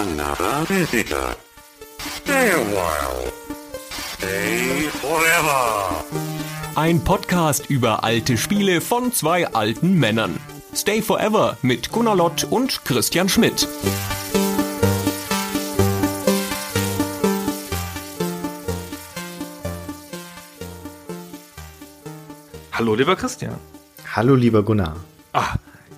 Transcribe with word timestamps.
another 0.00 0.64
visitor. 0.66 1.36
Stay 1.98 2.50
a 2.50 2.62
while. 2.72 3.30
Stay 4.16 4.88
forever. 4.88 6.04
Ein 6.74 7.04
Podcast 7.04 7.68
über 7.68 8.02
alte 8.02 8.38
Spiele 8.38 8.80
von 8.80 9.12
zwei 9.12 9.46
alten 9.48 9.98
Männern. 9.98 10.40
Stay 10.74 11.02
Forever 11.02 11.58
mit 11.60 11.92
Gunnar 11.92 12.16
Lott 12.16 12.44
und 12.44 12.82
Christian 12.86 13.28
Schmidt. 13.28 13.68
Hallo, 22.72 22.94
lieber 22.94 23.16
Christian. 23.16 23.54
Hallo, 24.14 24.34
lieber 24.34 24.62
Gunnar. 24.62 24.96
Ah, 25.34 25.56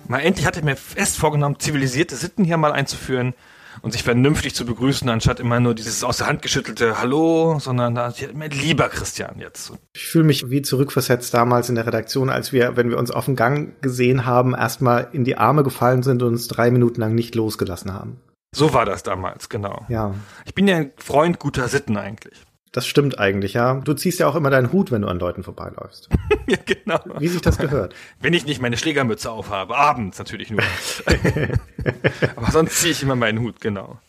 mal 0.09 0.19
endlich 0.19 0.45
hatte 0.45 0.59
ich 0.59 0.65
mir 0.65 0.75
fest 0.75 1.15
vorgenommen, 1.17 1.57
zivilisierte 1.59 2.17
Sitten 2.17 2.43
hier 2.43 2.57
mal 2.57 2.73
einzuführen 2.73 3.33
und 3.81 3.91
sich 3.91 4.03
vernünftig 4.03 4.55
zu 4.55 4.65
begrüßen, 4.65 5.07
anstatt 5.09 5.39
immer 5.39 5.59
nur 5.59 5.73
dieses 5.73 6.03
aus 6.03 6.17
der 6.17 6.27
Hand 6.27 6.41
geschüttelte 6.41 6.99
Hallo, 6.99 7.59
sondern 7.59 7.95
da 7.95 8.13
lieber 8.33 8.89
Christian 8.89 9.39
jetzt. 9.39 9.73
Ich 9.93 10.05
fühle 10.05 10.25
mich 10.25 10.49
wie 10.49 10.61
zurückversetzt 10.61 11.33
damals 11.33 11.69
in 11.69 11.75
der 11.75 11.87
Redaktion, 11.87 12.29
als 12.29 12.53
wir, 12.53 12.75
wenn 12.75 12.89
wir 12.89 12.97
uns 12.97 13.11
auf 13.11 13.25
dem 13.25 13.35
Gang 13.35 13.81
gesehen 13.81 14.25
haben, 14.25 14.53
erstmal 14.53 15.09
in 15.11 15.23
die 15.23 15.37
Arme 15.37 15.63
gefallen 15.63 16.03
sind 16.03 16.21
und 16.21 16.29
uns 16.29 16.47
drei 16.47 16.71
Minuten 16.71 17.01
lang 17.01 17.15
nicht 17.15 17.35
losgelassen 17.35 17.93
haben. 17.93 18.19
So 18.55 18.73
war 18.73 18.85
das 18.85 19.01
damals, 19.01 19.49
genau. 19.49 19.85
Ja. 19.89 20.13
Ich 20.45 20.53
bin 20.53 20.67
ja 20.67 20.77
ein 20.77 20.91
Freund 20.97 21.39
guter 21.39 21.67
Sitten 21.67 21.97
eigentlich. 21.97 22.43
Das 22.73 22.87
stimmt 22.87 23.19
eigentlich, 23.19 23.53
ja. 23.53 23.75
Du 23.75 23.93
ziehst 23.93 24.19
ja 24.19 24.27
auch 24.27 24.33
immer 24.33 24.49
deinen 24.49 24.71
Hut, 24.71 24.91
wenn 24.91 25.03
du 25.03 25.07
an 25.07 25.19
Leuten 25.19 25.43
vorbeiläufst. 25.43 26.09
ja, 26.47 26.57
genau. 26.65 26.99
Wie 27.19 27.27
sich 27.27 27.39
das 27.39 27.59
gehört. 27.59 27.93
Wenn 28.19 28.33
ich 28.33 28.47
nicht 28.47 28.61
meine 28.61 28.77
Schlägermütze 28.77 29.29
aufhabe, 29.29 29.77
abends 29.77 30.17
natürlich 30.17 30.49
nur. 30.49 30.63
Aber 32.35 32.51
sonst 32.51 32.79
ziehe 32.79 32.91
ich 32.91 33.03
immer 33.03 33.15
meinen 33.15 33.39
Hut, 33.41 33.61
genau. 33.61 33.99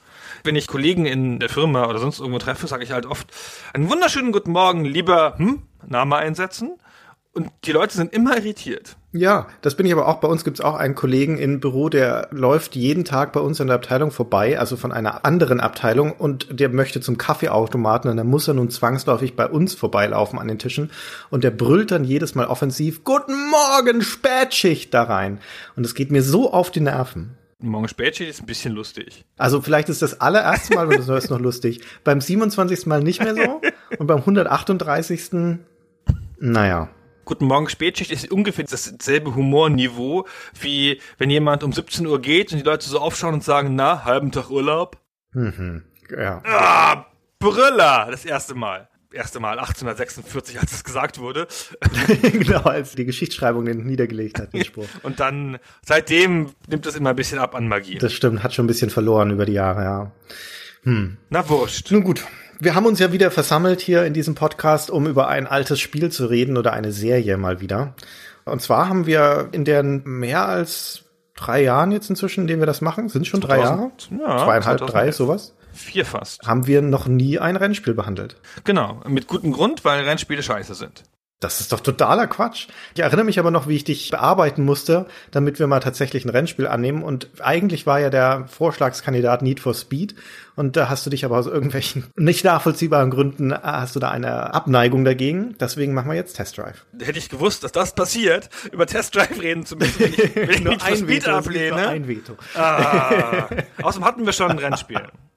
Wenn 0.44 0.56
ich 0.56 0.66
Kollegen 0.66 1.04
in 1.04 1.40
der 1.40 1.50
Firma 1.50 1.86
oder 1.88 1.98
sonst 1.98 2.20
irgendwo 2.20 2.38
treffe, 2.38 2.66
sage 2.66 2.84
ich 2.84 2.90
halt 2.90 3.04
oft, 3.04 3.28
einen 3.74 3.90
wunderschönen 3.90 4.32
guten 4.32 4.52
Morgen, 4.52 4.86
lieber 4.86 5.34
hm, 5.36 5.60
Name 5.86 6.16
einsetzen. 6.16 6.78
Und 7.34 7.50
die 7.64 7.72
Leute 7.72 7.96
sind 7.96 8.12
immer 8.12 8.36
irritiert. 8.36 8.96
Ja, 9.12 9.48
das 9.60 9.76
bin 9.76 9.86
ich 9.86 9.92
aber 9.92 10.06
auch. 10.06 10.20
Bei 10.20 10.28
uns 10.28 10.44
gibt 10.44 10.58
es 10.58 10.64
auch 10.64 10.74
einen 10.74 10.94
Kollegen 10.94 11.36
im 11.36 11.58
Büro, 11.58 11.88
der 11.88 12.28
läuft 12.30 12.76
jeden 12.76 13.04
Tag 13.04 13.32
bei 13.32 13.40
uns 13.40 13.58
in 13.58 13.66
der 13.66 13.76
Abteilung 13.76 14.12
vorbei, 14.12 14.58
also 14.58 14.76
von 14.76 14.92
einer 14.92 15.24
anderen 15.24 15.58
Abteilung, 15.58 16.12
und 16.12 16.46
der 16.60 16.68
möchte 16.68 17.00
zum 17.00 17.18
Kaffeeautomaten 17.18 18.08
und 18.08 18.16
dann 18.16 18.28
muss 18.28 18.46
er 18.46 18.54
nun 18.54 18.70
zwangsläufig 18.70 19.34
bei 19.34 19.48
uns 19.48 19.74
vorbeilaufen 19.74 20.38
an 20.38 20.46
den 20.46 20.60
Tischen 20.60 20.92
und 21.30 21.42
der 21.42 21.50
brüllt 21.50 21.90
dann 21.90 22.04
jedes 22.04 22.36
Mal 22.36 22.46
offensiv, 22.46 23.02
Guten 23.02 23.50
Morgen, 23.50 24.02
Spätschicht 24.02 24.94
da 24.94 25.02
rein. 25.02 25.40
Und 25.74 25.84
das 25.84 25.94
geht 25.94 26.12
mir 26.12 26.22
so 26.22 26.52
auf 26.52 26.70
die 26.70 26.80
Nerven. 26.80 27.36
Morgen 27.58 27.88
Spätschicht 27.88 28.30
ist 28.30 28.40
ein 28.42 28.46
bisschen 28.46 28.74
lustig. 28.74 29.24
Also 29.38 29.60
vielleicht 29.60 29.88
ist 29.88 30.02
das 30.02 30.20
allererste 30.20 30.74
Mal, 30.74 30.86
und 30.86 30.98
das 30.98 31.24
ist 31.24 31.30
noch 31.30 31.40
lustig, 31.40 31.80
beim 32.04 32.20
27. 32.20 32.86
Mal 32.86 33.02
nicht 33.02 33.22
mehr 33.22 33.34
so 33.34 33.60
und 33.98 34.06
beim 34.06 34.18
138. 34.18 35.58
Naja. 36.38 36.90
Guten 37.24 37.46
Morgen 37.46 37.68
Spätschicht 37.68 38.10
ist 38.10 38.30
ungefähr 38.30 38.64
dasselbe 38.64 39.34
Humorniveau, 39.34 40.26
wie 40.60 41.00
wenn 41.18 41.30
jemand 41.30 41.62
um 41.62 41.72
17 41.72 42.06
Uhr 42.06 42.20
geht 42.20 42.52
und 42.52 42.58
die 42.58 42.64
Leute 42.64 42.88
so 42.88 42.98
aufschauen 42.98 43.34
und 43.34 43.44
sagen, 43.44 43.74
na, 43.74 44.04
halben 44.04 44.30
Tag 44.30 44.50
Urlaub? 44.50 44.98
Mhm. 45.32 45.84
Ja. 46.10 46.42
Ah, 46.44 47.06
Brüller! 47.38 48.08
Das 48.10 48.24
erste 48.24 48.54
Mal. 48.54 48.88
Erste 49.12 49.38
Mal 49.38 49.58
1846, 49.60 50.58
als 50.60 50.72
es 50.72 50.82
gesagt 50.84 51.18
wurde. 51.20 51.46
genau, 52.32 52.62
als 52.62 52.94
die 52.96 53.04
Geschichtsschreibung 53.04 53.64
den 53.64 53.84
niedergelegt 53.86 54.40
hat, 54.40 54.52
den 54.52 54.64
Spruch. 54.64 54.88
und 55.04 55.20
dann, 55.20 55.58
seitdem 55.86 56.50
nimmt 56.68 56.84
es 56.84 56.96
immer 56.96 57.10
ein 57.10 57.16
bisschen 57.16 57.38
ab 57.38 57.54
an 57.54 57.68
Magie. 57.68 57.98
Das 57.98 58.12
stimmt, 58.12 58.42
hat 58.42 58.54
schon 58.54 58.64
ein 58.64 58.68
bisschen 58.68 58.90
verloren 58.90 59.30
über 59.30 59.46
die 59.46 59.52
Jahre, 59.52 59.82
ja. 59.84 60.12
Hm. 60.82 61.16
Na 61.30 61.48
wurscht. 61.48 61.90
Nun 61.92 62.02
gut, 62.02 62.24
wir 62.58 62.74
haben 62.74 62.86
uns 62.86 62.98
ja 62.98 63.12
wieder 63.12 63.30
versammelt 63.30 63.80
hier 63.80 64.04
in 64.04 64.14
diesem 64.14 64.34
Podcast, 64.34 64.90
um 64.90 65.06
über 65.06 65.28
ein 65.28 65.46
altes 65.46 65.80
Spiel 65.80 66.10
zu 66.10 66.26
reden 66.26 66.56
oder 66.56 66.72
eine 66.72 66.92
Serie 66.92 67.36
mal 67.36 67.60
wieder. 67.60 67.94
Und 68.44 68.60
zwar 68.62 68.88
haben 68.88 69.06
wir 69.06 69.48
in 69.52 69.64
den 69.64 70.02
mehr 70.04 70.46
als 70.46 71.02
drei 71.34 71.62
Jahren 71.62 71.92
jetzt 71.92 72.10
inzwischen, 72.10 72.42
in 72.42 72.46
denen 72.46 72.62
wir 72.62 72.66
das 72.66 72.80
machen, 72.80 73.08
sind 73.08 73.26
schon 73.26 73.42
2000, 73.42 73.48
drei 73.50 73.64
Jahre? 73.64 74.38
Ja, 74.38 74.44
Zweieinhalb, 74.44 74.78
2011. 74.78 74.90
drei, 74.90 75.12
sowas? 75.12 75.54
Vier 75.72 76.04
fast. 76.06 76.46
Haben 76.46 76.66
wir 76.66 76.82
noch 76.82 77.06
nie 77.06 77.38
ein 77.38 77.56
Rennspiel 77.56 77.94
behandelt. 77.94 78.36
Genau, 78.62 79.00
mit 79.08 79.26
gutem 79.26 79.52
Grund, 79.52 79.84
weil 79.84 80.04
Rennspiele 80.04 80.42
scheiße 80.42 80.74
sind. 80.74 81.02
Das 81.44 81.60
ist 81.60 81.72
doch 81.72 81.80
totaler 81.80 82.26
Quatsch. 82.26 82.68
Ich 82.94 83.02
erinnere 83.02 83.26
mich 83.26 83.38
aber 83.38 83.50
noch, 83.50 83.68
wie 83.68 83.76
ich 83.76 83.84
dich 83.84 84.08
bearbeiten 84.10 84.64
musste, 84.64 85.04
damit 85.30 85.58
wir 85.58 85.66
mal 85.66 85.80
tatsächlich 85.80 86.24
ein 86.24 86.30
Rennspiel 86.30 86.66
annehmen. 86.66 87.02
Und 87.02 87.28
eigentlich 87.40 87.84
war 87.84 88.00
ja 88.00 88.08
der 88.08 88.46
Vorschlagskandidat 88.48 89.42
Need 89.42 89.60
for 89.60 89.74
Speed. 89.74 90.14
Und 90.56 90.74
da 90.74 90.88
hast 90.88 91.04
du 91.04 91.10
dich 91.10 91.22
aber 91.22 91.36
aus 91.36 91.46
irgendwelchen 91.46 92.06
nicht 92.16 92.46
nachvollziehbaren 92.46 93.10
Gründen, 93.10 93.50
äh, 93.50 93.58
hast 93.62 93.94
du 93.94 94.00
da 94.00 94.10
eine 94.10 94.54
Abneigung 94.54 95.04
dagegen. 95.04 95.54
Deswegen 95.60 95.92
machen 95.92 96.08
wir 96.08 96.16
jetzt 96.16 96.32
Test 96.32 96.56
Drive. 96.56 96.86
Hätte 96.98 97.18
ich 97.18 97.28
gewusst, 97.28 97.62
dass 97.62 97.72
das 97.72 97.94
passiert, 97.94 98.48
über 98.72 98.86
Test 98.86 99.14
Drive 99.14 99.38
reden 99.38 99.66
zu 99.66 99.76
müssen, 99.76 100.00
wenn 100.00 100.12
ich, 100.14 100.36
wenn 100.36 100.50
ich 100.50 100.64
Need 100.64 100.82
for 100.82 100.96
Speed 100.96 101.08
Veto, 101.08 101.30
ablehne. 101.30 101.88
Ein 101.88 102.08
Veto. 102.08 102.38
Ah, 102.54 103.48
außerdem 103.82 104.06
hatten 104.06 104.24
wir 104.24 104.32
schon 104.32 104.50
ein 104.50 104.58
Rennspiel. 104.58 105.02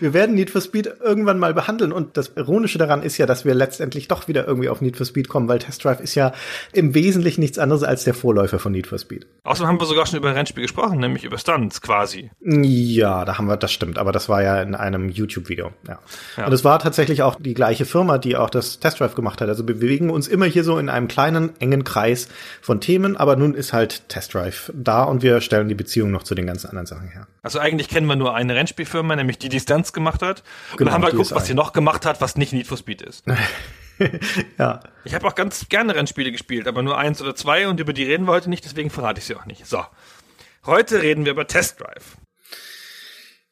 Wir 0.00 0.14
werden 0.14 0.34
Need 0.34 0.50
for 0.50 0.60
Speed 0.60 0.92
irgendwann 1.02 1.38
mal 1.38 1.54
behandeln 1.54 1.92
und 1.92 2.16
das 2.16 2.32
Ironische 2.36 2.78
daran 2.78 3.02
ist 3.02 3.18
ja, 3.18 3.26
dass 3.26 3.44
wir 3.44 3.54
letztendlich 3.54 4.08
doch 4.08 4.28
wieder 4.28 4.46
irgendwie 4.46 4.68
auf 4.68 4.80
Need 4.80 4.96
for 4.96 5.06
Speed 5.06 5.28
kommen, 5.28 5.48
weil 5.48 5.58
Test 5.58 5.84
Drive 5.84 6.00
ist 6.00 6.14
ja 6.14 6.32
im 6.72 6.94
Wesentlichen 6.94 7.40
nichts 7.40 7.58
anderes 7.58 7.82
als 7.82 8.04
der 8.04 8.14
Vorläufer 8.14 8.58
von 8.58 8.72
Need 8.72 8.86
for 8.86 8.98
Speed. 8.98 9.26
Außerdem 9.44 9.68
haben 9.68 9.80
wir 9.80 9.86
sogar 9.86 10.06
schon 10.06 10.18
über 10.18 10.34
Rennspiel 10.34 10.62
gesprochen, 10.62 10.98
nämlich 10.98 11.24
über 11.24 11.38
Stunts 11.38 11.80
quasi. 11.80 12.30
Ja, 12.40 13.24
da 13.24 13.38
haben 13.38 13.46
wir, 13.46 13.56
das 13.56 13.72
stimmt, 13.72 13.98
aber 13.98 14.12
das 14.12 14.28
war 14.28 14.42
ja 14.42 14.60
in 14.62 14.74
einem 14.74 15.08
YouTube-Video, 15.08 15.72
ja. 15.86 15.98
ja. 16.36 16.46
Und 16.46 16.52
es 16.52 16.64
war 16.64 16.78
tatsächlich 16.78 17.22
auch 17.22 17.36
die 17.38 17.54
gleiche 17.54 17.84
Firma, 17.84 18.18
die 18.18 18.36
auch 18.36 18.50
das 18.50 18.80
Test 18.80 19.00
Drive 19.00 19.14
gemacht 19.14 19.40
hat. 19.40 19.48
Also 19.48 19.66
wir 19.66 19.74
bewegen 19.74 20.10
uns 20.10 20.28
immer 20.28 20.46
hier 20.46 20.64
so 20.64 20.78
in 20.78 20.88
einem 20.88 21.08
kleinen, 21.08 21.50
engen 21.60 21.84
Kreis 21.84 22.28
von 22.60 22.80
Themen, 22.80 23.16
aber 23.16 23.36
nun 23.36 23.54
ist 23.54 23.72
halt 23.72 24.08
Test 24.08 24.34
Drive 24.34 24.72
da 24.74 25.04
und 25.04 25.22
wir 25.22 25.40
stellen 25.40 25.68
die 25.68 25.74
Beziehung 25.74 26.10
noch 26.10 26.22
zu 26.22 26.34
den 26.34 26.46
ganzen 26.46 26.68
anderen 26.68 26.86
Sachen 26.86 27.08
her. 27.08 27.26
Also 27.42 27.58
eigentlich 27.58 27.88
kennen 27.88 28.06
wir 28.06 28.16
nur 28.16 28.34
eine 28.34 28.54
Rennspielfirma, 28.54 29.16
nämlich 29.16 29.38
die, 29.38 29.48
die 29.48 29.57
Stunts 29.60 29.92
gemacht 29.92 30.22
hat. 30.22 30.42
Und 30.72 30.78
genau, 30.78 30.90
dann 30.90 30.94
haben 30.94 31.02
wir 31.02 31.10
geguckt, 31.10 31.32
was 31.32 31.46
sie 31.46 31.54
noch 31.54 31.72
gemacht 31.72 32.04
hat, 32.04 32.20
was 32.20 32.36
nicht 32.36 32.52
Need 32.52 32.66
for 32.66 32.76
Speed 32.76 33.02
ist. 33.02 33.24
ja. 34.58 34.80
Ich 35.04 35.14
habe 35.14 35.26
auch 35.26 35.34
ganz 35.34 35.68
gerne 35.68 35.94
Rennspiele 35.94 36.30
gespielt, 36.30 36.68
aber 36.68 36.82
nur 36.82 36.98
eins 36.98 37.22
oder 37.22 37.34
zwei 37.34 37.68
und 37.68 37.80
über 37.80 37.92
die 37.92 38.04
reden 38.04 38.26
wir 38.26 38.32
heute 38.32 38.50
nicht, 38.50 38.64
deswegen 38.64 38.90
verrate 38.90 39.20
ich 39.20 39.24
sie 39.24 39.34
auch 39.34 39.46
nicht. 39.46 39.66
So. 39.66 39.84
Heute 40.66 41.02
reden 41.02 41.24
wir 41.24 41.32
über 41.32 41.46
Test 41.46 41.80
Drive. 41.80 42.17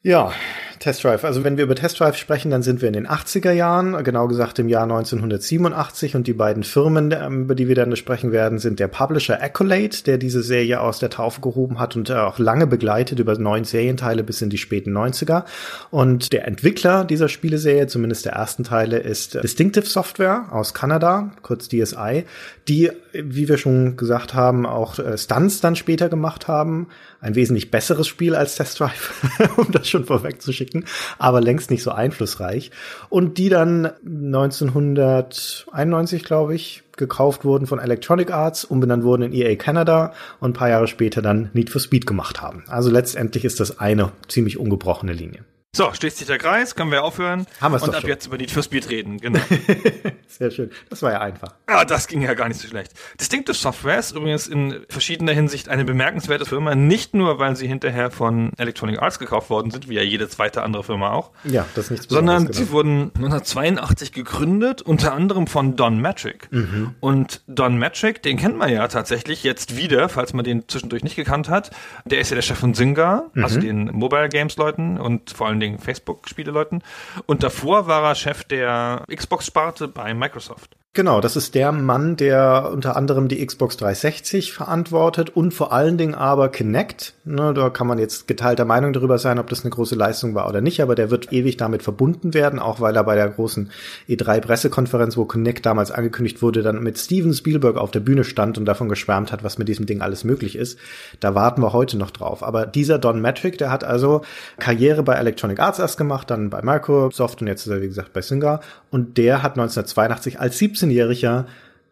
Ja, 0.06 0.32
Test 0.78 1.02
Drive. 1.02 1.24
Also 1.24 1.42
wenn 1.42 1.56
wir 1.56 1.64
über 1.64 1.74
Test 1.74 1.98
Drive 1.98 2.16
sprechen, 2.16 2.52
dann 2.52 2.62
sind 2.62 2.80
wir 2.80 2.86
in 2.86 2.94
den 2.94 3.08
80er 3.08 3.50
Jahren, 3.50 4.04
genau 4.04 4.28
gesagt 4.28 4.60
im 4.60 4.68
Jahr 4.68 4.84
1987 4.84 6.14
und 6.14 6.28
die 6.28 6.32
beiden 6.32 6.62
Firmen, 6.62 7.10
ähm, 7.10 7.42
über 7.42 7.56
die 7.56 7.66
wir 7.66 7.74
dann 7.74 7.96
sprechen 7.96 8.30
werden, 8.30 8.60
sind 8.60 8.78
der 8.78 8.86
Publisher 8.86 9.42
Accolade, 9.42 9.96
der 10.06 10.16
diese 10.16 10.44
Serie 10.44 10.80
aus 10.80 11.00
der 11.00 11.10
Taufe 11.10 11.40
gehoben 11.40 11.80
hat 11.80 11.96
und 11.96 12.10
auch 12.12 12.38
lange 12.38 12.68
begleitet 12.68 13.18
über 13.18 13.36
neun 13.36 13.64
Serienteile 13.64 14.22
bis 14.22 14.42
in 14.42 14.48
die 14.48 14.58
späten 14.58 14.96
90er 14.96 15.44
und 15.90 16.32
der 16.32 16.46
Entwickler 16.46 17.04
dieser 17.04 17.28
Spieleserie, 17.28 17.88
zumindest 17.88 18.26
der 18.26 18.34
ersten 18.34 18.62
Teile, 18.62 18.98
ist 18.98 19.42
Distinctive 19.42 19.86
Software 19.86 20.46
aus 20.52 20.72
Kanada, 20.72 21.32
kurz 21.42 21.68
DSI, 21.68 22.26
die, 22.68 22.90
wie 23.12 23.48
wir 23.48 23.58
schon 23.58 23.96
gesagt 23.96 24.34
haben, 24.34 24.66
auch 24.66 24.98
äh, 24.98 25.18
Stunts 25.18 25.60
dann 25.60 25.74
später 25.74 26.08
gemacht 26.08 26.48
haben, 26.48 26.88
ein 27.20 27.34
wesentlich 27.34 27.70
besseres 27.70 28.06
Spiel 28.06 28.34
als 28.34 28.56
Test 28.56 28.78
Drive, 28.78 29.14
um 29.56 29.70
das 29.72 29.88
schon 29.88 29.95
vorwegzuschicken, 30.04 30.84
aber 31.18 31.40
längst 31.40 31.70
nicht 31.70 31.82
so 31.82 31.90
einflussreich. 31.90 32.70
Und 33.08 33.38
die 33.38 33.48
dann 33.48 33.86
1991, 34.04 36.24
glaube 36.24 36.54
ich, 36.54 36.82
gekauft 36.96 37.44
wurden 37.44 37.66
von 37.66 37.78
Electronic 37.78 38.32
Arts, 38.32 38.64
umbenannt 38.64 39.04
wurden 39.04 39.22
in 39.22 39.32
EA 39.32 39.54
Canada 39.56 40.12
und 40.40 40.50
ein 40.50 40.54
paar 40.54 40.70
Jahre 40.70 40.88
später 40.88 41.22
dann 41.22 41.50
Need 41.52 41.70
for 41.70 41.80
Speed 41.80 42.06
gemacht 42.06 42.42
haben. 42.42 42.64
Also 42.68 42.90
letztendlich 42.90 43.44
ist 43.44 43.60
das 43.60 43.78
eine 43.78 44.10
ziemlich 44.28 44.58
ungebrochene 44.58 45.12
Linie. 45.12 45.44
So, 45.76 45.92
schließt 45.92 46.16
sich 46.16 46.26
der 46.26 46.38
Kreis, 46.38 46.74
können 46.74 46.90
wir 46.90 47.04
aufhören. 47.04 47.46
Haben 47.60 47.72
wir 47.72 47.76
es 47.76 47.82
Und 47.82 47.94
ab 47.94 48.00
schon. 48.00 48.08
jetzt 48.08 48.26
über 48.26 48.38
Need 48.38 48.50
for 48.50 48.62
Speed 48.62 48.88
reden, 48.88 49.18
genau. 49.20 49.40
Sehr 50.26 50.50
schön. 50.50 50.70
Das 50.88 51.02
war 51.02 51.12
ja 51.12 51.20
einfach. 51.20 51.54
Ja, 51.68 51.84
das 51.84 52.06
ging 52.08 52.22
ja 52.22 52.32
gar 52.32 52.48
nicht 52.48 52.58
so 52.60 52.66
schlecht. 52.66 52.92
Distinctive 53.20 53.54
Software 53.54 53.98
ist 53.98 54.12
übrigens 54.12 54.46
in 54.46 54.86
verschiedener 54.88 55.32
Hinsicht 55.32 55.68
eine 55.68 55.84
bemerkenswerte 55.84 56.46
Firma, 56.46 56.74
nicht 56.74 57.12
nur, 57.12 57.38
weil 57.38 57.56
sie 57.56 57.68
hinterher 57.68 58.10
von 58.10 58.52
Electronic 58.56 59.02
Arts 59.02 59.18
gekauft 59.18 59.50
worden 59.50 59.70
sind, 59.70 59.88
wie 59.90 59.94
ja 59.96 60.02
jede 60.02 60.28
zweite 60.30 60.62
andere 60.62 60.82
Firma 60.82 61.10
auch. 61.12 61.30
Ja, 61.44 61.66
das 61.74 61.84
ist 61.86 61.90
nichts 61.90 62.06
Sondern 62.08 62.46
Besonderes, 62.46 62.56
sie 62.56 62.70
wurden 62.72 63.10
1982 63.16 64.12
gegründet, 64.12 64.80
unter 64.80 65.12
anderem 65.12 65.46
von 65.46 65.76
Don 65.76 66.00
Matrick. 66.00 66.48
Mhm. 66.52 66.94
Und 67.00 67.42
Don 67.48 67.78
Matrick, 67.78 68.22
den 68.22 68.38
kennt 68.38 68.56
man 68.56 68.70
ja 68.72 68.88
tatsächlich 68.88 69.42
jetzt 69.44 69.76
wieder, 69.76 70.08
falls 70.08 70.32
man 70.32 70.44
den 70.44 70.66
zwischendurch 70.68 71.02
nicht 71.04 71.16
gekannt 71.16 71.50
hat. 71.50 71.70
Der 72.06 72.20
ist 72.20 72.30
ja 72.30 72.34
der 72.34 72.42
Chef 72.42 72.58
von 72.58 72.72
Zynga, 72.74 73.24
Mhm. 73.34 73.44
also 73.44 73.60
den 73.60 73.90
Mobile 73.92 74.28
Games 74.30 74.56
Leuten 74.56 74.98
und 74.98 75.30
vor 75.30 75.48
allen 75.48 75.60
Dingen 75.66 75.78
Facebook-Spieleleuten. 75.78 76.82
Und 77.26 77.42
davor 77.42 77.86
war 77.86 78.02
er 78.02 78.14
Chef 78.14 78.44
der 78.44 79.04
Xbox-Sparte 79.14 79.88
bei 79.88 80.14
Microsoft. 80.14 80.76
Genau, 80.96 81.20
das 81.20 81.36
ist 81.36 81.54
der 81.54 81.72
Mann, 81.72 82.16
der 82.16 82.70
unter 82.72 82.96
anderem 82.96 83.28
die 83.28 83.44
Xbox 83.44 83.76
360 83.76 84.54
verantwortet 84.54 85.28
und 85.28 85.52
vor 85.52 85.70
allen 85.70 85.98
Dingen 85.98 86.14
aber 86.14 86.48
Kinect. 86.48 87.12
Ne, 87.26 87.52
da 87.52 87.68
kann 87.68 87.86
man 87.86 87.98
jetzt 87.98 88.26
geteilter 88.26 88.64
Meinung 88.64 88.94
darüber 88.94 89.18
sein, 89.18 89.38
ob 89.38 89.50
das 89.50 89.60
eine 89.60 89.72
große 89.72 89.94
Leistung 89.94 90.34
war 90.34 90.48
oder 90.48 90.62
nicht, 90.62 90.80
aber 90.80 90.94
der 90.94 91.10
wird 91.10 91.34
ewig 91.34 91.58
damit 91.58 91.82
verbunden 91.82 92.32
werden, 92.32 92.58
auch 92.58 92.80
weil 92.80 92.96
er 92.96 93.04
bei 93.04 93.14
der 93.14 93.28
großen 93.28 93.70
E3-Pressekonferenz, 94.08 95.18
wo 95.18 95.26
Kinect 95.26 95.66
damals 95.66 95.90
angekündigt 95.90 96.40
wurde, 96.40 96.62
dann 96.62 96.82
mit 96.82 96.96
Steven 96.96 97.34
Spielberg 97.34 97.76
auf 97.76 97.90
der 97.90 98.00
Bühne 98.00 98.24
stand 98.24 98.56
und 98.56 98.64
davon 98.64 98.88
geschwärmt 98.88 99.32
hat, 99.32 99.44
was 99.44 99.58
mit 99.58 99.68
diesem 99.68 99.84
Ding 99.84 100.00
alles 100.00 100.24
möglich 100.24 100.56
ist. 100.56 100.78
Da 101.20 101.34
warten 101.34 101.60
wir 101.60 101.74
heute 101.74 101.98
noch 101.98 102.10
drauf. 102.10 102.42
Aber 102.42 102.64
dieser 102.64 102.98
Don 102.98 103.20
Metric, 103.20 103.58
der 103.58 103.70
hat 103.70 103.84
also 103.84 104.22
Karriere 104.58 105.02
bei 105.02 105.16
Electronic 105.16 105.60
Arts 105.60 105.78
erst 105.78 105.98
gemacht, 105.98 106.30
dann 106.30 106.48
bei 106.48 106.62
Microsoft 106.62 107.42
und 107.42 107.48
jetzt 107.48 107.66
ist 107.66 107.72
er, 107.72 107.82
wie 107.82 107.88
gesagt, 107.88 108.14
bei 108.14 108.22
Synga. 108.22 108.60
Und 108.90 109.18
der 109.18 109.42
hat 109.42 109.58
1982 109.58 110.40
als 110.40 110.56
17 110.56 110.85
17-jähriger 110.90 111.46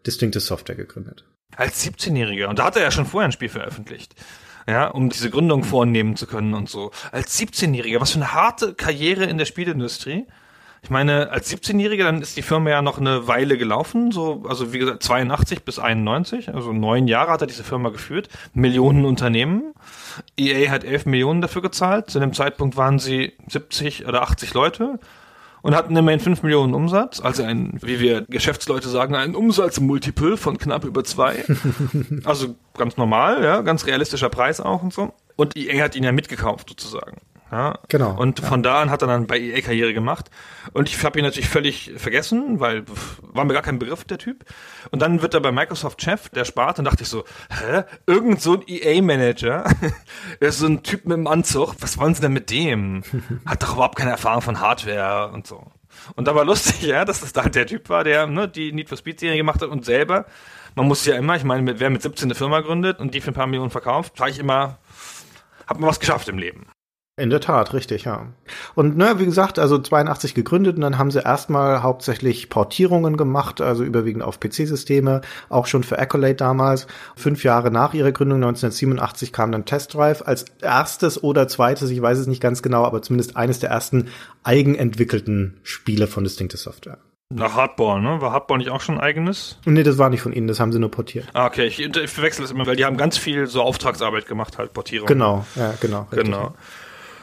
Distinctive 0.06 0.40
Software 0.40 0.76
gegründet. 0.76 1.24
Als 1.56 1.84
17-Jähriger. 1.84 2.46
Und 2.46 2.58
da 2.58 2.64
hat 2.64 2.76
er 2.76 2.82
ja 2.82 2.90
schon 2.90 3.06
vorher 3.06 3.28
ein 3.28 3.32
Spiel 3.32 3.48
veröffentlicht. 3.48 4.14
Ja, 4.66 4.88
um 4.88 5.10
diese 5.10 5.30
Gründung 5.30 5.62
vornehmen 5.62 6.16
zu 6.16 6.26
können 6.26 6.54
und 6.54 6.68
so. 6.68 6.90
Als 7.12 7.38
17-Jähriger, 7.38 8.00
was 8.00 8.12
für 8.12 8.18
eine 8.18 8.32
harte 8.32 8.74
Karriere 8.74 9.24
in 9.24 9.38
der 9.38 9.44
Spielindustrie. 9.44 10.26
Ich 10.82 10.90
meine, 10.90 11.30
als 11.30 11.50
17-Jähriger, 11.50 12.04
dann 12.04 12.20
ist 12.20 12.36
die 12.36 12.42
Firma 12.42 12.70
ja 12.70 12.82
noch 12.82 12.98
eine 12.98 13.26
Weile 13.26 13.56
gelaufen, 13.56 14.12
so, 14.12 14.44
also 14.46 14.74
wie 14.74 14.78
gesagt, 14.78 15.02
82 15.02 15.64
bis 15.64 15.78
91, 15.78 16.52
also 16.52 16.74
neun 16.74 17.08
Jahre 17.08 17.30
hat 17.30 17.40
er 17.40 17.46
diese 17.46 17.64
Firma 17.64 17.88
geführt, 17.88 18.28
Millionen 18.52 19.06
Unternehmen. 19.06 19.72
EA 20.36 20.70
hat 20.70 20.84
11 20.84 21.06
Millionen 21.06 21.40
dafür 21.40 21.62
gezahlt, 21.62 22.10
zu 22.10 22.20
dem 22.20 22.34
Zeitpunkt 22.34 22.76
waren 22.76 22.98
sie 22.98 23.32
70 23.48 24.06
oder 24.06 24.20
80 24.24 24.52
Leute 24.52 24.98
und 25.64 25.74
hatten 25.74 25.96
immerhin 25.96 26.20
5 26.20 26.42
Millionen 26.42 26.74
Umsatz, 26.74 27.20
also 27.20 27.42
ein, 27.42 27.78
wie 27.80 27.98
wir 27.98 28.26
Geschäftsleute 28.28 28.90
sagen, 28.90 29.16
ein 29.16 29.34
Umsatzmultiple 29.34 30.36
von 30.36 30.58
knapp 30.58 30.84
über 30.84 31.04
zwei. 31.04 31.42
also 32.24 32.54
ganz 32.76 32.98
normal, 32.98 33.42
ja, 33.42 33.62
ganz 33.62 33.86
realistischer 33.86 34.28
Preis 34.28 34.60
auch 34.60 34.82
und 34.82 34.92
so. 34.92 35.14
Und 35.36 35.56
EA 35.56 35.82
hat 35.82 35.96
ihn 35.96 36.04
ja 36.04 36.12
mitgekauft 36.12 36.68
sozusagen. 36.68 37.16
Ja, 37.54 37.78
genau. 37.88 38.20
Und 38.20 38.40
von 38.40 38.64
da 38.64 38.82
an 38.82 38.90
hat 38.90 39.02
er 39.02 39.06
dann 39.06 39.28
bei 39.28 39.38
EA 39.38 39.60
Karriere 39.60 39.94
gemacht. 39.94 40.28
Und 40.72 40.88
ich 40.88 41.04
habe 41.04 41.20
ihn 41.20 41.24
natürlich 41.24 41.48
völlig 41.48 41.92
vergessen, 41.96 42.58
weil 42.58 42.84
war 43.20 43.44
mir 43.44 43.52
gar 43.52 43.62
kein 43.62 43.78
Begriff, 43.78 44.02
der 44.02 44.18
Typ. 44.18 44.44
Und 44.90 45.00
dann 45.02 45.22
wird 45.22 45.34
er 45.34 45.40
bei 45.40 45.52
Microsoft 45.52 46.02
Chef, 46.02 46.30
der 46.30 46.44
spart, 46.44 46.80
und 46.80 46.84
dachte 46.84 47.04
ich 47.04 47.08
so, 47.08 47.22
hä? 47.50 47.84
Irgend 48.08 48.42
so 48.42 48.54
ein 48.54 48.64
EA-Manager? 48.66 49.66
er 50.40 50.48
ist 50.48 50.58
so 50.58 50.66
ein 50.66 50.82
Typ 50.82 51.04
mit 51.04 51.16
dem 51.16 51.28
Anzug. 51.28 51.76
Was 51.78 51.96
wollen 51.96 52.16
sie 52.16 52.22
denn 52.22 52.32
mit 52.32 52.50
dem? 52.50 53.04
Hat 53.46 53.62
doch 53.62 53.74
überhaupt 53.74 53.98
keine 53.98 54.10
Erfahrung 54.10 54.42
von 54.42 54.58
Hardware 54.58 55.30
und 55.32 55.46
so. 55.46 55.64
Und 56.16 56.26
da 56.26 56.34
war 56.34 56.44
lustig, 56.44 56.82
ja, 56.82 57.04
dass 57.04 57.20
das 57.20 57.32
da 57.32 57.42
der 57.42 57.68
Typ 57.68 57.88
war, 57.88 58.02
der 58.02 58.26
ne, 58.26 58.48
die 58.48 58.72
Need 58.72 58.88
for 58.88 58.98
Speed 58.98 59.20
Serie 59.20 59.36
gemacht 59.36 59.62
hat 59.62 59.68
und 59.68 59.84
selber. 59.84 60.26
Man 60.74 60.88
muss 60.88 61.06
ja 61.06 61.14
immer, 61.14 61.36
ich 61.36 61.44
meine, 61.44 61.78
wer 61.78 61.90
mit 61.90 62.02
17 62.02 62.26
eine 62.26 62.34
Firma 62.34 62.62
gründet 62.62 62.98
und 62.98 63.14
die 63.14 63.20
für 63.20 63.30
ein 63.30 63.34
paar 63.34 63.46
Millionen 63.46 63.70
verkauft, 63.70 64.16
sage 64.16 64.32
ich 64.32 64.40
immer, 64.40 64.78
hat 65.68 65.78
man 65.78 65.88
was 65.88 66.00
geschafft 66.00 66.28
im 66.28 66.38
Leben. 66.38 66.66
In 67.16 67.30
der 67.30 67.40
Tat, 67.40 67.74
richtig, 67.74 68.04
ja. 68.04 68.26
Und 68.74 68.96
ne, 68.96 69.20
wie 69.20 69.24
gesagt, 69.24 69.60
also 69.60 69.78
82 69.78 70.34
gegründet 70.34 70.74
und 70.74 70.80
dann 70.80 70.98
haben 70.98 71.12
sie 71.12 71.20
erstmal 71.20 71.84
hauptsächlich 71.84 72.48
Portierungen 72.48 73.16
gemacht, 73.16 73.60
also 73.60 73.84
überwiegend 73.84 74.24
auf 74.24 74.40
PC-Systeme, 74.40 75.20
auch 75.48 75.68
schon 75.68 75.84
für 75.84 76.00
Accolade 76.00 76.34
damals. 76.34 76.88
Fünf 77.14 77.44
Jahre 77.44 77.70
nach 77.70 77.94
ihrer 77.94 78.10
Gründung, 78.10 78.38
1987, 78.38 79.32
kam 79.32 79.52
dann 79.52 79.64
Test 79.64 79.94
Drive 79.94 80.22
als 80.26 80.46
erstes 80.60 81.22
oder 81.22 81.46
zweites, 81.46 81.88
ich 81.90 82.02
weiß 82.02 82.18
es 82.18 82.26
nicht 82.26 82.42
ganz 82.42 82.62
genau, 82.62 82.84
aber 82.84 83.00
zumindest 83.00 83.36
eines 83.36 83.60
der 83.60 83.70
ersten 83.70 84.08
eigenentwickelten 84.42 85.60
Spiele 85.62 86.08
von 86.08 86.24
Distinctive 86.24 86.60
Software. 86.60 86.98
Nach 87.32 87.54
Hardball, 87.54 88.00
ne? 88.00 88.20
War 88.20 88.32
Hardball 88.32 88.58
nicht 88.58 88.70
auch 88.70 88.80
schon 88.80 88.98
eigenes? 88.98 89.58
Nee, 89.64 89.84
das 89.84 89.98
war 89.98 90.10
nicht 90.10 90.20
von 90.20 90.32
ihnen, 90.32 90.48
das 90.48 90.58
haben 90.58 90.72
sie 90.72 90.80
nur 90.80 90.90
portiert. 90.90 91.28
Ah, 91.32 91.46
okay, 91.46 91.66
ich, 91.66 91.78
ich 91.78 92.10
verwechsel 92.10 92.42
das 92.42 92.50
immer, 92.50 92.66
weil 92.66 92.74
die 92.74 92.84
haben 92.84 92.96
ganz 92.96 93.16
viel 93.16 93.46
so 93.46 93.62
Auftragsarbeit 93.62 94.26
gemacht, 94.26 94.58
halt 94.58 94.72
Portierung. 94.72 95.06
Genau, 95.06 95.46
ja, 95.54 95.74
genau. 95.80 96.08
Richtig. 96.10 96.24
Genau 96.24 96.54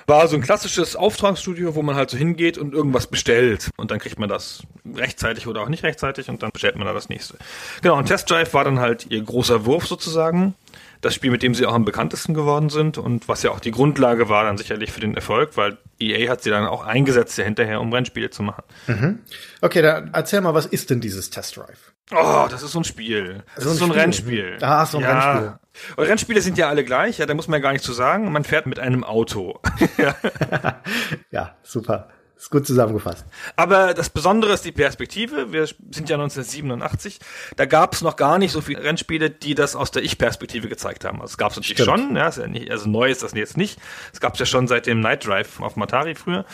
war 0.08 0.28
so 0.28 0.36
ein 0.36 0.42
klassisches 0.42 0.96
Auftragsstudio, 0.96 1.76
wo 1.76 1.82
man 1.82 1.96
halt 1.96 2.10
so 2.10 2.18
hingeht 2.18 2.58
und 2.58 2.74
irgendwas 2.74 3.08
bestellt. 3.08 3.70
Und 3.78 3.92
dann 3.92 4.00
kriegt 4.00 4.20
man 4.20 4.30
das 4.30 4.64
rechtzeitig 4.96 5.48
oder 5.48 5.62
auch 5.62 5.70
nicht 5.70 5.84
rechtzeitig 5.84 6.30
und 6.30 6.44
dann 6.44 6.52
bestellt 6.52 6.76
man 6.76 6.88
da 6.88 6.94
das 6.94 7.10
nächste. 7.10 7.38
Genau, 7.82 7.98
und 7.98 8.06
Test 8.06 8.30
Drive 8.30 8.54
war 8.54 8.64
dann 8.64 8.80
halt 8.80 9.08
ihr 9.10 9.22
großer 9.22 9.66
Wurf 9.66 9.88
sozusagen. 9.88 10.56
Das 11.02 11.16
Spiel, 11.16 11.32
mit 11.32 11.42
dem 11.42 11.56
sie 11.56 11.66
auch 11.66 11.74
am 11.74 11.84
bekanntesten 11.84 12.34
geworden 12.34 12.70
sind 12.70 12.98
und 12.98 13.28
was 13.28 13.42
ja 13.44 13.52
auch 13.52 13.60
die 13.60 13.72
Grundlage 13.72 14.30
war 14.30 14.44
dann 14.44 14.58
sicherlich 14.58 14.92
für 14.92 15.00
den 15.00 15.16
Erfolg, 15.16 15.58
weil 15.58 15.78
EA 16.00 16.30
hat 16.30 16.44
sie 16.44 16.52
dann 16.52 16.66
auch 16.68 16.86
eingesetzt 16.86 17.38
ja 17.38 17.44
hinterher, 17.44 17.82
um 17.82 17.92
Rennspiele 17.92 18.30
zu 18.30 18.44
machen. 18.44 18.64
Mhm. 18.88 19.20
Okay, 19.62 19.82
dann 19.82 20.12
erzähl 20.14 20.42
mal, 20.42 20.54
was 20.54 20.68
ist 20.68 20.90
denn 20.92 21.02
dieses 21.02 21.32
Test 21.32 21.58
Drive? 21.58 21.94
Oh, 22.14 22.48
das 22.50 22.62
ist 22.62 22.72
so 22.72 22.80
ein 22.80 22.84
Spiel. 22.84 23.44
Das 23.56 23.64
so 23.64 23.72
ist 23.72 23.78
so 23.78 23.86
ein 23.86 23.92
Spiel. 23.92 24.02
Rennspiel. 24.02 24.58
Ah, 24.62 24.86
so 24.86 24.98
ein 24.98 25.04
ja. 25.04 25.32
Rennspiel. 25.32 25.60
Und 25.96 26.04
Rennspiele 26.04 26.42
sind 26.42 26.58
ja 26.58 26.70
alle 26.70 26.84
gleich, 26.84 27.18
ja, 27.18 27.26
da 27.26 27.34
muss 27.34 27.48
man 27.48 27.60
ja 27.60 27.64
gar 27.64 27.72
nichts 27.72 27.88
zu 27.88 27.94
sagen. 27.94 28.32
Man 28.32 28.44
fährt 28.44 28.66
mit 28.66 28.80
einem 28.80 29.04
Auto. 29.04 29.60
ja, 31.32 31.56
super. 31.64 32.10
Ist 32.42 32.50
gut 32.50 32.66
zusammengefasst. 32.66 33.24
Aber 33.56 33.94
das 33.94 34.10
Besondere 34.10 34.54
ist 34.54 34.66
die 34.66 34.72
Perspektive. 34.72 35.54
Wir 35.54 35.68
sind 35.68 36.10
ja 36.10 36.16
1987. 36.16 37.20
Da 37.56 37.66
gab 37.66 37.94
es 37.94 38.02
noch 38.02 38.16
gar 38.16 38.40
nicht 38.40 38.52
so 38.52 38.62
viele 38.62 38.84
Rennspiele, 38.84 39.30
die 39.30 39.54
das 39.54 39.76
aus 39.76 39.92
der 39.92 40.02
Ich-Perspektive 40.02 40.68
gezeigt 40.68 41.06
haben. 41.06 41.22
Also 41.22 41.34
es 41.34 41.38
gab 41.38 41.52
es 41.52 41.58
natürlich 41.58 41.84
Stimmt. 41.84 42.00
schon. 42.00 42.16
Ja, 42.16 42.28
ist 42.30 42.40
ja 42.40 42.48
nicht, 42.48 42.72
also 42.72 42.90
neu 42.90 43.12
ist 43.12 43.22
das 43.22 43.36
jetzt 43.36 43.58
nicht. 43.58 43.80
Es 44.12 44.20
gab 44.20 44.34
es 44.34 44.40
ja 44.40 44.48
schon 44.48 44.68
seit 44.68 44.88
dem 44.88 45.02
Night 45.02 45.28
Drive 45.28 45.62
auf 45.62 45.76
Matari 45.76 46.16
früher. 46.16 46.46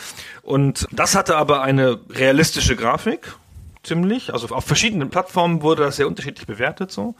Und 0.42 0.86
das 0.92 1.14
hatte 1.14 1.36
aber 1.36 1.62
eine 1.62 1.98
realistische 2.10 2.76
Grafik. 2.76 3.32
Ziemlich. 3.82 4.34
Also 4.34 4.48
auf 4.48 4.66
verschiedenen 4.66 5.08
Plattformen 5.08 5.62
wurde 5.62 5.84
das 5.84 5.96
sehr 5.96 6.06
unterschiedlich 6.06 6.46
bewertet. 6.46 6.92
So. 6.92 7.14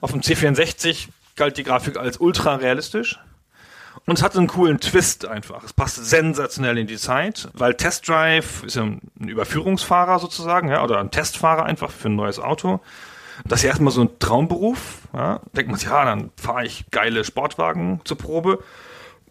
Auf 0.00 0.12
dem 0.12 0.20
C64 0.20 1.08
galt 1.34 1.56
die 1.56 1.64
Grafik 1.64 1.96
als 1.96 2.18
ultra 2.18 2.54
realistisch. 2.54 3.18
Und 4.06 4.18
es 4.18 4.22
hatte 4.22 4.38
einen 4.38 4.48
coolen 4.48 4.80
Twist 4.80 5.26
einfach. 5.26 5.64
Es 5.64 5.72
passt 5.72 6.04
sensationell 6.04 6.78
in 6.78 6.86
die 6.86 6.96
Zeit, 6.96 7.48
weil 7.54 7.74
Test 7.74 8.08
Drive 8.08 8.62
ist 8.64 8.76
ja 8.76 8.82
ein 8.82 9.00
Überführungsfahrer 9.18 10.18
sozusagen, 10.18 10.68
ja, 10.68 10.82
oder 10.82 10.98
ein 11.00 11.10
Testfahrer 11.10 11.64
einfach 11.64 11.90
für 11.90 12.08
ein 12.08 12.16
neues 12.16 12.38
Auto. 12.38 12.80
Das 13.46 13.60
ist 13.60 13.64
ja 13.64 13.70
erstmal 13.70 13.92
so 13.92 14.02
ein 14.02 14.18
Traumberuf. 14.18 14.98
Ja. 15.12 15.40
Denkt 15.56 15.70
man 15.70 15.78
sich, 15.78 15.88
ja, 15.88 16.04
dann 16.04 16.30
fahre 16.36 16.66
ich 16.66 16.84
geile 16.90 17.24
Sportwagen 17.24 18.00
zur 18.04 18.18
Probe. 18.18 18.62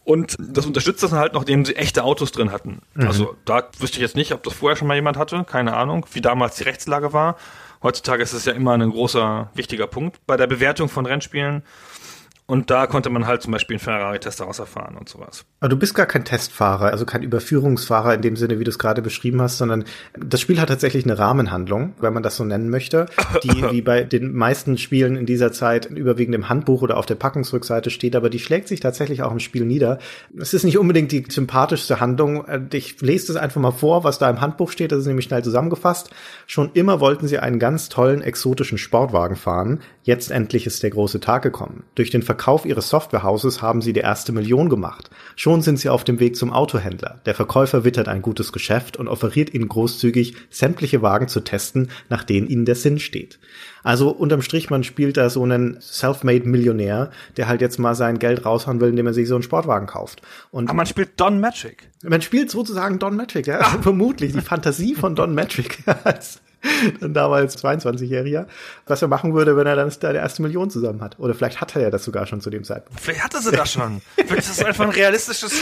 Und 0.06 0.36
das 0.40 0.66
unterstützt 0.66 1.02
das 1.02 1.12
dann 1.12 1.20
halt 1.20 1.34
noch, 1.34 1.42
indem 1.42 1.64
sie 1.64 1.76
echte 1.78 2.04
Autos 2.04 2.32
drin 2.32 2.52
hatten. 2.52 2.82
Mhm. 2.94 3.08
Also 3.08 3.36
da 3.46 3.70
wüsste 3.80 3.98
ich 3.98 4.02
jetzt 4.02 4.16
nicht, 4.16 4.34
ob 4.34 4.44
das 4.44 4.54
vorher 4.54 4.76
schon 4.76 4.88
mal 4.88 4.96
jemand 4.96 5.18
hatte, 5.18 5.46
keine 5.46 5.78
Ahnung, 5.78 6.06
wie 6.12 6.22
damals 6.22 6.56
die 6.56 6.64
Rechtslage 6.64 7.14
war. 7.14 7.38
Heutzutage 7.82 8.24
ist 8.24 8.34
es 8.34 8.46
ja 8.46 8.54
immer 8.54 8.74
ein 8.74 8.90
großer, 8.90 9.50
wichtiger 9.54 9.88
Punkt 9.88 10.26
bei 10.26 10.36
der 10.36 10.48
Bewertung 10.48 10.90
von 10.90 11.06
Rennspielen. 11.06 11.64
Und 12.54 12.70
da 12.70 12.86
konnte 12.86 13.10
man 13.10 13.26
halt 13.26 13.42
zum 13.42 13.52
Beispiel 13.52 13.78
einen 13.78 13.80
Ferrari-Test 13.80 14.40
daraus 14.40 14.60
erfahren 14.60 14.96
und 14.96 15.10
sowas. 15.10 15.44
Aber 15.60 15.70
du 15.70 15.76
bist 15.76 15.96
gar 15.96 16.06
kein 16.06 16.24
Testfahrer, 16.24 16.92
also 16.92 17.04
kein 17.04 17.24
Überführungsfahrer 17.24 18.14
in 18.14 18.22
dem 18.22 18.36
Sinne, 18.36 18.60
wie 18.60 18.64
du 18.64 18.70
es 18.70 18.78
gerade 18.78 19.02
beschrieben 19.02 19.42
hast, 19.42 19.58
sondern 19.58 19.86
das 20.16 20.40
Spiel 20.40 20.62
hat 20.62 20.70
tatsächlich 20.70 21.04
eine 21.04 21.18
Rahmenhandlung, 21.18 21.96
wenn 22.00 22.14
man 22.14 22.22
das 22.22 22.36
so 22.36 22.44
nennen 22.44 22.70
möchte, 22.70 23.08
die 23.42 23.64
wie 23.72 23.82
bei 23.82 24.04
den 24.04 24.36
meisten 24.36 24.78
Spielen 24.78 25.16
in 25.16 25.26
dieser 25.26 25.52
Zeit 25.52 25.88
überwiegend 25.88 26.36
im 26.36 26.48
Handbuch 26.48 26.84
oder 26.84 26.98
auf 26.98 27.08
der 27.08 27.16
Packungsrückseite 27.16 27.90
steht, 27.90 28.16
aber 28.16 28.30
die 28.30 28.38
schlägt 28.38 28.68
sich 28.68 28.82
tatsächlich 28.82 29.24
auch 29.24 29.32
im 29.32 29.40
Spiel 29.40 29.66
nieder. 29.66 29.98
Es 30.40 30.54
ist 30.54 30.64
nicht 30.64 30.78
unbedingt 30.78 31.12
die 31.12 31.26
sympathischste 31.28 32.02
Handlung. 32.02 32.46
Ich 32.72 33.02
lese 33.02 33.32
es 33.32 33.36
einfach 33.36 33.62
mal 33.62 33.72
vor, 33.72 34.04
was 34.04 34.20
da 34.20 34.30
im 34.30 34.42
Handbuch 34.42 34.70
steht, 34.70 34.92
das 34.92 35.00
ist 35.00 35.08
nämlich 35.08 35.26
schnell 35.26 35.44
zusammengefasst. 35.44 36.12
Schon 36.46 36.70
immer 36.76 37.00
wollten 37.00 37.28
sie 37.28 37.40
einen 37.40 37.58
ganz 37.58 37.90
tollen 37.90 38.22
exotischen 38.22 38.78
Sportwagen 38.78 39.38
fahren. 39.38 39.80
Jetzt 40.04 40.30
endlich 40.30 40.68
ist 40.68 40.84
der 40.84 40.92
große 40.92 41.20
Tag 41.20 41.42
gekommen. 41.42 41.84
Durch 41.96 42.12
den 42.12 42.22
Verkauf 42.22 42.43
ihres 42.66 42.90
Softwarehauses 42.90 43.62
haben 43.62 43.82
sie 43.82 43.94
die 43.94 44.02
erste 44.02 44.32
Million 44.32 44.70
gemacht. 44.70 45.10
Schon 45.36 45.62
sind 45.62 45.80
sie 45.80 45.90
auf 45.90 46.04
dem 46.04 46.20
Weg 46.20 46.36
zum 46.36 46.52
Autohändler. 46.52 47.22
Der 47.26 47.36
Verkäufer 47.36 47.84
wittert 47.84 48.08
ein 48.08 48.22
gutes 48.22 48.52
Geschäft 48.52 48.98
und 48.98 49.08
offeriert 49.08 49.54
ihnen 49.54 49.68
großzügig, 49.68 50.36
sämtliche 50.50 51.02
Wagen 51.02 51.28
zu 51.28 51.40
testen, 51.40 51.90
nach 52.10 52.24
denen 52.24 52.48
ihnen 52.48 52.66
der 52.66 52.76
Sinn 52.76 53.00
steht. 53.00 53.40
Also 53.84 54.10
unterm 54.10 54.42
Strich, 54.42 54.70
man 54.70 54.84
spielt 54.84 55.18
da 55.18 55.30
so 55.30 55.44
einen 55.44 55.80
self-made 55.82 56.48
Millionär, 56.48 57.12
der 57.38 57.48
halt 57.48 57.62
jetzt 57.62 57.80
mal 57.80 57.96
sein 57.96 58.20
Geld 58.20 58.46
raushauen 58.46 58.80
will, 58.80 58.90
indem 58.90 59.08
er 59.08 59.14
sich 59.14 59.28
so 59.28 59.36
einen 59.36 59.44
Sportwagen 59.44 59.88
kauft. 59.88 60.22
Und 60.52 60.70
Aber 60.70 60.78
man 60.78 60.86
spielt 60.86 61.20
Don 61.20 61.40
Magic. 61.40 61.90
Man 62.04 62.22
spielt 62.22 62.50
sozusagen 62.50 63.00
Don 63.00 63.16
Magic, 63.16 63.48
ja. 63.48 63.60
Ah. 63.60 63.78
Vermutlich 63.82 64.34
die 64.34 64.42
Fantasie 64.42 64.96
von 64.96 65.16
Don 65.16 65.34
Magic 65.34 65.80
als 66.04 66.42
dann 67.00 67.14
damals 67.14 67.64
22-Jähriger, 67.64 68.48
was 68.88 69.02
er 69.02 69.08
machen 69.08 69.34
würde, 69.34 69.56
wenn 69.58 69.68
er 69.68 69.76
dann 69.76 69.92
da 70.00 70.12
die 70.12 70.18
erste 70.18 70.42
Million 70.42 70.70
zusammen 70.70 71.02
hat. 71.02 71.20
Oder 71.20 71.34
vielleicht 71.34 71.62
hat 71.62 71.76
er 71.76 71.82
ja 71.84 71.90
das 71.90 72.04
sogar 72.04 72.26
schon 72.26 72.42
zu 72.42 72.50
dem 72.50 72.64
Zeitpunkt. 72.64 73.00
Vielleicht 73.00 73.24
hatte 73.24 73.42
sie 73.42 73.52
das 73.52 73.72
schon. 73.72 74.02
vielleicht 74.16 74.50
ist 74.50 74.60
das 74.60 74.66
einfach 74.66 74.86
ein 74.86 74.90
realistisches, 75.04 75.54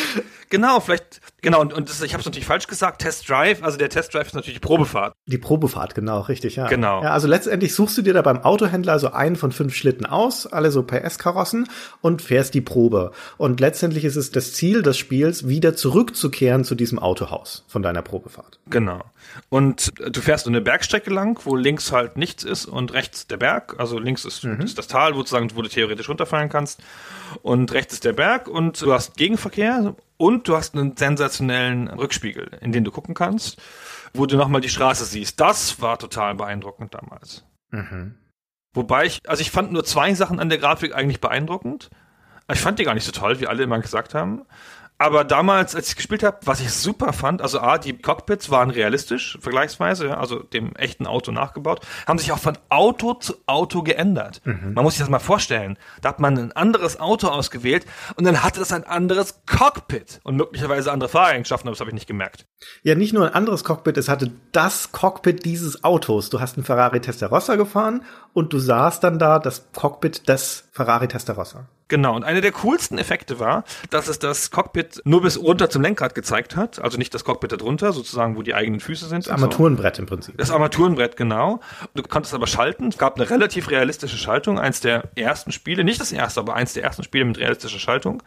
genau, 0.49 0.79
vielleicht, 0.79 1.21
genau, 1.41 1.61
und, 1.61 1.73
und 1.73 1.89
das, 1.89 2.01
ich 2.01 2.13
habe 2.13 2.21
es 2.21 2.25
natürlich 2.25 2.45
falsch 2.45 2.67
gesagt, 2.67 3.01
Test 3.01 3.27
Drive, 3.29 3.63
also 3.63 3.77
der 3.77 3.89
Test 3.89 4.13
Drive 4.13 4.27
ist 4.27 4.33
natürlich 4.33 4.59
die 4.59 4.65
Probefahrt. 4.65 5.13
Die 5.25 5.37
Probefahrt, 5.37 5.95
genau, 5.95 6.21
richtig, 6.21 6.55
ja. 6.55 6.67
Genau. 6.67 7.03
Ja, 7.03 7.11
also 7.11 7.27
letztendlich 7.27 7.73
suchst 7.73 7.97
du 7.97 8.01
dir 8.01 8.13
da 8.13 8.21
beim 8.21 8.39
Autohändler 8.43 8.99
so 8.99 9.11
einen 9.11 9.35
von 9.35 9.51
fünf 9.51 9.75
Schlitten 9.75 10.05
aus, 10.05 10.47
alle 10.47 10.71
so 10.71 10.83
PS-Karossen 10.83 11.67
und 12.01 12.21
fährst 12.21 12.53
die 12.53 12.61
Probe. 12.61 13.11
Und 13.37 13.59
letztendlich 13.59 14.05
ist 14.05 14.15
es 14.15 14.31
das 14.31 14.53
Ziel 14.53 14.81
des 14.81 14.97
Spiels, 14.97 15.47
wieder 15.47 15.75
zurückzukehren 15.75 16.63
zu 16.63 16.75
diesem 16.75 16.99
Autohaus 16.99 17.65
von 17.67 17.81
deiner 17.81 18.01
Probefahrt. 18.01 18.59
Genau. 18.69 19.03
Und 19.49 19.93
du 19.97 20.21
fährst 20.21 20.47
in 20.47 20.53
eine 20.53 20.61
Bergstrecke 20.61 20.90
Rennstrecke 20.91 21.13
lang, 21.13 21.39
wo 21.45 21.55
links 21.55 21.91
halt 21.91 22.17
nichts 22.17 22.43
ist 22.43 22.65
und 22.65 22.93
rechts 22.93 23.27
der 23.27 23.37
Berg. 23.37 23.75
Also 23.79 23.97
links 23.97 24.25
ist, 24.25 24.43
mhm. 24.43 24.59
ist 24.61 24.77
das 24.77 24.87
Tal, 24.87 25.15
wo, 25.15 25.23
du, 25.23 25.55
wo 25.55 25.61
du 25.61 25.69
theoretisch 25.69 26.09
runterfallen 26.09 26.49
kannst. 26.49 26.83
Und 27.41 27.71
rechts 27.71 27.93
ist 27.93 28.03
der 28.03 28.13
Berg 28.13 28.47
und 28.47 28.81
du 28.81 28.91
hast 28.91 29.15
Gegenverkehr 29.15 29.95
und 30.17 30.47
du 30.47 30.55
hast 30.55 30.75
einen 30.75 30.97
sensationellen 30.97 31.87
Rückspiegel, 31.87 32.51
in 32.59 32.73
den 32.73 32.83
du 32.83 32.91
gucken 32.91 33.15
kannst, 33.15 33.61
wo 34.13 34.25
du 34.25 34.35
nochmal 34.35 34.61
die 34.61 34.69
Straße 34.69 35.05
siehst. 35.05 35.39
Das 35.39 35.81
war 35.81 35.97
total 35.97 36.35
beeindruckend 36.35 36.93
damals. 36.93 37.45
Mhm. 37.69 38.15
Wobei 38.73 39.05
ich, 39.05 39.21
also 39.27 39.41
ich 39.41 39.51
fand 39.51 39.71
nur 39.71 39.85
zwei 39.85 40.13
Sachen 40.13 40.39
an 40.39 40.49
der 40.49 40.57
Grafik 40.57 40.93
eigentlich 40.93 41.21
beeindruckend. 41.21 41.89
Ich 42.51 42.59
fand 42.59 42.79
die 42.79 42.83
gar 42.83 42.95
nicht 42.95 43.05
so 43.05 43.13
toll, 43.13 43.39
wie 43.39 43.47
alle 43.47 43.63
immer 43.63 43.79
gesagt 43.79 44.13
haben. 44.13 44.41
Aber 45.01 45.23
damals, 45.23 45.75
als 45.75 45.89
ich 45.89 45.95
gespielt 45.95 46.21
habe, 46.21 46.37
was 46.45 46.61
ich 46.61 46.71
super 46.71 47.11
fand, 47.11 47.41
also 47.41 47.59
A, 47.59 47.79
die 47.79 47.97
Cockpits 47.97 48.51
waren 48.51 48.69
realistisch, 48.69 49.35
vergleichsweise, 49.41 50.15
also 50.15 50.43
dem 50.43 50.75
echten 50.75 51.07
Auto 51.07 51.31
nachgebaut, 51.31 51.83
haben 52.05 52.19
sich 52.19 52.31
auch 52.31 52.37
von 52.37 52.55
Auto 52.69 53.15
zu 53.15 53.33
Auto 53.47 53.81
geändert. 53.81 54.41
Mhm. 54.45 54.73
Man 54.75 54.83
muss 54.83 54.93
sich 54.93 54.99
das 54.99 55.09
mal 55.09 55.17
vorstellen. 55.17 55.79
Da 56.01 56.09
hat 56.09 56.19
man 56.19 56.37
ein 56.37 56.51
anderes 56.51 56.99
Auto 56.99 57.29
ausgewählt 57.29 57.87
und 58.15 58.25
dann 58.25 58.43
hatte 58.43 58.59
das 58.59 58.71
ein 58.73 58.83
anderes 58.83 59.41
Cockpit 59.47 60.19
und 60.23 60.35
möglicherweise 60.35 60.91
andere 60.91 61.09
Fahreigenschaften, 61.09 61.67
aber 61.67 61.73
das 61.73 61.79
habe 61.79 61.89
ich 61.89 61.95
nicht 61.95 62.07
gemerkt. 62.07 62.45
Ja, 62.83 62.93
nicht 62.93 63.11
nur 63.11 63.25
ein 63.25 63.33
anderes 63.33 63.63
Cockpit, 63.63 63.97
es 63.97 64.07
hatte 64.07 64.29
das 64.51 64.91
Cockpit 64.91 65.45
dieses 65.45 65.83
Autos. 65.83 66.29
Du 66.29 66.39
hast 66.39 66.57
einen 66.57 66.63
Ferrari 66.63 67.01
Testarossa 67.01 67.55
gefahren 67.55 68.03
und 68.33 68.53
du 68.53 68.59
sahst 68.59 69.03
dann 69.03 69.17
da 69.17 69.39
das 69.39 69.71
Cockpit 69.73 70.29
des 70.29 70.69
Ferrari 70.73 71.07
Testarossa. 71.07 71.67
Genau, 71.91 72.15
und 72.15 72.23
einer 72.23 72.39
der 72.39 72.53
coolsten 72.53 72.97
Effekte 72.97 73.37
war, 73.41 73.65
dass 73.89 74.07
es 74.07 74.17
das 74.17 74.49
Cockpit 74.49 75.01
nur 75.03 75.23
bis 75.23 75.37
runter 75.37 75.69
zum 75.69 75.81
Lenkrad 75.81 76.15
gezeigt 76.15 76.55
hat, 76.55 76.81
also 76.81 76.97
nicht 76.97 77.13
das 77.13 77.25
Cockpit 77.25 77.51
darunter, 77.51 77.91
sozusagen, 77.91 78.37
wo 78.37 78.43
die 78.43 78.55
eigenen 78.55 78.79
Füße 78.79 79.09
sind. 79.09 79.25
Das 79.25 79.33
Armaturenbrett 79.33 79.97
so. 79.97 80.03
im 80.03 80.05
Prinzip. 80.05 80.37
Das 80.37 80.51
Armaturenbrett, 80.51 81.17
genau. 81.17 81.59
Du 81.93 82.01
konntest 82.01 82.33
aber 82.33 82.47
schalten. 82.47 82.87
Es 82.87 82.97
gab 82.97 83.17
eine 83.17 83.29
relativ 83.29 83.69
realistische 83.69 84.15
Schaltung, 84.15 84.57
eins 84.57 84.79
der 84.79 85.09
ersten 85.15 85.51
Spiele, 85.51 85.83
nicht 85.83 85.99
das 85.99 86.13
erste, 86.13 86.39
aber 86.39 86.55
eins 86.55 86.71
der 86.71 86.83
ersten 86.83 87.03
Spiele 87.03 87.25
mit 87.25 87.37
realistischer 87.37 87.79
Schaltung. 87.79 88.23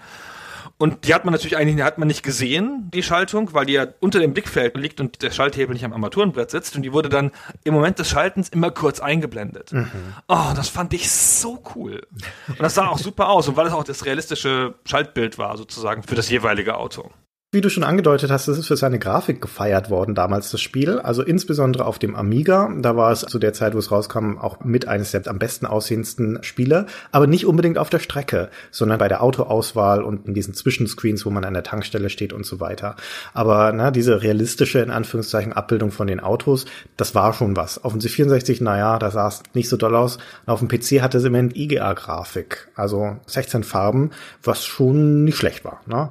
Und 0.77 1.07
die 1.07 1.15
hat 1.15 1.25
man 1.25 1.33
natürlich 1.33 1.57
eigentlich 1.57 1.85
hat 1.85 1.99
man 1.99 2.09
nicht 2.09 2.23
gesehen, 2.23 2.91
die 2.93 3.03
Schaltung, 3.03 3.55
weil 3.55 3.67
die 3.67 3.75
ja 3.75 3.87
unter 4.01 4.19
dem 4.19 4.35
Blickfeld 4.35 4.77
liegt 4.77 5.01
und 5.01 5.23
der 5.23 5.31
Schalthebel 5.31 5.73
nicht 5.73 5.85
am 5.85 5.93
Armaturenbrett 5.93 6.51
sitzt. 6.51 6.75
Und 6.75 6.83
die 6.83 6.93
wurde 6.93 7.09
dann 7.09 7.31
im 7.63 7.75
Moment 7.75 7.99
des 7.99 8.09
Schaltens 8.09 8.49
immer 8.49 8.71
kurz 8.73 8.99
eingeblendet. 8.99 9.73
Mhm. 9.73 9.91
Oh, 10.27 10.53
das 10.55 10.69
fand 10.69 10.93
ich 10.93 11.11
so 11.11 11.63
cool. 11.75 12.07
Und 12.49 12.61
das 12.61 12.75
sah 12.75 12.89
auch 12.89 12.99
super 12.99 13.29
aus. 13.29 13.47
Und 13.47 13.57
weil 13.57 13.69
es 13.69 13.73
auch 13.73 13.85
das 13.85 14.05
realistische 14.05 14.75
Schaltbild 14.85 15.39
war, 15.39 15.57
sozusagen, 15.57 16.03
für 16.03 16.17
das 16.17 16.29
jeweilige 16.29 16.77
Auto. 16.77 17.11
Wie 17.55 17.61
du 17.61 17.71
schon 17.71 17.85
angedeutet 17.85 18.33
hast, 18.33 18.49
es 18.49 18.59
ist 18.59 18.67
für 18.67 18.77
seine 18.77 18.99
Grafik 18.99 19.41
gefeiert 19.41 19.89
worden 19.89 20.17
damals 20.17 20.51
das 20.51 20.61
Spiel, 20.61 20.99
also 20.99 21.23
insbesondere 21.23 21.85
auf 21.85 22.01
dem 22.01 22.17
Amiga. 22.17 22.69
Da 22.81 22.97
war 22.97 23.13
es 23.13 23.21
zu 23.21 23.39
der 23.39 23.53
Zeit, 23.53 23.75
wo 23.75 23.79
es 23.79 23.93
rauskam, 23.93 24.39
auch 24.39 24.65
mit 24.65 24.89
eines 24.89 25.13
der 25.13 25.29
am 25.29 25.39
besten 25.39 25.65
aussehendsten 25.65 26.41
Spiele, 26.43 26.87
aber 27.13 27.29
nicht 27.29 27.47
unbedingt 27.47 27.79
auf 27.79 27.91
der 27.91 28.01
Strecke, 28.01 28.49
sondern 28.73 28.99
bei 28.99 29.07
der 29.07 29.23
Autoauswahl 29.23 30.03
und 30.03 30.27
in 30.27 30.35
diesen 30.35 30.53
Zwischenscreens, 30.53 31.25
wo 31.25 31.31
man 31.31 31.45
an 31.45 31.55
der 31.55 31.63
Tankstelle 31.63 32.11
steht 32.11 32.33
und 32.33 32.45
so 32.45 32.59
weiter. 32.59 32.97
Aber 33.35 33.71
na, 33.73 33.93
diese 33.93 34.21
realistische, 34.21 34.81
in 34.81 34.91
Anführungszeichen, 34.91 35.53
Abbildung 35.53 35.93
von 35.93 36.09
den 36.09 36.19
Autos, 36.19 36.65
das 36.97 37.15
war 37.15 37.35
schon 37.35 37.55
was. 37.55 37.85
Auf 37.85 37.93
dem 37.93 38.01
C64, 38.01 38.65
naja, 38.65 38.99
da 38.99 39.13
sah 39.13 39.29
es 39.29 39.45
nicht 39.55 39.69
so 39.69 39.77
doll 39.77 39.95
aus. 39.95 40.17
Und 40.45 40.53
auf 40.53 40.59
dem 40.59 40.67
PC 40.67 41.03
hatte 41.03 41.19
es 41.19 41.25
immerhin 41.25 41.53
IGA-Grafik, 41.55 42.67
also 42.75 43.17
16 43.27 43.63
Farben, 43.63 44.11
was 44.43 44.65
schon 44.65 45.23
nicht 45.23 45.37
schlecht 45.37 45.65
war. 45.65 45.83
Ne? 45.87 46.11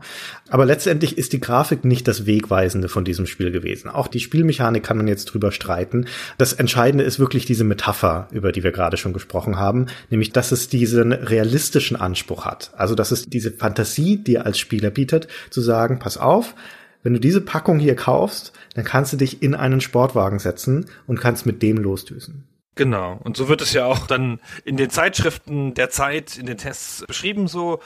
Aber 0.49 0.65
letztendlich 0.65 1.17
ist 1.17 1.32
die 1.33 1.39
Grafik 1.39 1.83
nicht 1.83 2.07
das 2.07 2.25
Wegweisende 2.25 2.87
von 2.87 3.03
diesem 3.03 3.25
Spiel 3.25 3.51
gewesen. 3.51 3.89
Auch 3.89 4.07
die 4.07 4.19
Spielmechanik 4.19 4.83
kann 4.83 4.97
man 4.97 5.07
jetzt 5.07 5.25
drüber 5.25 5.51
streiten. 5.51 6.05
Das 6.37 6.53
Entscheidende 6.53 7.03
ist 7.03 7.19
wirklich 7.19 7.45
diese 7.45 7.63
Metapher, 7.63 8.27
über 8.31 8.51
die 8.51 8.63
wir 8.63 8.71
gerade 8.71 8.97
schon 8.97 9.13
gesprochen 9.13 9.57
haben, 9.57 9.87
nämlich, 10.09 10.31
dass 10.31 10.51
es 10.51 10.69
diesen 10.69 11.11
realistischen 11.11 11.97
Anspruch 11.97 12.45
hat. 12.45 12.71
Also, 12.77 12.95
dass 12.95 13.11
es 13.11 13.25
diese 13.25 13.51
Fantasie 13.51 14.17
dir 14.17 14.45
als 14.45 14.59
Spieler 14.59 14.91
bietet, 14.91 15.27
zu 15.49 15.61
sagen, 15.61 15.99
pass 15.99 16.17
auf, 16.17 16.55
wenn 17.03 17.13
du 17.13 17.19
diese 17.19 17.41
Packung 17.41 17.79
hier 17.79 17.95
kaufst, 17.95 18.53
dann 18.75 18.85
kannst 18.85 19.11
du 19.11 19.17
dich 19.17 19.43
in 19.43 19.55
einen 19.55 19.81
Sportwagen 19.81 20.39
setzen 20.39 20.85
und 21.05 21.19
kannst 21.19 21.45
mit 21.45 21.61
dem 21.61 21.77
losdüsen. 21.77 22.45
Genau. 22.75 23.19
Und 23.23 23.37
so 23.37 23.49
wird 23.49 23.61
es 23.61 23.73
ja 23.73 23.85
auch 23.85 24.07
dann 24.07 24.39
in 24.65 24.77
den 24.77 24.89
Zeitschriften 24.89 25.73
der 25.73 25.89
Zeit, 25.89 26.37
in 26.37 26.45
den 26.45 26.57
Tests 26.57 27.03
beschrieben 27.05 27.47
so 27.47 27.79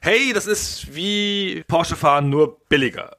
hey, 0.00 0.32
das 0.32 0.46
ist 0.46 0.94
wie 0.94 1.64
Porsche 1.66 1.96
fahren, 1.96 2.30
nur 2.30 2.60
billiger. 2.68 3.16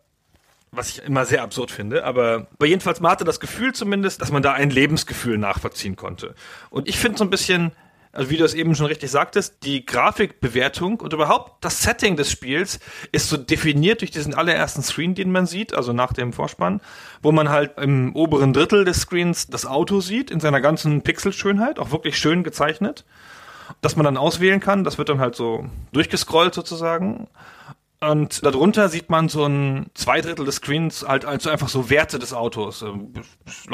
Was 0.72 0.90
ich 0.90 1.04
immer 1.04 1.26
sehr 1.26 1.42
absurd 1.42 1.72
finde, 1.72 2.04
aber, 2.04 2.48
aber 2.54 2.68
jedenfalls 2.68 3.00
man 3.00 3.12
hatte 3.12 3.24
das 3.24 3.40
Gefühl 3.40 3.74
zumindest, 3.74 4.22
dass 4.22 4.32
man 4.32 4.44
da 4.44 4.54
ein 4.54 4.70
Lebensgefühl 4.70 5.40
nachvollziehen 5.40 5.96
konnte. 5.96 6.36
Und 6.70 6.88
ich 6.88 7.00
finde 7.00 7.18
so 7.18 7.24
ein 7.24 7.32
bisschen, 7.32 7.72
also 8.12 8.30
wie 8.30 8.38
du 8.38 8.46
es 8.46 8.54
eben 8.54 8.76
schon 8.76 8.86
richtig 8.86 9.10
sagtest, 9.10 9.64
die 9.64 9.84
Grafikbewertung 9.84 11.00
und 11.00 11.12
überhaupt 11.12 11.64
das 11.64 11.82
Setting 11.82 12.18
des 12.18 12.30
Spiels 12.30 12.80
ist 13.12 13.30
so 13.30 13.38
definiert 13.38 14.02
durch 14.02 14.12
diesen 14.12 14.36
allerersten 14.36 14.84
Screen, 14.84 15.16
den 15.16 15.32
man 15.32 15.48
sieht, 15.48 15.74
also 15.74 15.92
nach 15.92 16.14
dem 16.14 16.34
Vorspann, 16.34 16.82
wo 17.24 17.32
man 17.32 17.50
halt 17.50 17.80
im 17.80 18.16
oberen 18.16 18.54
Drittel 18.54 18.86
des 18.86 19.02
Screens 19.02 19.48
das 19.48 19.66
Auto 19.66 20.02
sieht, 20.02 20.30
in 20.30 20.40
seiner 20.40 20.62
ganzen 20.62 21.02
Pixelschönheit, 21.02 21.80
auch 21.80 21.90
wirklich 21.90 22.16
schön 22.16 22.44
gezeichnet 22.44 23.06
das 23.82 23.96
man 23.96 24.04
dann 24.04 24.18
auswählen 24.18 24.60
kann. 24.60 24.84
Das 24.84 24.98
wird 24.98 25.10
dann 25.10 25.20
halt 25.20 25.36
so 25.36 25.66
durchgescrollt 25.92 26.54
sozusagen. 26.54 27.28
Und 28.02 28.46
darunter 28.46 28.88
sieht 28.88 29.10
man 29.10 29.28
so 29.28 29.46
ein 29.46 29.88
zwei 29.94 30.22
Drittel 30.22 30.46
des 30.46 30.56
Screens 30.56 31.06
halt 31.06 31.26
also 31.26 31.50
einfach 31.50 31.68
so 31.68 31.90
Werte 31.90 32.18
des 32.18 32.34
Autos. 32.34 32.82
Ähm, 32.82 33.14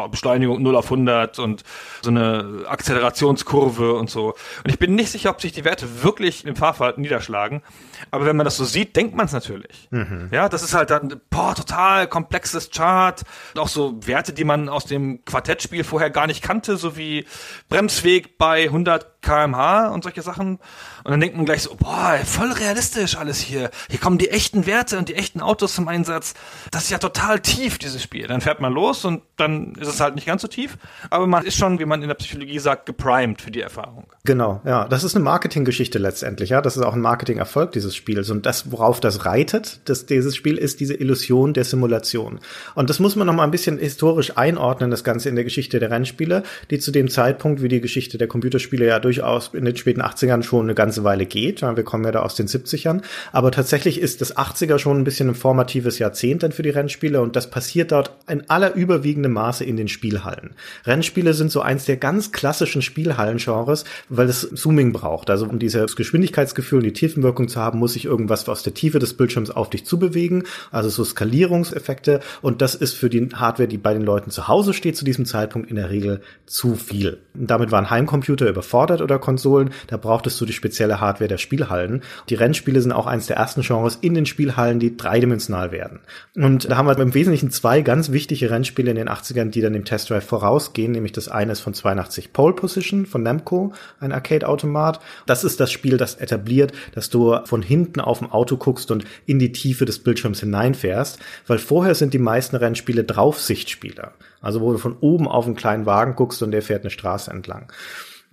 Beschleunigung 0.09 0.63
0 0.63 0.75
auf 0.75 0.85
100 0.85 1.37
und 1.37 1.63
so 2.01 2.09
eine 2.09 2.63
Akzelerationskurve 2.67 3.93
und 3.93 4.09
so. 4.09 4.29
Und 4.63 4.71
ich 4.71 4.79
bin 4.79 4.95
nicht 4.95 5.11
sicher, 5.11 5.29
ob 5.29 5.41
sich 5.41 5.51
die 5.51 5.63
Werte 5.63 6.01
wirklich 6.01 6.43
im 6.43 6.55
Fahrverhalten 6.55 7.01
niederschlagen. 7.01 7.61
Aber 8.09 8.25
wenn 8.25 8.35
man 8.35 8.45
das 8.45 8.57
so 8.57 8.65
sieht, 8.65 8.95
denkt 8.95 9.15
man 9.15 9.27
es 9.27 9.31
natürlich. 9.31 9.89
Mhm. 9.91 10.29
Ja, 10.31 10.49
das 10.49 10.63
ist 10.63 10.73
halt 10.73 10.89
dann, 10.89 11.21
boah, 11.29 11.53
total 11.53 12.07
komplexes 12.07 12.71
Chart. 12.71 13.21
Auch 13.55 13.67
so 13.67 14.07
Werte, 14.07 14.33
die 14.33 14.43
man 14.43 14.69
aus 14.69 14.85
dem 14.85 15.23
Quartettspiel 15.25 15.83
vorher 15.83 16.09
gar 16.09 16.25
nicht 16.25 16.41
kannte, 16.41 16.77
so 16.77 16.97
wie 16.97 17.25
Bremsweg 17.69 18.39
bei 18.39 18.63
100 18.63 19.21
kmh 19.21 19.89
und 19.89 20.03
solche 20.03 20.23
Sachen. 20.23 20.59
Und 21.05 21.11
dann 21.11 21.21
denkt 21.21 21.37
man 21.37 21.45
gleich 21.45 21.61
so, 21.61 21.75
boah, 21.75 22.17
voll 22.25 22.51
realistisch 22.51 23.15
alles 23.15 23.39
hier. 23.39 23.69
Hier 23.91 23.99
kommen 23.99 24.17
die 24.17 24.31
echten 24.31 24.65
Werte 24.65 24.97
und 24.97 25.07
die 25.07 25.13
echten 25.13 25.39
Autos 25.39 25.75
zum 25.75 25.87
Einsatz. 25.87 26.33
Das 26.71 26.85
ist 26.85 26.89
ja 26.89 26.97
total 26.97 27.39
tief, 27.41 27.77
dieses 27.77 28.01
Spiel. 28.01 28.25
Dann 28.25 28.41
fährt 28.41 28.59
man 28.59 28.73
los 28.73 29.05
und 29.05 29.21
dann 29.37 29.75
ist 29.75 29.87
es 29.87 30.01
halt 30.01 30.15
nicht 30.15 30.25
ganz 30.25 30.41
so 30.41 30.47
tief. 30.47 30.79
Aber 31.11 31.27
man 31.27 31.45
ist 31.45 31.57
schon, 31.57 31.77
wie 31.77 31.85
man 31.85 32.01
in 32.01 32.07
der 32.07 32.15
Psychologie 32.15 32.57
sagt, 32.57 32.87
geprimed 32.87 33.39
für 33.39 33.51
die 33.51 33.61
Erfahrung. 33.61 34.07
Genau, 34.23 34.61
ja. 34.65 34.87
Das 34.87 35.03
ist 35.03 35.15
eine 35.15 35.23
Marketinggeschichte 35.23 35.99
letztendlich, 35.99 36.49
ja. 36.49 36.59
Das 36.61 36.75
ist 36.75 36.81
auch 36.81 36.95
ein 36.95 37.01
Marketingerfolg 37.01 37.71
dieses 37.73 37.95
Spiels. 37.95 38.31
Und 38.31 38.47
das, 38.47 38.71
worauf 38.71 38.99
das 38.99 39.25
reitet, 39.25 39.81
das, 39.85 40.07
dieses 40.07 40.35
Spiel, 40.35 40.57
ist 40.57 40.79
diese 40.79 40.95
Illusion 40.95 41.53
der 41.53 41.65
Simulation. 41.65 42.39
Und 42.73 42.89
das 42.89 42.99
muss 42.99 43.15
man 43.15 43.27
noch 43.27 43.35
mal 43.35 43.43
ein 43.43 43.51
bisschen 43.51 43.77
historisch 43.77 44.37
einordnen, 44.37 44.89
das 44.89 45.03
Ganze 45.03 45.29
in 45.29 45.35
der 45.35 45.43
Geschichte 45.43 45.79
der 45.79 45.91
Rennspiele, 45.91 46.41
die 46.71 46.79
zu 46.79 46.89
dem 46.89 47.11
Zeitpunkt, 47.11 47.61
wie 47.61 47.67
die 47.67 47.79
Geschichte 47.79 48.17
der 48.17 48.27
Computerspiele 48.27 48.87
ja 48.87 48.97
durchaus 48.97 49.53
in 49.53 49.65
den 49.65 49.77
späten 49.77 50.01
80ern 50.01 50.41
schon 50.41 50.65
eine 50.65 50.73
ganze 50.73 50.94
ganze 50.95 51.03
Weile 51.03 51.25
geht. 51.25 51.61
Wir 51.61 51.83
kommen 51.83 52.05
ja 52.05 52.11
da 52.11 52.21
aus 52.21 52.35
den 52.35 52.47
70ern. 52.47 53.01
Aber 53.33 53.51
tatsächlich 53.51 53.99
ist 53.99 54.21
das 54.21 54.37
80er 54.37 54.79
schon 54.79 54.97
ein 54.97 55.03
bisschen 55.03 55.29
ein 55.29 55.35
formatives 55.35 55.99
Jahrzehnt 55.99 56.43
dann 56.43 56.53
für 56.53 56.63
die 56.63 56.69
Rennspiele 56.69 57.21
und 57.21 57.35
das 57.35 57.49
passiert 57.49 57.91
dort 57.91 58.11
in 58.29 58.49
aller 58.49 58.75
überwiegendem 58.75 59.33
Maße 59.33 59.65
in 59.65 59.75
den 59.75 59.89
Spielhallen. 59.89 60.51
Rennspiele 60.85 61.33
sind 61.33 61.51
so 61.51 61.59
eins 61.59 61.83
der 61.85 61.97
ganz 61.97 62.31
klassischen 62.31 62.81
Spielhallen-Genres, 62.81 63.83
weil 64.07 64.29
es 64.29 64.49
Zooming 64.53 64.93
braucht. 64.93 65.29
Also 65.29 65.45
um 65.47 65.59
dieses 65.59 65.97
Geschwindigkeitsgefühl 65.97 66.79
und 66.79 66.85
die 66.85 66.93
Tiefenwirkung 66.93 67.49
zu 67.49 67.59
haben, 67.59 67.79
muss 67.79 67.93
sich 67.93 68.05
irgendwas 68.05 68.47
aus 68.47 68.63
der 68.63 68.73
Tiefe 68.73 68.99
des 68.99 69.15
Bildschirms 69.15 69.51
auf 69.51 69.69
dich 69.69 69.85
zubewegen. 69.85 70.43
Also 70.71 70.89
so 70.89 71.03
Skalierungseffekte. 71.03 72.21
Und 72.41 72.61
das 72.61 72.75
ist 72.75 72.93
für 72.93 73.09
die 73.09 73.27
Hardware, 73.33 73.67
die 73.67 73.77
bei 73.77 73.93
den 73.93 74.03
Leuten 74.03 74.31
zu 74.31 74.47
Hause 74.47 74.73
steht, 74.73 74.95
zu 74.95 75.03
diesem 75.03 75.25
Zeitpunkt 75.25 75.69
in 75.69 75.75
der 75.75 75.89
Regel 75.89 76.21
zu 76.45 76.75
viel. 76.75 77.17
Und 77.33 77.51
damit 77.51 77.71
waren 77.71 77.89
Heimcomputer 77.89 78.47
überfordert 78.47 79.01
oder 79.01 79.19
Konsolen. 79.19 79.71
Da 79.87 79.97
brauchtest 79.97 80.39
du 80.39 80.45
die 80.45 80.53
spezielle 80.53 80.84
spezielle 80.85 80.99
Hardware 80.99 81.27
der 81.27 81.37
Spielhallen. 81.37 82.01
Die 82.29 82.35
Rennspiele 82.35 82.81
sind 82.81 82.91
auch 82.91 83.07
eines 83.07 83.27
der 83.27 83.37
ersten 83.37 83.61
Genres 83.61 83.97
in 84.01 84.13
den 84.13 84.25
Spielhallen, 84.25 84.79
die 84.79 84.95
dreidimensional 84.95 85.71
werden. 85.71 85.99
Und 86.35 86.69
da 86.69 86.77
haben 86.77 86.87
wir 86.87 86.97
im 86.97 87.13
Wesentlichen 87.13 87.51
zwei 87.51 87.81
ganz 87.81 88.11
wichtige 88.11 88.49
Rennspiele 88.49 88.91
in 88.91 88.95
den 88.95 89.09
80ern, 89.09 89.49
die 89.49 89.61
dann 89.61 89.73
dem 89.73 89.85
Test 89.85 90.09
Drive 90.09 90.25
vorausgehen, 90.25 90.91
nämlich 90.91 91.11
das 91.11 91.27
eine 91.27 91.51
ist 91.51 91.61
von 91.61 91.73
82 91.73 92.33
Pole 92.33 92.53
Position 92.53 93.05
von 93.05 93.23
Namco, 93.23 93.73
ein 93.99 94.11
Arcade-Automat. 94.11 94.99
Das 95.25 95.43
ist 95.43 95.59
das 95.59 95.71
Spiel, 95.71 95.97
das 95.97 96.15
etabliert, 96.15 96.71
dass 96.93 97.09
du 97.09 97.37
von 97.45 97.61
hinten 97.61 97.99
auf 97.99 98.19
dem 98.19 98.31
Auto 98.31 98.57
guckst 98.57 98.91
und 98.91 99.05
in 99.25 99.39
die 99.39 99.51
Tiefe 99.51 99.85
des 99.85 99.99
Bildschirms 99.99 100.39
hineinfährst, 100.39 101.19
weil 101.47 101.57
vorher 101.57 101.95
sind 101.95 102.13
die 102.13 102.19
meisten 102.19 102.55
Rennspiele 102.55 103.03
Draufsichtspiele. 103.03 104.11
Also 104.41 104.61
wo 104.61 104.71
du 104.71 104.77
von 104.77 104.97
oben 105.01 105.27
auf 105.27 105.45
einen 105.45 105.55
kleinen 105.55 105.85
Wagen 105.85 106.15
guckst 106.15 106.43
und 106.43 106.51
der 106.51 106.61
fährt 106.61 106.83
eine 106.83 106.91
Straße 106.91 107.31
entlang. 107.31 107.71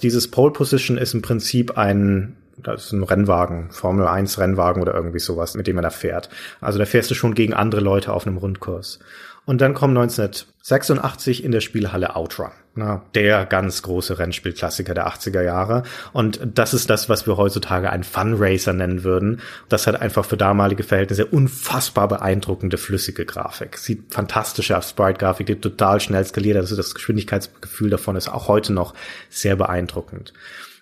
Dieses 0.03 0.31
Pole 0.31 0.53
Position 0.53 0.99
ist 0.99 1.15
im 1.15 1.23
Prinzip 1.23 1.79
ein 1.79 2.37
Das 2.63 2.87
ist 2.87 2.93
ein 2.93 3.03
Rennwagen, 3.03 3.71
Formel 3.71 4.07
1 4.07 4.39
Rennwagen 4.39 4.83
oder 4.83 4.95
irgendwie 4.95 5.19
sowas, 5.19 5.55
mit 5.55 5.67
dem 5.67 5.77
man 5.77 5.83
da 5.83 5.91
fährt. 5.91 6.29
Also 6.61 6.79
da 6.79 6.85
fährst 6.85 7.11
du 7.11 7.15
schon 7.15 7.35
gegen 7.35 7.55
andere 7.55 7.81
Leute 7.81 8.13
auf 8.13 8.27
einem 8.27 8.37
Rundkurs. 8.37 8.99
Und 9.45 9.61
dann 9.61 9.75
kommt 9.75 9.97
1986 9.99 11.43
in 11.43 11.51
der 11.51 11.61
Spielhalle 11.61 12.15
Outrun. 12.15 12.53
Na, 12.75 13.03
der 13.15 13.45
ganz 13.45 13.83
große 13.83 14.19
Rennspielklassiker 14.19 14.95
der 14.95 15.07
80er 15.07 15.43
Jahre. 15.43 15.83
Und 16.15 16.41
das 16.55 16.73
ist 16.73 16.89
das, 16.89 17.11
was 17.11 17.27
wir 17.27 17.37
heutzutage 17.37 17.91
einen 17.91 18.05
Funracer 18.05 18.73
nennen 18.73 19.05
würden. 19.05 19.43
Das 19.69 19.87
hat 19.87 20.01
einfach 20.01 20.25
für 20.25 20.39
damalige 20.39 20.83
Verhältnisse 20.83 21.27
unfassbar 21.27 22.09
beeindruckende 22.09 22.79
flüssige 22.79 23.27
Grafik. 23.27 23.77
Sieht 23.77 24.15
fantastische 24.15 24.81
Sprite-Grafik, 24.81 25.49
die 25.49 25.57
total 25.57 26.01
schnell 26.01 26.25
skaliert. 26.25 26.57
Also 26.57 26.75
das 26.75 26.95
Geschwindigkeitsgefühl 26.95 27.91
davon 27.91 28.17
ist 28.17 28.29
auch 28.29 28.49
heute 28.49 28.73
noch 28.73 28.95
sehr 29.29 29.57
beeindruckend. 29.57 30.33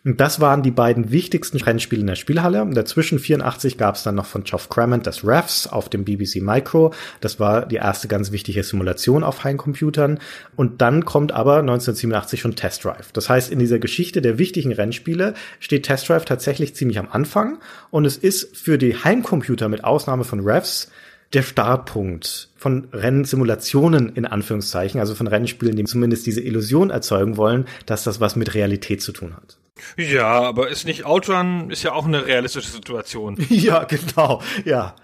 Und 0.04 0.20
das 0.20 0.40
waren 0.40 0.62
die 0.62 0.70
beiden 0.70 1.10
wichtigsten 1.10 1.58
Rennspiele 1.58 2.00
in 2.00 2.06
der 2.06 2.14
Spielhalle. 2.14 2.62
Und 2.62 2.74
dazwischen 2.74 3.18
84 3.18 3.76
gab 3.76 3.96
es 3.96 4.02
dann 4.02 4.14
noch 4.14 4.26
von 4.26 4.44
Geoff 4.44 4.68
Crammond 4.68 5.06
das 5.06 5.24
Refs 5.24 5.66
auf 5.66 5.88
dem 5.88 6.04
BBC 6.04 6.36
Micro. 6.40 6.94
Das 7.20 7.38
war 7.38 7.66
die 7.66 7.76
erste 7.76 8.08
ganz 8.08 8.32
wichtige 8.32 8.62
Simulation 8.62 9.22
auf 9.22 9.44
Heimcomputern. 9.44 10.18
Und 10.56 10.80
dann 10.80 11.04
kommt 11.04 11.32
aber 11.32 11.58
1987 11.58 12.40
schon 12.40 12.56
Test 12.56 12.84
Drive. 12.84 13.12
Das 13.12 13.28
heißt, 13.28 13.50
in 13.50 13.58
dieser 13.58 13.78
Geschichte 13.78 14.22
der 14.22 14.38
wichtigen 14.38 14.72
Rennspiele 14.72 15.34
steht 15.58 15.84
Test 15.84 16.08
Drive 16.08 16.24
tatsächlich 16.24 16.74
ziemlich 16.74 16.98
am 16.98 17.08
Anfang. 17.10 17.58
Und 17.90 18.06
es 18.06 18.16
ist 18.16 18.56
für 18.56 18.78
die 18.78 18.96
Heimcomputer 18.96 19.68
mit 19.68 19.84
Ausnahme 19.84 20.24
von 20.24 20.40
Refs 20.40 20.90
der 21.32 21.42
Startpunkt 21.42 22.48
von 22.56 22.88
Rennsimulationen 22.92 24.16
in 24.16 24.26
Anführungszeichen, 24.26 24.98
also 24.98 25.14
von 25.14 25.28
Rennspielen, 25.28 25.76
die 25.76 25.84
zumindest 25.84 26.26
diese 26.26 26.40
Illusion 26.40 26.90
erzeugen 26.90 27.36
wollen, 27.36 27.66
dass 27.86 28.02
das 28.02 28.20
was 28.20 28.34
mit 28.34 28.54
Realität 28.54 29.00
zu 29.00 29.12
tun 29.12 29.36
hat. 29.36 29.59
Ja, 29.96 30.28
aber 30.28 30.68
ist 30.68 30.84
nicht 30.84 31.04
Outrun 31.04 31.70
ist 31.70 31.82
ja 31.82 31.92
auch 31.92 32.06
eine 32.06 32.26
realistische 32.26 32.70
Situation. 32.70 33.36
ja, 33.48 33.84
genau, 33.84 34.42
ja. 34.64 34.94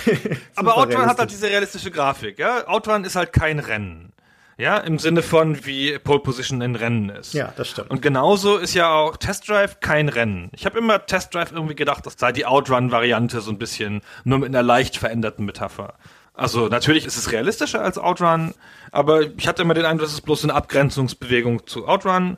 aber 0.54 0.76
Outrun 0.78 1.06
hat 1.06 1.18
halt 1.18 1.30
diese 1.30 1.48
realistische 1.48 1.90
Grafik, 1.90 2.38
ja. 2.38 2.66
Outrun 2.66 3.04
ist 3.04 3.16
halt 3.16 3.32
kein 3.32 3.58
Rennen. 3.58 4.12
Ja, 4.60 4.78
im 4.78 4.98
Sinne 4.98 5.22
von 5.22 5.64
wie 5.66 5.96
Pole 6.00 6.18
Position 6.18 6.60
ein 6.62 6.74
Rennen 6.74 7.10
ist. 7.10 7.32
Ja, 7.32 7.52
das 7.56 7.68
stimmt. 7.68 7.90
Und 7.92 8.02
genauso 8.02 8.56
ist 8.56 8.74
ja 8.74 8.90
auch 8.90 9.16
Test 9.16 9.48
Drive 9.48 9.78
kein 9.78 10.08
Rennen. 10.08 10.50
Ich 10.52 10.66
habe 10.66 10.76
immer 10.78 11.06
Test 11.06 11.32
Drive 11.32 11.52
irgendwie 11.52 11.76
gedacht, 11.76 12.04
das 12.04 12.16
sei 12.18 12.32
die 12.32 12.44
Outrun-Variante 12.44 13.40
so 13.40 13.52
ein 13.52 13.58
bisschen, 13.58 14.02
nur 14.24 14.40
mit 14.40 14.48
einer 14.48 14.64
leicht 14.64 14.96
veränderten 14.96 15.44
Metapher. 15.44 15.94
Also 16.34 16.66
natürlich 16.66 17.04
ist 17.04 17.16
es 17.16 17.30
realistischer 17.30 17.82
als 17.82 17.98
Outrun, 17.98 18.52
aber 18.90 19.22
ich 19.22 19.46
hatte 19.46 19.62
immer 19.62 19.74
den 19.74 19.84
Eindruck, 19.84 20.06
das 20.06 20.14
ist 20.14 20.22
bloß 20.22 20.42
eine 20.42 20.54
Abgrenzungsbewegung 20.54 21.66
zu 21.68 21.86
Outrun 21.86 22.36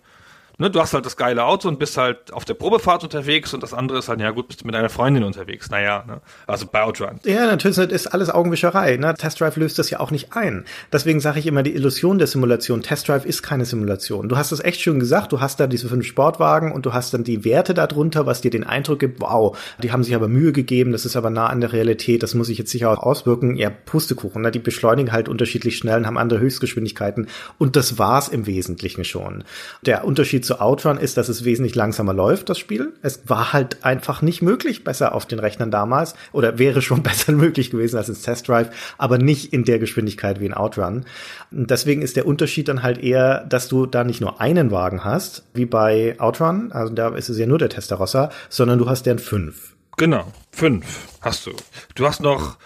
ne, 0.61 0.71
du 0.71 0.81
hast 0.81 0.95
halt 0.95 1.07
das 1.07 1.17
geile 1.17 1.45
Auto 1.45 1.69
und 1.69 1.79
bist 1.79 1.97
halt 1.97 2.33
auf 2.33 2.45
der 2.45 2.55
Probefahrt 2.55 3.03
unterwegs 3.03 3.53
und 3.55 3.63
das 3.63 3.75
andere 3.75 3.99
ist 3.99 4.09
halt, 4.09 4.21
ja 4.21 4.31
gut, 4.31 4.49
bist 4.49 4.61
du 4.61 4.67
mit 4.67 4.75
deiner 4.75 4.91
Freundin 4.91 5.25
unterwegs. 5.25 5.71
Naja, 5.71 6.05
ne? 6.07 6.21
also 6.47 6.67
bei 6.71 6.83
Outrun. 6.83 7.19
Ja, 7.25 7.47
natürlich 7.47 7.79
ist 7.79 8.07
alles 8.07 8.31
Augenwischerei. 8.31 8.97
Ne? 8.97 9.15
Test 9.15 9.41
Drive 9.41 9.57
löst 9.57 9.79
das 9.79 9.91
ja 9.91 10.01
auch 10.01 10.11
nicht 10.11 10.37
ein. 10.37 10.65
Deswegen 10.93 11.21
sage 11.21 11.41
ich 11.41 11.47
immer, 11.47 11.63
die 11.63 11.75
Illusion 11.75 12.19
der 12.19 12.27
Simulation, 12.27 12.83
Test 12.83 13.09
Drive 13.09 13.25
ist 13.25 13.43
keine 13.43 13.65
Simulation. 13.65 14.29
Du 14.29 14.37
hast 14.37 14.53
es 14.53 14.61
echt 14.61 14.81
schön 14.81 15.01
gesagt, 15.01 15.33
du 15.33 15.41
hast 15.41 15.59
da 15.59 15.67
diese 15.67 15.89
fünf 15.89 16.07
Sportwagen 16.07 16.73
und 16.73 16.85
du 16.87 16.93
hast 16.93 17.15
dann 17.15 17.25
die 17.25 17.45
Werte 17.45 17.73
darunter, 17.75 18.27
was 18.27 18.43
dir 18.43 18.51
den 18.51 18.65
Eindruck 18.65 18.99
gibt, 18.99 19.21
wow, 19.21 19.57
die 19.83 19.93
haben 19.93 20.05
sich 20.05 20.15
aber 20.15 20.29
Mühe 20.29 20.53
gegeben, 20.53 20.93
das 20.93 21.07
ist 21.07 21.17
aber 21.17 21.31
nah 21.31 21.47
an 21.47 21.61
der 21.61 21.73
Realität, 21.73 22.23
das 22.23 22.35
muss 22.35 22.49
sich 22.49 22.59
jetzt 22.59 22.71
sicher 22.71 22.91
auch 22.91 22.99
auswirken. 22.99 23.57
Ja, 23.57 23.71
Pustekuchen, 23.71 24.43
ne? 24.43 24.51
die 24.51 24.59
beschleunigen 24.59 25.13
halt 25.13 25.29
unterschiedlich 25.29 25.79
schnell 25.79 25.99
und 25.99 26.07
haben 26.07 26.19
andere 26.19 26.41
Höchstgeschwindigkeiten 26.41 27.29
und 27.59 27.77
das 27.77 27.99
war's 27.99 28.29
im 28.29 28.47
Wesentlichen 28.47 29.05
schon. 29.05 29.45
Der 29.87 30.05
Unterschied 30.05 30.45
zu 30.51 30.61
Outrun 30.61 30.99
ist, 30.99 31.17
dass 31.17 31.29
es 31.29 31.45
wesentlich 31.45 31.77
langsamer 31.77 32.13
läuft, 32.13 32.49
das 32.49 32.59
Spiel. 32.59 32.93
Es 33.03 33.29
war 33.29 33.53
halt 33.53 33.85
einfach 33.85 34.21
nicht 34.21 34.43
möglich 34.43 34.83
besser 34.83 35.15
auf 35.15 35.25
den 35.25 35.39
Rechnern 35.39 35.71
damals 35.71 36.17
oder 36.33 36.59
wäre 36.59 36.83
schon 36.83 37.03
besser 37.05 37.31
möglich 37.31 37.71
gewesen 37.71 37.97
als 37.97 38.09
ins 38.09 38.23
Test 38.23 38.49
Drive, 38.49 38.95
aber 38.99 39.19
nicht 39.19 39.53
in 39.53 39.63
der 39.63 39.79
Geschwindigkeit 39.79 40.41
wie 40.41 40.47
in 40.47 40.55
Outrun. 40.55 41.05
Und 41.53 41.71
deswegen 41.71 42.03
ist 42.03 42.17
der 42.17 42.27
Unterschied 42.27 42.67
dann 42.67 42.83
halt 42.83 42.99
eher, 42.99 43.45
dass 43.45 43.69
du 43.69 43.87
da 43.87 44.03
nicht 44.03 44.21
nur 44.21 44.41
einen 44.41 44.73
Wagen 44.73 45.05
hast, 45.05 45.45
wie 45.55 45.67
bei 45.67 46.19
Outrun, 46.19 46.73
also 46.73 46.93
da 46.93 47.15
ist 47.15 47.29
es 47.29 47.39
ja 47.39 47.47
nur 47.47 47.59
der 47.59 47.69
Testarossa, 47.69 48.31
sondern 48.49 48.81
du 48.81 48.91
hast 48.91 49.07
deren 49.07 49.21
fünf. 49.21 49.77
Genau, 49.99 50.33
fünf 50.51 51.07
hast 51.21 51.47
du. 51.47 51.53
Du 51.95 52.07
hast 52.09 52.23
noch 52.23 52.59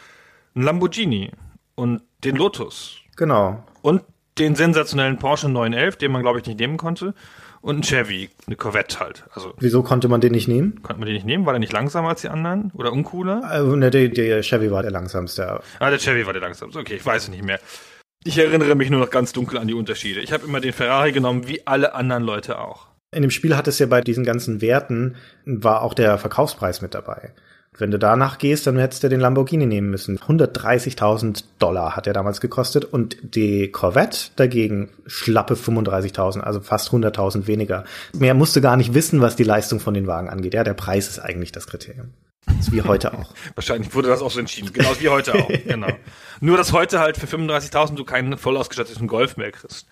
einen 0.55 0.65
Lamborghini 0.65 1.33
und 1.75 2.01
den 2.25 2.37
Lotus. 2.37 2.97
Genau. 3.17 3.63
Und 3.83 4.01
den 4.39 4.55
sensationellen 4.55 5.19
Porsche 5.19 5.51
911, 5.51 5.97
den 5.97 6.13
man 6.13 6.23
glaube 6.23 6.39
ich 6.41 6.47
nicht 6.47 6.59
nehmen 6.59 6.79
konnte 6.79 7.13
und 7.65 7.79
ein 7.79 7.83
Chevy, 7.83 8.29
eine 8.47 8.57
Corvette 8.57 9.01
halt. 9.01 9.25
Also 9.33 9.55
Wieso 9.59 9.83
konnte 9.83 10.07
man 10.09 10.21
den 10.21 10.33
nicht 10.33 10.49
nehmen? 10.49 10.83
Konnte 10.83 11.01
man 11.01 11.07
den 11.07 11.15
nicht 11.15 11.25
nehmen? 11.25 11.47
War 11.47 11.55
der 11.55 11.61
nicht 11.61 11.73
langsamer 11.73 12.11
als 12.11 12.21
die 12.21 12.29
anderen 12.29 12.71
oder 12.75 12.93
uncooler? 12.93 13.43
Also, 13.45 13.75
ne, 13.75 13.91
der, 13.91 14.09
der 14.09 14.43
Chevy 14.43 14.71
war 14.71 14.83
der 14.83 14.91
langsamste. 14.91 15.61
Ah, 15.79 15.91
der 15.91 15.99
Chevy 15.99 16.27
war 16.27 16.35
der 16.35 16.43
langsamste. 16.43 16.79
Okay, 16.79 16.97
ich 16.97 17.07
weiß 17.07 17.25
es 17.25 17.29
nicht 17.31 17.43
mehr. 17.43 17.59
Ich 18.23 18.37
erinnere 18.37 18.75
mich 18.75 18.91
nur 18.91 19.01
noch 19.01 19.11
ganz 19.11 19.33
dunkel 19.33 19.59
an 19.59 19.67
die 19.67 19.75
Unterschiede. 19.75 20.21
Ich 20.21 20.33
habe 20.33 20.47
immer 20.47 20.61
den 20.61 20.75
Ferrari 20.75 21.13
genommen, 21.13 21.49
wie 21.49 21.67
alle 21.67 21.95
anderen 21.95 22.23
Leute 22.23 22.59
auch. 22.59 22.89
In 23.15 23.23
dem 23.23 23.31
Spiel 23.31 23.57
hat 23.57 23.67
es 23.67 23.79
ja 23.79 23.87
bei 23.87 24.03
diesen 24.03 24.25
ganzen 24.25 24.61
Werten 24.61 25.17
war 25.47 25.83
auch 25.83 25.95
der 25.95 26.19
Verkaufspreis 26.19 26.83
mit 26.83 26.95
dabei. 26.95 27.33
Wenn 27.77 27.91
du 27.91 27.99
danach 27.99 28.39
gehst, 28.39 28.67
dann 28.67 28.79
hättest 28.79 29.03
du 29.03 29.09
den 29.09 29.21
Lamborghini 29.21 29.67
nehmen 29.67 29.91
müssen. 29.91 30.19
130.000 30.19 31.45
Dollar 31.59 31.97
hat 31.97 32.07
er 32.07 32.13
damals 32.13 32.41
gekostet 32.41 32.85
und 32.85 33.17
die 33.23 33.71
Corvette 33.73 34.31
dagegen 34.37 34.91
schlappe 35.07 35.55
35.000, 35.55 36.41
also 36.41 36.61
fast 36.61 36.91
100.000 36.91 37.47
weniger. 37.47 37.85
Mehr 38.13 38.35
musst 38.35 38.55
du 38.55 38.61
gar 38.61 38.77
nicht 38.77 38.95
wissen, 38.95 39.21
was 39.21 39.35
die 39.35 39.45
Leistung 39.45 39.81
von 39.81 39.95
den 39.95 40.07
Wagen 40.07 40.29
angeht. 40.29 40.55
Ja, 40.55 40.63
der 40.63 40.75
Preis 40.75 41.09
ist 41.09 41.19
eigentlich 41.19 41.51
das 41.51 41.67
Kriterium. 41.67 42.11
Das 42.47 42.57
ist 42.57 42.73
wie 42.73 42.83
heute 42.83 43.15
auch. 43.15 43.33
Wahrscheinlich 43.55 43.95
wurde 43.95 44.09
das 44.09 44.21
auch 44.21 44.31
so 44.31 44.39
entschieden. 44.39 44.73
Genau 44.73 44.91
wie 44.99 45.09
heute 45.09 45.35
auch. 45.35 45.51
Genau. 45.65 45.89
Nur, 46.41 46.57
dass 46.57 46.73
heute 46.73 47.01
halt 47.01 47.17
für 47.17 47.27
35.000 47.27 47.95
du 47.95 48.05
keinen 48.05 48.37
voll 48.37 48.57
ausgestatteten 48.57 49.07
Golf 49.07 49.37
mehr 49.37 49.51
kriegst. 49.51 49.87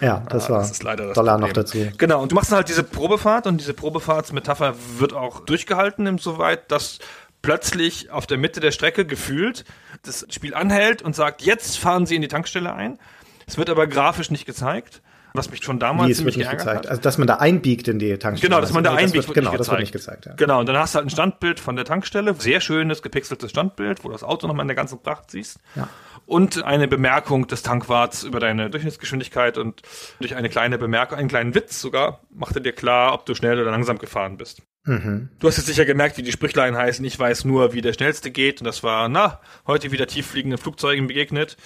Ja, 0.00 0.22
das 0.28 0.46
ah, 0.46 0.50
war 0.50 0.58
das 0.60 0.70
ist 0.70 0.82
leider 0.82 1.06
das 1.06 1.14
Dollar 1.14 1.34
Problem. 1.34 1.48
noch 1.48 1.54
dazu. 1.54 1.78
Genau. 1.98 2.22
Und 2.22 2.30
du 2.30 2.36
machst 2.36 2.52
halt 2.52 2.68
diese 2.68 2.84
Probefahrt 2.84 3.46
und 3.46 3.60
diese 3.60 3.74
Probefahrtsmetapher 3.74 4.74
wird 4.98 5.14
auch 5.14 5.40
durchgehalten 5.40 6.06
insoweit, 6.06 6.70
dass 6.70 7.00
plötzlich 7.46 8.10
auf 8.10 8.26
der 8.26 8.38
Mitte 8.38 8.58
der 8.58 8.72
Strecke 8.72 9.06
gefühlt 9.06 9.64
das 10.02 10.26
Spiel 10.30 10.52
anhält 10.52 11.00
und 11.00 11.14
sagt, 11.14 11.42
jetzt 11.42 11.78
fahren 11.78 12.04
Sie 12.04 12.16
in 12.16 12.22
die 12.22 12.28
Tankstelle 12.28 12.74
ein. 12.74 12.98
Es 13.46 13.56
wird 13.56 13.70
aber 13.70 13.86
grafisch 13.86 14.32
nicht 14.32 14.46
gezeigt. 14.46 15.00
Was 15.32 15.50
mich 15.50 15.62
schon 15.62 15.78
damals 15.78 16.08
Wie, 16.08 16.14
ziemlich 16.14 16.36
geärgert 16.36 16.60
gezeigt. 16.60 16.78
hat. 16.78 16.86
Also, 16.88 17.02
dass 17.02 17.18
man 17.18 17.28
da 17.28 17.36
einbiegt 17.36 17.86
in 17.88 17.98
die 17.98 18.16
Tankstelle. 18.16 18.48
Genau, 18.48 18.60
dass 18.60 18.72
man 18.72 18.82
da 18.82 18.94
nee, 18.94 19.02
einbiegt, 19.02 19.28
wird, 19.28 19.34
genau, 19.34 19.54
das 19.54 19.68
wird 19.68 19.80
nicht 19.80 19.92
gezeigt. 19.92 20.26
Ja. 20.26 20.34
Genau, 20.34 20.60
und 20.60 20.66
dann 20.66 20.76
hast 20.78 20.94
du 20.94 20.96
halt 20.96 21.06
ein 21.06 21.10
Standbild 21.10 21.60
von 21.60 21.76
der 21.76 21.84
Tankstelle. 21.84 22.34
Sehr 22.34 22.60
schönes, 22.60 23.02
gepixeltes 23.02 23.50
Standbild, 23.50 24.02
wo 24.02 24.08
du 24.08 24.12
das 24.12 24.24
Auto 24.24 24.48
nochmal 24.48 24.64
in 24.64 24.68
der 24.68 24.76
ganzen 24.76 25.00
Pracht 25.00 25.30
siehst. 25.30 25.60
Ja. 25.76 25.88
Und 26.24 26.64
eine 26.64 26.88
Bemerkung 26.88 27.46
des 27.46 27.62
Tankwarts 27.62 28.24
über 28.24 28.40
deine 28.40 28.70
Durchschnittsgeschwindigkeit 28.70 29.58
und 29.58 29.82
durch 30.18 30.34
eine 30.34 30.48
kleine 30.48 30.78
Bemerkung, 30.78 31.18
einen 31.18 31.28
kleinen 31.28 31.54
Witz 31.54 31.80
sogar, 31.80 32.22
macht 32.30 32.56
er 32.56 32.62
dir 32.62 32.72
klar, 32.72 33.12
ob 33.12 33.26
du 33.26 33.34
schnell 33.34 33.60
oder 33.60 33.70
langsam 33.70 33.98
gefahren 33.98 34.38
bist. 34.38 34.62
Mhm. 34.86 35.28
Du 35.38 35.48
hast 35.48 35.56
jetzt 35.56 35.66
sicher 35.66 35.84
gemerkt, 35.84 36.16
wie 36.16 36.22
die 36.22 36.32
Sprüchlein 36.32 36.76
heißen. 36.76 37.04
Ich 37.04 37.18
weiß 37.18 37.44
nur, 37.44 37.72
wie 37.72 37.80
der 37.80 37.92
schnellste 37.92 38.30
geht. 38.30 38.60
Und 38.60 38.64
das 38.64 38.82
war, 38.82 39.08
na, 39.08 39.40
heute 39.66 39.92
wieder 39.92 40.06
tieffliegende 40.06 40.58
Flugzeugen 40.58 41.08
begegnet. 41.08 41.56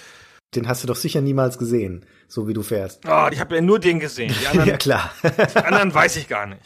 Den 0.55 0.67
hast 0.67 0.83
du 0.83 0.89
doch 0.89 0.97
sicher 0.97 1.21
niemals 1.21 1.59
gesehen, 1.59 2.05
so 2.27 2.49
wie 2.49 2.55
du 2.55 2.63
fährst. 2.63 3.03
Oh, 3.07 3.29
ich 3.31 3.39
habe 3.39 3.55
ja 3.55 3.61
nur 3.61 3.79
den 3.79 4.01
gesehen. 4.01 4.35
Die 4.41 4.47
anderen, 4.49 4.71
ja, 4.71 4.77
klar. 4.77 5.13
die 5.23 5.57
anderen 5.59 5.95
weiß 5.95 6.17
ich 6.17 6.27
gar 6.27 6.47
nicht. 6.47 6.63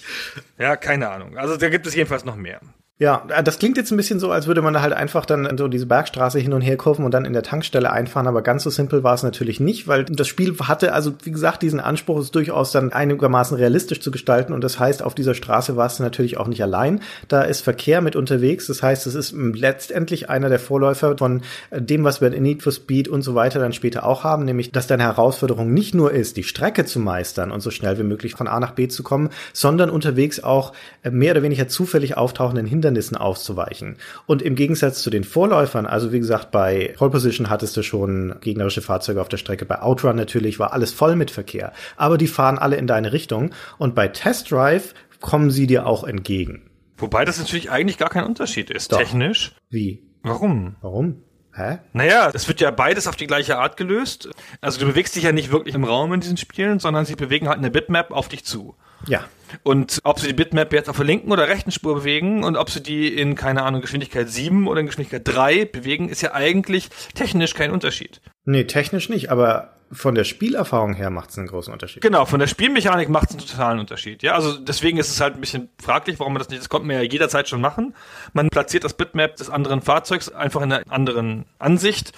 Ja, 0.58 0.76
keine 0.76 1.10
Ahnung. 1.10 1.36
Also 1.36 1.56
da 1.58 1.68
gibt 1.68 1.86
es 1.86 1.94
jedenfalls 1.94 2.24
noch 2.24 2.36
mehr. 2.36 2.60
Ja, 3.00 3.26
äh, 3.28 3.42
das 3.42 3.58
klingt 3.58 3.76
jetzt 3.76 3.90
ein 3.90 3.96
bisschen 3.96 4.20
so, 4.20 4.30
als 4.30 4.46
würde 4.46 4.62
man 4.62 4.72
da 4.72 4.80
halt 4.80 4.92
einfach 4.92 5.26
dann 5.26 5.58
so 5.58 5.66
diese 5.66 5.86
Bergstraße 5.86 6.38
hin 6.38 6.52
und 6.52 6.60
her 6.60 6.76
kurven 6.76 7.04
und 7.04 7.12
dann 7.12 7.24
in 7.24 7.32
der 7.32 7.42
Tankstelle 7.42 7.90
einfahren, 7.90 8.28
aber 8.28 8.40
ganz 8.40 8.62
so 8.62 8.70
simpel 8.70 9.02
war 9.02 9.14
es 9.14 9.24
natürlich 9.24 9.58
nicht, 9.58 9.88
weil 9.88 10.04
das 10.04 10.28
Spiel 10.28 10.56
hatte 10.60 10.92
also, 10.92 11.12
wie 11.24 11.32
gesagt, 11.32 11.62
diesen 11.62 11.80
Anspruch, 11.80 12.20
es 12.20 12.30
durchaus 12.30 12.70
dann 12.70 12.92
einigermaßen 12.92 13.56
realistisch 13.56 14.00
zu 14.00 14.12
gestalten 14.12 14.52
und 14.52 14.62
das 14.62 14.78
heißt, 14.78 15.02
auf 15.02 15.16
dieser 15.16 15.34
Straße 15.34 15.74
war 15.74 15.86
es 15.86 15.98
natürlich 15.98 16.36
auch 16.36 16.46
nicht 16.46 16.62
allein. 16.62 17.00
Da 17.26 17.42
ist 17.42 17.62
Verkehr 17.62 18.00
mit 18.00 18.14
unterwegs, 18.14 18.68
das 18.68 18.80
heißt, 18.80 19.08
es 19.08 19.16
ist 19.16 19.34
letztendlich 19.34 20.30
einer 20.30 20.48
der 20.48 20.60
Vorläufer 20.60 21.18
von 21.18 21.42
dem, 21.72 22.04
was 22.04 22.20
wir 22.20 22.32
in 22.32 22.44
Need 22.44 22.62
for 22.62 22.70
Speed 22.70 23.08
und 23.08 23.22
so 23.22 23.34
weiter 23.34 23.58
dann 23.58 23.72
später 23.72 24.06
auch 24.06 24.22
haben, 24.22 24.44
nämlich, 24.44 24.70
dass 24.70 24.86
deine 24.86 25.02
Herausforderung 25.02 25.74
nicht 25.74 25.96
nur 25.96 26.12
ist, 26.12 26.36
die 26.36 26.44
Strecke 26.44 26.84
zu 26.84 27.00
meistern 27.00 27.50
und 27.50 27.60
so 27.60 27.72
schnell 27.72 27.98
wie 27.98 28.04
möglich 28.04 28.34
von 28.34 28.46
A 28.46 28.60
nach 28.60 28.70
B 28.70 28.86
zu 28.86 29.02
kommen, 29.02 29.30
sondern 29.52 29.90
unterwegs 29.90 30.44
auch 30.44 30.72
mehr 31.02 31.32
oder 31.32 31.42
weniger 31.42 31.66
zufällig 31.66 32.16
auftauchenden 32.16 32.66
Hindernissen 32.66 32.83
Hindernissen 32.84 33.16
auszuweichen. 33.16 33.96
Und 34.26 34.42
im 34.42 34.54
Gegensatz 34.54 35.02
zu 35.02 35.10
den 35.10 35.24
Vorläufern, 35.24 35.86
also 35.86 36.12
wie 36.12 36.18
gesagt, 36.18 36.50
bei 36.50 36.94
Pole 36.96 37.10
Position 37.10 37.48
hattest 37.48 37.76
du 37.76 37.82
schon 37.82 38.36
gegnerische 38.40 38.82
Fahrzeuge 38.82 39.20
auf 39.20 39.28
der 39.28 39.38
Strecke, 39.38 39.64
bei 39.64 39.80
Outrun 39.80 40.16
natürlich 40.16 40.58
war 40.58 40.72
alles 40.72 40.92
voll 40.92 41.16
mit 41.16 41.30
Verkehr, 41.30 41.72
aber 41.96 42.18
die 42.18 42.28
fahren 42.28 42.58
alle 42.58 42.76
in 42.76 42.86
deine 42.86 43.12
Richtung 43.12 43.50
und 43.78 43.94
bei 43.94 44.08
Test 44.08 44.50
Drive 44.50 44.94
kommen 45.20 45.50
sie 45.50 45.66
dir 45.66 45.86
auch 45.86 46.04
entgegen. 46.04 46.70
Wobei 46.98 47.24
das 47.24 47.38
natürlich 47.38 47.70
eigentlich 47.70 47.98
gar 47.98 48.10
kein 48.10 48.24
Unterschied 48.24 48.70
ist, 48.70 48.92
Doch. 48.92 48.98
technisch. 48.98 49.52
Wie? 49.70 50.02
Warum? 50.22 50.76
Warum? 50.80 51.22
Hä? 51.54 51.78
Naja, 51.92 52.30
es 52.34 52.48
wird 52.48 52.60
ja 52.60 52.70
beides 52.70 53.06
auf 53.06 53.16
die 53.16 53.26
gleiche 53.26 53.58
Art 53.58 53.76
gelöst. 53.76 54.28
Also 54.60 54.80
du 54.80 54.86
bewegst 54.86 55.14
dich 55.14 55.22
ja 55.22 55.32
nicht 55.32 55.52
wirklich 55.52 55.74
im 55.74 55.84
Raum 55.84 56.12
in 56.12 56.20
diesen 56.20 56.36
Spielen, 56.36 56.80
sondern 56.80 57.04
sie 57.04 57.14
bewegen 57.14 57.48
halt 57.48 57.58
eine 57.58 57.70
Bitmap 57.70 58.10
auf 58.10 58.28
dich 58.28 58.44
zu. 58.44 58.74
Ja. 59.06 59.24
Und 59.62 60.00
ob 60.04 60.20
sie 60.20 60.28
die 60.28 60.32
Bitmap 60.34 60.72
jetzt 60.72 60.88
auf 60.88 60.96
der 60.96 61.04
linken 61.04 61.32
oder 61.32 61.48
rechten 61.48 61.70
Spur 61.70 61.94
bewegen 61.94 62.44
und 62.44 62.56
ob 62.56 62.70
sie 62.70 62.82
die 62.82 63.08
in, 63.08 63.34
keine 63.34 63.62
Ahnung, 63.62 63.80
Geschwindigkeit 63.80 64.28
7 64.28 64.66
oder 64.66 64.80
in 64.80 64.86
Geschwindigkeit 64.86 65.22
3 65.24 65.64
bewegen, 65.66 66.08
ist 66.08 66.22
ja 66.22 66.32
eigentlich 66.32 66.88
technisch 67.14 67.54
kein 67.54 67.70
Unterschied. 67.70 68.20
Nee, 68.44 68.64
technisch 68.64 69.08
nicht, 69.08 69.30
aber 69.30 69.74
von 69.92 70.14
der 70.14 70.24
Spielerfahrung 70.24 70.94
her 70.94 71.10
macht 71.10 71.30
es 71.30 71.38
einen 71.38 71.46
großen 71.46 71.72
Unterschied. 71.72 72.02
Genau, 72.02 72.24
von 72.24 72.40
der 72.40 72.46
Spielmechanik 72.46 73.08
macht 73.08 73.30
es 73.30 73.36
einen 73.36 73.46
totalen 73.46 73.78
Unterschied. 73.78 74.22
Ja, 74.22 74.34
also 74.34 74.58
deswegen 74.58 74.98
ist 74.98 75.10
es 75.10 75.20
halt 75.20 75.34
ein 75.34 75.40
bisschen 75.40 75.68
fraglich, 75.80 76.18
warum 76.18 76.32
man 76.32 76.40
das 76.40 76.48
nicht, 76.48 76.60
das 76.60 76.68
konnte 76.68 76.86
man 76.86 76.96
ja 76.96 77.02
jederzeit 77.02 77.48
schon 77.48 77.60
machen. 77.60 77.94
Man 78.32 78.48
platziert 78.50 78.84
das 78.84 78.94
Bitmap 78.94 79.36
des 79.36 79.50
anderen 79.50 79.82
Fahrzeugs 79.82 80.30
einfach 80.30 80.62
in 80.62 80.72
einer 80.72 80.82
anderen 80.90 81.44
Ansicht 81.58 82.12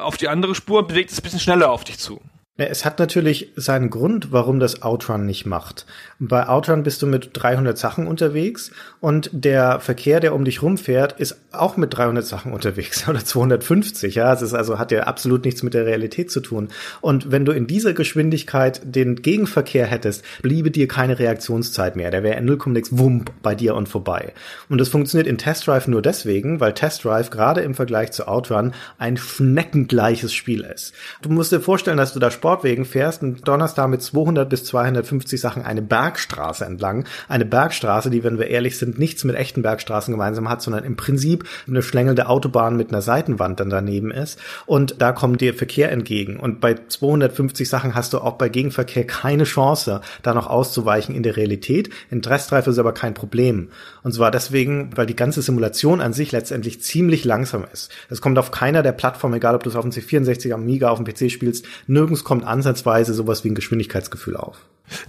auf 0.00 0.16
die 0.16 0.28
andere 0.28 0.54
Spur, 0.54 0.86
bewegt 0.86 1.10
es 1.10 1.18
ein 1.18 1.22
bisschen 1.22 1.40
schneller 1.40 1.70
auf 1.70 1.84
dich 1.84 1.98
zu. 1.98 2.20
Es 2.58 2.84
hat 2.84 2.98
natürlich 2.98 3.50
seinen 3.56 3.88
Grund, 3.88 4.30
warum 4.30 4.60
das 4.60 4.82
Outrun 4.82 5.24
nicht 5.24 5.46
macht. 5.46 5.86
Bei 6.18 6.50
Outrun 6.50 6.82
bist 6.82 7.00
du 7.00 7.06
mit 7.06 7.30
300 7.32 7.78
Sachen 7.78 8.06
unterwegs 8.06 8.72
und 9.00 9.30
der 9.32 9.80
Verkehr, 9.80 10.20
der 10.20 10.34
um 10.34 10.44
dich 10.44 10.60
rumfährt, 10.60 11.18
ist 11.18 11.38
auch 11.52 11.78
mit 11.78 11.96
300 11.96 12.26
Sachen 12.26 12.52
unterwegs 12.52 13.08
oder 13.08 13.24
250. 13.24 14.16
Ja, 14.16 14.34
es 14.34 14.42
ist 14.42 14.52
also 14.52 14.78
hat 14.78 14.92
ja 14.92 15.04
absolut 15.04 15.46
nichts 15.46 15.62
mit 15.62 15.72
der 15.72 15.86
Realität 15.86 16.30
zu 16.30 16.40
tun. 16.40 16.68
Und 17.00 17.32
wenn 17.32 17.46
du 17.46 17.52
in 17.52 17.66
dieser 17.66 17.94
Geschwindigkeit 17.94 18.82
den 18.84 19.16
Gegenverkehr 19.16 19.86
hättest, 19.86 20.22
bliebe 20.42 20.70
dir 20.70 20.88
keine 20.88 21.18
Reaktionszeit 21.18 21.96
mehr. 21.96 22.10
Der 22.10 22.22
wäre 22.22 22.36
in 22.36 22.44
0, 22.44 22.58
wump 22.90 23.32
bei 23.40 23.54
dir 23.54 23.74
und 23.74 23.88
vorbei. 23.88 24.34
Und 24.68 24.76
das 24.78 24.90
funktioniert 24.90 25.26
in 25.26 25.38
Test 25.38 25.66
Drive 25.66 25.88
nur 25.88 26.02
deswegen, 26.02 26.60
weil 26.60 26.74
Test 26.74 27.02
Drive 27.06 27.30
gerade 27.30 27.62
im 27.62 27.74
Vergleich 27.74 28.12
zu 28.12 28.28
Outrun 28.28 28.74
ein 28.98 29.16
schneckengleiches 29.16 30.34
Spiel 30.34 30.64
ist. 30.64 30.92
Du 31.22 31.30
musst 31.30 31.50
dir 31.50 31.60
vorstellen, 31.60 31.96
dass 31.96 32.12
du 32.12 32.18
da 32.18 32.30
Sportwegen 32.42 32.84
fährst 32.84 33.22
und 33.22 33.46
donnerst 33.46 33.78
da 33.78 33.86
mit 33.86 34.02
200 34.02 34.48
bis 34.50 34.64
250 34.64 35.40
Sachen 35.40 35.62
eine 35.62 35.80
Bergstraße 35.80 36.64
entlang. 36.64 37.04
Eine 37.28 37.44
Bergstraße, 37.44 38.10
die, 38.10 38.24
wenn 38.24 38.36
wir 38.36 38.48
ehrlich 38.48 38.78
sind, 38.78 38.98
nichts 38.98 39.22
mit 39.22 39.36
echten 39.36 39.62
Bergstraßen 39.62 40.10
gemeinsam 40.10 40.48
hat, 40.48 40.60
sondern 40.60 40.82
im 40.82 40.96
Prinzip 40.96 41.44
eine 41.68 41.84
schlängelnde 41.84 42.26
Autobahn 42.28 42.76
mit 42.76 42.88
einer 42.88 43.00
Seitenwand 43.00 43.60
dann 43.60 43.70
daneben 43.70 44.10
ist. 44.10 44.40
Und 44.66 45.00
da 45.00 45.12
kommt 45.12 45.40
dir 45.40 45.54
Verkehr 45.54 45.92
entgegen. 45.92 46.40
Und 46.40 46.60
bei 46.60 46.74
250 46.74 47.68
Sachen 47.68 47.94
hast 47.94 48.12
du 48.12 48.18
auch 48.18 48.38
bei 48.38 48.48
Gegenverkehr 48.48 49.06
keine 49.06 49.44
Chance, 49.44 50.00
da 50.24 50.34
noch 50.34 50.48
auszuweichen 50.48 51.14
in 51.14 51.22
der 51.22 51.36
Realität. 51.36 51.90
In 52.10 52.22
Dressstreife 52.22 52.70
ist 52.70 52.78
aber 52.80 52.92
kein 52.92 53.14
Problem. 53.14 53.68
Und 54.02 54.14
zwar 54.14 54.32
deswegen, 54.32 54.90
weil 54.96 55.06
die 55.06 55.14
ganze 55.14 55.42
Simulation 55.42 56.00
an 56.00 56.12
sich 56.12 56.32
letztendlich 56.32 56.82
ziemlich 56.82 57.24
langsam 57.24 57.64
ist. 57.72 57.92
Es 58.10 58.20
kommt 58.20 58.36
auf 58.36 58.50
keiner 58.50 58.82
der 58.82 58.90
Plattformen, 58.90 59.36
egal 59.36 59.54
ob 59.54 59.62
du 59.62 59.70
es 59.70 59.76
auf 59.76 59.84
dem 59.84 59.92
C64, 59.92 60.52
am 60.52 60.62
Amiga, 60.62 60.90
auf 60.90 61.00
dem 61.00 61.06
PC 61.06 61.30
spielst, 61.30 61.66
nirgends 61.86 62.24
kommt 62.32 62.46
ansatzweise 62.46 63.12
sowas 63.12 63.44
wie 63.44 63.50
ein 63.50 63.54
Geschwindigkeitsgefühl 63.54 64.38
auf. 64.38 64.56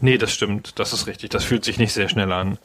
Nee, 0.01 0.17
das 0.17 0.33
stimmt. 0.33 0.77
Das 0.77 0.91
ist 0.91 1.07
richtig. 1.07 1.29
Das 1.29 1.45
fühlt 1.45 1.63
sich 1.63 1.77
nicht 1.77 1.93
sehr 1.93 2.09
schnell 2.09 2.33
an. 2.33 2.57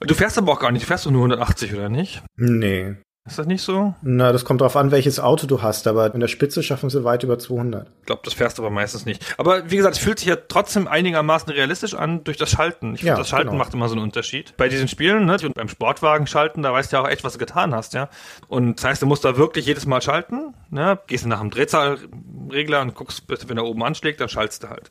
Du 0.00 0.14
fährst 0.14 0.38
aber 0.38 0.52
auch 0.52 0.58
gar 0.58 0.72
nicht. 0.72 0.84
Du 0.84 0.86
fährst 0.86 1.04
doch 1.04 1.10
nur 1.10 1.20
180, 1.20 1.74
oder 1.74 1.90
nicht? 1.90 2.22
Nee. 2.36 2.94
Ist 3.24 3.38
das 3.38 3.46
nicht 3.46 3.62
so? 3.62 3.94
Na, 4.02 4.32
das 4.32 4.44
kommt 4.44 4.60
darauf 4.62 4.74
an, 4.74 4.90
welches 4.90 5.20
Auto 5.20 5.46
du 5.46 5.62
hast, 5.62 5.86
aber 5.86 6.12
in 6.12 6.18
der 6.18 6.26
Spitze 6.26 6.60
schaffen 6.60 6.90
sie 6.90 7.04
weit 7.04 7.22
über 7.22 7.38
200. 7.38 7.86
Ich 8.00 8.06
glaube, 8.06 8.22
das 8.24 8.34
fährst 8.34 8.58
du 8.58 8.62
aber 8.62 8.70
meistens 8.70 9.06
nicht. 9.06 9.22
Aber 9.38 9.70
wie 9.70 9.76
gesagt, 9.76 9.94
es 9.94 10.02
fühlt 10.02 10.18
sich 10.18 10.26
ja 10.26 10.34
trotzdem 10.34 10.88
einigermaßen 10.88 11.52
realistisch 11.52 11.94
an 11.94 12.24
durch 12.24 12.36
das 12.36 12.50
Schalten. 12.50 12.94
Ich 12.94 13.02
finde, 13.02 13.12
Ja, 13.12 13.16
das 13.16 13.28
Schalten 13.28 13.50
genau. 13.50 13.58
macht 13.58 13.74
immer 13.74 13.88
so 13.88 13.94
einen 13.94 14.02
Unterschied. 14.02 14.56
Bei 14.56 14.68
diesen 14.68 14.88
Spielen, 14.88 15.26
ne, 15.26 15.36
und 15.44 15.54
beim 15.54 15.68
Sportwagen 15.68 16.26
schalten, 16.26 16.62
da 16.62 16.72
weißt 16.72 16.90
du 16.92 16.96
ja 16.96 17.02
auch 17.04 17.08
echt, 17.08 17.22
was 17.22 17.34
du 17.34 17.38
getan 17.38 17.72
hast, 17.72 17.94
ja. 17.94 18.08
Und 18.48 18.80
das 18.80 18.84
heißt, 18.86 19.02
du 19.02 19.06
musst 19.06 19.24
da 19.24 19.36
wirklich 19.36 19.66
jedes 19.66 19.86
Mal 19.86 20.02
schalten, 20.02 20.54
ne, 20.70 20.98
gehst 21.06 21.24
nach 21.24 21.38
dem 21.38 21.50
Drehzahlregler 21.50 22.80
und 22.80 22.96
guckst, 22.96 23.22
wenn 23.46 23.56
er 23.56 23.64
oben 23.64 23.84
anschlägt, 23.84 24.20
dann 24.20 24.30
schaltest 24.30 24.64
du 24.64 24.68
halt. 24.68 24.90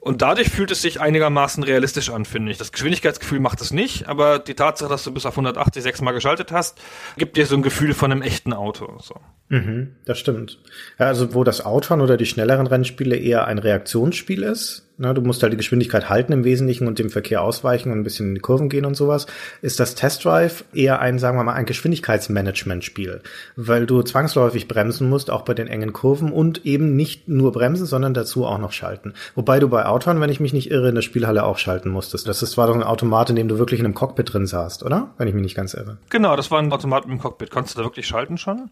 Und 0.00 0.22
dadurch 0.22 0.48
fühlt 0.48 0.70
es 0.70 0.80
sich 0.80 1.02
einigermaßen 1.02 1.62
realistisch 1.62 2.08
an, 2.08 2.24
finde 2.24 2.50
ich. 2.50 2.56
Das 2.56 2.72
Geschwindigkeitsgefühl 2.72 3.40
macht 3.40 3.60
es 3.60 3.72
nicht, 3.72 4.08
aber 4.08 4.38
die 4.38 4.54
Tatsache, 4.54 4.88
dass 4.88 5.04
du 5.04 5.12
bis 5.12 5.26
auf 5.26 5.34
180 5.34 5.82
sechsmal 5.82 6.14
geschaltet 6.14 6.50
hast, 6.50 6.80
gibt 7.18 7.36
dir 7.36 7.41
so 7.46 7.56
ein 7.56 7.62
Gefühl 7.62 7.94
von 7.94 8.12
einem 8.12 8.22
echten 8.22 8.52
Auto. 8.52 8.98
So. 9.00 9.14
Mhm, 9.48 9.96
das 10.04 10.18
stimmt. 10.18 10.58
Ja, 10.98 11.06
also 11.06 11.34
wo 11.34 11.44
das 11.44 11.64
Outrun 11.64 12.00
oder 12.00 12.16
die 12.16 12.26
schnelleren 12.26 12.66
Rennspiele 12.66 13.16
eher 13.16 13.46
ein 13.46 13.58
Reaktionsspiel 13.58 14.42
ist, 14.42 14.91
ne, 15.02 15.12
du 15.12 15.20
musst 15.20 15.42
halt 15.42 15.52
die 15.52 15.58
Geschwindigkeit 15.58 16.08
halten 16.08 16.32
im 16.32 16.44
Wesentlichen 16.44 16.86
und 16.86 16.98
dem 16.98 17.10
Verkehr 17.10 17.42
ausweichen 17.42 17.92
und 17.92 17.98
ein 17.98 18.04
bisschen 18.04 18.28
in 18.28 18.34
die 18.36 18.40
Kurven 18.40 18.70
gehen 18.70 18.86
und 18.86 18.94
sowas, 18.96 19.26
ist 19.60 19.78
das 19.80 19.94
Test 19.94 20.24
Drive 20.24 20.64
eher 20.72 21.00
ein, 21.00 21.18
sagen 21.18 21.36
wir 21.36 21.44
mal, 21.44 21.52
ein 21.52 21.66
Geschwindigkeitsmanagement-Spiel, 21.66 23.20
weil 23.56 23.86
du 23.86 24.02
zwangsläufig 24.02 24.68
bremsen 24.68 25.10
musst, 25.10 25.30
auch 25.30 25.42
bei 25.42 25.54
den 25.54 25.66
engen 25.66 25.92
Kurven 25.92 26.32
und 26.32 26.64
eben 26.64 26.96
nicht 26.96 27.28
nur 27.28 27.52
bremsen, 27.52 27.86
sondern 27.86 28.14
dazu 28.14 28.46
auch 28.46 28.58
noch 28.58 28.72
schalten. 28.72 29.12
Wobei 29.34 29.58
du 29.60 29.68
bei 29.68 29.84
Outrun, 29.84 30.20
wenn 30.20 30.30
ich 30.30 30.40
mich 30.40 30.52
nicht 30.52 30.70
irre, 30.70 30.88
in 30.88 30.94
der 30.94 31.02
Spielhalle 31.02 31.44
auch 31.44 31.58
schalten 31.58 31.90
musstest. 31.90 32.26
Das 32.28 32.42
ist, 32.42 32.56
war 32.56 32.68
doch 32.68 32.74
ein 32.74 32.82
Automat, 32.82 33.28
in 33.30 33.36
dem 33.36 33.48
du 33.48 33.58
wirklich 33.58 33.80
in 33.80 33.86
einem 33.86 33.94
Cockpit 33.94 34.32
drin 34.32 34.46
saßt, 34.46 34.84
oder? 34.84 35.10
Wenn 35.18 35.28
ich 35.28 35.34
mich 35.34 35.42
nicht 35.42 35.56
ganz 35.56 35.74
irre. 35.74 35.98
Genau, 36.08 36.36
das 36.36 36.50
war 36.50 36.60
ein 36.60 36.72
Automat 36.72 37.04
im 37.04 37.18
Cockpit. 37.18 37.50
Konntest 37.50 37.76
du 37.76 37.80
da 37.80 37.86
wirklich 37.86 38.06
schalten 38.06 38.38
schon? 38.38 38.70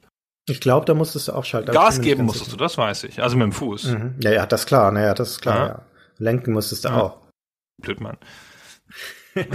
Ich 0.49 0.61
glaube, 0.61 0.87
da 0.87 0.95
musstest 0.95 1.29
du 1.29 1.33
auch 1.33 1.45
schalten. 1.45 1.71
Gas 1.71 2.01
geben 2.01 2.25
musstest 2.25 2.53
du, 2.53 2.57
das 2.57 2.79
weiß 2.79 3.05
ich. 3.05 3.23
Also 3.23 3.37
mit 3.37 3.45
dem 3.45 3.53
Fuß. 3.53 3.85
Mhm. 3.85 4.15
Ja, 4.21 4.31
ja, 4.33 4.47
das 4.47 4.63
ist 4.63 4.67
klar, 4.67 4.91
naja, 4.91 5.15
das 5.15 5.33
ist 5.33 5.43
klar, 5.43 5.59
Ja. 5.59 5.67
ja. 5.67 5.83
Lenken 6.21 6.53
musstest 6.53 6.85
du 6.85 6.89
Ja. 6.91 7.01
auch. 7.01 7.19
Blödmann. 7.83 8.19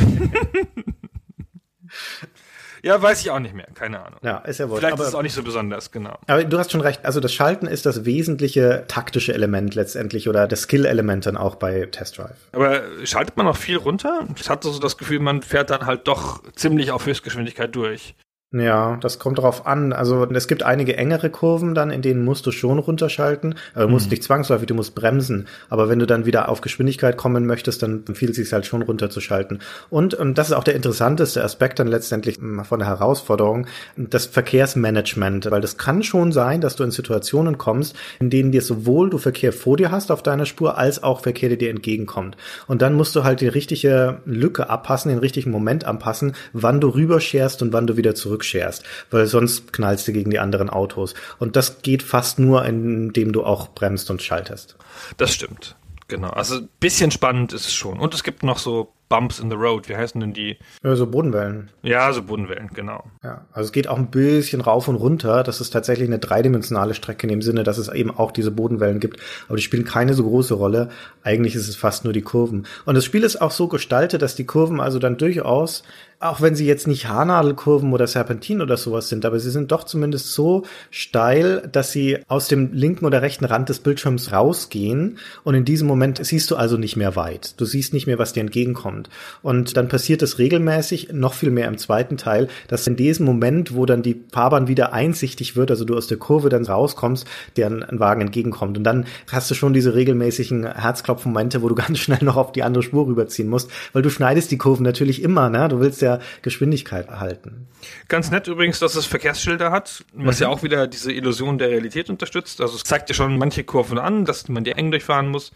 ja, 2.82 3.02
weiß 3.02 3.22
ich 3.22 3.32
auch 3.32 3.40
nicht 3.40 3.54
mehr. 3.54 3.68
Keine 3.74 4.04
Ahnung. 4.04 4.20
Ja, 4.24 4.40
ist 4.40 4.60
ja 4.60 4.70
wohl. 4.70 4.80
Vielleicht 4.80 4.94
aber, 4.94 5.04
ist 5.04 5.10
es 5.10 5.16
auch 5.16 5.22
nicht 5.22 5.34
so 5.34 5.44
besonders, 5.44 5.92
genau. 5.92 6.18
aber 6.28 6.44
du 6.44 6.58
hast 6.58 6.72
schon 6.72 6.82
recht, 6.82 7.06
also 7.06 7.20
das 7.20 7.34
Schalten 7.34 7.68
ist 7.68 7.86
das 7.86 8.06
wesentliche 8.06 8.86
taktische 8.88 9.34
Element 9.34 9.76
letztendlich 9.76 10.28
oder 10.28 10.48
das 10.48 10.62
Skill-Element 10.64 11.26
dann 11.28 11.38
auch 11.38 11.56
bei 11.56 11.86
Test 11.86 12.18
Drive. 12.18 12.38
Aber 12.52 12.82
schaltet 13.06 13.38
man 13.38 13.46
noch 13.46 13.58
viel 13.58 13.78
runter? 13.78 14.28
Ich 14.38 14.50
hatte 14.50 14.70
so 14.72 14.80
das 14.80 14.98
Gefühl, 14.98 15.20
man 15.20 15.42
fährt 15.42 15.70
dann 15.70 15.86
halt 15.86 16.08
doch 16.08 16.42
ziemlich 16.54 16.92
auf 16.92 17.06
Höchstgeschwindigkeit 17.06 17.76
durch. 17.76 18.16
Ja, 18.58 18.98
das 19.02 19.20
kommt 19.20 19.38
darauf 19.38 19.68
an. 19.68 19.92
Also 19.92 20.24
es 20.32 20.48
gibt 20.48 20.64
einige 20.64 20.96
engere 20.96 21.30
Kurven 21.30 21.76
dann, 21.76 21.92
in 21.92 22.02
denen 22.02 22.24
musst 22.24 22.46
du 22.46 22.52
schon 22.52 22.80
runterschalten. 22.80 23.56
Du 23.74 23.88
musst 23.90 24.10
nicht 24.10 24.24
zwangsläufig, 24.24 24.68
du 24.68 24.74
musst 24.74 24.96
bremsen. 24.96 25.48
Aber 25.70 25.90
wenn 25.90 26.00
du 26.00 26.06
dann 26.06 26.26
wieder 26.26 26.48
auf 26.48 26.62
Geschwindigkeit 26.62 27.18
kommen 27.18 27.46
möchtest, 27.46 27.84
dann 27.84 28.04
empfiehlt 28.08 28.32
es 28.32 28.38
sich 28.38 28.54
halt 28.54 28.66
schon 28.66 28.82
runterzuschalten. 28.82 29.60
Und, 29.90 30.14
und 30.14 30.38
das 30.38 30.48
ist 30.48 30.54
auch 30.54 30.64
der 30.64 30.76
interessanteste 30.76 31.44
Aspekt 31.44 31.80
dann 31.80 31.88
letztendlich 31.88 32.40
mm, 32.40 32.62
von 32.62 32.80
der 32.80 32.88
Herausforderung, 32.88 33.68
das 33.98 34.26
Verkehrsmanagement. 34.26 35.52
Weil 35.52 35.62
das 35.62 35.78
kann 35.78 36.02
schon 36.02 36.32
sein, 36.32 36.62
dass 36.62 36.78
du 36.78 36.86
in 36.86 36.92
Situationen 36.92 37.58
kommst, 37.58 37.98
in 38.20 38.30
denen 38.30 38.54
dir 38.54 38.62
sowohl 38.62 39.10
du 39.10 39.18
Verkehr 39.18 39.52
vor 39.52 39.76
dir 39.76 39.92
hast 39.92 40.12
auf 40.12 40.24
deiner 40.24 40.46
Spur, 40.46 40.78
als 40.78 41.04
auch 41.04 41.20
Verkehr, 41.20 41.50
der 41.50 41.58
dir 41.58 41.72
entgegenkommt. 41.72 42.38
Und 42.68 42.82
dann 42.82 42.94
musst 42.94 43.18
du 43.18 43.26
halt 43.26 43.42
die 43.42 43.50
richtige 43.50 44.20
Lücke 44.26 44.70
abpassen, 44.70 45.10
den 45.10 45.20
richtigen 45.20 45.52
Moment 45.52 45.84
anpassen, 45.84 46.36
wann 46.54 46.80
du 46.80 46.88
rüberscherst 46.88 47.62
und 47.62 47.74
wann 47.74 47.86
du 47.86 47.98
wieder 47.98 48.16
zurückscherst. 48.46 48.84
Weil 49.12 49.28
sonst 49.28 49.74
knallst 49.74 50.08
du 50.08 50.14
gegen 50.14 50.32
die 50.32 50.40
anderen 50.40 50.70
Autos. 50.70 51.14
Und 51.40 51.56
das 51.56 51.82
geht 51.82 52.04
fast 52.04 52.40
nur, 52.40 52.66
indem 52.66 53.34
du 53.34 53.44
auch 53.44 53.70
bremst 53.70 54.10
und 54.10 54.22
schaltest. 54.22 54.76
Das 55.18 55.34
stimmt. 55.34 55.76
Genau. 56.08 56.30
Also 56.30 56.58
ein 56.58 56.70
bisschen 56.80 57.12
spannend 57.12 57.54
ist 57.54 57.66
es 57.66 57.74
schon. 57.74 58.00
Und 58.00 58.14
es 58.14 58.24
gibt 58.24 58.44
noch 58.44 58.60
so 58.60 58.94
Bumps 59.08 59.40
in 59.40 59.50
the 59.50 59.56
Road. 59.56 59.88
Wie 59.88 59.96
heißen 59.96 60.20
denn 60.20 60.34
die? 60.34 60.58
Also 60.82 61.06
Bodenwellen. 61.08 61.70
Ja, 61.84 62.12
so 62.12 62.24
Bodenwellen, 62.24 62.70
genau. 62.74 63.04
Ja, 63.24 63.46
also 63.52 63.68
es 63.68 63.72
geht 63.72 63.88
auch 63.88 63.98
ein 63.98 64.10
bisschen 64.10 64.62
rauf 64.62 64.88
und 64.88 64.96
runter. 64.96 65.44
Das 65.44 65.62
ist 65.62 65.70
tatsächlich 65.70 66.08
eine 66.08 66.20
dreidimensionale 66.20 66.94
Strecke 66.94 67.24
in 67.24 67.30
dem 67.30 67.42
Sinne, 67.42 67.64
dass 67.64 67.78
es 67.78 67.88
eben 67.90 68.12
auch 68.12 68.32
diese 68.32 68.52
Bodenwellen 68.52 69.00
gibt. 69.00 69.20
Aber 69.48 69.58
die 69.58 69.64
spielen 69.64 69.86
keine 69.86 70.14
so 70.14 70.24
große 70.24 70.56
Rolle. 70.56 70.90
Eigentlich 71.24 71.56
ist 71.56 71.68
es 71.68 71.76
fast 71.76 72.04
nur 72.04 72.14
die 72.14 72.22
Kurven. 72.22 72.66
Und 72.86 72.96
das 72.96 73.06
Spiel 73.06 73.24
ist 73.24 73.42
auch 73.42 73.52
so 73.52 73.68
gestaltet, 73.68 74.22
dass 74.22 74.36
die 74.36 74.46
Kurven 74.46 74.80
also 74.80 74.98
dann 75.00 75.18
durchaus, 75.18 75.84
auch 76.20 76.42
wenn 76.42 76.56
sie 76.56 76.66
jetzt 76.66 76.88
nicht 76.88 77.08
Haarnadelkurven 77.08 77.94
oder 77.94 78.08
Serpentin 78.08 78.62
oder 78.62 78.78
sowas 78.78 79.10
sind, 79.10 79.26
aber 79.26 79.40
sie 79.40 79.52
sind 79.52 79.72
doch 79.72 79.84
zumindest 79.84 80.34
so 80.34 80.64
steil, 80.90 81.68
dass 81.72 81.92
sie 81.92 82.20
aus 82.28 82.48
dem 82.48 82.74
linken 82.74 83.06
oder 83.06 83.22
rechten 83.22 83.46
Rand 83.46 83.70
des 83.70 83.80
Bildschirms 83.80 84.32
rausgehen. 84.32 85.20
Und 85.44 85.56
in 85.56 85.66
diesem 85.66 85.88
Moment 85.88 86.26
siehst 86.26 86.50
du 86.50 86.56
also 86.56 86.78
nicht 86.78 86.96
mehr 86.96 87.16
weit. 87.16 87.60
Du 87.60 87.66
siehst 87.66 87.94
nicht 87.94 88.08
mehr, 88.08 88.18
was 88.18 88.34
dir 88.34 88.42
entgegenkommt. 88.42 88.95
Und 89.42 89.78
dann 89.78 89.88
passiert 89.88 90.22
es 90.22 90.40
regelmäßig, 90.40 91.10
noch 91.12 91.34
viel 91.34 91.52
mehr 91.52 91.68
im 91.68 91.78
zweiten 91.78 92.18
Teil, 92.18 92.48
dass 92.68 92.88
in 92.88 92.96
diesem 92.96 93.26
Moment, 93.26 93.76
wo 93.76 93.86
dann 93.86 94.04
die 94.04 94.24
Fahrbahn 94.32 94.68
wieder 94.68 94.94
einsichtig 94.94 95.56
wird, 95.56 95.72
also 95.72 95.86
du 95.86 95.96
aus 95.96 96.08
der 96.08 96.18
Kurve 96.18 96.50
dann 96.50 96.66
rauskommst, 96.66 97.28
dir 97.58 97.68
ein, 97.68 97.84
ein 97.84 98.00
Wagen 98.00 98.22
entgegenkommt. 98.22 98.78
Und 98.78 98.84
dann 98.84 99.06
hast 99.32 99.50
du 99.52 99.56
schon 99.56 99.74
diese 99.74 99.96
regelmäßigen 99.96 100.66
Herzklopfmomente, 100.74 101.62
wo 101.62 101.70
du 101.70 101.76
ganz 101.86 102.00
schnell 102.00 102.24
noch 102.24 102.38
auf 102.38 102.52
die 102.52 102.64
andere 102.64 102.84
Spur 102.84 103.08
rüberziehen 103.08 103.50
musst, 103.50 103.70
weil 103.94 104.02
du 104.02 104.10
schneidest 104.10 104.52
die 104.52 104.58
Kurven 104.58 104.84
natürlich 104.84 105.22
immer, 105.22 105.50
ne? 105.50 105.68
Du 105.68 105.80
willst 105.80 106.02
ja 106.02 106.20
Geschwindigkeit 106.42 107.08
erhalten. 107.08 107.68
Ganz 108.08 108.32
nett 108.32 108.48
übrigens, 108.48 108.80
dass 108.80 108.96
es 108.96 109.06
Verkehrsschilder 109.06 109.72
hat, 109.72 110.06
was 110.14 110.40
ja 110.40 110.48
auch 110.48 110.64
wieder 110.64 110.88
diese 110.88 111.12
Illusion 111.12 111.58
der 111.58 111.70
Realität 111.70 112.10
unterstützt. 112.10 112.62
Also 112.62 112.76
es 112.76 112.84
zeigt 112.84 113.10
dir 113.10 113.14
schon 113.14 113.38
manche 113.38 113.64
Kurven 113.64 113.98
an, 113.98 114.26
dass 114.26 114.48
man 114.48 114.64
die 114.64 114.72
eng 114.72 114.92
durchfahren 114.92 115.28
muss. 115.28 115.52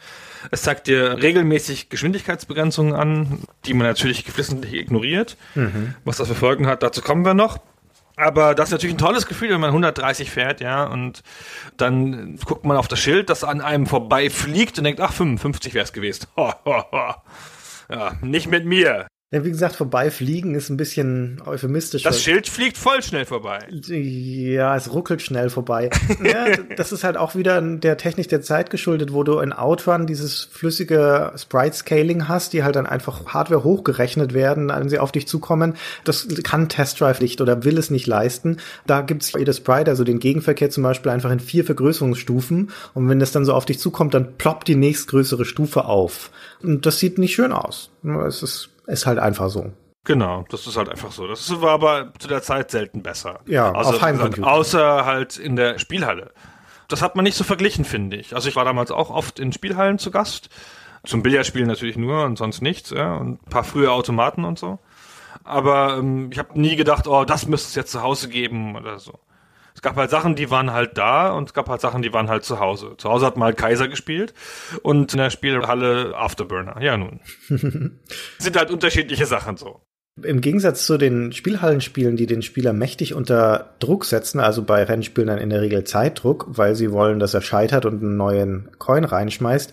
Es 0.52 0.62
zeigt 0.62 0.88
dir 0.88 1.21
regelmäßig 1.21 1.89
Geschwindigkeitsbegrenzungen 1.89 2.93
an, 2.93 3.29
die 3.65 3.74
man 3.74 3.88
natürlich 3.88 4.26
geflissentlich 4.26 4.74
ignoriert. 4.74 5.38
Was 6.06 6.18
das 6.18 6.28
für 6.28 6.36
Folgen 6.36 6.68
hat, 6.68 6.84
dazu 6.84 7.02
kommen 7.02 7.26
wir 7.26 7.34
noch. 7.34 7.60
Aber 8.15 8.54
das 8.54 8.68
ist 8.68 8.74
natürlich 8.74 8.96
ein 8.96 9.00
tolles 9.00 9.28
Gefühl, 9.28 9.50
wenn 9.50 9.62
man 9.62 9.70
130 9.70 10.30
fährt, 10.30 10.60
ja, 10.60 10.84
und 10.84 11.24
dann 11.78 12.38
guckt 12.46 12.65
man 12.65 12.76
auf 12.76 12.89
das 12.89 13.00
Schild, 13.00 13.30
das 13.30 13.46
an 13.46 13.62
einem 13.62 13.86
vorbei 13.86 14.30
fliegt 14.30 14.78
und 14.78 14.84
denkt, 14.84 15.00
ach, 15.00 15.13
55 15.13 15.74
wäre 15.74 15.86
es 15.86 15.94
gewesen. 15.94 16.28
Ho, 16.36 16.54
ho, 16.65 16.84
ho. 16.92 17.13
Ja, 17.89 18.18
nicht 18.22 18.48
mit 18.48 18.65
mir. 18.65 19.08
Ja, 19.32 19.46
wie 19.46 19.52
gesagt, 19.52 19.76
vorbeifliegen 19.76 20.56
ist 20.56 20.72
ein 20.72 20.78
bisschen 20.78 21.39
euphemistisch. 21.46 22.02
Das 22.02 22.20
Schild 22.20 22.48
fliegt 22.48 22.80
voll 22.80 23.04
schnell 23.04 23.26
vorbei. 23.26 23.60
Ja, 23.70 24.76
es 24.76 24.92
ruckelt 24.92 25.22
schnell 25.22 25.52
vorbei. 25.52 25.92
ja, 26.24 26.58
das 26.76 26.92
ist 26.92 27.04
halt 27.04 27.15
auch 27.15 27.36
wieder 27.36 27.62
der 27.62 27.98
Technik 27.98 28.28
der 28.30 28.42
Zeit 28.42 28.72
geschuldet, 28.72 29.13
wo 29.13 29.22
du 29.22 29.38
in 29.38 29.54
Outrun 29.54 30.08
dieses 30.08 30.46
flüssige 30.46 31.32
Sprite-Scaling 31.38 32.28
hast, 32.28 32.54
die 32.54 32.63
halt 32.63 32.76
dann 32.76 32.88
einfach 32.88 33.28
Hardware 33.28 33.63
hochgerechnet 33.63 34.34
werden, 34.34 34.70
wenn 34.70 34.89
sie 34.89 34.98
auf 34.98 35.12
dich 35.12 35.28
zukommen. 35.28 35.76
Das 36.06 36.28
kann 36.42 36.68
Test 36.68 37.00
Drive 37.00 37.22
nicht 37.22 37.39
oder 37.39 37.63
will 37.63 37.78
es 37.78 37.92
nicht 37.92 38.08
leisten. 38.08 38.58
Da 38.88 39.02
gibt's 39.02 39.34
jedes 39.38 39.58
Sprite, 39.58 39.92
also 39.92 40.04
den 40.04 40.18
Gegenverkehr 40.18 40.72
zum 40.72 40.82
Beispiel 40.82 41.12
einfach 41.12 41.30
in 41.30 41.39
vier 41.39 41.65
Vergrößerungsstufen. 41.65 42.72
Und 42.96 43.10
wenn 43.10 43.20
das 43.20 43.32
dann 43.32 43.46
so 43.46 43.54
auf 43.54 43.65
dich 43.65 43.78
zukommt, 43.78 44.15
dann 44.15 44.38
ploppt 44.39 44.68
die 44.68 44.76
nächstgrößere 44.76 45.46
Stufe 45.46 45.86
auf. 45.86 46.32
Und 46.63 46.88
das 46.88 46.98
sieht 46.98 47.20
nicht 47.20 47.36
schön 47.36 47.52
aus. 47.52 47.92
Es 48.26 48.42
ist 48.42 48.70
ist 48.89 49.06
halt 49.06 49.19
einfach 49.19 49.49
so. 49.49 49.71
Genau, 50.04 50.45
das 50.49 50.65
ist 50.65 50.78
halt 50.78 50.89
einfach 50.89 51.12
so. 51.12 51.28
Das 51.28 51.62
war 51.62 51.71
aber 51.71 52.13
zu 52.17 52.28
der 52.28 52.41
Zeit 52.41 52.71
selten 52.71 53.04
besser. 53.04 53.41
Ja, 53.45 53.71
also, 53.71 53.91
auf 53.91 54.02
Heimcomputer. 54.02 54.47
Außer 54.47 55.06
halt 55.06 55.38
in 55.38 55.56
der 55.56 55.78
Spielhalle. 55.78 56.32
Das 56.88 57.02
hat 57.02 57.15
man 57.15 57.23
nicht 57.23 57.36
so 57.36 57.43
verglichen, 57.43 57.86
finde 57.86 58.17
ich. 58.17 58.34
Also 58.34 58.49
ich 58.49 58.56
war 58.56 58.65
damals 58.65 58.91
auch 58.91 59.12
oft 59.12 59.39
in 59.39 59.54
Spielhallen 59.54 59.99
zu 59.99 60.10
Gast. 60.10 60.49
Zum 61.06 61.21
Billardspielen 61.21 61.67
natürlich 61.67 61.95
nur 61.95 62.25
und 62.25 62.38
sonst 62.38 62.62
nichts. 62.62 62.89
Ja, 62.89 63.15
und 63.15 63.43
ein 63.43 63.49
paar 63.49 63.63
frühe 63.63 63.91
Automaten 63.91 64.45
und 64.45 64.58
so. 64.58 64.80
Aber 65.43 65.97
ähm, 65.97 66.30
ich 66.32 66.39
habe 66.39 66.60
nie 66.60 66.75
gedacht, 66.75 67.08
oh, 67.08 67.25
das 67.25 67.47
müsste 67.47 67.67
es 67.67 67.75
jetzt 67.75 67.91
zu 67.91 68.02
Hause 68.02 68.30
geben 68.30 68.75
oder 68.75 68.99
so. 68.99 69.19
Es 69.80 69.82
gab 69.82 69.96
halt 69.96 70.10
Sachen, 70.10 70.36
die 70.36 70.52
waren 70.52 70.74
halt 70.74 70.98
da 70.98 71.32
und 71.32 71.48
es 71.48 71.54
gab 71.54 71.70
halt 71.70 71.80
Sachen, 71.80 72.02
die 72.02 72.12
waren 72.12 72.28
halt 72.28 72.44
zu 72.44 72.60
Hause. 72.60 72.96
Zu 72.98 73.10
Hause 73.10 73.26
hat 73.26 73.38
mal 73.38 73.54
Kaiser 73.54 73.88
gespielt 73.88 74.34
und 74.82 75.13
in 75.13 75.20
der 75.20 75.30
Spielhalle 75.30 76.18
Afterburner. 76.18 76.82
Ja, 76.82 76.98
nun. 76.98 77.22
Sind 78.39 78.58
halt 78.58 78.72
unterschiedliche 78.72 79.26
Sachen 79.26 79.56
so. 79.56 79.80
Im 80.22 80.42
Gegensatz 80.42 80.86
zu 80.86 80.98
den 80.98 81.32
Spielhallenspielen, 81.32 82.18
die 82.18 82.26
den 82.26 82.42
Spieler 82.42 82.74
mächtig 82.74 83.13
unter 83.13 83.70
Druck 83.80 84.04
setzen, 84.04 84.42
also 84.42 84.63
bei 84.63 84.84
Rennspielen 84.84 85.30
dann 85.30 85.39
in 85.39 85.50
der 85.50 85.62
Regel 85.62 85.86
Zeitdruck, 85.86 86.48
weil 86.50 86.76
sie 86.76 86.92
wollen, 86.92 87.20
dass 87.20 87.34
er 87.34 87.39
scheitert 87.39 87.86
und 87.86 88.04
einen 88.04 88.18
neuen 88.18 88.72
Coin 88.80 89.06
reinschmeißt, 89.06 89.72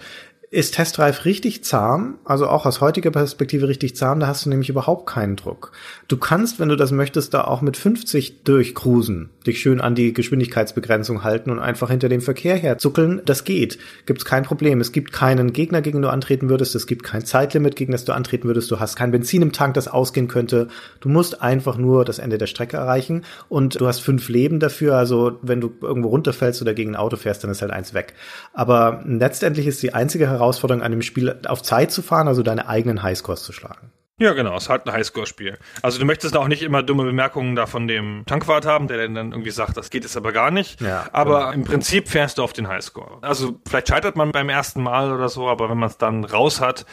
ist 0.56 0.74
Test 0.74 0.96
Drive 0.96 1.26
richtig 1.26 1.64
zahm, 1.64 2.14
also 2.24 2.48
auch 2.48 2.64
aus 2.64 2.80
heutiger 2.80 3.10
Perspektive 3.10 3.68
richtig 3.68 3.94
zahm, 3.94 4.20
da 4.20 4.26
hast 4.26 4.46
du 4.46 4.48
nämlich 4.48 4.70
überhaupt 4.70 5.06
keinen 5.06 5.36
Druck. 5.36 5.70
Du 6.08 6.16
kannst, 6.16 6.58
wenn 6.58 6.70
du 6.70 6.76
das 6.76 6.92
möchtest, 6.92 7.34
da 7.34 7.44
auch 7.44 7.60
mit 7.60 7.76
50 7.76 8.42
durchcruisen, 8.42 9.28
dich 9.46 9.60
schön 9.60 9.82
an 9.82 9.94
die 9.94 10.14
Geschwindigkeitsbegrenzung 10.14 11.24
halten 11.24 11.50
und 11.50 11.58
einfach 11.58 11.90
hinter 11.90 12.08
dem 12.08 12.22
Verkehr 12.22 12.56
herzuckeln. 12.56 13.20
Das 13.26 13.44
geht. 13.44 13.76
Gibt's 14.06 14.24
kein 14.24 14.44
Problem. 14.44 14.80
Es 14.80 14.92
gibt 14.92 15.12
keinen 15.12 15.52
Gegner, 15.52 15.82
gegen 15.82 15.98
den 15.98 16.02
du 16.04 16.08
antreten 16.08 16.48
würdest. 16.48 16.74
Es 16.74 16.86
gibt 16.86 17.02
kein 17.02 17.26
Zeitlimit, 17.26 17.76
gegen 17.76 17.92
das 17.92 18.06
du 18.06 18.14
antreten 18.14 18.48
würdest. 18.48 18.70
Du 18.70 18.80
hast 18.80 18.96
kein 18.96 19.10
Benzin 19.10 19.42
im 19.42 19.52
Tank, 19.52 19.74
das 19.74 19.88
ausgehen 19.88 20.26
könnte. 20.26 20.68
Du 21.00 21.10
musst 21.10 21.42
einfach 21.42 21.76
nur 21.76 22.06
das 22.06 22.18
Ende 22.18 22.38
der 22.38 22.46
Strecke 22.46 22.78
erreichen 22.78 23.24
und 23.50 23.78
du 23.78 23.86
hast 23.86 24.00
fünf 24.00 24.30
Leben 24.30 24.58
dafür. 24.58 24.96
Also 24.96 25.38
wenn 25.42 25.60
du 25.60 25.70
irgendwo 25.82 26.08
runterfällst 26.08 26.62
oder 26.62 26.72
gegen 26.72 26.92
ein 26.92 26.96
Auto 26.96 27.18
fährst, 27.18 27.44
dann 27.44 27.50
ist 27.50 27.60
halt 27.60 27.72
eins 27.72 27.92
weg. 27.92 28.14
Aber 28.54 29.04
letztendlich 29.04 29.66
ist 29.66 29.82
die 29.82 29.92
einzige 29.92 30.26
Herausforderung 30.28 30.45
an 30.82 30.90
dem 30.90 31.02
Spiel 31.02 31.40
auf 31.46 31.62
Zeit 31.62 31.90
zu 31.90 32.02
fahren, 32.02 32.28
also 32.28 32.42
deine 32.42 32.68
eigenen 32.68 33.02
Highscores 33.02 33.42
zu 33.42 33.52
schlagen. 33.52 33.92
Ja, 34.18 34.32
genau, 34.32 34.56
es 34.56 34.64
ist 34.64 34.68
halt 34.70 34.86
ein 34.86 34.92
Highscore-Spiel. 34.94 35.58
Also 35.82 35.98
du 35.98 36.06
möchtest 36.06 36.38
auch 36.38 36.48
nicht 36.48 36.62
immer 36.62 36.82
dumme 36.82 37.04
Bemerkungen 37.04 37.54
da 37.54 37.66
von 37.66 37.86
dem 37.86 38.24
Tankwart 38.24 38.64
haben, 38.64 38.88
der 38.88 38.96
dann 39.08 39.32
irgendwie 39.32 39.50
sagt, 39.50 39.76
das 39.76 39.90
geht 39.90 40.04
jetzt 40.04 40.16
aber 40.16 40.32
gar 40.32 40.50
nicht. 40.50 40.80
Ja, 40.80 41.06
aber 41.12 41.40
genau. 41.40 41.52
im 41.52 41.64
Prinzip 41.64 42.08
fährst 42.08 42.38
du 42.38 42.42
auf 42.42 42.54
den 42.54 42.66
Highscore. 42.66 43.18
Also 43.20 43.60
vielleicht 43.68 43.88
scheitert 43.88 44.16
man 44.16 44.32
beim 44.32 44.48
ersten 44.48 44.82
Mal 44.82 45.12
oder 45.12 45.28
so, 45.28 45.48
aber 45.48 45.68
wenn 45.68 45.76
man 45.76 45.90
es 45.90 45.98
dann 45.98 46.24
raus 46.24 46.62
hat, 46.62 46.86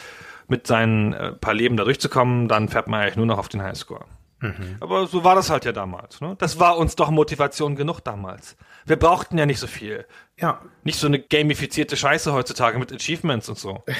mit 0.48 0.66
seinen 0.66 1.14
äh, 1.14 1.32
paar 1.32 1.54
Leben 1.54 1.78
da 1.78 1.84
durchzukommen, 1.84 2.46
dann 2.48 2.68
fährt 2.68 2.88
man 2.88 3.00
eigentlich 3.00 3.16
nur 3.16 3.24
noch 3.24 3.38
auf 3.38 3.48
den 3.48 3.62
Highscore. 3.62 4.04
Mhm. 4.44 4.76
Aber 4.80 5.06
so 5.06 5.24
war 5.24 5.34
das 5.34 5.48
halt 5.50 5.64
ja 5.64 5.72
damals. 5.72 6.20
Ne? 6.20 6.36
Das 6.38 6.60
war 6.60 6.76
uns 6.76 6.96
doch 6.96 7.10
Motivation 7.10 7.76
genug 7.76 8.00
damals. 8.00 8.56
Wir 8.84 8.96
brauchten 8.96 9.38
ja 9.38 9.46
nicht 9.46 9.58
so 9.58 9.66
viel. 9.66 10.06
Ja, 10.38 10.60
Nicht 10.82 10.98
so 10.98 11.06
eine 11.06 11.18
gamifizierte 11.18 11.96
Scheiße 11.96 12.32
heutzutage 12.32 12.78
mit 12.78 12.92
Achievements 12.92 13.48
und 13.48 13.58
so. 13.58 13.82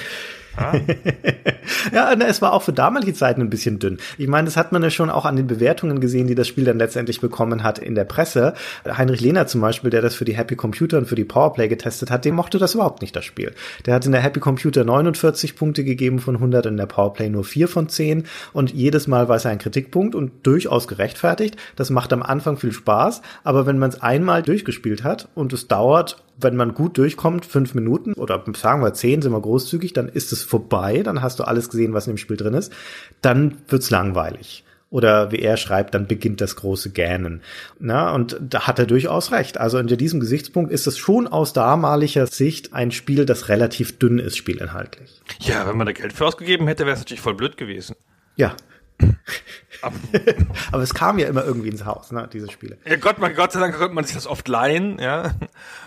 Ja, 1.93 2.13
na, 2.15 2.25
es 2.25 2.41
war 2.41 2.53
auch 2.53 2.61
für 2.61 2.73
damalige 2.73 3.13
Zeiten 3.13 3.41
ein 3.41 3.49
bisschen 3.49 3.79
dünn. 3.79 3.97
Ich 4.17 4.27
meine, 4.27 4.45
das 4.45 4.57
hat 4.57 4.71
man 4.71 4.83
ja 4.83 4.89
schon 4.89 5.09
auch 5.09 5.25
an 5.25 5.35
den 5.35 5.47
Bewertungen 5.47 5.99
gesehen, 5.99 6.27
die 6.27 6.35
das 6.35 6.47
Spiel 6.47 6.63
dann 6.63 6.77
letztendlich 6.77 7.21
bekommen 7.21 7.63
hat 7.63 7.79
in 7.79 7.95
der 7.95 8.05
Presse. 8.05 8.53
Heinrich 8.85 9.21
Lehner 9.21 9.47
zum 9.47 9.61
Beispiel, 9.61 9.89
der 9.89 10.01
das 10.01 10.15
für 10.15 10.25
die 10.25 10.35
Happy 10.35 10.55
Computer 10.55 10.97
und 10.97 11.07
für 11.07 11.15
die 11.15 11.23
Powerplay 11.23 11.67
getestet 11.67 12.11
hat, 12.11 12.25
dem 12.25 12.35
mochte 12.35 12.57
das 12.57 12.73
überhaupt 12.73 13.01
nicht, 13.01 13.15
das 13.15 13.25
Spiel. 13.25 13.53
Der 13.85 13.95
hat 13.95 14.05
in 14.05 14.11
der 14.11 14.21
Happy 14.21 14.39
Computer 14.39 14.83
49 14.83 15.55
Punkte 15.55 15.83
gegeben 15.83 16.19
von 16.19 16.35
100, 16.35 16.65
in 16.65 16.77
der 16.77 16.85
Powerplay 16.85 17.29
nur 17.29 17.43
4 17.43 17.67
von 17.67 17.89
10 17.89 18.25
und 18.53 18.73
jedes 18.73 19.07
Mal 19.07 19.27
war 19.29 19.35
es 19.35 19.45
ein 19.45 19.59
Kritikpunkt 19.59 20.15
und 20.15 20.45
durchaus 20.45 20.87
gerechtfertigt. 20.87 21.55
Das 21.75 21.89
macht 21.89 22.13
am 22.13 22.23
Anfang 22.23 22.57
viel 22.57 22.71
Spaß, 22.71 23.21
aber 23.43 23.65
wenn 23.65 23.79
man 23.79 23.89
es 23.89 24.01
einmal 24.01 24.43
durchgespielt 24.43 25.03
hat 25.03 25.27
und 25.35 25.53
es 25.53 25.67
dauert 25.67 26.24
wenn 26.37 26.55
man 26.55 26.73
gut 26.73 26.97
durchkommt, 26.97 27.45
fünf 27.45 27.73
Minuten 27.73 28.13
oder 28.13 28.43
sagen 28.55 28.81
wir 28.81 28.93
zehn, 28.93 29.21
sind 29.21 29.31
wir 29.31 29.41
großzügig, 29.41 29.93
dann 29.93 30.09
ist 30.09 30.31
es 30.31 30.43
vorbei, 30.43 31.01
dann 31.03 31.21
hast 31.21 31.39
du 31.39 31.43
alles 31.43 31.69
gesehen, 31.69 31.93
was 31.93 32.07
in 32.07 32.13
dem 32.13 32.17
Spiel 32.17 32.37
drin 32.37 32.53
ist, 32.53 32.73
dann 33.21 33.57
wird's 33.67 33.89
langweilig. 33.89 34.63
Oder 34.91 35.31
wie 35.31 35.39
er 35.39 35.57
schreibt, 35.57 35.93
dann 35.93 36.07
beginnt 36.07 36.41
das 36.41 36.55
große 36.55 36.91
Gähnen. 36.91 37.41
Na, 37.79 38.13
und 38.13 38.37
da 38.39 38.67
hat 38.67 38.79
er 38.79 38.85
durchaus 38.85 39.31
recht. 39.31 39.57
Also 39.57 39.77
unter 39.77 39.97
diesem 39.97 40.19
Gesichtspunkt 40.19 40.71
ist 40.71 40.87
es 40.87 40.97
schon 40.97 41.27
aus 41.27 41.53
damaliger 41.53 42.27
Sicht 42.27 42.73
ein 42.73 42.91
Spiel, 42.91 43.25
das 43.25 43.49
relativ 43.49 43.97
dünn 43.99 44.19
ist, 44.19 44.37
spielinhaltlich. 44.37 45.21
Ja, 45.39 45.67
wenn 45.67 45.75
man 45.75 45.87
da 45.87 45.91
Geld 45.91 46.13
für 46.13 46.25
ausgegeben 46.25 46.67
hätte, 46.67 46.85
wäre 46.85 46.93
es 46.93 46.99
natürlich 46.99 47.21
voll 47.21 47.33
blöd 47.33 47.57
gewesen. 47.57 47.95
Ja. 48.35 48.55
Aber 50.71 50.81
es 50.81 50.93
kam 50.93 51.19
ja 51.19 51.27
immer 51.27 51.43
irgendwie 51.43 51.69
ins 51.69 51.85
Haus, 51.85 52.11
ne, 52.11 52.29
diese 52.31 52.49
Spiele. 52.49 52.77
Ja, 52.85 52.95
Gott, 52.95 53.19
man, 53.19 53.35
Gott 53.35 53.51
sei 53.51 53.59
Dank 53.59 53.77
konnte 53.77 53.93
man 53.93 54.03
sich 54.03 54.15
das 54.15 54.27
oft 54.27 54.47
leihen, 54.47 54.99
ja. 54.99 55.35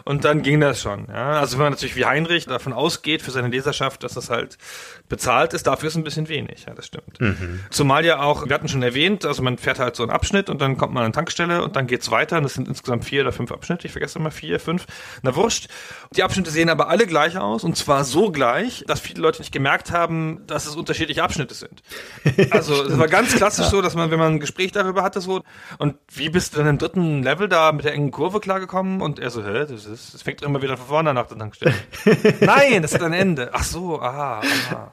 Und 0.05 0.25
dann 0.25 0.43
ging 0.43 0.61
das 0.61 0.81
schon, 0.81 1.07
ja. 1.09 1.41
Also 1.41 1.57
wenn 1.57 1.65
man 1.65 1.73
natürlich 1.73 1.97
wie 1.97 2.05
Heinrich 2.05 2.47
davon 2.47 2.73
ausgeht 2.73 3.23
für 3.23 3.31
seine 3.31 3.49
Leserschaft, 3.49 4.05
dass 4.05 4.15
das 4.15 4.31
halt 4.31 4.59
bezahlt 5.09 5.55
ist, 5.55 5.67
dafür 5.67 5.89
ist 5.89 5.97
ein 5.97 6.05
bisschen 6.05 6.29
wenig, 6.29 6.67
ja, 6.67 6.75
das 6.75 6.87
stimmt. 6.87 7.19
Zumal 7.71 8.05
ja 8.05 8.21
auch, 8.21 8.47
wir 8.47 8.55
hatten 8.55 8.69
schon 8.69 8.83
erwähnt, 8.83 9.25
also 9.25 9.43
man 9.43 9.59
fährt 9.59 9.79
halt 9.79 9.97
so 9.97 10.03
einen 10.03 10.13
Abschnitt 10.13 10.51
und 10.51 10.61
dann 10.61 10.77
kommt 10.77 10.93
man 10.93 11.03
an 11.03 11.07
eine 11.07 11.13
Tankstelle 11.13 11.63
und 11.63 11.77
dann 11.77 11.87
geht's 11.87 12.11
weiter 12.11 12.37
und 12.39 12.43
das 12.43 12.55
sind 12.55 12.69
insgesamt 12.69 13.05
vier 13.05 13.23
oder 13.23 13.33
fünf 13.33 13.53
Abschnitte, 13.53 13.87
ich 13.87 13.93
vergesse 13.93 14.19
immer 14.19 14.31
vier, 14.31 14.61
fünf, 14.61 14.87
na 15.23 15.35
wurscht. 15.35 15.69
Die 16.15 16.23
Abschnitte 16.23 16.51
sehen 16.51 16.69
aber 16.69 16.89
alle 16.89 17.07
gleich 17.07 17.39
aus 17.39 17.65
und 17.65 17.77
zwar 17.77 18.05
so 18.05 18.31
gleich, 18.31 18.85
dass 18.87 19.01
viele 19.01 19.23
Leute 19.23 19.41
nicht 19.41 19.53
gemerkt 19.53 19.93
haben, 19.93 20.47
dass 20.47 20.67
es 20.67 20.77
unterschiedliche 20.77 21.23
Abschnitte 21.23 21.55
sind. 21.55 21.83
Also 22.51 22.83
es 22.83 22.99
war 22.99 23.09
ganz 23.09 23.35
klassisch 23.35 23.67
so, 23.67 23.83
dass 23.83 23.95
man, 23.95 24.11
wenn 24.11 24.19
man 24.19 24.35
ein 24.35 24.41
Gespräch 24.41 24.73
darüber 24.73 25.03
hatte, 25.03 25.21
so, 25.21 25.43
und 25.79 25.97
wie 26.13 26.31
bist 26.31 26.55
du 26.55 26.59
dann 26.59 26.69
im 26.69 26.79
dritten 26.79 27.23
Level 27.23 27.49
da 27.49 27.73
mit 27.73 27.85
der 27.85 27.93
engen 27.93 28.11
Kurve 28.11 28.41
klargekommen? 28.41 29.01
Und 29.01 29.19
er 29.19 29.31
so, 29.31 29.45
hä, 29.45 29.67
das 29.69 29.87
ist, 29.87 30.15
das 30.15 30.23
fängt 30.23 30.43
immer 30.43 30.63
wieder 30.63 30.77
von 30.77 30.87
vorne 30.87 31.15
nach 31.15 31.27
der 31.27 31.39
Tankstelle. 31.39 31.75
Nein, 32.41 32.83
das 32.83 32.95
hat 32.95 33.03
ein 33.03 33.13
Ende. 33.13 33.51
Ach 33.53 33.65
so, 33.65 34.01
aha, 34.01 34.41
aha. 34.71 34.93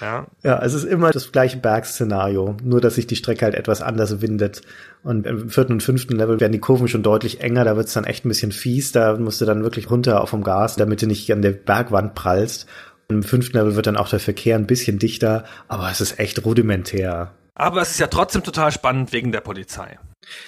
Ja. 0.00 0.26
Ja, 0.42 0.62
es 0.62 0.74
ist 0.74 0.84
immer 0.84 1.10
das 1.10 1.32
gleiche 1.32 1.58
Bergszenario, 1.58 2.56
nur 2.62 2.80
dass 2.80 2.94
sich 2.94 3.06
die 3.06 3.16
Strecke 3.16 3.44
halt 3.44 3.54
etwas 3.54 3.82
anders 3.82 4.20
windet. 4.20 4.62
Und 5.02 5.26
im 5.26 5.50
vierten 5.50 5.74
und 5.74 5.82
fünften 5.82 6.16
Level 6.16 6.40
werden 6.40 6.52
die 6.52 6.58
Kurven 6.58 6.88
schon 6.88 7.02
deutlich 7.02 7.40
enger, 7.40 7.64
da 7.64 7.76
wird's 7.76 7.92
dann 7.92 8.04
echt 8.04 8.24
ein 8.24 8.28
bisschen 8.28 8.52
fies, 8.52 8.92
da 8.92 9.16
musst 9.16 9.40
du 9.40 9.44
dann 9.44 9.62
wirklich 9.62 9.90
runter 9.90 10.26
vom 10.26 10.42
Gas, 10.42 10.76
damit 10.76 11.02
du 11.02 11.06
nicht 11.06 11.32
an 11.32 11.42
der 11.42 11.52
Bergwand 11.52 12.14
prallst. 12.14 12.66
Und 13.08 13.16
Im 13.16 13.22
fünften 13.22 13.56
Level 13.56 13.76
wird 13.76 13.86
dann 13.86 13.96
auch 13.96 14.08
der 14.08 14.20
Verkehr 14.20 14.56
ein 14.56 14.66
bisschen 14.66 14.98
dichter, 14.98 15.44
aber 15.68 15.90
es 15.90 16.00
ist 16.00 16.18
echt 16.18 16.44
rudimentär. 16.44 17.32
Aber 17.54 17.82
es 17.82 17.90
ist 17.90 18.00
ja 18.00 18.06
trotzdem 18.06 18.42
total 18.42 18.72
spannend 18.72 19.12
wegen 19.12 19.32
der 19.32 19.40
Polizei. 19.40 19.98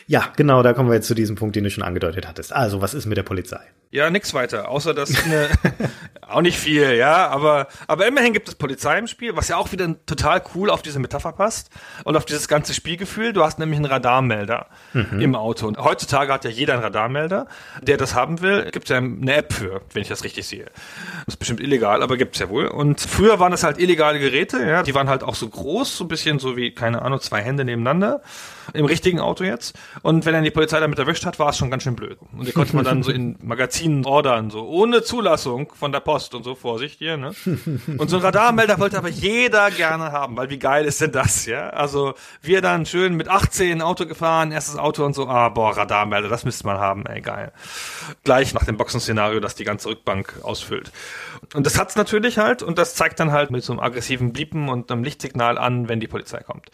Ja, 0.07 0.33
genau, 0.37 0.63
da 0.63 0.75
kommen 0.75 0.89
wir 0.91 0.95
jetzt 0.95 1.09
zu 1.09 1.15
diesem 1.15 1.37
Punkt, 1.37 1.57
den 1.57 1.65
du 1.65 1.71
schon 1.71 1.83
angedeutet 1.83 2.29
hattest. 2.29 2.53
Also, 2.53 2.81
was 2.81 2.95
ist 2.95 3.07
mit 3.07 3.17
der 3.17 3.23
Polizei? 3.23 3.61
Ja, 3.91 4.09
nix 4.09 4.33
weiter, 4.33 4.71
außer 4.71 4.95
dass 4.95 5.23
eine, 5.23 5.51
auch 6.27 6.41
nicht 6.41 6.59
viel, 6.59 6.95
ja, 6.95 7.29
aber, 7.29 7.69
aber 7.87 8.07
immerhin 8.07 8.33
gibt 8.33 8.49
es 8.49 8.55
Polizei 8.55 8.99
im 8.99 9.07
Spiel, 9.07 9.37
was 9.37 9.49
ja 9.49 9.59
auch 9.59 9.71
wieder 9.71 9.95
total 10.07 10.43
cool 10.55 10.71
auf 10.71 10.81
diese 10.81 10.99
Metapher 10.99 11.33
passt 11.33 11.69
und 12.05 12.17
auf 12.17 12.25
dieses 12.25 12.49
ganze 12.49 12.73
Spielgefühl. 12.73 13.35
Du 13.35 13.45
hast 13.45 13.59
nämlich 13.59 13.77
einen 13.77 13.85
Radarmelder 13.85 14.69
im 15.21 15.35
Auto 15.35 15.67
und 15.67 15.77
heutzutage 15.77 16.33
hat 16.33 16.45
ja 16.45 16.51
jeder 16.51 16.73
einen 16.73 16.83
Radarmelder, 16.83 17.47
der 17.83 17.99
das 17.99 18.15
haben 18.15 18.41
will. 18.41 18.71
Gibt 18.73 18.89
ja 18.89 18.97
eine 18.97 19.35
App 19.35 19.53
für, 19.53 19.83
wenn 19.93 20.01
ich 20.01 20.09
das 20.09 20.25
richtig 20.25 20.47
sehe. 20.47 20.65
Das 21.27 21.35
ist 21.35 21.37
bestimmt 21.37 21.61
illegal, 21.61 22.03
aber 22.03 22.17
gibt's 22.17 22.39
ja 22.39 22.49
wohl. 22.49 22.69
Und 22.69 22.99
früher 22.99 23.41
waren 23.41 23.53
das 23.53 23.63
halt 23.63 23.79
illegale 23.79 24.19
Geräte, 24.19 24.65
ja, 24.65 24.83
die 24.83 24.95
waren 24.95 25.11
halt 25.11 25.23
auch 25.23 25.35
so 25.35 25.47
groß, 25.47 25.99
so 25.99 26.05
ein 26.05 26.09
bisschen 26.09 26.39
so 26.39 26.57
wie, 26.57 26.75
keine 26.75 27.03
Ahnung, 27.03 27.21
zwei 27.21 27.43
Hände 27.43 27.67
nebeneinander 27.67 28.23
im 28.73 28.87
richtigen 28.87 29.21
Auto 29.21 29.45
jetzt. 29.45 29.62
Und 30.03 30.25
wenn 30.27 30.33
dann 30.33 30.45
die 30.45 30.51
Polizei 30.51 30.81
damit 30.81 30.99
erwischt 30.99 31.25
hat, 31.25 31.39
war 31.39 31.51
es 31.51 31.59
schon 31.59 31.71
ganz 31.71 31.83
schön 31.83 31.97
blöd. 31.97 32.19
Und 32.37 32.47
die 32.47 32.53
konnte 32.53 32.75
man 32.75 32.85
dann 32.85 33.03
so 33.03 33.11
in 33.11 33.37
Magazinen 33.43 34.05
Ordern, 34.05 34.51
so 34.51 34.67
ohne 34.67 35.03
Zulassung 35.03 35.73
von 35.75 35.93
der 35.93 36.01
Post 36.01 36.35
und 36.35 36.45
so, 36.45 36.55
Vorsicht 36.55 36.99
hier, 36.99 37.17
ne? 37.17 37.33
Und 37.99 38.11
so 38.11 38.17
ein 38.17 38.23
Radarmelder 38.23 38.79
wollte 38.79 38.99
aber 38.99 39.09
jeder 39.09 39.71
gerne 39.71 40.13
haben, 40.13 40.37
weil 40.37 40.51
wie 40.51 40.59
geil 40.59 40.85
ist 40.85 41.01
denn 41.01 41.13
das, 41.13 41.47
ja? 41.47 41.71
Also 41.71 42.15
wir 42.41 42.61
dann 42.61 42.87
schön 42.87 43.15
mit 43.15 43.29
18 43.29 43.83
Auto 43.83 44.07
gefahren, 44.07 44.53
erstes 44.53 44.77
Auto 44.77 45.05
und 45.05 45.15
so, 45.15 45.29
ah, 45.29 45.49
boah, 45.49 45.77
Radarmelder, 45.77 46.29
das 46.29 46.45
müsste 46.45 46.67
man 46.67 46.79
haben, 46.79 47.07
ey, 47.07 47.21
geil. 47.21 47.53
Gleich 48.25 48.55
nach 48.55 48.65
dem 48.65 48.77
Boxenszenario, 48.77 49.41
das 49.41 49.55
die 49.55 49.65
ganze 49.65 49.89
Rückbank 49.89 50.35
ausfüllt. 50.43 50.93
Und 51.55 51.67
das 51.67 51.79
hat's 51.79 51.97
natürlich 51.97 52.39
halt 52.39 52.63
und 52.63 52.79
das 52.79 52.95
zeigt 52.95 53.21
dann 53.21 53.33
halt 53.33 53.51
mit 53.51 53.65
so 53.65 53.73
einem 53.73 53.81
aggressiven 53.81 54.33
Bliepen 54.33 54.69
und 54.69 54.91
einem 54.91 55.05
Lichtsignal 55.05 55.59
an, 55.59 55.89
wenn 55.89 56.01
die 56.01 56.07
Polizei 56.07 56.41
kommt. 56.43 56.71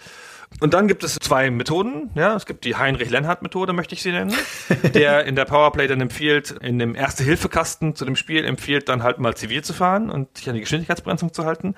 Und 0.60 0.74
dann 0.74 0.88
gibt 0.88 1.04
es 1.04 1.14
zwei 1.14 1.50
Methoden. 1.50 2.10
Ja, 2.14 2.34
es 2.34 2.44
gibt 2.44 2.64
die 2.64 2.74
Heinrich-Lenhardt-Methode, 2.74 3.72
möchte 3.72 3.94
ich 3.94 4.02
sie 4.02 4.10
nennen, 4.10 4.34
der 4.94 5.24
in 5.24 5.36
der 5.36 5.44
Powerplay 5.44 5.86
dann 5.86 6.00
empfiehlt, 6.00 6.50
in 6.50 6.78
dem 6.78 6.94
Erste-Hilfe-Kasten 6.94 7.94
zu 7.94 8.04
dem 8.04 8.16
Spiel 8.16 8.44
empfiehlt, 8.44 8.88
dann 8.88 9.02
halt 9.02 9.18
mal 9.18 9.36
zivil 9.36 9.62
zu 9.62 9.72
fahren 9.72 10.10
und 10.10 10.36
sich 10.36 10.48
an 10.48 10.54
die 10.54 10.60
Geschwindigkeitsbremsung 10.60 11.32
zu 11.32 11.44
halten. 11.44 11.74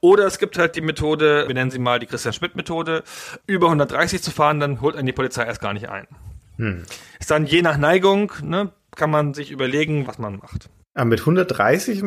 Oder 0.00 0.26
es 0.26 0.38
gibt 0.38 0.58
halt 0.58 0.74
die 0.74 0.80
Methode, 0.80 1.44
wir 1.46 1.54
nennen 1.54 1.70
sie 1.70 1.78
mal 1.78 2.00
die 2.00 2.06
Christian 2.06 2.32
Schmidt-Methode, 2.32 3.04
über 3.46 3.66
130 3.66 4.22
zu 4.22 4.30
fahren, 4.30 4.58
dann 4.58 4.80
holt 4.80 4.96
einen 4.96 5.06
die 5.06 5.12
Polizei 5.12 5.44
erst 5.44 5.60
gar 5.60 5.72
nicht 5.72 5.88
ein. 5.88 6.06
Hm. 6.56 6.82
Ist 7.20 7.30
dann 7.30 7.46
je 7.46 7.62
nach 7.62 7.76
Neigung, 7.76 8.32
ne, 8.42 8.72
kann 8.96 9.10
man 9.10 9.34
sich 9.34 9.50
überlegen, 9.50 10.06
was 10.06 10.18
man 10.18 10.38
macht. 10.38 10.70
Aber 10.94 11.06
mit 11.06 11.20
130, 11.20 12.02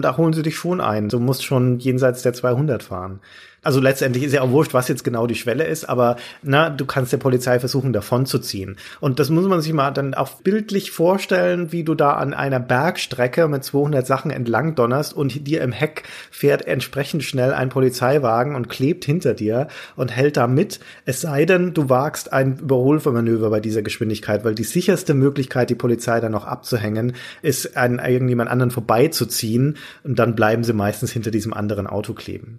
da 0.00 0.16
holen 0.16 0.32
sie 0.32 0.42
dich 0.42 0.56
schon 0.56 0.80
ein. 0.80 1.10
Du 1.10 1.20
musst 1.20 1.44
schon 1.44 1.78
jenseits 1.78 2.22
der 2.22 2.32
200 2.32 2.82
fahren. 2.82 3.20
Also 3.64 3.78
letztendlich 3.78 4.24
ist 4.24 4.32
ja 4.32 4.42
auch 4.42 4.50
wurscht, 4.50 4.74
was 4.74 4.88
jetzt 4.88 5.04
genau 5.04 5.28
die 5.28 5.36
Schwelle 5.36 5.64
ist, 5.64 5.88
aber 5.88 6.16
na, 6.42 6.68
du 6.68 6.84
kannst 6.84 7.12
der 7.12 7.18
Polizei 7.18 7.60
versuchen, 7.60 7.92
davon 7.92 8.26
zu 8.26 8.40
ziehen. 8.40 8.76
Und 8.98 9.20
das 9.20 9.30
muss 9.30 9.46
man 9.46 9.60
sich 9.60 9.72
mal 9.72 9.92
dann 9.92 10.14
auch 10.14 10.32
bildlich 10.42 10.90
vorstellen, 10.90 11.70
wie 11.70 11.84
du 11.84 11.94
da 11.94 12.14
an 12.14 12.34
einer 12.34 12.58
Bergstrecke 12.58 13.46
mit 13.46 13.62
200 13.62 14.04
Sachen 14.04 14.32
entlang 14.32 14.74
donnerst 14.74 15.14
und 15.14 15.46
dir 15.46 15.62
im 15.62 15.70
Heck 15.70 16.02
fährt 16.32 16.66
entsprechend 16.66 17.22
schnell 17.22 17.52
ein 17.52 17.68
Polizeiwagen 17.68 18.56
und 18.56 18.68
klebt 18.68 19.04
hinter 19.04 19.32
dir 19.32 19.68
und 19.94 20.10
hält 20.10 20.36
da 20.36 20.48
mit. 20.48 20.80
Es 21.04 21.20
sei 21.20 21.44
denn, 21.44 21.72
du 21.72 21.88
wagst 21.88 22.32
ein 22.32 22.58
Überholmanöver 22.58 23.48
bei 23.50 23.60
dieser 23.60 23.82
Geschwindigkeit, 23.82 24.44
weil 24.44 24.56
die 24.56 24.64
sicherste 24.64 25.14
Möglichkeit, 25.14 25.70
die 25.70 25.76
Polizei 25.76 26.18
dann 26.18 26.32
noch 26.32 26.46
abzuhängen, 26.46 27.12
ist, 27.42 27.76
an 27.76 28.00
irgendjemand 28.00 28.50
anderen 28.50 28.72
vorbeizuziehen 28.72 29.76
und 30.02 30.18
dann 30.18 30.34
bleiben 30.34 30.64
sie 30.64 30.72
meistens 30.72 31.12
hinter 31.12 31.30
diesem 31.30 31.54
anderen 31.54 31.86
Auto 31.86 32.12
kleben. 32.12 32.58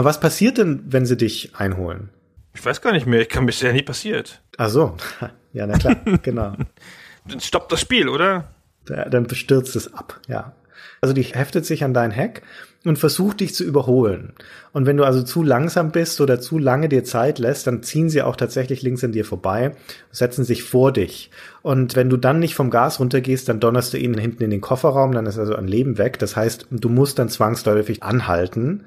Aber 0.00 0.08
was 0.08 0.18
passiert 0.18 0.56
denn, 0.56 0.82
wenn 0.86 1.04
sie 1.04 1.18
dich 1.18 1.54
einholen? 1.56 2.08
Ich 2.54 2.64
weiß 2.64 2.80
gar 2.80 2.92
nicht 2.92 3.04
mehr, 3.04 3.20
ich 3.20 3.28
kann 3.28 3.44
mich 3.44 3.60
ja 3.60 3.70
nie 3.70 3.82
passiert. 3.82 4.40
Ach 4.56 4.70
so, 4.70 4.96
ja, 5.52 5.66
na 5.66 5.76
klar, 5.76 5.96
genau. 6.22 6.54
Dann 7.28 7.38
stoppt 7.38 7.70
das 7.70 7.82
Spiel, 7.82 8.08
oder? 8.08 8.48
Dann 8.86 9.26
bestürzt 9.26 9.76
es 9.76 9.92
ab, 9.92 10.18
ja. 10.26 10.54
Also 11.02 11.12
die 11.12 11.22
heftet 11.22 11.66
sich 11.66 11.84
an 11.84 11.92
dein 11.92 12.12
Heck 12.12 12.40
und 12.86 12.98
versucht 12.98 13.40
dich 13.40 13.54
zu 13.54 13.62
überholen. 13.62 14.32
Und 14.72 14.86
wenn 14.86 14.96
du 14.96 15.04
also 15.04 15.22
zu 15.22 15.42
langsam 15.42 15.92
bist 15.92 16.22
oder 16.22 16.40
zu 16.40 16.56
lange 16.56 16.88
dir 16.88 17.04
Zeit 17.04 17.38
lässt, 17.38 17.66
dann 17.66 17.82
ziehen 17.82 18.08
sie 18.08 18.22
auch 18.22 18.36
tatsächlich 18.36 18.80
links 18.80 19.04
an 19.04 19.12
dir 19.12 19.26
vorbei, 19.26 19.72
setzen 20.10 20.44
sich 20.44 20.62
vor 20.62 20.92
dich. 20.92 21.30
Und 21.60 21.94
wenn 21.94 22.08
du 22.08 22.16
dann 22.16 22.38
nicht 22.38 22.54
vom 22.54 22.70
Gas 22.70 23.00
runtergehst, 23.00 23.50
dann 23.50 23.60
donnerst 23.60 23.92
du 23.92 23.98
ihnen 23.98 24.16
hinten 24.16 24.44
in 24.44 24.50
den 24.50 24.62
Kofferraum, 24.62 25.12
dann 25.12 25.26
ist 25.26 25.38
also 25.38 25.56
ein 25.56 25.68
Leben 25.68 25.98
weg. 25.98 26.18
Das 26.18 26.36
heißt, 26.36 26.68
du 26.70 26.88
musst 26.88 27.18
dann 27.18 27.28
zwangsläufig 27.28 28.02
anhalten 28.02 28.84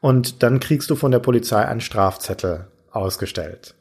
und 0.00 0.42
dann 0.42 0.60
kriegst 0.60 0.90
du 0.90 0.96
von 0.96 1.10
der 1.10 1.18
Polizei 1.18 1.64
einen 1.64 1.80
Strafzettel 1.80 2.66
ausgestellt. 2.90 3.74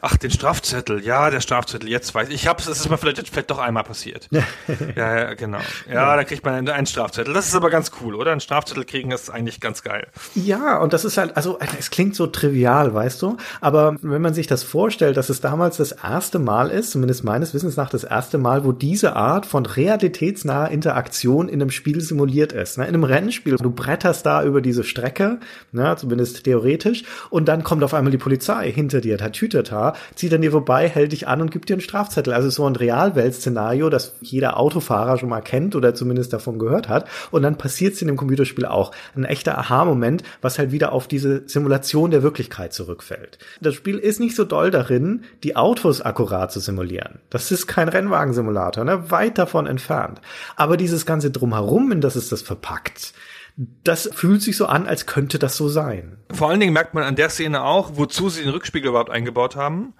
Ach, 0.00 0.16
den 0.16 0.30
Strafzettel, 0.30 1.04
ja, 1.04 1.30
der 1.30 1.40
Strafzettel, 1.40 1.88
jetzt 1.88 2.14
weiß 2.14 2.28
ich. 2.28 2.34
Ich 2.34 2.46
hab's, 2.46 2.66
es 2.66 2.80
ist 2.80 2.90
mir 2.90 2.98
vielleicht, 2.98 3.28
vielleicht 3.28 3.50
doch 3.50 3.58
einmal 3.58 3.84
passiert. 3.84 4.28
ja, 4.96 5.16
ja, 5.16 5.34
genau. 5.34 5.58
Ja, 5.86 5.94
ja, 5.94 6.16
da 6.16 6.24
kriegt 6.24 6.44
man 6.44 6.68
einen 6.68 6.86
Strafzettel. 6.86 7.34
Das 7.34 7.46
ist 7.46 7.54
aber 7.54 7.70
ganz 7.70 7.90
cool, 8.00 8.14
oder? 8.14 8.32
Ein 8.32 8.40
Strafzettel 8.40 8.84
kriegen 8.84 9.10
ist 9.10 9.30
eigentlich 9.30 9.60
ganz 9.60 9.82
geil. 9.82 10.08
Ja, 10.34 10.78
und 10.78 10.92
das 10.92 11.04
ist 11.04 11.18
halt, 11.18 11.36
also 11.36 11.58
es 11.78 11.90
klingt 11.90 12.16
so 12.16 12.26
trivial, 12.26 12.94
weißt 12.94 13.20
du, 13.22 13.36
aber 13.60 13.96
wenn 14.02 14.22
man 14.22 14.34
sich 14.34 14.46
das 14.46 14.62
vorstellt, 14.62 15.16
dass 15.16 15.28
es 15.28 15.40
damals 15.40 15.76
das 15.76 15.92
erste 15.92 16.38
Mal 16.38 16.70
ist, 16.70 16.90
zumindest 16.92 17.24
meines 17.24 17.54
Wissens 17.54 17.76
nach 17.76 17.90
das 17.90 18.04
erste 18.04 18.38
Mal, 18.38 18.64
wo 18.64 18.72
diese 18.72 19.16
Art 19.16 19.46
von 19.46 19.66
realitätsnaher 19.66 20.70
Interaktion 20.70 21.48
in 21.48 21.60
einem 21.60 21.70
Spiel 21.70 22.00
simuliert 22.00 22.52
ist. 22.52 22.78
Ne? 22.78 22.84
In 22.84 22.94
einem 22.94 23.04
Rennspiel, 23.04 23.56
du 23.56 23.70
bretterst 23.70 24.26
da 24.26 24.44
über 24.44 24.60
diese 24.60 24.84
Strecke, 24.84 25.38
ne, 25.72 25.94
zumindest 25.96 26.44
theoretisch, 26.44 27.04
und 27.30 27.46
dann 27.46 27.62
kommt 27.64 27.82
auf 27.84 27.94
einmal 27.94 28.10
die 28.10 28.18
Polizei 28.18 28.70
hinter 28.72 29.00
dir, 29.00 29.16
Tatütata, 29.62 29.94
zieht 30.14 30.34
an 30.34 30.42
dir 30.42 30.50
vorbei, 30.50 30.88
hält 30.88 31.12
dich 31.12 31.28
an 31.28 31.40
und 31.40 31.50
gibt 31.50 31.68
dir 31.68 31.74
einen 31.74 31.80
Strafzettel. 31.80 32.32
Also 32.32 32.50
so 32.50 32.66
ein 32.66 32.76
Realwelt-Szenario, 32.76 33.90
das 33.90 34.14
jeder 34.20 34.58
Autofahrer 34.58 35.18
schon 35.18 35.28
mal 35.28 35.40
kennt 35.40 35.74
oder 35.74 35.94
zumindest 35.94 36.32
davon 36.32 36.58
gehört 36.58 36.88
hat. 36.88 37.08
Und 37.30 37.42
dann 37.42 37.58
passiert 37.58 37.94
es 37.94 38.02
in 38.02 38.08
dem 38.08 38.16
Computerspiel 38.16 38.66
auch. 38.66 38.92
Ein 39.16 39.24
echter 39.24 39.58
Aha-Moment, 39.58 40.22
was 40.40 40.58
halt 40.58 40.72
wieder 40.72 40.92
auf 40.92 41.06
diese 41.06 41.42
Simulation 41.46 42.10
der 42.10 42.22
Wirklichkeit 42.22 42.72
zurückfällt. 42.72 43.38
Das 43.60 43.74
Spiel 43.74 43.98
ist 43.98 44.20
nicht 44.20 44.36
so 44.36 44.44
doll 44.44 44.70
darin, 44.70 45.22
die 45.42 45.56
Autos 45.56 46.02
akkurat 46.02 46.52
zu 46.52 46.60
simulieren. 46.60 47.20
Das 47.30 47.50
ist 47.50 47.66
kein 47.66 47.88
Rennwagensimulator, 47.88 48.84
ne? 48.84 49.10
weit 49.10 49.38
davon 49.38 49.66
entfernt. 49.66 50.20
Aber 50.56 50.76
dieses 50.76 51.06
ganze 51.06 51.30
Drumherum, 51.30 51.92
in 51.92 52.00
das 52.00 52.16
ist 52.16 52.32
das 52.32 52.42
verpackt, 52.42 53.12
das 53.56 54.08
fühlt 54.12 54.42
sich 54.42 54.56
so 54.56 54.66
an, 54.66 54.86
als 54.86 55.06
könnte 55.06 55.38
das 55.38 55.56
so 55.56 55.68
sein. 55.68 56.16
Vor 56.32 56.48
allen 56.48 56.60
Dingen 56.60 56.72
merkt 56.72 56.94
man 56.94 57.04
an 57.04 57.16
der 57.16 57.28
Szene 57.28 57.62
auch, 57.62 57.92
wozu 57.96 58.30
sie 58.30 58.42
den 58.42 58.50
Rückspiegel 58.50 58.88
überhaupt 58.88 59.10
eingebaut 59.10 59.56
haben. 59.56 59.92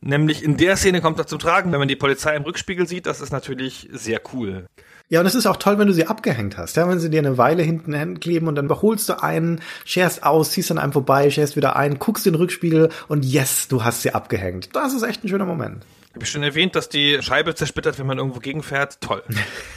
Nämlich 0.00 0.44
in 0.44 0.56
der 0.56 0.76
Szene 0.76 1.00
kommt 1.00 1.18
das 1.18 1.26
zum 1.26 1.40
Tragen, 1.40 1.72
wenn 1.72 1.80
man 1.80 1.88
die 1.88 1.96
Polizei 1.96 2.36
im 2.36 2.44
Rückspiegel 2.44 2.86
sieht, 2.86 3.06
das 3.06 3.20
ist 3.20 3.32
natürlich 3.32 3.88
sehr 3.92 4.20
cool. 4.32 4.66
Ja, 5.08 5.18
und 5.18 5.26
es 5.26 5.34
ist 5.34 5.46
auch 5.46 5.56
toll, 5.56 5.76
wenn 5.78 5.88
du 5.88 5.92
sie 5.92 6.06
abgehängt 6.06 6.56
hast. 6.56 6.76
Ja, 6.76 6.88
wenn 6.88 7.00
sie 7.00 7.10
dir 7.10 7.18
eine 7.18 7.36
Weile 7.36 7.64
hinten 7.64 8.20
kleben 8.20 8.46
und 8.46 8.54
dann 8.54 8.66
überholst 8.66 9.08
du 9.08 9.20
einen, 9.20 9.60
scherst 9.84 10.22
aus, 10.22 10.52
ziehst 10.52 10.70
an 10.70 10.78
einem 10.78 10.92
vorbei, 10.92 11.30
scherst 11.30 11.56
wieder 11.56 11.74
ein, 11.74 11.98
guckst 11.98 12.26
den 12.26 12.36
Rückspiegel 12.36 12.90
und 13.08 13.24
yes, 13.24 13.66
du 13.66 13.82
hast 13.82 14.02
sie 14.02 14.14
abgehängt. 14.14 14.70
Das 14.76 14.94
ist 14.94 15.02
echt 15.02 15.24
ein 15.24 15.28
schöner 15.28 15.46
Moment. 15.46 15.84
Habe 16.12 16.24
ich 16.24 16.30
schon 16.30 16.42
erwähnt, 16.42 16.74
dass 16.74 16.88
die 16.88 17.22
Scheibe 17.22 17.54
zersplittert, 17.54 18.00
wenn 18.00 18.06
man 18.06 18.18
irgendwo 18.18 18.40
gegenfährt? 18.40 19.00
Toll. 19.00 19.22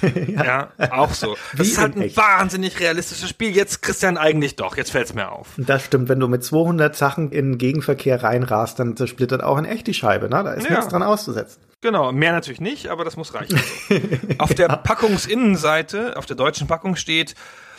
ja. 0.27 0.71
ja. 0.79 0.91
auch 0.91 1.13
so. 1.13 1.37
Das 1.55 1.67
ist 1.67 1.77
halt 1.77 1.95
ein 1.95 2.01
echt? 2.01 2.17
wahnsinnig 2.17 2.79
realistisches 2.79 3.29
Spiel. 3.29 3.55
Jetzt, 3.55 3.83
Christian, 3.83 4.17
eigentlich 4.17 4.55
doch. 4.55 4.75
Jetzt 4.75 4.91
fällt's 4.91 5.13
mir 5.13 5.31
auf. 5.31 5.49
Das 5.57 5.85
stimmt. 5.85 6.09
Wenn 6.09 6.19
du 6.19 6.27
mit 6.27 6.43
200 6.43 6.95
Sachen 6.95 7.31
in 7.31 7.59
Gegenverkehr 7.59 8.23
reinrast, 8.23 8.79
dann 8.79 8.97
zersplittert 8.97 9.43
auch 9.43 9.59
in 9.59 9.65
echt 9.65 9.85
die 9.85 9.93
Scheibe. 9.93 10.27
Ne? 10.27 10.43
Da 10.43 10.53
ist 10.53 10.65
ja. 10.65 10.71
nichts 10.71 10.87
dran 10.87 11.03
auszusetzen. 11.03 11.61
Genau, 11.81 12.11
mehr 12.11 12.31
natürlich 12.31 12.61
nicht, 12.61 12.87
aber 12.87 13.05
das 13.05 13.15
muss 13.15 13.35
reichen. 13.35 13.61
auf 14.39 14.55
der 14.55 14.69
Packungsinnenseite, 14.69 16.17
auf 16.17 16.25
der 16.25 16.35
deutschen 16.35 16.65
Packung 16.65 16.95
steht, 16.95 17.35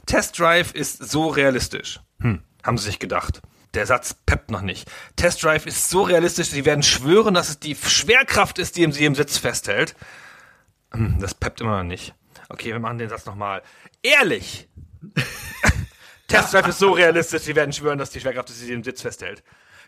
Test 0.06 0.38
Drive 0.38 0.72
ist 0.74 1.10
so 1.10 1.26
realistisch. 1.26 2.00
Hm, 2.20 2.40
haben 2.62 2.78
sie 2.78 2.86
sich 2.86 3.00
gedacht 3.00 3.40
der 3.74 3.86
Satz 3.86 4.14
peppt 4.14 4.50
noch 4.50 4.62
nicht. 4.62 4.90
Test 5.16 5.42
Drive 5.42 5.66
ist 5.66 5.90
so 5.90 6.02
realistisch, 6.02 6.48
sie 6.48 6.64
werden 6.64 6.82
schwören, 6.82 7.34
dass 7.34 7.48
es 7.48 7.58
die 7.58 7.74
Schwerkraft 7.74 8.58
ist, 8.58 8.76
die 8.76 8.90
sie 8.92 9.04
im 9.04 9.14
Sitz 9.14 9.38
festhält. 9.38 9.94
Hm, 10.92 11.18
das 11.20 11.34
peppt 11.34 11.60
immer 11.60 11.78
noch 11.78 11.84
nicht. 11.84 12.14
Okay, 12.48 12.72
wir 12.72 12.78
machen 12.78 12.98
den 12.98 13.08
Satz 13.08 13.26
nochmal. 13.26 13.62
Ehrlich! 14.02 14.68
Test 16.28 16.54
Drive 16.54 16.68
ist 16.68 16.78
so 16.78 16.92
realistisch, 16.92 17.42
sie 17.42 17.56
werden 17.56 17.72
schwören, 17.72 17.98
dass 17.98 18.10
die 18.10 18.20
Schwerkraft 18.20 18.50
ist, 18.50 18.60
die 18.60 18.66
sie 18.66 18.72
im 18.72 18.84
Sitz 18.84 19.02
festhält. 19.02 19.42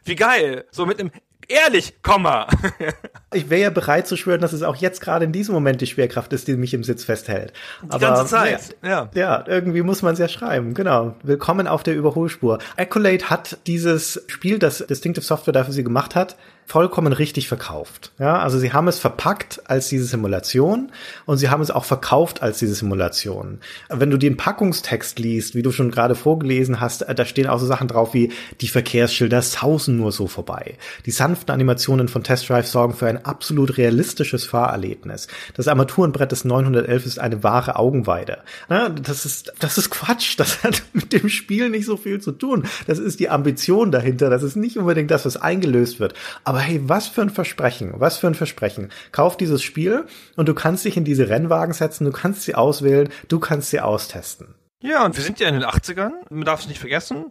Wie 0.05 0.17
geil! 0.17 0.67
So 0.71 0.87
mit 0.87 1.01
einem 1.01 1.11
Ehrlich, 1.49 2.03
Komma. 2.03 2.49
ich 3.33 3.49
wäre 3.51 3.63
ja 3.63 3.71
bereit 3.71 4.07
zu 4.09 4.17
schwören, 4.17 4.41
dass 4.41 4.53
es 4.53 4.63
auch 4.63 4.77
jetzt 4.77 5.01
gerade 5.01 5.25
in 5.25 5.33
diesem 5.33 5.55
Moment 5.55 5.81
die 5.81 5.87
Schwerkraft 5.87 6.33
ist, 6.33 6.49
die 6.49 6.57
mich 6.57 6.75
im 6.75 6.83
Sitz 6.83 7.05
festhält. 7.05 7.53
Die 7.83 7.91
Aber, 7.91 7.99
ganze 7.99 8.27
Zeit, 8.27 8.77
ja. 8.83 9.11
Ja, 9.15 9.45
irgendwie 9.47 9.83
muss 9.83 10.03
man 10.03 10.15
es 10.15 10.19
ja 10.19 10.29
schreiben, 10.29 10.75
genau. 10.75 11.15
Willkommen 11.23 11.69
auf 11.69 11.85
der 11.85 11.95
Überholspur. 11.95 12.59
Accolade 12.77 13.31
hat 13.31 13.59
dieses 13.67 14.25
Spiel, 14.27 14.59
das 14.59 14.85
Distinctive 14.87 15.25
Software 15.25 15.53
dafür 15.53 15.73
sie 15.73 15.85
gemacht 15.85 16.17
hat, 16.17 16.37
vollkommen 16.67 17.13
richtig 17.13 17.49
verkauft. 17.49 18.13
Ja, 18.19 18.39
also 18.41 18.59
sie 18.59 18.73
haben 18.73 18.89
es 18.89 18.99
verpackt 18.99 19.63
als 19.67 19.89
diese 19.89 20.05
Simulation 20.05 20.91
und 21.25 21.39
sie 21.39 21.49
haben 21.49 21.63
es 21.63 21.71
auch 21.71 21.85
verkauft 21.85 22.43
als 22.43 22.59
diese 22.59 22.75
Simulation. 22.75 23.61
Wenn 23.89 24.11
du 24.11 24.17
den 24.17 24.37
Packungstext 24.37 25.19
liest, 25.19 25.55
wie 25.55 25.63
du 25.63 25.71
schon 25.71 25.93
gerade 25.93 26.17
vorgelesen 26.17 26.81
hast, 26.81 27.07
da 27.09 27.25
stehen 27.25 27.47
auch 27.47 27.61
so 27.61 27.67
Sachen 27.67 27.89
drauf 27.89 28.15
wie 28.15 28.33
die 28.61 28.69
Verkehrsschilder 28.69 29.43
sausen 29.43 29.97
nur 29.97 30.11
so 30.11 30.27
vorbei. 30.27 30.77
Die 31.07 31.13
sanften 31.13 31.53
Animationen 31.53 32.09
von 32.09 32.25
Test 32.25 32.49
Drive 32.49 32.67
sorgen 32.67 32.95
für 32.95 33.07
ein 33.07 33.25
absolut 33.25 33.79
realistisches 33.79 34.45
Fahrerlebnis. 34.45 35.29
Das 35.55 35.69
Armaturenbrett 35.69 36.33
des 36.33 36.45
911 36.45 37.07
ist 37.07 37.19
eine 37.21 37.43
wahre 37.43 37.77
Augenweide. 37.77 38.39
Na, 38.69 38.89
das 38.89 39.25
ist, 39.25 39.53
das 39.61 39.79
ist 39.79 39.91
Quatsch. 39.91 40.35
Das 40.39 40.65
hat 40.65 40.83
mit 40.93 41.13
dem 41.13 41.29
Spiel 41.29 41.71
nicht 41.71 41.87
so 41.87 41.97
viel 41.97 42.21
zu 42.21 42.33
tun. 42.33 42.65
Das 42.87 42.99
ist 42.99 43.21
die 43.21 43.29
Ambition 43.29 43.93
dahinter. 43.93 44.31
Das 44.31 44.43
ist 44.43 44.57
nicht 44.57 44.77
unbedingt 44.77 45.11
das, 45.11 45.25
was 45.25 45.37
eingelöst 45.37 46.01
wird. 46.01 46.15
Aber 46.45 46.56
aber 46.57 46.65
hey, 46.65 46.81
was 46.89 47.07
für 47.07 47.21
ein 47.21 47.29
Versprechen, 47.29 47.93
was 47.99 48.17
für 48.17 48.29
ein 48.29 48.35
Versprechen. 48.35 48.91
Kauf 49.13 49.37
dieses 49.37 49.63
Spiel 49.63 50.07
und 50.37 50.49
du 50.49 50.55
kannst 50.55 50.87
dich 50.87 50.97
in 50.97 51.05
diese 51.05 51.29
Rennwagen 51.29 51.75
setzen, 51.75 52.07
du 52.07 52.13
kannst 52.13 52.45
sie 52.45 52.55
auswählen, 52.55 53.11
du 53.29 53.39
kannst 53.41 53.69
sie 53.69 53.81
austesten. 53.81 54.55
Ja, 54.81 55.05
und 55.05 55.15
wir 55.17 55.23
sind 55.23 55.39
ja 55.39 55.49
in 55.49 55.55
den 55.55 55.65
80ern, 55.65 56.13
man 56.31 56.45
darf 56.47 56.61
es 56.61 56.69
nicht 56.69 56.79
vergessen. 56.79 57.27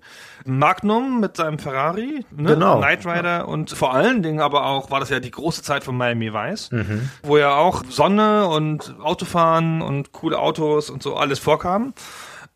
Magnum 0.46 1.20
mit 1.22 1.38
seinem 1.38 1.58
Ferrari, 1.58 2.24
ne? 2.36 2.54
Genau. 2.54 2.78
Knight 2.78 3.04
Rider 3.06 3.48
und 3.48 3.72
vor 3.72 3.96
allen 3.96 4.22
Dingen 4.22 4.42
aber 4.42 4.66
auch 4.68 4.91
war 4.91 4.99
das 4.99 5.10
ja 5.10 5.20
die 5.20 5.32
große 5.32 5.64
Zeit 5.64 5.84
von 5.84 5.97
Miami 5.97 6.32
Vice, 6.32 6.70
Mhm. 6.72 7.10
wo 7.24 7.38
ja 7.38 7.56
auch 7.56 7.84
Sonne 7.89 8.47
und 8.47 8.95
Autofahren 9.02 9.82
und 9.82 10.12
coole 10.12 10.38
Autos 10.38 10.91
und 10.91 11.02
so 11.02 11.16
alles 11.16 11.39
vorkam. 11.39 11.93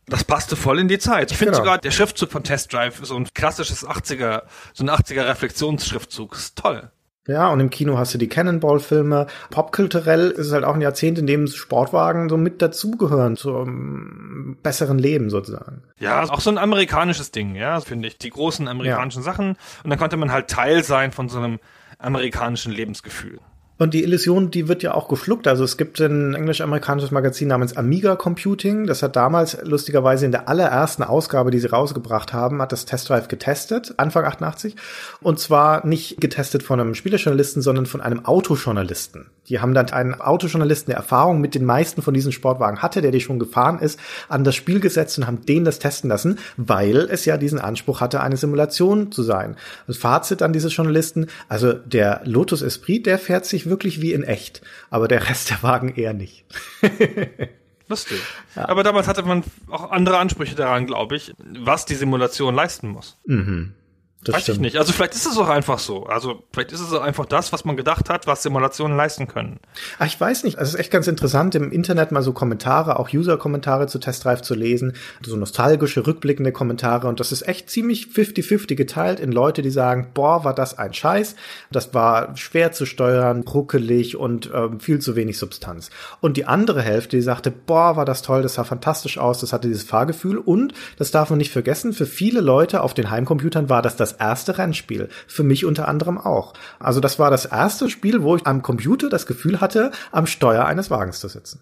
Das 0.10 0.24
passte 0.24 0.55
voll 0.55 0.80
in 0.80 0.88
die 0.88 0.99
Zeit. 0.99 1.32
Ich 1.32 1.38
finde 1.38 1.51
Genau. 1.51 1.64
sogar 1.64 1.78
der 1.78 1.91
Schriftzug 1.91 2.32
von 2.32 2.43
Test 2.43 2.74
Drive 2.74 2.99
so 3.03 3.16
ein 3.16 3.28
klassisches 3.34 3.86
80er, 3.88 4.43
so 4.74 4.84
ein 4.84 4.89
80er 4.89 5.28
Reflexionsschriftzug. 5.28 6.34
Ist 6.36 6.57
toll. 6.57 6.91
Ja, 7.28 7.49
und 7.49 7.60
im 7.60 7.70
Kino 7.70 7.97
hast 7.99 8.14
du 8.16 8.18
die 8.18 8.28
Cannonball-Filme. 8.28 9.28
Popkulturell 9.51 10.32
ist 10.32 10.47
es 10.47 10.51
halt 10.53 10.64
auch 10.64 10.74
ein 10.74 10.82
Jahrzehnt, 10.82 11.20
in 11.20 11.28
dem 11.28 11.45
Sportwagen 11.45 12.28
so 12.28 12.38
mit 12.38 12.60
dazugehören 12.60 13.38
zum 13.38 14.57
besseren 14.64 14.97
Leben 14.97 15.30
sozusagen. 15.30 15.84
Ja, 15.99 16.24
auch 16.24 16.39
so 16.41 16.49
ein 16.49 16.57
amerikanisches 16.57 17.30
Ding, 17.30 17.53
ja, 17.55 17.82
finde 17.82 18.07
ich. 18.07 18.18
Die 18.18 18.32
großen 18.32 18.68
amerikanischen 18.68 19.22
Sachen. 19.22 19.57
Und 19.84 19.89
dann 19.91 19.99
konnte 19.99 20.18
man 20.18 20.32
halt 20.32 20.49
Teil 20.49 20.84
sein 20.84 21.12
von 21.12 21.30
so 21.30 21.38
einem 21.38 21.60
amerikanischen 21.99 22.72
Lebensgefühl. 22.72 23.39
Und 23.80 23.94
die 23.94 24.04
Illusion, 24.04 24.52
die 24.52 24.68
wird 24.68 24.84
ja 24.84 24.94
auch 24.94 25.08
geschluckt. 25.08 25.48
Also 25.48 25.64
es 25.64 25.78
gibt 25.78 26.02
ein 26.02 26.36
englisch-amerikanisches 26.36 27.12
Magazin 27.12 27.48
namens 27.48 27.78
Amiga 27.78 28.18
Computing. 28.18 28.88
Das 28.88 29.02
hat 29.02 29.16
damals 29.16 29.58
lustigerweise 29.64 30.26
in 30.26 30.34
der 30.34 30.50
allerersten 30.50 31.02
Ausgabe, 31.02 31.50
die 31.50 31.60
sie 31.60 31.68
rausgebracht 31.68 32.34
haben, 32.34 32.62
hat 32.62 32.74
das 32.74 32.84
Test 32.84 33.10
Drive 33.10 33.30
getestet, 33.30 33.94
Anfang 33.96 34.26
88. 34.26 34.76
Und 35.22 35.40
zwar 35.40 35.88
nicht 35.88 36.20
getestet 36.20 36.62
von 36.62 36.82
einem 36.82 36.94
Spielejournalisten, 36.94 37.62
sondern 37.62 37.86
von 37.86 38.02
einem 38.02 38.26
Autojournalisten. 38.26 39.28
Die 39.48 39.62
haben 39.62 39.74
dann 39.74 39.90
einen 39.90 40.20
Autojournalisten, 40.20 40.92
der 40.92 40.98
Erfahrung 40.98 41.42
mit 41.42 41.56
den 41.56 41.66
meisten 41.66 42.02
von 42.02 42.14
diesen 42.14 42.32
Sportwagen 42.32 42.82
hatte, 42.82 43.02
der 43.02 43.12
die 43.12 43.22
schon 43.22 43.40
gefahren 43.40 43.80
ist, 43.80 44.00
an 44.28 44.44
das 44.44 44.56
Spiel 44.56 44.80
gesetzt 44.80 45.18
und 45.18 45.26
haben 45.26 45.46
den 45.46 45.64
das 45.66 45.80
testen 45.80 46.10
lassen, 46.10 46.38
weil 46.58 47.08
es 47.10 47.26
ja 47.26 47.38
diesen 47.38 47.60
Anspruch 47.60 48.02
hatte, 48.02 48.22
eine 48.22 48.38
Simulation 48.38 49.12
zu 49.12 49.24
sein. 49.24 49.56
Das 49.88 49.98
Fazit 49.98 50.42
an 50.42 50.54
dieses 50.54 50.76
Journalisten, 50.76 51.28
also 51.48 51.74
der 51.74 52.22
Lotus 52.26 52.62
Esprit, 52.62 53.06
der 53.08 53.18
fährt 53.18 53.46
sich 53.46 53.68
wirklich 53.70 54.01
wie 54.01 54.13
in 54.13 54.24
echt, 54.24 54.61
aber 54.89 55.07
der 55.07 55.30
Rest 55.30 55.49
der 55.49 55.63
Wagen 55.63 55.95
eher 55.95 56.13
nicht. 56.13 56.45
Lustig. 57.88 58.20
Aber 58.55 58.84
damals 58.84 59.07
hatte 59.07 59.24
man 59.24 59.43
auch 59.67 59.89
andere 59.89 60.20
Ansprüche 60.20 60.53
daran, 60.55 60.86
glaube 60.86 61.15
ich, 61.15 61.34
was 61.39 61.86
die 61.86 61.95
Simulation 61.95 62.53
leisten 62.53 62.88
muss. 62.89 63.17
Das 64.22 64.36
Weiß 64.36 64.49
ich 64.49 64.59
nicht. 64.59 64.76
Also 64.76 64.91
vielleicht 64.91 65.15
ist 65.15 65.26
es 65.26 65.38
auch 65.38 65.47
einfach 65.47 65.80
so. 65.80 66.05
Also 66.05 66.43
vielleicht 66.51 66.74
ist 66.74 66.82
es 66.82 66.91
auch 66.91 67.01
einfach 67.01 67.26
das, 67.26 67.53
was 67.53 67.63
man 67.63 67.78
gedacht 67.78 68.09
hat, 68.09 68.28
was 68.28 68.43
Simulationen 68.43 68.97
leisten 68.97 69.30
können. 69.30 69.61
Ach, 69.97 70.07
ich 70.07 70.20
weiß 70.20 70.43
nicht. 70.43 70.57
Es 70.57 70.70
ist 70.70 70.76
echt 70.76 70.91
ganz 70.91 71.07
interessant, 71.07 71.55
im 71.55 71.72
Internet 71.72 72.11
mal 72.11 72.22
so 72.22 72.34
Kommentare, 72.34 72.99
auch 72.99 73.13
User-Kommentare 73.13 73.88
zu 73.88 73.97
Test 73.97 74.26
Drive 74.26 74.41
zu 74.41 74.55
lesen. 74.55 74.93
So 75.26 75.38
nostalgische, 75.38 76.05
rückblickende 76.05 76.51
Kommentare. 76.51 77.07
Und 77.07 77.22
das 77.22 77.32
ist 77.32 77.47
echt 77.47 77.70
ziemlich 77.70 78.07
50-50 78.07 78.76
geteilt 78.76 79.22
in 79.22 79.32
Leute, 79.32 79.61
die 79.61 79.70
sagen, 79.70 80.09
boah, 80.13 80.43
war 80.43 80.53
das 80.53 80.78
ein 80.78 80.93
Scheiß. 80.93 81.36
Das 81.72 81.93
war 81.93 82.36
schwer 82.36 82.74
zu 82.74 82.86
steuern, 82.86 83.43
ruckelig 83.43 84.17
und 84.17 84.51
ähm, 84.53 84.82
viel 84.82 84.99
zu 84.99 85.15
wenig 85.15 85.38
Substanz. 85.38 85.91
Und 86.20 86.36
die 86.36 86.43
andere 86.43 86.82
Hälfte, 86.82 87.15
die 87.15 87.24
sagte, 87.24 87.51
boah, 87.51 87.95
war 87.95 88.03
das 88.03 88.22
toll, 88.22 88.41
das 88.41 88.55
sah 88.55 88.65
fantastisch 88.65 89.17
aus, 89.17 89.39
das 89.39 89.53
hatte 89.53 89.70
dieses 89.70 89.84
Fahrgefühl. 89.84 90.39
Und, 90.39 90.74
das 90.97 91.11
darf 91.11 91.30
man 91.30 91.38
nicht 91.38 91.53
vergessen, 91.53 91.93
für 91.93 92.05
viele 92.05 92.41
Leute 92.41 92.82
auf 92.82 92.93
den 92.93 93.09
Heimcomputern 93.09 93.70
war 93.70 93.82
das 93.82 93.95
das 93.95 94.09
erste 94.14 94.57
Rennspiel. 94.57 95.10
Für 95.28 95.43
mich 95.43 95.66
unter 95.66 95.88
anderem 95.88 96.18
auch. 96.18 96.53
Also 96.80 96.99
das 96.99 97.20
war 97.20 97.32
das 97.32 97.45
erste 97.45 97.89
Spiel, 97.89 98.24
wo 98.24 98.36
ich 98.36 98.45
am 98.45 98.62
Computer 98.62 99.10
das 99.10 99.26
Gefühl 99.26 99.62
hatte, 99.62 99.91
am 100.12 100.28
Steuer 100.28 100.66
eines 100.66 100.89
Wagens 100.89 101.20
zu 101.20 101.28
sitzen. 101.28 101.62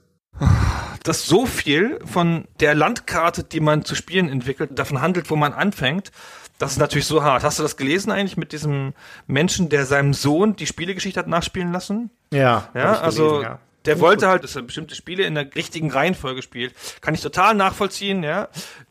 Dass 1.03 1.25
so 1.25 1.45
viel 1.45 1.99
von 2.05 2.45
der 2.59 2.75
Landkarte, 2.75 3.43
die 3.43 3.59
man 3.59 3.85
zu 3.85 3.95
spielen 3.95 4.29
entwickelt, 4.29 4.77
davon 4.77 5.01
handelt, 5.01 5.29
wo 5.29 5.35
man 5.35 5.53
anfängt, 5.53 6.11
das 6.57 6.71
ist 6.71 6.77
natürlich 6.79 7.05
so 7.05 7.23
hart. 7.23 7.43
Hast 7.43 7.59
du 7.59 7.63
das 7.63 7.77
gelesen 7.77 8.11
eigentlich 8.11 8.37
mit 8.37 8.51
diesem 8.51 8.93
Menschen, 9.27 9.69
der 9.69 9.85
seinem 9.85 10.13
Sohn 10.13 10.55
die 10.55 10.65
Spielegeschichte 10.65 11.19
hat 11.19 11.27
nachspielen 11.27 11.71
lassen? 11.71 12.09
Ja, 12.33 12.69
Ja, 12.73 12.99
also 12.99 13.27
gelesen, 13.27 13.43
ja. 13.43 13.59
Der 13.88 13.99
wollte 13.99 14.27
halt, 14.27 14.43
dass 14.43 14.55
er 14.55 14.61
bestimmte 14.61 14.93
Spiele 14.95 15.23
in 15.23 15.35
der 15.35 15.53
richtigen 15.55 15.89
Reihenfolge 15.91 16.41
spielt. 16.41 16.73
Kann 17.01 17.13
ich 17.13 17.21
total 17.21 17.55
nachvollziehen, 17.55 18.21
ja. 18.23 18.49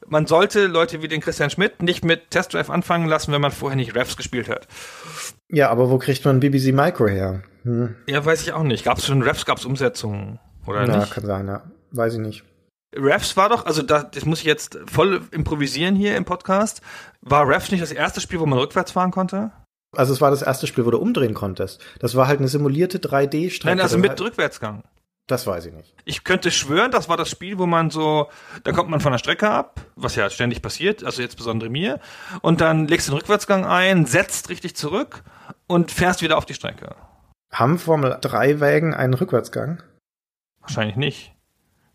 Man 0.09 0.27
sollte 0.27 0.67
Leute 0.67 1.03
wie 1.03 1.09
den 1.09 1.21
Christian 1.21 1.51
Schmidt 1.51 1.83
nicht 1.83 2.05
mit 2.05 2.31
Test 2.31 2.55
Drive 2.55 2.71
anfangen 2.71 3.07
lassen, 3.07 3.33
wenn 3.33 3.41
man 3.41 3.53
vorher 3.53 3.77
nicht 3.77 3.95
Refs 3.95 4.17
gespielt 4.17 4.49
hat. 4.49 4.67
Ja, 5.49 5.71
aber 5.71 5.91
wo 5.91 5.99
kriegt 5.99 6.25
man 6.25 6.41
BBC 6.41 6.73
Micro 6.73 7.07
her? 7.07 7.43
Hm. 7.63 7.95
Ja, 8.09 8.25
weiß 8.25 8.43
ich 8.43 8.53
auch 8.53 8.63
nicht. 8.63 8.85
Gab 8.85 8.99
es 8.99 9.07
schon 9.07 9.23
Refs, 9.23 9.45
gab 9.47 9.59
es 9.59 9.65
Umsetzungen 9.65 10.39
oder 10.67 10.87
Ja, 10.87 10.99
nicht? 10.99 11.13
kann 11.13 11.27
sein, 11.27 11.47
ja. 11.47 11.63
Weiß 11.93 12.15
ich 12.15 12.21
nicht. 12.21 12.45
Refs 12.95 13.37
war 13.37 13.49
doch, 13.49 13.67
also 13.67 13.83
da, 13.83 14.03
das 14.03 14.25
muss 14.25 14.39
ich 14.41 14.47
jetzt 14.47 14.79
voll 14.91 15.21
improvisieren 15.31 15.97
hier 15.97 16.17
im 16.17 16.25
Podcast. 16.25 16.81
War 17.21 17.47
Refs 17.49 17.71
nicht 17.71 17.83
das 17.83 17.93
erste 17.93 18.21
Spiel, 18.21 18.41
wo 18.41 18.47
man 18.47 18.59
rückwärts 18.59 18.93
fahren 18.93 19.11
konnte? 19.11 19.51
Also 19.95 20.13
es 20.13 20.21
war 20.21 20.31
das 20.31 20.43
erste 20.43 20.67
Spiel, 20.67 20.87
wo 20.87 20.91
du 20.91 20.99
umdrehen 20.99 21.35
konntest. 21.35 21.83
Das 22.01 22.15
war 22.15 22.29
halt 22.29 22.39
eine 22.39 22.49
simulierte 22.49 22.99
3D-Strecke. 22.99 23.77
Nein, 23.77 23.81
also 23.81 23.99
mit 23.99 24.21
Rückwärtsgang. 24.21 24.83
Das 25.27 25.47
weiß 25.47 25.67
ich 25.67 25.75
nicht. 25.75 25.95
Ich 26.05 26.23
könnte 26.23 26.53
schwören, 26.53 26.93
das 26.93 27.09
war 27.09 27.17
das 27.17 27.29
Spiel, 27.29 27.59
wo 27.59 27.67
man 27.67 27.91
so, 27.91 28.29
da 28.63 28.71
kommt 28.71 28.91
man 28.91 29.01
von 29.01 29.11
der 29.11 29.19
Strecke 29.19 29.51
ab, 29.51 29.81
was 29.97 30.15
ja 30.15 30.31
ständig 30.31 30.63
passiert, 30.63 31.03
also 31.03 31.21
jetzt 31.21 31.37
besonders 31.37 31.69
mir, 31.69 31.99
und 32.43 32.61
dann 32.61 32.87
legst 32.87 33.09
du 33.09 33.13
den 33.13 33.19
Rückwärtsgang 33.19 33.65
ein, 33.65 34.07
setzt 34.07 34.51
richtig 34.51 34.77
zurück 34.77 35.25
und 35.67 35.91
fährst 35.91 36.23
wieder 36.23 36.39
auf 36.39 36.47
die 36.47 36.55
Strecke. 36.55 36.95
Haben 37.51 37.79
Formel 37.79 38.17
3 38.21 38.61
Wägen 38.61 38.95
einen 38.95 39.15
Rückwärtsgang? 39.15 39.83
Wahrscheinlich 40.61 40.97
nicht. 40.97 41.36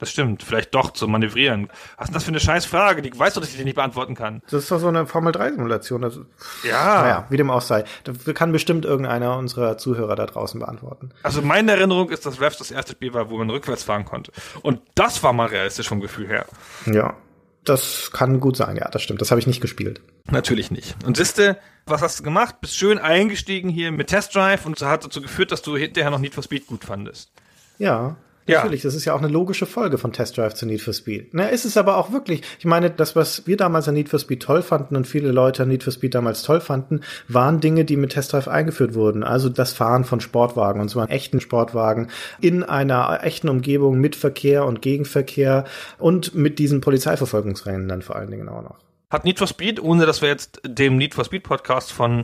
Das 0.02 0.10
stimmt, 0.10 0.41
vielleicht 0.41 0.74
doch 0.74 0.93
zu 0.93 1.08
manövrieren. 1.08 1.70
Was 1.95 2.06
ist 2.06 2.08
denn 2.08 2.14
das 2.16 2.24
für 2.24 2.30
eine 2.30 2.39
scheiß 2.39 2.66
Frage? 2.66 3.04
Die 3.04 3.18
weißt 3.18 3.36
du, 3.36 3.39
dass 3.39 3.52
ich 3.52 3.58
die 3.58 3.64
nicht 3.64 3.76
beantworten 3.76 4.16
kann. 4.16 4.41
Das 4.49 4.64
ist 4.64 4.72
doch 4.72 4.80
so 4.80 4.88
eine 4.88 5.06
Formel 5.06 5.32
3 5.32 5.52
Simulation. 5.52 6.02
Das, 6.02 6.20
Ja. 6.64 7.02
Naja, 7.04 7.28
wie 7.30 7.38
dem 7.38 7.52
auch 7.52 7.62
sei. 7.62 7.84
Das 8.04 8.18
kann 8.34 8.52
bestimmt 8.52 8.84
irgendeiner 8.84 9.38
unserer 9.38 9.78
Zuhörer 9.78 10.16
da 10.16 10.26
draußen 10.26 10.60
beantworten. 10.60 11.12
Also 11.22 11.43
meine 11.43 11.74
Erinnerung 11.74 12.10
ist, 12.10 12.26
dass 12.26 12.41
Refs 12.41 12.58
das 12.58 12.72
erste 12.72 12.93
Spiel 12.93 13.14
war, 13.14 13.30
wo 13.30 13.38
man 13.38 13.52
rückwärts 13.52 13.84
fahren 13.84 14.04
konnte. 14.04 14.32
Und 14.64 14.82
das 14.95 15.22
war 15.22 15.34
mal 15.34 15.45
realistisch 15.49 15.88
vom 15.88 16.02
Gefühl 16.02 16.28
her. 16.28 16.47
Ja. 16.88 17.16
Das 17.64 18.10
kann 18.12 18.39
gut 18.39 18.58
sein, 18.58 18.78
ja, 18.78 18.89
das 18.89 19.04
stimmt. 19.04 19.22
Das 19.22 19.30
habe 19.30 19.39
ich 19.39 19.45
nicht 19.45 19.62
gespielt. 19.62 20.02
Natürlich 20.32 20.72
nicht. 20.72 20.95
Und 21.06 21.18
siehste, 21.18 21.60
was 21.86 22.02
hast 22.02 22.18
du 22.18 22.24
gemacht? 22.24 22.56
Bist 22.60 22.76
schön 22.76 22.97
eingestiegen 22.97 23.70
hier 23.70 23.91
mit 23.91 24.08
Test 24.08 24.34
Drive 24.34 24.66
und 24.66 24.82
hat 24.82 25.06
dazu 25.06 25.22
geführt, 25.22 25.52
dass 25.52 25.62
du 25.62 25.78
hinterher 25.78 26.10
noch 26.10 26.18
Need 26.18 26.34
for 26.34 26.43
Speed 26.43 26.66
gut 26.66 26.86
fandest. 26.86 27.32
Ja. 27.78 28.16
Ja. 28.48 28.58
Natürlich, 28.58 28.82
das 28.82 28.96
ist 28.96 29.06
ja 29.06 29.14
auch 29.14 29.20
eine 29.20 29.28
logische 29.28 29.66
Folge 29.66 29.98
von 29.98 30.14
Test 30.14 30.38
Drive 30.38 30.56
zu 30.56 30.66
Need 30.66 30.82
for 30.82 30.94
Speed. 30.94 31.30
Na, 31.34 31.46
ist 31.46 31.66
es 31.66 31.78
aber 31.78 31.98
auch 31.98 32.12
wirklich. 32.12 32.42
Ich 32.58 32.66
meine, 32.66 32.89
das, 32.89 33.16
was 33.16 33.46
wir 33.46 33.56
damals 33.56 33.88
an 33.88 33.94
Need 33.94 34.10
for 34.10 34.20
Speed 34.20 34.42
toll 34.42 34.64
fanden 34.64 34.96
und 34.96 35.08
viele 35.08 35.32
Leute 35.32 35.64
an 35.64 35.70
Need 35.70 35.84
for 35.84 35.94
Speed 35.94 36.16
damals 36.16 36.42
toll 36.42 36.60
fanden, 36.60 37.02
waren 37.28 37.60
Dinge, 37.60 37.86
die 37.86 37.98
mit 37.98 38.12
Test 38.12 38.34
Drive 38.34 38.48
eingeführt 38.48 38.96
wurden. 38.96 39.24
Also 39.24 39.50
das 39.50 39.74
Fahren 39.74 40.06
von 40.06 40.22
Sportwagen 40.22 40.82
und 40.82 40.89
zwar 40.89 41.10
echten 41.12 41.39
Sportwagen 41.39 42.10
in 42.39 42.64
einer 42.64 43.24
echten 43.24 43.48
Umgebung 43.48 44.00
mit 44.00 44.16
Verkehr 44.16 44.66
und 44.66 44.82
Gegenverkehr 44.82 45.66
und 46.00 46.34
mit 46.34 46.58
diesen 46.58 46.82
Polizeiverfolgungsrennen 46.82 47.88
dann 47.88 48.02
vor 48.02 48.16
allen 48.16 48.32
Dingen 48.32 48.50
auch 48.50 48.64
noch. 48.64 48.78
Hat 49.12 49.26
Need 49.26 49.39
for 49.39 49.48
Speed, 49.48 49.82
ohne 49.84 50.06
dass 50.06 50.22
wir 50.22 50.30
jetzt 50.30 50.62
dem 50.66 50.98
Need 50.98 51.14
for 51.14 51.26
Speed 51.26 51.44
Podcast 51.44 51.92
von 51.92 52.24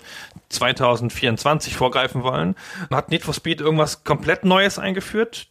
2024 0.50 1.76
vorgreifen 1.76 2.24
wollen, 2.24 2.56
hat 2.90 3.10
Need 3.10 3.24
for 3.24 3.34
Speed 3.34 3.60
irgendwas 3.60 4.06
komplett 4.06 4.46
Neues 4.46 4.80
eingeführt 4.80 5.50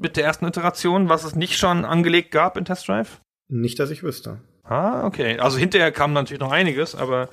mit 0.00 0.16
der 0.16 0.24
ersten 0.24 0.46
Iteration, 0.46 1.08
was 1.08 1.24
es 1.24 1.34
nicht 1.34 1.58
schon 1.58 1.84
angelegt 1.84 2.30
gab 2.30 2.56
in 2.56 2.64
Test 2.64 2.88
Drive? 2.88 3.20
Nicht, 3.48 3.78
dass 3.78 3.90
ich 3.90 4.02
wüsste. 4.02 4.40
Ah, 4.64 5.06
okay. 5.06 5.38
Also 5.38 5.58
hinterher 5.58 5.92
kam 5.92 6.12
natürlich 6.12 6.40
noch 6.40 6.50
einiges, 6.50 6.94
aber 6.94 7.28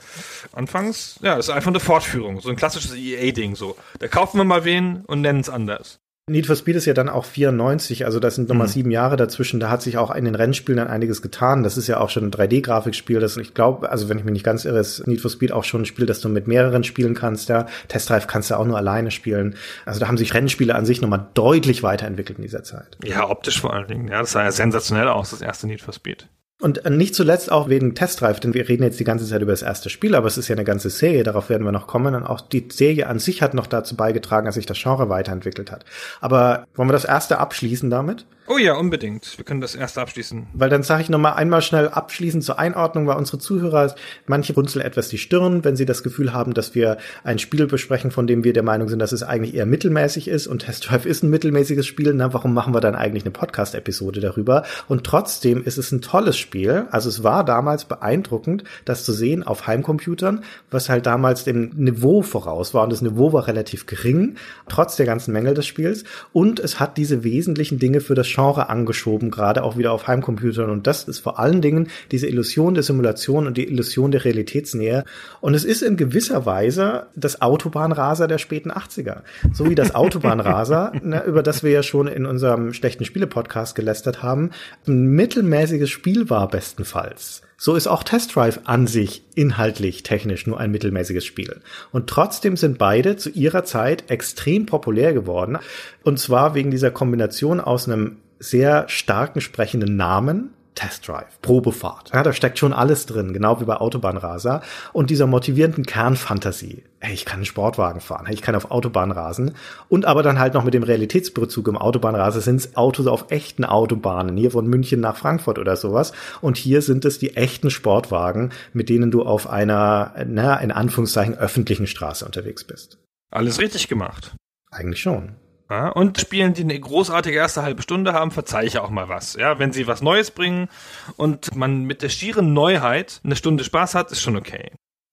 anfangs, 0.51 1.19
ja, 1.21 1.35
das 1.35 1.47
ist 1.47 1.53
einfach 1.53 1.71
eine 1.71 1.79
Fortführung. 1.79 2.39
So 2.39 2.49
ein 2.49 2.55
klassisches 2.55 2.93
EA-Ding 2.95 3.55
so. 3.55 3.75
Da 3.99 4.07
kaufen 4.07 4.37
wir 4.37 4.43
mal 4.43 4.65
wen 4.65 5.03
und 5.05 5.21
nennen 5.21 5.39
es 5.39 5.49
anders. 5.49 5.99
Need 6.29 6.47
for 6.47 6.55
Speed 6.55 6.77
ist 6.77 6.85
ja 6.85 6.93
dann 6.93 7.09
auch 7.09 7.25
94, 7.25 8.05
also 8.05 8.17
das 8.21 8.35
sind 8.35 8.47
nochmal 8.47 8.67
Mhm. 8.67 8.71
sieben 8.71 8.91
Jahre 8.91 9.17
dazwischen. 9.17 9.59
Da 9.59 9.69
hat 9.69 9.81
sich 9.81 9.97
auch 9.97 10.09
in 10.15 10.23
den 10.23 10.35
Rennspielen 10.35 10.77
dann 10.77 10.87
einiges 10.87 11.21
getan. 11.21 11.63
Das 11.63 11.75
ist 11.75 11.87
ja 11.87 11.99
auch 11.99 12.09
schon 12.09 12.23
ein 12.23 12.31
3D-Grafikspiel. 12.31 13.19
Das 13.19 13.35
ich 13.35 13.53
glaube, 13.53 13.91
also 13.91 14.07
wenn 14.07 14.17
ich 14.19 14.23
mich 14.23 14.31
nicht 14.31 14.45
ganz 14.45 14.63
irre, 14.63 14.79
ist 14.79 15.05
Need 15.05 15.19
for 15.19 15.29
Speed 15.29 15.51
auch 15.51 15.65
schon 15.65 15.81
ein 15.81 15.85
Spiel, 15.85 16.05
das 16.05 16.21
du 16.21 16.29
mit 16.29 16.47
mehreren 16.47 16.85
spielen 16.85 17.13
kannst. 17.13 17.49
Ja, 17.49 17.65
Test 17.89 18.09
Drive 18.09 18.27
kannst 18.27 18.51
du 18.51 18.55
auch 18.57 18.65
nur 18.65 18.77
alleine 18.77 19.11
spielen. 19.11 19.55
Also 19.85 19.99
da 19.99 20.07
haben 20.07 20.17
sich 20.17 20.33
Rennspiele 20.33 20.73
an 20.73 20.85
sich 20.85 21.01
nochmal 21.01 21.27
deutlich 21.33 21.83
weiterentwickelt 21.83 22.37
in 22.39 22.43
dieser 22.43 22.63
Zeit. 22.63 22.97
Ja, 23.03 23.29
optisch 23.29 23.59
vor 23.59 23.73
allen 23.73 23.87
Dingen. 23.89 24.07
Ja, 24.07 24.21
das 24.21 24.31
sah 24.31 24.43
ja 24.43 24.51
sensationell 24.53 25.09
aus, 25.09 25.31
das 25.31 25.41
erste 25.41 25.67
Need 25.67 25.81
for 25.81 25.93
Speed. 25.93 26.29
Und 26.63 26.89
nicht 26.89 27.13
zuletzt 27.13 27.51
auch 27.51 27.67
wegen 27.67 27.93
Test 27.93 28.21
Drive, 28.21 28.39
denn 28.39 28.53
wir 28.53 28.69
reden 28.69 28.83
jetzt 28.83 28.97
die 28.97 29.03
ganze 29.03 29.27
Zeit 29.27 29.41
über 29.41 29.51
das 29.51 29.63
erste 29.63 29.89
Spiel, 29.89 30.15
aber 30.15 30.27
es 30.27 30.37
ist 30.37 30.47
ja 30.47 30.55
eine 30.55 30.63
ganze 30.63 30.89
Serie, 30.89 31.23
darauf 31.23 31.49
werden 31.49 31.65
wir 31.65 31.73
noch 31.73 31.87
kommen. 31.87 32.15
Und 32.15 32.23
auch 32.23 32.39
die 32.39 32.69
Serie 32.71 33.07
an 33.07 33.19
sich 33.19 33.41
hat 33.41 33.53
noch 33.53 33.67
dazu 33.67 33.97
beigetragen, 33.97 34.45
dass 34.45 34.55
sich 34.55 34.65
das 34.65 34.81
Genre 34.81 35.09
weiterentwickelt 35.09 35.73
hat. 35.73 35.83
Aber 36.21 36.65
wollen 36.73 36.87
wir 36.87 36.93
das 36.93 37.03
erste 37.03 37.39
abschließen 37.39 37.89
damit? 37.89 38.25
Oh 38.45 38.57
ja, 38.57 38.75
unbedingt. 38.75 39.37
Wir 39.37 39.45
können 39.45 39.61
das 39.61 39.73
erst 39.73 39.97
abschließen. 39.97 40.47
Weil 40.53 40.69
dann 40.69 40.83
sage 40.83 41.01
ich 41.01 41.09
noch 41.09 41.19
mal 41.19 41.31
einmal 41.31 41.61
schnell 41.61 41.87
abschließend 41.87 42.43
zur 42.43 42.59
Einordnung, 42.59 43.07
weil 43.07 43.15
unsere 43.15 43.37
Zuhörer, 43.37 43.95
manche 44.27 44.53
runzeln 44.53 44.83
etwas 44.83 45.07
die 45.07 45.17
Stirn, 45.17 45.63
wenn 45.63 45.77
sie 45.77 45.85
das 45.85 46.03
Gefühl 46.03 46.33
haben, 46.33 46.53
dass 46.53 46.75
wir 46.75 46.97
ein 47.23 47.39
Spiel 47.39 47.67
besprechen, 47.67 48.11
von 48.11 48.27
dem 48.27 48.43
wir 48.43 48.51
der 48.51 48.63
Meinung 48.63 48.89
sind, 48.89 48.99
dass 48.99 49.13
es 49.13 49.23
eigentlich 49.23 49.55
eher 49.55 49.65
mittelmäßig 49.65 50.27
ist 50.27 50.47
und 50.47 50.59
Test 50.59 50.89
Drive 50.89 51.05
ist 51.05 51.23
ein 51.23 51.29
mittelmäßiges 51.29 51.87
Spiel. 51.87 52.13
Na, 52.13 52.33
warum 52.33 52.53
machen 52.53 52.73
wir 52.73 52.81
dann 52.81 52.95
eigentlich 52.95 53.23
eine 53.23 53.31
Podcast-Episode 53.31 54.19
darüber? 54.19 54.63
Und 54.89 55.05
trotzdem 55.05 55.63
ist 55.63 55.77
es 55.77 55.93
ein 55.93 56.01
tolles 56.01 56.37
Spiel. 56.37 56.87
Also 56.91 57.07
es 57.07 57.23
war 57.23 57.45
damals 57.45 57.85
beeindruckend, 57.85 58.65
das 58.83 59.05
zu 59.05 59.13
sehen 59.13 59.43
auf 59.43 59.67
Heimcomputern, 59.67 60.43
was 60.69 60.89
halt 60.89 61.05
damals 61.05 61.45
dem 61.45 61.69
Niveau 61.75 62.21
voraus 62.21 62.73
war. 62.73 62.83
Und 62.83 62.91
das 62.91 63.01
Niveau 63.01 63.31
war 63.31 63.47
relativ 63.47 63.85
gering, 63.85 64.35
trotz 64.67 64.97
der 64.97 65.05
ganzen 65.05 65.31
Mängel 65.31 65.53
des 65.53 65.65
Spiels. 65.65 66.03
Und 66.33 66.59
es 66.59 66.81
hat 66.81 66.97
diese 66.97 67.23
wesentlichen 67.23 67.79
Dinge 67.79 68.01
für 68.01 68.15
das 68.15 68.32
Genre 68.33 68.69
angeschoben, 68.69 69.31
gerade 69.31 69.63
auch 69.63 69.77
wieder 69.77 69.91
auf 69.91 70.07
Heimcomputern. 70.07 70.69
Und 70.69 70.87
das 70.87 71.03
ist 71.03 71.19
vor 71.19 71.39
allen 71.39 71.61
Dingen 71.61 71.89
diese 72.11 72.27
Illusion 72.27 72.73
der 72.73 72.83
Simulation 72.83 73.47
und 73.47 73.57
die 73.57 73.67
Illusion 73.67 74.11
der 74.11 74.25
Realitätsnähe. 74.25 75.03
Und 75.41 75.53
es 75.53 75.63
ist 75.63 75.81
in 75.81 75.97
gewisser 75.97 76.45
Weise 76.45 77.07
das 77.15 77.41
Autobahnraser 77.41 78.27
der 78.27 78.37
späten 78.37 78.71
80er. 78.71 79.21
So 79.53 79.69
wie 79.69 79.75
das 79.75 79.95
Autobahnraser, 79.95 80.93
ne, 81.03 81.23
über 81.25 81.43
das 81.43 81.63
wir 81.63 81.71
ja 81.71 81.83
schon 81.83 82.07
in 82.07 82.25
unserem 82.25 82.73
schlechten 82.73 83.05
Spiele-Podcast 83.05 83.75
gelästert 83.75 84.23
haben, 84.23 84.51
ein 84.87 85.07
mittelmäßiges 85.07 85.89
Spiel 85.89 86.29
war 86.29 86.47
bestenfalls. 86.47 87.43
So 87.57 87.75
ist 87.75 87.87
auch 87.87 88.03
Test 88.03 88.35
Drive 88.35 88.59
an 88.65 88.87
sich 88.87 89.23
inhaltlich 89.35 90.03
technisch 90.03 90.47
nur 90.47 90.59
ein 90.59 90.71
mittelmäßiges 90.71 91.23
Spiel. 91.23 91.61
Und 91.93 92.07
trotzdem 92.07 92.57
sind 92.57 92.77
beide 92.77 93.15
zu 93.15 93.29
ihrer 93.29 93.63
Zeit 93.63 94.09
extrem 94.09 94.65
populär 94.65 95.13
geworden. 95.13 95.57
Und 96.03 96.19
zwar 96.19 96.55
wegen 96.55 96.71
dieser 96.71 96.91
Kombination 96.91 97.61
aus 97.61 97.87
einem 97.87 98.17
sehr 98.43 98.87
starken 98.89 99.41
sprechenden 99.41 99.95
Namen, 99.95 100.53
Test 100.75 101.07
Drive, 101.07 101.39
Probefahrt. 101.41 102.11
Ja, 102.13 102.23
da 102.23 102.33
steckt 102.33 102.57
schon 102.57 102.73
alles 102.73 103.05
drin, 103.05 103.33
genau 103.33 103.61
wie 103.61 103.65
bei 103.65 103.77
Autobahnraser. 103.77 104.61
Und 104.91 105.09
dieser 105.09 105.27
motivierenden 105.27 105.85
Kernfantasie. 105.85 106.83
Hey, 106.99 107.13
ich 107.13 107.25
kann 107.25 107.37
einen 107.37 107.45
Sportwagen 107.45 108.01
fahren, 108.01 108.25
hey, 108.25 108.33
ich 108.33 108.41
kann 108.41 108.55
auf 108.55 108.71
Autobahn 108.71 109.11
rasen. 109.11 109.55
Und 109.87 110.05
aber 110.05 110.23
dann 110.23 110.39
halt 110.39 110.55
noch 110.55 110.63
mit 110.63 110.73
dem 110.73 110.83
Realitätsbezug 110.83 111.67
im 111.67 111.77
Autobahnraser 111.77 112.41
sind 112.41 112.57
es 112.57 112.75
Autos 112.75 113.07
auf 113.07 113.25
echten 113.29 113.65
Autobahnen, 113.65 114.35
hier 114.35 114.51
von 114.51 114.67
München 114.67 114.99
nach 114.99 115.15
Frankfurt 115.15 115.59
oder 115.59 115.75
sowas. 115.75 116.11
Und 116.41 116.57
hier 116.57 116.81
sind 116.81 117.05
es 117.05 117.19
die 117.19 117.35
echten 117.35 117.69
Sportwagen, 117.69 118.51
mit 118.73 118.89
denen 118.89 119.11
du 119.11 119.23
auf 119.23 119.49
einer, 119.49 120.13
na, 120.27 120.55
in 120.57 120.71
Anführungszeichen, 120.71 121.37
öffentlichen 121.37 121.87
Straße 121.87 122.25
unterwegs 122.25 122.63
bist. 122.63 122.97
Alles 123.31 123.59
richtig 123.59 123.87
gemacht. 123.87 124.35
Eigentlich 124.71 125.01
schon. 125.01 125.35
Ja, 125.73 125.89
und 125.89 126.19
Spielen, 126.19 126.53
die 126.53 126.61
eine 126.61 126.79
großartige 126.79 127.35
erste 127.35 127.63
halbe 127.63 127.81
Stunde 127.81 128.13
haben, 128.13 128.29
verzeihe 128.29 128.67
ich 128.67 128.77
auch 128.77 128.91
mal 128.91 129.09
was. 129.09 129.33
Ja, 129.33 129.57
wenn 129.57 129.73
sie 129.73 129.87
was 129.87 130.03
Neues 130.03 130.29
bringen 130.29 130.69
und 131.17 131.55
man 131.55 131.85
mit 131.85 132.03
der 132.03 132.09
schieren 132.09 132.53
Neuheit 132.53 133.19
eine 133.23 133.35
Stunde 133.35 133.63
Spaß 133.63 133.95
hat, 133.95 134.11
ist 134.11 134.21
schon 134.21 134.35
okay. 134.35 134.69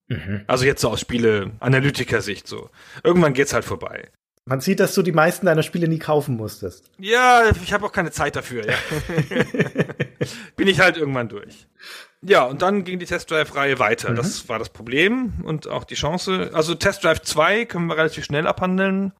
Mhm. 0.08 0.42
Also 0.46 0.66
jetzt 0.66 0.82
so 0.82 0.90
aus 0.90 1.00
Spiele-Analytiker-Sicht 1.00 2.46
so. 2.46 2.68
Irgendwann 3.02 3.32
geht's 3.32 3.54
halt 3.54 3.64
vorbei. 3.64 4.10
Man 4.44 4.60
sieht, 4.60 4.80
dass 4.80 4.94
du 4.94 5.00
die 5.00 5.12
meisten 5.12 5.46
deiner 5.46 5.62
Spiele 5.62 5.88
nie 5.88 5.98
kaufen 5.98 6.36
musstest. 6.36 6.90
Ja, 6.98 7.44
ich 7.62 7.72
habe 7.72 7.86
auch 7.86 7.92
keine 7.92 8.10
Zeit 8.10 8.36
dafür. 8.36 8.66
Ja. 8.66 8.74
Bin 10.56 10.68
ich 10.68 10.80
halt 10.80 10.98
irgendwann 10.98 11.30
durch. 11.30 11.68
Ja, 12.20 12.44
und 12.44 12.60
dann 12.60 12.84
ging 12.84 12.98
die 12.98 13.06
Test 13.06 13.30
Drive-Reihe 13.30 13.78
weiter. 13.78 14.10
Mhm. 14.10 14.16
Das 14.16 14.46
war 14.50 14.58
das 14.58 14.68
Problem 14.68 15.40
und 15.42 15.68
auch 15.68 15.84
die 15.84 15.94
Chance. 15.94 16.50
Also 16.52 16.74
Test 16.74 17.02
Drive 17.02 17.22
2 17.22 17.64
können 17.64 17.86
wir 17.86 17.96
relativ 17.96 18.26
schnell 18.26 18.46
abhandeln. 18.46 19.14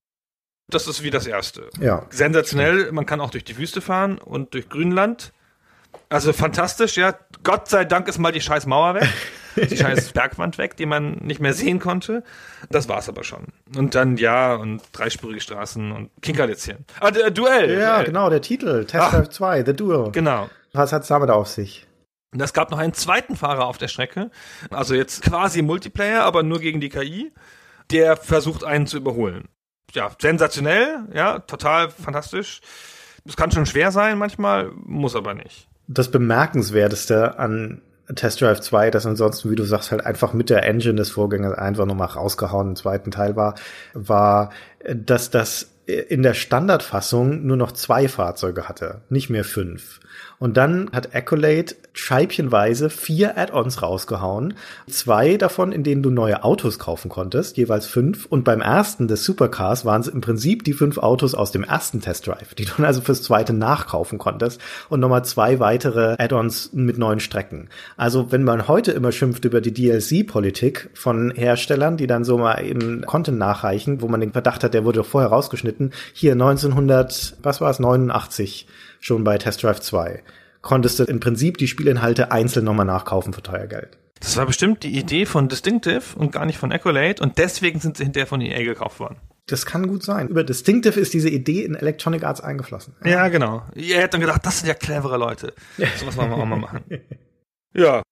Das 0.70 0.86
ist 0.86 1.02
wie 1.02 1.10
das 1.10 1.26
erste. 1.26 1.68
Ja. 1.80 2.06
Sensationell. 2.10 2.92
Man 2.92 3.06
kann 3.06 3.20
auch 3.20 3.30
durch 3.30 3.44
die 3.44 3.58
Wüste 3.58 3.80
fahren 3.80 4.18
und 4.18 4.54
durch 4.54 4.68
Grünland. 4.68 5.32
Also 6.08 6.32
fantastisch, 6.32 6.96
ja. 6.96 7.14
Gott 7.42 7.68
sei 7.68 7.84
Dank 7.84 8.08
ist 8.08 8.18
mal 8.18 8.32
die 8.32 8.40
scheiß 8.40 8.66
Mauer 8.66 8.94
weg. 8.94 9.08
Die 9.56 9.76
scheiß 9.76 10.12
Bergwand 10.12 10.58
weg, 10.58 10.76
die 10.76 10.86
man 10.86 11.14
nicht 11.22 11.40
mehr 11.40 11.52
sehen 11.54 11.80
konnte. 11.80 12.22
Das 12.70 12.88
war's 12.88 13.08
aber 13.08 13.24
schon. 13.24 13.48
Und 13.76 13.96
dann, 13.96 14.16
ja, 14.16 14.54
und 14.54 14.80
dreispurige 14.92 15.40
Straßen 15.40 15.90
und 15.90 16.10
Kinkerlitzchen. 16.22 16.86
Ah, 17.00 17.10
der 17.10 17.32
Duell. 17.32 17.78
Ja, 17.78 17.96
Duell. 17.96 18.06
genau, 18.06 18.30
der 18.30 18.42
Titel. 18.42 18.84
Test 18.84 19.12
Drive 19.12 19.28
2, 19.30 19.64
The 19.64 19.74
Duel. 19.74 20.12
Genau. 20.12 20.48
Was 20.72 20.92
hat's 20.92 21.08
damit 21.08 21.30
auf 21.30 21.48
sich? 21.48 21.88
Und 22.32 22.40
es 22.40 22.52
gab 22.52 22.70
noch 22.70 22.78
einen 22.78 22.94
zweiten 22.94 23.34
Fahrer 23.34 23.66
auf 23.66 23.76
der 23.76 23.88
Strecke. 23.88 24.30
Also 24.70 24.94
jetzt 24.94 25.22
quasi 25.22 25.62
Multiplayer, 25.62 26.22
aber 26.22 26.44
nur 26.44 26.60
gegen 26.60 26.80
die 26.80 26.88
KI. 26.88 27.32
Der 27.90 28.16
versucht 28.16 28.62
einen 28.62 28.86
zu 28.86 28.96
überholen 28.98 29.48
ja, 29.94 30.10
sensationell, 30.20 31.00
ja, 31.12 31.38
total 31.40 31.90
fantastisch. 31.90 32.60
Es 33.26 33.36
kann 33.36 33.50
schon 33.50 33.66
schwer 33.66 33.92
sein 33.92 34.18
manchmal, 34.18 34.70
muss 34.84 35.14
aber 35.14 35.34
nicht. 35.34 35.68
Das 35.88 36.10
Bemerkenswerteste 36.10 37.38
an 37.38 37.82
Test 38.14 38.40
Drive 38.40 38.60
2, 38.60 38.90
das 38.90 39.06
ansonsten, 39.06 39.50
wie 39.50 39.56
du 39.56 39.64
sagst, 39.64 39.90
halt 39.90 40.04
einfach 40.04 40.32
mit 40.32 40.50
der 40.50 40.64
Engine 40.64 40.96
des 40.96 41.10
Vorgängers 41.10 41.56
einfach 41.56 41.86
nochmal 41.86 42.08
rausgehauen 42.08 42.70
im 42.70 42.76
zweiten 42.76 43.10
Teil 43.10 43.36
war, 43.36 43.54
war, 43.94 44.50
dass 44.84 45.30
das 45.30 45.70
in 45.86 46.22
der 46.22 46.34
Standardfassung 46.34 47.46
nur 47.46 47.56
noch 47.56 47.72
zwei 47.72 48.08
Fahrzeuge 48.08 48.68
hatte, 48.68 49.02
nicht 49.08 49.30
mehr 49.30 49.44
fünf. 49.44 49.99
Und 50.38 50.56
dann 50.56 50.90
hat 50.92 51.14
Accolade 51.14 51.74
scheibchenweise 51.92 52.88
vier 52.88 53.36
Add-ons 53.36 53.82
rausgehauen. 53.82 54.54
Zwei 54.88 55.36
davon, 55.36 55.72
in 55.72 55.82
denen 55.82 56.02
du 56.02 56.10
neue 56.10 56.44
Autos 56.44 56.78
kaufen 56.78 57.08
konntest, 57.08 57.56
jeweils 57.56 57.86
fünf. 57.86 58.26
Und 58.26 58.44
beim 58.44 58.60
ersten 58.60 59.08
des 59.08 59.24
Supercars 59.24 59.84
waren 59.84 60.00
es 60.00 60.08
im 60.08 60.20
Prinzip 60.20 60.64
die 60.64 60.72
fünf 60.72 60.98
Autos 60.98 61.34
aus 61.34 61.52
dem 61.52 61.64
ersten 61.64 62.00
Test 62.00 62.26
Drive, 62.26 62.54
die 62.54 62.64
du 62.64 62.72
dann 62.76 62.86
also 62.86 63.00
fürs 63.00 63.22
zweite 63.22 63.52
nachkaufen 63.52 64.18
konntest. 64.18 64.60
Und 64.88 65.00
nochmal 65.00 65.24
zwei 65.24 65.60
weitere 65.60 66.16
Add-ons 66.18 66.70
mit 66.72 66.96
neuen 66.96 67.20
Strecken. 67.20 67.68
Also 67.96 68.32
wenn 68.32 68.44
man 68.44 68.68
heute 68.68 68.92
immer 68.92 69.12
schimpft 69.12 69.44
über 69.44 69.60
die 69.60 69.74
DLC-Politik 69.74 70.90
von 70.94 71.32
Herstellern, 71.32 71.96
die 71.96 72.06
dann 72.06 72.24
so 72.24 72.38
mal 72.38 72.64
eben 72.64 73.02
Content 73.02 73.38
nachreichen, 73.38 74.00
wo 74.00 74.08
man 74.08 74.20
den 74.20 74.32
Verdacht 74.32 74.64
hat, 74.64 74.74
der 74.74 74.84
wurde 74.84 75.00
doch 75.00 75.06
vorher 75.06 75.30
rausgeschnitten. 75.30 75.92
Hier 76.12 76.32
1900, 76.32 77.36
was 77.42 77.60
war 77.60 77.70
es, 77.70 77.78
89 77.78 78.66
schon 79.00 79.24
bei 79.24 79.38
Test 79.38 79.62
Drive 79.62 79.80
2. 79.80 80.22
Konntest 80.62 80.98
du 80.98 81.04
im 81.04 81.20
Prinzip 81.20 81.58
die 81.58 81.66
Spielinhalte 81.66 82.30
einzeln 82.30 82.64
nochmal 82.64 82.86
nachkaufen 82.86 83.32
für 83.32 83.42
teuer 83.42 83.66
Geld. 83.66 83.98
Das 84.20 84.36
war 84.36 84.44
bestimmt 84.44 84.82
die 84.82 84.96
Idee 84.98 85.24
von 85.24 85.48
Distinctive 85.48 86.02
und 86.16 86.30
gar 86.30 86.44
nicht 86.44 86.58
von 86.58 86.70
Accolade 86.70 87.22
und 87.22 87.38
deswegen 87.38 87.80
sind 87.80 87.96
sie 87.96 88.04
hinterher 88.04 88.26
von 88.26 88.42
EA 88.42 88.62
gekauft 88.62 89.00
worden. 89.00 89.16
Das 89.46 89.66
kann 89.66 89.88
gut 89.88 90.02
sein. 90.02 90.28
Über 90.28 90.44
Distinctive 90.44 91.00
ist 91.00 91.14
diese 91.14 91.30
Idee 91.30 91.64
in 91.64 91.74
Electronic 91.74 92.22
Arts 92.22 92.40
eingeflossen. 92.40 92.94
Ja, 93.02 93.10
ja 93.10 93.28
genau. 93.28 93.64
Ihr 93.74 93.96
hättet 93.96 94.14
dann 94.14 94.20
gedacht, 94.20 94.44
das 94.44 94.60
sind 94.60 94.68
ja 94.68 94.74
clevere 94.74 95.16
Leute. 95.16 95.54
So 95.96 96.06
was 96.06 96.16
wollen 96.16 96.30
wir 96.30 96.36
auch 96.36 96.44
mal 96.44 96.56
machen. 96.56 96.84
ja, 97.74 98.02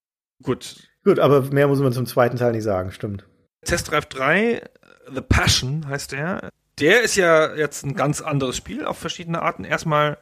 gut. 0.43 0.77
Gut, 1.05 1.19
aber 1.19 1.43
mehr 1.43 1.69
muss 1.69 1.79
man 1.79 1.93
zum 1.93 2.07
zweiten 2.07 2.39
Teil 2.39 2.53
nicht 2.53 2.65
sagen, 2.65 2.91
stimmt. 2.91 3.25
Test 3.65 3.91
Drive 3.91 4.07
3, 4.07 4.63
The 5.15 5.21
Passion 5.21 5.87
heißt 5.87 6.13
der. 6.13 6.51
Der 6.81 7.03
ist 7.03 7.17
ja 7.17 7.55
jetzt 7.55 7.85
ein 7.85 7.95
ganz 7.95 8.21
anderes 8.21 8.57
Spiel 8.57 8.85
auf 8.85 8.99
verschiedene 8.99 9.43
Arten. 9.43 9.65
Erstmal 9.65 10.19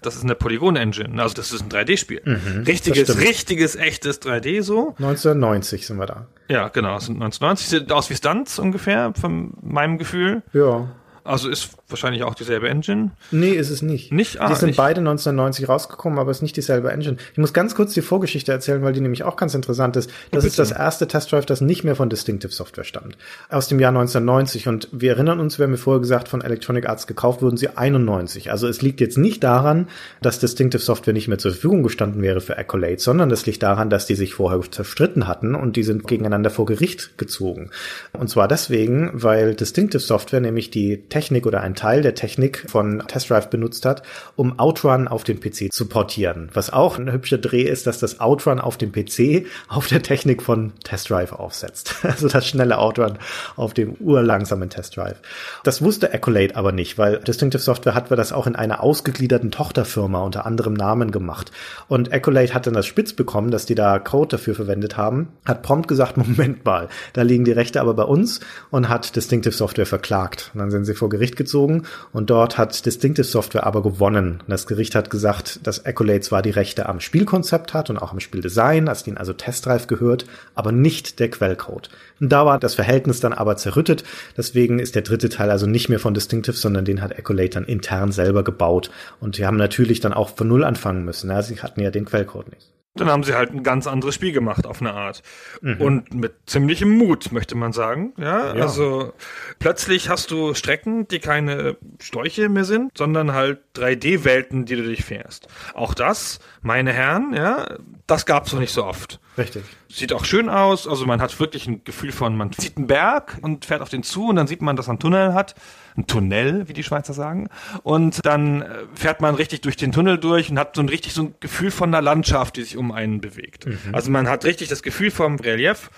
das 0.00 0.16
ist 0.16 0.24
eine 0.24 0.34
Polygon-Engine, 0.34 1.20
also 1.22 1.34
das 1.34 1.52
ist 1.52 1.62
ein 1.62 1.68
3D-Spiel. 1.68 2.22
Mhm, 2.24 2.64
richtiges, 2.64 3.18
richtiges, 3.20 3.76
echtes 3.76 4.20
3D 4.22 4.62
so. 4.62 4.94
1990 4.98 5.86
sind 5.86 5.98
wir 5.98 6.06
da. 6.06 6.26
Ja, 6.48 6.68
genau, 6.68 6.98
sind 6.98 7.22
1990. 7.22 7.66
Sieht 7.68 7.92
aus 7.92 8.10
wie 8.10 8.16
Stunts 8.16 8.58
ungefähr, 8.58 9.12
von 9.18 9.54
meinem 9.62 9.98
Gefühl. 9.98 10.42
Ja. 10.52 10.88
Also 11.24 11.48
ist 11.48 11.70
wahrscheinlich 11.92 12.24
auch 12.24 12.34
dieselbe 12.34 12.68
Engine? 12.68 13.10
Nee, 13.30 13.50
ist 13.50 13.70
es 13.70 13.82
nicht. 13.82 14.12
Nicht? 14.12 14.40
Ah, 14.40 14.48
die 14.48 14.54
sind 14.54 14.68
nicht. 14.68 14.76
beide 14.76 15.00
1990 15.00 15.68
rausgekommen, 15.68 16.18
aber 16.18 16.30
es 16.30 16.38
ist 16.38 16.42
nicht 16.42 16.56
dieselbe 16.56 16.90
Engine. 16.90 17.16
Ich 17.32 17.38
muss 17.38 17.52
ganz 17.52 17.74
kurz 17.74 17.94
die 17.94 18.02
Vorgeschichte 18.02 18.52
erzählen, 18.52 18.82
weil 18.82 18.92
die 18.92 19.00
nämlich 19.00 19.24
auch 19.24 19.36
ganz 19.36 19.54
interessant 19.54 19.96
ist. 19.96 20.10
Das 20.30 20.44
ist 20.44 20.58
das 20.58 20.72
erste 20.72 21.06
Test 21.06 21.32
Drive, 21.32 21.46
das 21.46 21.60
nicht 21.60 21.84
mehr 21.84 21.96
von 21.96 22.08
Distinctive 22.08 22.52
Software 22.52 22.84
stammt. 22.84 23.16
Aus 23.48 23.68
dem 23.68 23.80
Jahr 23.80 23.90
1990. 23.90 24.68
Und 24.68 24.88
wir 24.92 25.12
erinnern 25.12 25.40
uns, 25.40 25.58
wir 25.58 25.66
haben 25.66 25.76
vorher 25.76 26.00
gesagt, 26.00 26.28
von 26.28 26.40
Electronic 26.40 26.88
Arts 26.88 27.06
gekauft 27.06 27.42
wurden 27.42 27.56
sie 27.56 27.68
91. 27.68 28.50
Also 28.50 28.68
es 28.68 28.82
liegt 28.82 29.00
jetzt 29.00 29.18
nicht 29.18 29.44
daran, 29.44 29.88
dass 30.20 30.38
Distinctive 30.38 30.82
Software 30.82 31.14
nicht 31.14 31.28
mehr 31.28 31.38
zur 31.38 31.52
Verfügung 31.52 31.82
gestanden 31.82 32.22
wäre 32.22 32.40
für 32.40 32.58
Accolade, 32.58 32.98
sondern 32.98 33.30
es 33.30 33.46
liegt 33.46 33.62
daran, 33.62 33.90
dass 33.90 34.06
die 34.06 34.14
sich 34.14 34.34
vorher 34.34 34.60
zerstritten 34.70 35.26
hatten 35.26 35.54
und 35.54 35.76
die 35.76 35.82
sind 35.82 36.06
gegeneinander 36.06 36.50
vor 36.50 36.66
Gericht 36.66 37.18
gezogen. 37.18 37.70
Und 38.12 38.28
zwar 38.28 38.48
deswegen, 38.48 39.10
weil 39.12 39.54
Distinctive 39.54 40.00
Software 40.00 40.40
nämlich 40.40 40.70
die 40.70 41.02
Technik 41.08 41.46
oder 41.46 41.60
ein 41.60 41.74
Teil 41.82 42.00
der 42.00 42.14
Technik 42.14 42.64
von 42.68 43.02
Test 43.08 43.28
Drive 43.28 43.50
benutzt 43.50 43.84
hat, 43.86 44.04
um 44.36 44.60
Outrun 44.60 45.08
auf 45.08 45.24
den 45.24 45.40
PC 45.40 45.72
zu 45.72 45.86
portieren. 45.86 46.48
Was 46.54 46.72
auch 46.72 46.96
ein 46.96 47.10
hübscher 47.10 47.38
Dreh 47.38 47.62
ist, 47.62 47.88
dass 47.88 47.98
das 47.98 48.20
Outrun 48.20 48.60
auf 48.60 48.78
dem 48.78 48.92
PC 48.92 49.46
auf 49.66 49.88
der 49.88 50.00
Technik 50.00 50.44
von 50.44 50.72
Test 50.84 51.10
Drive 51.10 51.32
aufsetzt. 51.32 51.96
Also 52.12 52.28
das 52.28 52.46
schnelle 52.46 52.78
Outrun 52.78 53.18
auf 53.56 53.74
dem 53.74 53.94
urlangsamen 53.94 54.70
Test 54.70 54.96
Drive. 54.96 55.16
Das 55.64 55.82
wusste 55.82 56.12
Accolade 56.14 56.54
aber 56.54 56.70
nicht, 56.70 56.98
weil 56.98 57.18
Distinctive 57.18 57.62
Software 57.62 57.94
hat 57.94 58.12
das 58.12 58.32
auch 58.32 58.46
in 58.46 58.54
einer 58.54 58.80
ausgegliederten 58.80 59.50
Tochterfirma 59.50 60.22
unter 60.22 60.46
anderem 60.46 60.74
Namen 60.74 61.10
gemacht. 61.10 61.50
Und 61.88 62.12
Accolade 62.12 62.54
hat 62.54 62.68
dann 62.68 62.74
das 62.74 62.86
spitz 62.86 63.12
bekommen, 63.14 63.50
dass 63.50 63.66
die 63.66 63.74
da 63.74 63.98
Code 63.98 64.36
dafür 64.36 64.54
verwendet 64.54 64.96
haben, 64.96 65.30
hat 65.44 65.62
prompt 65.62 65.88
gesagt, 65.88 66.16
Moment 66.16 66.64
mal, 66.64 66.88
da 67.14 67.22
liegen 67.22 67.44
die 67.44 67.50
Rechte 67.50 67.80
aber 67.80 67.94
bei 67.94 68.04
uns 68.04 68.38
und 68.70 68.88
hat 68.88 69.16
Distinctive 69.16 69.54
Software 69.54 69.86
verklagt. 69.86 70.50
Und 70.54 70.60
dann 70.60 70.70
sind 70.70 70.84
sie 70.84 70.94
vor 70.94 71.08
Gericht 71.08 71.34
gezogen 71.34 71.71
gezogen 71.72 71.86
und 72.12 72.30
dort 72.30 72.58
hat 72.58 72.84
Distinctive 72.84 73.24
Software 73.24 73.66
aber 73.66 73.82
gewonnen. 73.82 74.42
Das 74.46 74.66
Gericht 74.66 74.94
hat 74.94 75.10
gesagt, 75.10 75.66
dass 75.66 75.84
Accolade 75.84 76.20
zwar 76.20 76.42
die 76.42 76.50
Rechte 76.50 76.88
am 76.88 77.00
Spielkonzept 77.00 77.74
hat 77.74 77.90
und 77.90 77.98
auch 77.98 78.12
am 78.12 78.20
Spieldesign, 78.20 78.86
dass 78.86 79.06
ihnen 79.06 79.16
also 79.18 79.32
Testdrive 79.32 79.86
gehört, 79.86 80.26
aber 80.54 80.72
nicht 80.72 81.18
der 81.20 81.30
Quellcode. 81.30 81.88
Und 82.20 82.30
da 82.30 82.46
war 82.46 82.58
das 82.58 82.74
Verhältnis 82.74 83.20
dann 83.20 83.32
aber 83.32 83.56
zerrüttet. 83.56 84.04
Deswegen 84.36 84.78
ist 84.78 84.94
der 84.94 85.02
dritte 85.02 85.28
Teil 85.28 85.50
also 85.50 85.66
nicht 85.66 85.88
mehr 85.88 85.98
von 85.98 86.14
Distinctive, 86.14 86.56
sondern 86.56 86.84
den 86.84 87.02
hat 87.02 87.18
Accolade 87.18 87.50
dann 87.50 87.64
intern 87.64 88.12
selber 88.12 88.44
gebaut. 88.44 88.90
Und 89.20 89.38
die 89.38 89.46
haben 89.46 89.56
natürlich 89.56 90.00
dann 90.00 90.12
auch 90.12 90.30
von 90.30 90.48
Null 90.48 90.64
anfangen 90.64 91.04
müssen. 91.04 91.30
Ja, 91.30 91.42
sie 91.42 91.60
hatten 91.60 91.80
ja 91.80 91.90
den 91.90 92.04
Quellcode 92.04 92.50
nicht. 92.50 92.81
Dann 92.94 93.08
haben 93.08 93.24
sie 93.24 93.34
halt 93.34 93.50
ein 93.50 93.62
ganz 93.62 93.86
anderes 93.86 94.14
Spiel 94.14 94.32
gemacht 94.32 94.66
auf 94.66 94.82
eine 94.82 94.92
Art. 94.92 95.22
Mhm. 95.62 95.80
Und 95.80 96.14
mit 96.14 96.34
ziemlichem 96.46 96.90
Mut, 96.90 97.32
möchte 97.32 97.54
man 97.54 97.72
sagen. 97.72 98.12
Ja, 98.18 98.54
ja, 98.54 98.62
also 98.62 99.14
plötzlich 99.58 100.10
hast 100.10 100.30
du 100.30 100.52
Strecken, 100.52 101.08
die 101.08 101.18
keine 101.18 101.76
Sträuche 102.00 102.50
mehr 102.50 102.64
sind, 102.64 102.96
sondern 102.98 103.32
halt 103.32 103.60
3D-Welten, 103.76 104.66
die 104.66 104.76
du 104.76 104.82
durchfährst. 104.82 105.48
Auch 105.72 105.94
das, 105.94 106.40
meine 106.60 106.92
Herren, 106.92 107.32
ja, 107.34 107.78
das 108.06 108.26
gab's 108.26 108.52
noch 108.52 108.60
nicht 108.60 108.72
so 108.72 108.84
oft. 108.84 109.20
Richtig. 109.38 109.64
Sieht 109.88 110.12
auch 110.12 110.26
schön 110.26 110.50
aus. 110.50 110.86
Also 110.86 111.06
man 111.06 111.22
hat 111.22 111.38
wirklich 111.40 111.66
ein 111.66 111.84
Gefühl 111.84 112.12
von, 112.12 112.36
man 112.36 112.52
sieht 112.52 112.76
einen 112.76 112.86
Berg 112.86 113.38
und 113.40 113.64
fährt 113.64 113.80
auf 113.80 113.88
den 113.88 114.02
zu 114.02 114.26
und 114.26 114.36
dann 114.36 114.46
sieht 114.46 114.60
man, 114.60 114.76
dass 114.76 114.88
er 114.88 114.90
einen 114.90 114.98
Tunnel 114.98 115.32
hat. 115.32 115.54
Ein 115.96 116.06
Tunnel, 116.06 116.68
wie 116.68 116.72
die 116.72 116.82
Schweizer 116.82 117.12
sagen. 117.12 117.48
Und 117.82 118.24
dann 118.24 118.62
äh, 118.62 118.66
fährt 118.94 119.20
man 119.20 119.34
richtig 119.34 119.60
durch 119.60 119.76
den 119.76 119.92
Tunnel 119.92 120.18
durch 120.18 120.50
und 120.50 120.58
hat 120.58 120.76
so 120.76 120.82
ein 120.82 120.88
richtig 120.88 121.12
so 121.12 121.22
ein 121.22 121.34
Gefühl 121.40 121.70
von 121.70 121.90
einer 121.90 122.02
Landschaft, 122.02 122.56
die 122.56 122.62
sich 122.62 122.76
um 122.76 122.92
einen 122.92 123.20
bewegt. 123.20 123.66
Mhm. 123.66 123.78
Also 123.92 124.10
man 124.10 124.28
hat 124.28 124.44
richtig 124.44 124.68
das 124.68 124.82
Gefühl 124.82 125.10
vom 125.10 125.36
Relief 125.36 125.90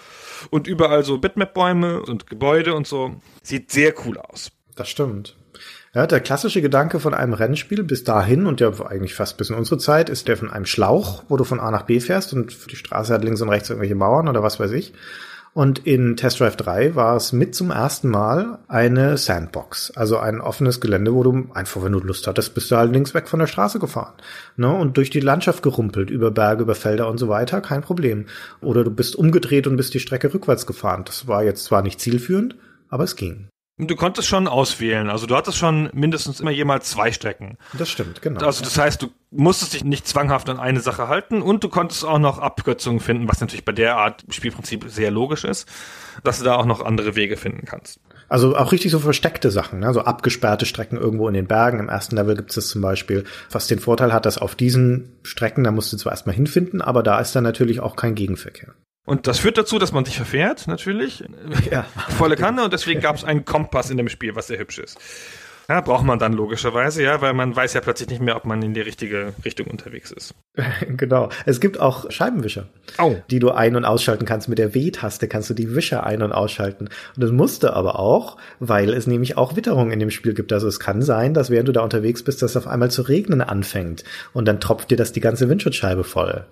und 0.51 0.66
überall 0.66 1.05
so 1.05 1.18
Bitmap-Bäume 1.18 2.03
und 2.03 2.26
Gebäude 2.26 2.74
und 2.74 2.86
so. 2.86 3.20
Sieht 3.42 3.70
sehr 3.70 3.95
cool 4.05 4.18
aus. 4.18 4.51
Das 4.74 4.88
stimmt. 4.88 5.36
Ja, 5.95 6.09
der 6.09 6.18
klassische 6.18 6.61
Gedanke 6.61 6.99
von 6.99 7.14
einem 7.14 7.34
Rennspiel 7.34 7.84
bis 7.84 8.03
dahin 8.03 8.47
und 8.47 8.61
ja 8.61 8.72
eigentlich 8.84 9.14
fast 9.14 9.38
bis 9.38 9.51
in 9.51 9.57
unsere 9.57 9.78
Zeit 9.78 10.09
ist 10.09 10.26
der 10.26 10.36
von 10.36 10.51
einem 10.51 10.66
Schlauch, 10.66 11.22
wo 11.28 11.36
du 11.36 11.45
von 11.45 11.61
A 11.61 11.70
nach 11.70 11.82
B 11.82 12.01
fährst 12.01 12.32
und 12.32 12.70
die 12.70 12.74
Straße 12.76 13.14
hat 13.14 13.22
links 13.22 13.40
und 13.40 13.49
rechts 13.49 13.70
irgendwelche 13.70 13.95
Mauern 13.95 14.28
oder 14.28 14.42
was 14.42 14.59
weiß 14.59 14.72
ich. 14.72 14.92
Und 15.55 15.87
in 15.87 16.17
Test 16.17 16.41
Drive 16.41 16.57
3 16.57 16.97
war 16.97 17.15
es 17.15 17.33
mit 17.33 17.55
zum 17.55 17.71
ersten 17.71 18.09
Mal 18.09 18.59
eine 18.67 19.17
Sandbox, 19.17 19.93
also 19.93 20.19
ein 20.19 20.41
offenes 20.41 20.81
Gelände, 20.81 21.15
wo 21.15 21.23
du 21.23 21.49
einfach, 21.55 21.85
wenn 21.85 21.93
du 21.93 22.01
Lust 22.01 22.27
hattest, 22.27 22.55
bist 22.55 22.73
du 22.73 22.77
halt 22.77 22.93
links 22.93 23.15
weg 23.15 23.29
von 23.29 23.39
der 23.39 23.47
Straße 23.47 23.79
gefahren. 23.79 24.15
Ne? 24.57 24.75
Und 24.75 24.97
durch 24.97 25.11
die 25.11 25.21
Landschaft 25.21 25.63
gerumpelt, 25.63 26.11
über 26.11 26.33
Berge, 26.33 26.65
über 26.65 26.75
Felder 26.75 27.09
und 27.09 27.19
so 27.19 27.29
weiter, 27.29 27.61
kein 27.61 27.83
Problem. 27.83 28.27
Oder 28.63 28.83
du 28.83 28.91
bist 28.91 29.15
umgedreht 29.15 29.69
und 29.69 29.77
bist 29.77 29.95
die 29.95 30.01
Strecke 30.01 30.35
rückwärts 30.35 30.67
gefahren. 30.67 31.05
Das 31.05 31.29
war 31.29 31.45
jetzt 31.45 31.65
zwar 31.65 31.83
nicht 31.83 32.01
zielführend, 32.01 32.57
aber 32.89 33.05
es 33.05 33.15
ging. 33.15 33.49
Du 33.77 33.97
konntest 33.97 34.29
schon 34.29 34.47
auswählen. 34.47 35.11
Also 35.11 35.27
du 35.27 35.35
hattest 35.35 35.59
schon 35.59 35.89
mindestens 35.93 36.41
immer 36.41 36.53
jemals 36.53 36.91
zwei 36.91 37.11
Strecken. 37.11 37.59
Das 37.77 37.91
stimmt, 37.91 38.23
genau. 38.23 38.45
Also 38.45 38.63
das 38.63 38.79
heißt, 38.79 39.03
du 39.03 39.09
musstest 39.37 39.74
dich 39.74 39.85
nicht 39.85 40.07
zwanghaft 40.07 40.49
an 40.49 40.59
eine 40.59 40.80
Sache 40.80 41.09
halten 41.09 41.43
und 41.43 41.64
du 41.64 41.68
konntest 41.68 42.05
auch 42.05 42.18
noch 42.18 42.39
Abkürzungen 42.39 43.01
finden, 43.01 43.28
was 43.28 43.41
natürlich 43.41 43.64
bei 43.64 43.72
der 43.72 43.97
Art 43.97 44.24
Spielprinzip 44.28 44.85
sehr 44.89 45.11
logisch 45.11 45.45
ist, 45.45 45.68
dass 46.22 46.39
du 46.39 46.45
da 46.45 46.57
auch 46.57 46.66
noch 46.66 46.85
andere 46.85 47.16
Wege 47.16 47.37
finden 47.37 47.66
kannst. 47.66 48.01
Also 48.28 48.57
auch 48.57 48.72
richtig 48.72 48.91
so 48.91 48.99
versteckte 48.99 49.51
Sachen, 49.51 49.80
ne? 49.80 49.93
so 49.93 50.01
abgesperrte 50.01 50.66
Strecken 50.66 50.97
irgendwo 50.97 51.28
in 51.28 51.35
den 51.35 51.47
Bergen. 51.47 51.78
Im 51.78 51.89
ersten 51.89 52.16
Level 52.16 52.37
gibt 52.37 52.51
es 52.51 52.57
das 52.57 52.68
zum 52.68 52.80
Beispiel, 52.80 53.24
was 53.51 53.66
den 53.66 53.80
Vorteil 53.80 54.12
hat, 54.12 54.26
dass 54.26 54.39
auf 54.39 54.55
diesen 54.55 55.12
Strecken, 55.22 55.64
da 55.64 55.70
musst 55.70 55.93
du 55.93 55.97
zwar 55.97 56.12
erstmal 56.12 56.35
hinfinden, 56.35 56.80
aber 56.80 57.03
da 57.03 57.18
ist 57.20 57.37
dann 57.37 57.45
natürlich 57.45 57.80
auch 57.80 57.97
kein 57.97 58.14
Gegenverkehr. 58.14 58.74
Und 59.07 59.26
das 59.26 59.39
führt 59.39 59.59
dazu, 59.59 59.78
dass 59.78 59.93
man 59.93 60.07
sich 60.07 60.16
verfährt, 60.16 60.66
natürlich. 60.66 61.24
Ja. 61.70 61.85
Volle 62.16 62.37
Kanne. 62.37 62.64
Und 62.64 62.72
deswegen 62.72 63.01
gab 63.01 63.16
es 63.16 63.24
einen 63.24 63.45
Kompass 63.45 63.91
in 63.91 63.99
dem 63.99 64.09
Spiel, 64.09 64.35
was 64.35 64.47
sehr 64.47 64.59
hübsch 64.59 64.78
ist. 64.78 64.99
Ja, 65.69 65.81
braucht 65.81 66.05
man 66.05 66.19
dann 66.19 66.35
logischerweise, 66.35 67.03
ja, 67.03 67.23
weil 67.23 67.33
man 67.33 67.57
weiß 67.57 67.73
ja 67.73 67.81
plötzlich 67.81 68.11
nicht 68.11 68.21
mehr, 68.21 68.37
ob 68.37 68.45
man 68.45 68.62
in 68.62 68.75
die 68.75 68.83
richtige 68.83 69.33
Richtung 69.45 69.67
unterwegs 69.69 70.11
ist. 70.11 70.35
genau. 70.89 71.31
Es 71.47 71.61
gibt 71.61 71.81
auch 71.81 72.11
Scheibenwischer, 72.11 72.67
oh. 72.99 73.17
die 73.31 73.39
du 73.39 73.51
ein- 73.51 73.77
und 73.77 73.87
ausschalten 73.87 74.27
kannst. 74.27 74.49
Mit 74.49 74.59
der 74.59 74.75
W-Taste 74.75 75.27
kannst 75.27 75.49
du 75.49 75.55
die 75.55 75.75
Wischer 75.75 76.05
ein- 76.05 76.23
und 76.23 76.33
ausschalten. 76.33 76.89
Und 77.17 77.23
das 77.23 77.33
musste 77.33 77.73
aber 77.73 77.99
auch, 77.99 78.37
weil 78.61 78.93
es 78.93 79.07
nämlich 79.07 79.39
auch 79.39 79.57
Witterung 79.57 79.91
in 79.91 80.01
dem 80.01 80.11
Spiel 80.11 80.35
gibt. 80.35 80.53
Also 80.53 80.69
es 80.69 80.81
kann 80.81 81.01
sein, 81.01 81.33
dass 81.33 81.51
während 81.51 81.69
du 81.69 81.73
da 81.73 81.83
unterwegs 81.83 82.23
bist, 82.23 82.43
dass 82.43 82.57
auf 82.57 82.67
einmal 82.67 82.91
zu 82.91 83.03
regnen 83.03 83.41
anfängt. 83.41 84.05
Und 84.35 84.47
dann 84.47 84.61
tropft 84.61 84.91
dir 84.91 84.97
das 84.99 85.12
die 85.12 85.21
ganze 85.21 85.49
Windschutzscheibe 85.49 86.05
voll 86.05 86.45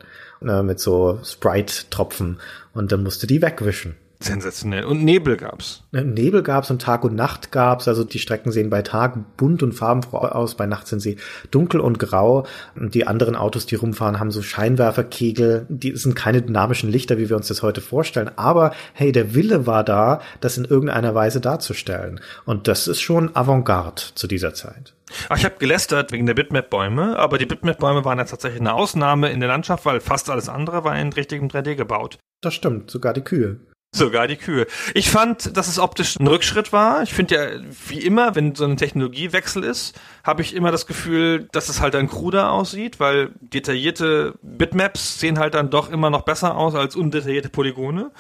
äh, 0.43 0.63
mit 0.63 0.81
so 0.81 1.21
Sprite-Tropfen 1.23 2.41
und 2.73 2.93
dann 2.93 3.03
musste 3.03 3.27
die 3.27 3.43
wegwischen. 3.43 3.95
Sensationell. 4.23 4.85
Und 4.85 5.05
Nebel 5.05 5.37
gab's. 5.37 5.83
Äh, 5.93 6.03
Nebel 6.03 6.43
gab's 6.43 6.71
und 6.71 6.81
Tag 6.81 7.05
und 7.05 7.15
Nacht 7.15 7.53
gab's. 7.53 7.89
Also 7.89 8.05
die 8.05 8.19
Strecken 8.19 8.53
sehen 8.53 8.71
bei 8.71 8.83
Tag 8.83 9.37
bunt 9.37 9.63
und 9.63 9.73
farbenfroh 9.73 10.19
aus, 10.19 10.57
bei 10.57 10.67
Nacht 10.67 10.87
sind 10.87 11.01
sie 11.01 11.17
dunkel 11.51 11.81
und 11.81 11.99
grau. 11.99 12.47
Und 12.75 12.95
die 12.95 13.07
anderen 13.07 13.37
Autos, 13.37 13.67
die 13.67 13.75
rumfahren, 13.75 14.21
haben 14.21 14.31
so 14.31 14.43
Scheinwerferkegel. 14.43 15.67
Die 15.69 15.97
sind 15.97 16.15
keine 16.15 16.43
dynamischen 16.43 16.91
Lichter, 16.91 17.19
wie 17.19 17.29
wir 17.29 17.37
uns 17.37 17.49
das 17.49 17.63
heute 17.63 17.81
vorstellen. 17.81 18.31
Aber 18.37 18.73
hey, 18.95 19.13
der 19.13 19.35
Wille 19.35 19.67
war 19.67 19.85
da, 19.85 20.21
das 20.41 20.57
in 20.57 20.65
irgendeiner 20.65 21.15
Weise 21.15 21.41
darzustellen. 21.41 22.21
Und 22.45 22.69
das 22.69 22.89
ist 22.89 23.01
schon 23.01 23.35
Avantgarde 23.35 24.03
zu 24.15 24.27
dieser 24.27 24.55
Zeit. 24.55 24.95
Ach, 25.29 25.37
ich 25.37 25.45
habe 25.45 25.57
gelästert 25.59 26.13
wegen 26.13 26.27
der 26.27 26.35
Bitmap-Bäume, 26.35 27.19
aber 27.19 27.39
die 27.39 27.47
Bitmap-Bäume 27.47 28.05
waren 28.05 28.19
ja 28.19 28.25
tatsächlich 28.25 28.61
eine 28.61 28.75
Ausnahme 28.75 29.31
in 29.31 29.41
der 29.41 29.49
Landschaft, 29.49 29.85
weil 29.85 30.01
fast 30.01 30.31
alles 30.31 30.49
andere 30.49 30.85
war 30.85 30.99
in 30.99 31.13
richtigem 31.13 31.49
3D 31.49 31.75
gebaut. 31.75 32.19
Das 32.41 32.55
stimmt, 32.55 32.91
sogar 32.91 33.13
die 33.13 33.23
Kühe. 33.23 33.61
Sogar 33.95 34.27
die 34.27 34.37
Kühe. 34.37 34.67
Ich 34.95 35.11
fand, 35.11 35.55
dass 35.55 35.69
es 35.69 35.79
optisch 35.79 36.19
ein 36.19 36.27
Rückschritt 36.27 36.73
war. 36.73 37.03
Ich 37.03 37.13
finde 37.13 37.35
ja, 37.35 37.43
wie 37.89 38.01
immer, 38.01 38.35
wenn 38.35 38.55
so 38.55 38.65
ein 38.65 38.79
Technologiewechsel 38.79 39.63
ist, 39.65 40.01
habe 40.25 40.41
ich 40.41 40.57
immer 40.57 40.71
das 40.71 40.87
Gefühl, 40.87 41.47
dass 41.53 41.69
es 41.69 41.83
halt 41.83 41.93
dann 41.93 42.09
kruder 42.09 42.53
aussieht, 42.53 43.01
weil 43.01 43.33
detaillierte 43.41 44.33
Bitmaps 44.41 45.21
sehen 45.21 45.39
halt 45.39 45.53
dann 45.53 45.69
doch 45.69 45.91
immer 45.91 46.09
noch 46.09 46.23
besser 46.23 46.57
aus 46.57 46.75
als 46.75 46.97
undetaillierte 46.97 47.51
Polygone. 47.51 48.13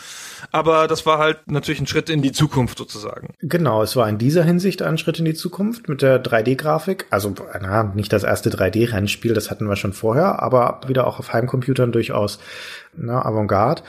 Aber 0.50 0.88
das 0.88 1.06
war 1.06 1.16
halt 1.16 1.50
natürlich 1.50 1.80
ein 1.80 1.86
Schritt 1.86 2.10
in 2.10 2.20
die 2.20 2.32
Zukunft 2.32 2.76
sozusagen. 2.76 3.32
Genau, 3.40 3.82
es 3.82 3.96
war 3.96 4.06
in 4.10 4.18
dieser 4.18 4.44
Hinsicht 4.44 4.82
ein 4.82 4.98
Schritt 4.98 5.20
in 5.20 5.24
die 5.24 5.32
Zukunft 5.32 5.88
mit 5.88 6.02
der 6.02 6.22
3D-Grafik. 6.22 7.06
Also, 7.08 7.34
na, 7.62 7.84
nicht 7.84 8.12
das 8.12 8.24
erste 8.24 8.50
3D-Rennspiel, 8.50 9.32
das 9.32 9.50
hatten 9.50 9.66
wir 9.66 9.76
schon 9.76 9.94
vorher, 9.94 10.42
aber 10.42 10.82
wieder 10.86 11.06
auch 11.06 11.18
auf 11.18 11.32
Heimcomputern 11.32 11.92
durchaus 11.92 12.40
na, 12.94 13.24
Avantgarde. 13.24 13.82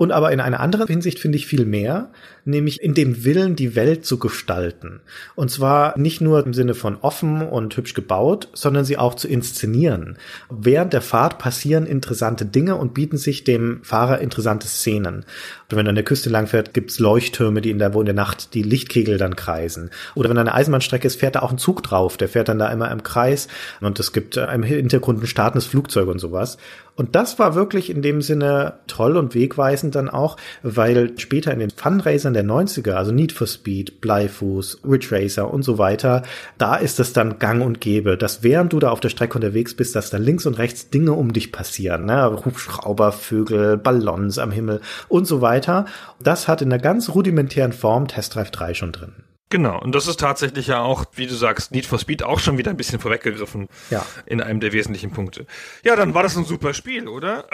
Und 0.00 0.12
aber 0.12 0.32
in 0.32 0.40
einer 0.40 0.60
anderen 0.60 0.86
Hinsicht 0.86 1.18
finde 1.18 1.36
ich 1.36 1.44
viel 1.44 1.66
mehr, 1.66 2.08
nämlich 2.46 2.80
in 2.80 2.94
dem 2.94 3.22
Willen, 3.22 3.54
die 3.54 3.76
Welt 3.76 4.06
zu 4.06 4.18
gestalten. 4.18 5.02
Und 5.34 5.50
zwar 5.50 5.98
nicht 5.98 6.22
nur 6.22 6.42
im 6.42 6.54
Sinne 6.54 6.72
von 6.72 6.96
offen 7.02 7.42
und 7.42 7.76
hübsch 7.76 7.92
gebaut, 7.92 8.48
sondern 8.54 8.86
sie 8.86 8.96
auch 8.96 9.14
zu 9.14 9.28
inszenieren. 9.28 10.16
Während 10.48 10.94
der 10.94 11.02
Fahrt 11.02 11.38
passieren 11.38 11.84
interessante 11.84 12.46
Dinge 12.46 12.76
und 12.76 12.94
bieten 12.94 13.18
sich 13.18 13.44
dem 13.44 13.80
Fahrer 13.82 14.20
interessante 14.20 14.68
Szenen. 14.68 15.26
Und 15.70 15.76
wenn 15.76 15.84
du 15.84 15.90
an 15.90 15.96
der 15.96 16.04
Küste 16.04 16.30
langfährt, 16.30 16.72
gibt's 16.72 16.98
Leuchttürme, 16.98 17.60
die 17.60 17.68
in 17.68 17.78
der, 17.78 17.92
wo 17.92 18.00
in 18.00 18.06
der 18.06 18.14
Nacht 18.14 18.54
die 18.54 18.62
Lichtkegel 18.62 19.18
dann 19.18 19.36
kreisen. 19.36 19.90
Oder 20.14 20.30
wenn 20.30 20.36
da 20.36 20.40
eine 20.40 20.54
Eisenbahnstrecke 20.54 21.06
ist, 21.06 21.20
fährt 21.20 21.34
da 21.34 21.40
auch 21.40 21.52
ein 21.52 21.58
Zug 21.58 21.82
drauf. 21.82 22.16
Der 22.16 22.30
fährt 22.30 22.48
dann 22.48 22.58
da 22.58 22.72
immer 22.72 22.90
im 22.90 23.02
Kreis 23.02 23.48
und 23.82 24.00
es 24.00 24.14
gibt 24.14 24.38
im 24.38 24.62
Hintergrund 24.62 25.22
ein 25.22 25.26
startendes 25.26 25.66
Flugzeug 25.66 26.08
und 26.08 26.20
sowas. 26.20 26.56
Und 26.96 27.14
das 27.14 27.38
war 27.38 27.54
wirklich 27.54 27.90
in 27.90 28.02
dem 28.02 28.22
Sinne 28.22 28.74
toll 28.86 29.16
und 29.16 29.34
wegweisend 29.34 29.94
dann 29.94 30.08
auch, 30.08 30.36
weil 30.62 31.18
später 31.18 31.52
in 31.52 31.58
den 31.58 31.70
Fundraisern 31.70 32.34
der 32.34 32.44
90er, 32.44 32.92
also 32.92 33.12
Need 33.12 33.32
for 33.32 33.46
Speed, 33.46 34.00
Bleifuß, 34.00 34.80
Ridge 34.84 35.08
Racer 35.10 35.52
und 35.52 35.62
so 35.62 35.78
weiter, 35.78 36.22
da 36.58 36.76
ist 36.76 37.00
es 37.00 37.12
dann 37.12 37.38
gang 37.38 37.64
und 37.64 37.80
gäbe, 37.80 38.16
dass 38.16 38.42
während 38.42 38.72
du 38.72 38.78
da 38.78 38.90
auf 38.90 39.00
der 39.00 39.08
Strecke 39.08 39.36
unterwegs 39.36 39.74
bist, 39.74 39.96
dass 39.96 40.10
da 40.10 40.18
links 40.18 40.46
und 40.46 40.58
rechts 40.58 40.90
Dinge 40.90 41.12
um 41.12 41.32
dich 41.32 41.52
passieren, 41.52 42.04
ne? 42.06 42.30
Hubschrauber, 42.44 43.12
Vögel, 43.12 43.76
Ballons 43.76 44.38
am 44.38 44.50
Himmel 44.50 44.80
und 45.08 45.26
so 45.26 45.40
weiter. 45.40 45.86
Das 46.22 46.48
hat 46.48 46.62
in 46.62 46.72
einer 46.72 46.82
ganz 46.82 47.10
rudimentären 47.10 47.72
Form 47.72 48.08
Test 48.08 48.34
Drive 48.34 48.50
3 48.50 48.74
schon 48.74 48.92
drin. 48.92 49.12
Genau, 49.50 49.80
und 49.80 49.92
das 49.96 50.06
ist 50.06 50.20
tatsächlich 50.20 50.68
ja 50.68 50.80
auch, 50.80 51.06
wie 51.14 51.26
du 51.26 51.34
sagst, 51.34 51.72
Need 51.72 51.84
for 51.84 51.98
Speed 51.98 52.22
auch 52.22 52.38
schon 52.38 52.56
wieder 52.56 52.70
ein 52.70 52.76
bisschen 52.76 53.00
vorweggegriffen. 53.00 53.68
Ja. 53.90 54.06
In 54.24 54.40
einem 54.40 54.60
der 54.60 54.72
wesentlichen 54.72 55.10
Punkte. 55.10 55.44
Ja, 55.82 55.96
dann 55.96 56.14
war 56.14 56.22
das 56.22 56.36
ein 56.36 56.44
super 56.44 56.72
Spiel, 56.72 57.08
oder? 57.08 57.46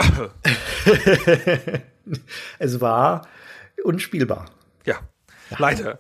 es 2.59 2.81
war 2.83 3.27
unspielbar. 3.83 4.45
Ja. 4.85 4.97
ja. 5.51 5.57
Leider. 5.59 5.99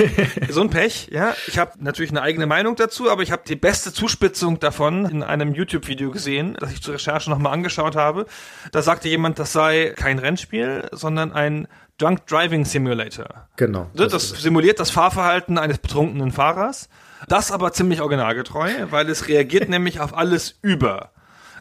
so 0.50 0.62
ein 0.62 0.70
Pech, 0.70 1.10
ja. 1.12 1.36
Ich 1.46 1.58
habe 1.58 1.74
natürlich 1.78 2.10
eine 2.10 2.22
eigene 2.22 2.46
Meinung 2.46 2.74
dazu, 2.74 3.08
aber 3.08 3.22
ich 3.22 3.30
habe 3.30 3.42
die 3.46 3.54
beste 3.54 3.92
Zuspitzung 3.92 4.58
davon 4.58 5.06
in 5.06 5.22
einem 5.22 5.54
YouTube-Video 5.54 6.10
gesehen, 6.10 6.56
das 6.58 6.72
ich 6.72 6.82
zur 6.82 6.94
Recherche 6.94 7.30
nochmal 7.30 7.52
angeschaut 7.52 7.94
habe. 7.94 8.26
Da 8.72 8.82
sagte 8.82 9.08
jemand, 9.08 9.38
das 9.38 9.52
sei 9.52 9.94
kein 9.96 10.18
Rennspiel, 10.18 10.88
sondern 10.90 11.32
ein 11.32 11.68
Drunk 11.98 12.26
Driving 12.26 12.64
Simulator. 12.64 13.48
Genau. 13.56 13.90
Das, 13.94 14.12
das 14.12 14.28
simuliert 14.28 14.80
das 14.80 14.90
Fahrverhalten 14.90 15.58
eines 15.58 15.78
betrunkenen 15.78 16.30
Fahrers. 16.30 16.88
Das 17.28 17.50
aber 17.50 17.72
ziemlich 17.72 18.02
originalgetreu, 18.02 18.70
weil 18.90 19.08
es 19.08 19.28
reagiert 19.28 19.68
nämlich 19.70 20.00
auf 20.00 20.14
alles 20.14 20.58
über. 20.62 21.10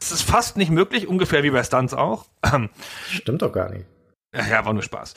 Es 0.02 0.12
ist 0.12 0.24
fast 0.24 0.58
nicht 0.58 0.72
möglich, 0.72 1.08
ungefähr 1.08 1.44
wie 1.44 1.52
bei 1.52 1.64
Stunts 1.64 1.94
auch. 1.94 2.26
Stimmt 3.10 3.42
doch 3.42 3.52
gar 3.54 3.70
nicht. 3.70 3.86
Ja, 4.34 4.66
war 4.66 4.74
nur 4.74 4.84
Spaß. 4.84 5.14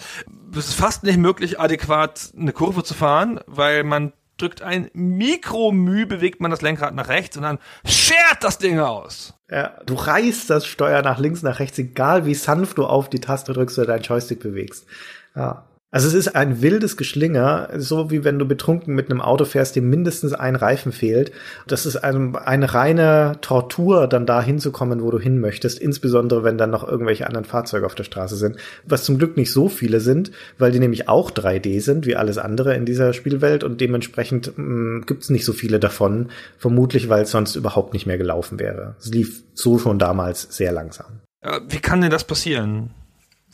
Es 0.53 0.69
ist 0.69 0.75
fast 0.75 1.03
nicht 1.03 1.19
möglich, 1.19 1.59
adäquat 1.59 2.33
eine 2.39 2.53
Kurve 2.53 2.85
zu 2.85 2.95
fahren, 2.95 3.41
weil 3.47 3.83
man 3.83 4.13
drückt 4.39 4.63
ein 4.63 4.91
Mikromü, 4.95 6.07
bewegt 6.07 6.41
man 6.41 6.51
das 6.51 6.63
Lenkrad 6.63 6.95
nach 6.95 7.09
rechts 7.09 7.37
und 7.37 7.43
dann 7.43 7.59
schert 7.85 8.39
das 8.43 8.59
Ding 8.59 8.79
aus. 8.79 9.35
Ja, 9.51 9.79
du 9.87 9.95
reißt 9.95 10.49
das 10.51 10.67
Steuer 10.67 11.03
nach 11.03 11.19
links, 11.19 11.43
nach 11.43 11.59
rechts, 11.59 11.79
egal 11.79 12.27
wie 12.27 12.35
sanft 12.35 12.79
du 12.79 12.87
auf 12.87 13.11
die 13.11 13.21
Taste 13.21 13.53
drückst 13.53 13.79
oder 13.79 13.89
deinen 13.89 14.03
Joystick 14.03 14.41
bewegst. 14.41 14.87
Ja. 15.35 15.68
Also 15.91 16.07
es 16.07 16.13
ist 16.13 16.37
ein 16.37 16.61
wildes 16.61 16.99
Geschlinger, 16.99 17.71
so 17.79 18.11
wie 18.11 18.23
wenn 18.23 18.39
du 18.39 18.45
betrunken 18.45 18.95
mit 18.95 19.11
einem 19.11 19.23
Auto 19.23 19.47
fährst, 19.47 19.75
dem 19.75 19.89
mindestens 19.89 20.35
ein 20.35 20.55
Reifen 20.55 20.93
fehlt. 20.93 21.33
Das 21.67 21.87
ist 21.87 21.97
eine, 21.97 22.47
eine 22.47 22.75
reine 22.75 23.39
Tortur, 23.41 24.07
dann 24.07 24.27
da 24.27 24.43
hinzukommen, 24.43 25.03
wo 25.03 25.11
du 25.11 25.19
hin 25.19 25.41
möchtest, 25.41 25.79
insbesondere 25.79 26.45
wenn 26.45 26.59
dann 26.59 26.71
noch 26.71 26.87
irgendwelche 26.87 27.27
anderen 27.27 27.47
Fahrzeuge 27.47 27.87
auf 27.87 27.95
der 27.95 28.05
Straße 28.05 28.37
sind. 28.37 28.57
Was 28.85 29.05
zum 29.05 29.17
Glück 29.17 29.39
nicht 29.39 29.51
so 29.51 29.71
viele 29.71 30.01
sind, 30.01 30.31
weil 30.59 30.73
die 30.73 30.79
nämlich 30.79 31.09
auch 31.09 31.31
3D 31.31 31.81
sind, 31.81 32.05
wie 32.05 32.17
alles 32.17 32.37
andere 32.37 32.75
in 32.75 32.85
dieser 32.85 33.15
Spielwelt 33.15 33.65
und 33.65 33.81
dementsprechend 33.81 34.53
mm, 34.57 35.03
gibt's 35.07 35.31
nicht 35.31 35.47
so 35.47 35.55
viele 35.55 35.81
davon, 35.81 36.29
vermutlich 36.59 37.09
weil 37.09 37.23
es 37.23 37.31
sonst 37.31 37.57
überhaupt 37.57 37.95
nicht 37.95 38.05
mehr 38.05 38.19
gelaufen 38.19 38.61
wäre. 38.61 38.95
Es 38.99 39.07
lief 39.07 39.43
so 39.55 39.79
schon 39.79 39.99
damals 39.99 40.43
sehr 40.51 40.73
langsam. 40.73 41.21
Wie 41.69 41.79
kann 41.79 42.03
denn 42.03 42.11
das 42.11 42.25
passieren? 42.25 42.91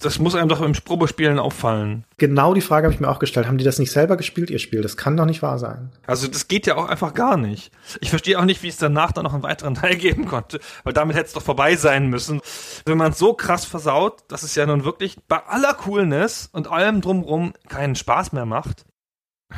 Das 0.00 0.18
muss 0.18 0.34
einem 0.34 0.48
doch 0.48 0.60
im 0.60 0.72
Probespielen 0.72 1.38
auffallen. 1.38 2.04
Genau 2.18 2.52
die 2.52 2.60
Frage 2.60 2.86
habe 2.86 2.94
ich 2.94 3.00
mir 3.00 3.08
auch 3.08 3.18
gestellt. 3.18 3.46
Haben 3.46 3.58
die 3.58 3.64
das 3.64 3.78
nicht 3.78 3.92
selber 3.92 4.16
gespielt, 4.16 4.50
ihr 4.50 4.58
Spiel? 4.58 4.82
Das 4.82 4.96
kann 4.96 5.16
doch 5.16 5.24
nicht 5.24 5.42
wahr 5.42 5.58
sein. 5.58 5.92
Also 6.06 6.26
das 6.26 6.48
geht 6.48 6.66
ja 6.66 6.76
auch 6.76 6.88
einfach 6.88 7.14
gar 7.14 7.36
nicht. 7.36 7.72
Ich 8.00 8.10
verstehe 8.10 8.38
auch 8.38 8.44
nicht, 8.44 8.62
wie 8.62 8.68
es 8.68 8.76
danach 8.76 9.12
dann 9.12 9.24
noch 9.24 9.34
einen 9.34 9.42
weiteren 9.42 9.74
Teil 9.74 9.96
geben 9.96 10.26
konnte, 10.26 10.60
weil 10.82 10.92
damit 10.92 11.16
hätte 11.16 11.26
es 11.26 11.32
doch 11.32 11.42
vorbei 11.42 11.76
sein 11.76 12.08
müssen. 12.08 12.40
Wenn 12.84 12.98
man 12.98 13.12
so 13.12 13.34
krass 13.34 13.64
versaut, 13.64 14.24
dass 14.28 14.42
es 14.42 14.54
ja 14.54 14.66
nun 14.66 14.84
wirklich 14.84 15.16
bei 15.28 15.38
aller 15.46 15.74
Coolness 15.74 16.48
und 16.52 16.70
allem 16.70 17.00
drumrum 17.00 17.52
keinen 17.68 17.94
Spaß 17.94 18.32
mehr 18.32 18.46
macht. 18.46 18.84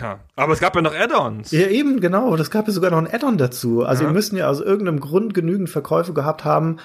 Ja, 0.00 0.20
aber 0.34 0.52
es 0.52 0.60
gab 0.60 0.74
ja 0.76 0.82
noch 0.82 0.94
Add-ons. 0.94 1.50
Ja, 1.52 1.68
eben, 1.68 2.00
genau. 2.00 2.36
Das 2.36 2.50
gab 2.50 2.66
ja 2.66 2.72
sogar 2.72 2.90
noch 2.90 2.98
ein 2.98 3.12
Add-on 3.12 3.38
dazu. 3.38 3.82
Also 3.82 4.02
ja. 4.02 4.10
ihr 4.10 4.12
müssen 4.12 4.36
ja 4.36 4.48
aus 4.48 4.60
irgendeinem 4.60 5.00
Grund 5.00 5.32
genügend 5.32 5.70
Verkäufe 5.70 6.12
gehabt 6.12 6.44
haben, 6.44 6.78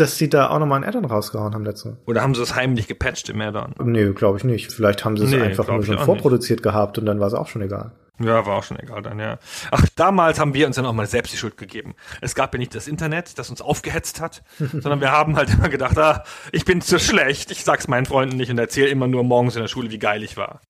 dass 0.00 0.16
sie 0.16 0.28
da 0.28 0.50
auch 0.50 0.58
nochmal 0.58 0.82
ein 0.82 0.88
Addon 0.88 1.04
rausgehauen 1.04 1.54
haben 1.54 1.64
dazu. 1.64 1.96
Oder 2.06 2.22
haben 2.22 2.34
sie 2.34 2.42
es 2.42 2.54
heimlich 2.54 2.86
gepatcht 2.86 3.28
im 3.28 3.40
Addon? 3.40 3.74
Nee, 3.82 4.12
glaube 4.12 4.38
ich 4.38 4.44
nicht. 4.44 4.72
Vielleicht 4.72 5.04
haben 5.04 5.16
sie 5.16 5.24
es 5.24 5.30
nee, 5.30 5.40
einfach 5.40 5.68
nur 5.68 5.84
schon 5.84 5.98
vorproduziert 5.98 6.58
nicht. 6.58 6.64
gehabt 6.64 6.98
und 6.98 7.06
dann 7.06 7.20
war 7.20 7.26
es 7.26 7.34
auch 7.34 7.48
schon 7.48 7.62
egal. 7.62 7.92
Ja, 8.20 8.44
war 8.46 8.56
auch 8.56 8.64
schon 8.64 8.80
egal 8.80 9.02
dann, 9.02 9.20
ja. 9.20 9.38
Ach, 9.70 9.84
damals 9.94 10.40
haben 10.40 10.52
wir 10.52 10.66
uns 10.66 10.74
dann 10.74 10.86
auch 10.86 10.92
mal 10.92 11.06
selbst 11.06 11.32
die 11.32 11.36
Schuld 11.36 11.56
gegeben. 11.56 11.94
Es 12.20 12.34
gab 12.34 12.52
ja 12.52 12.58
nicht 12.58 12.74
das 12.74 12.88
Internet, 12.88 13.38
das 13.38 13.48
uns 13.48 13.62
aufgehetzt 13.62 14.20
hat, 14.20 14.42
sondern 14.58 15.00
wir 15.00 15.12
haben 15.12 15.36
halt 15.36 15.50
immer 15.54 15.68
gedacht, 15.68 15.96
ah, 15.98 16.24
ich 16.50 16.64
bin 16.64 16.80
zu 16.80 16.98
schlecht, 16.98 17.52
ich 17.52 17.62
sag's 17.62 17.86
meinen 17.86 18.06
Freunden 18.06 18.36
nicht 18.36 18.50
und 18.50 18.58
erzähle 18.58 18.88
immer 18.88 19.06
nur 19.06 19.22
morgens 19.22 19.54
in 19.54 19.62
der 19.62 19.68
Schule, 19.68 19.90
wie 19.92 20.00
geil 20.00 20.24
ich 20.24 20.36
war. 20.36 20.60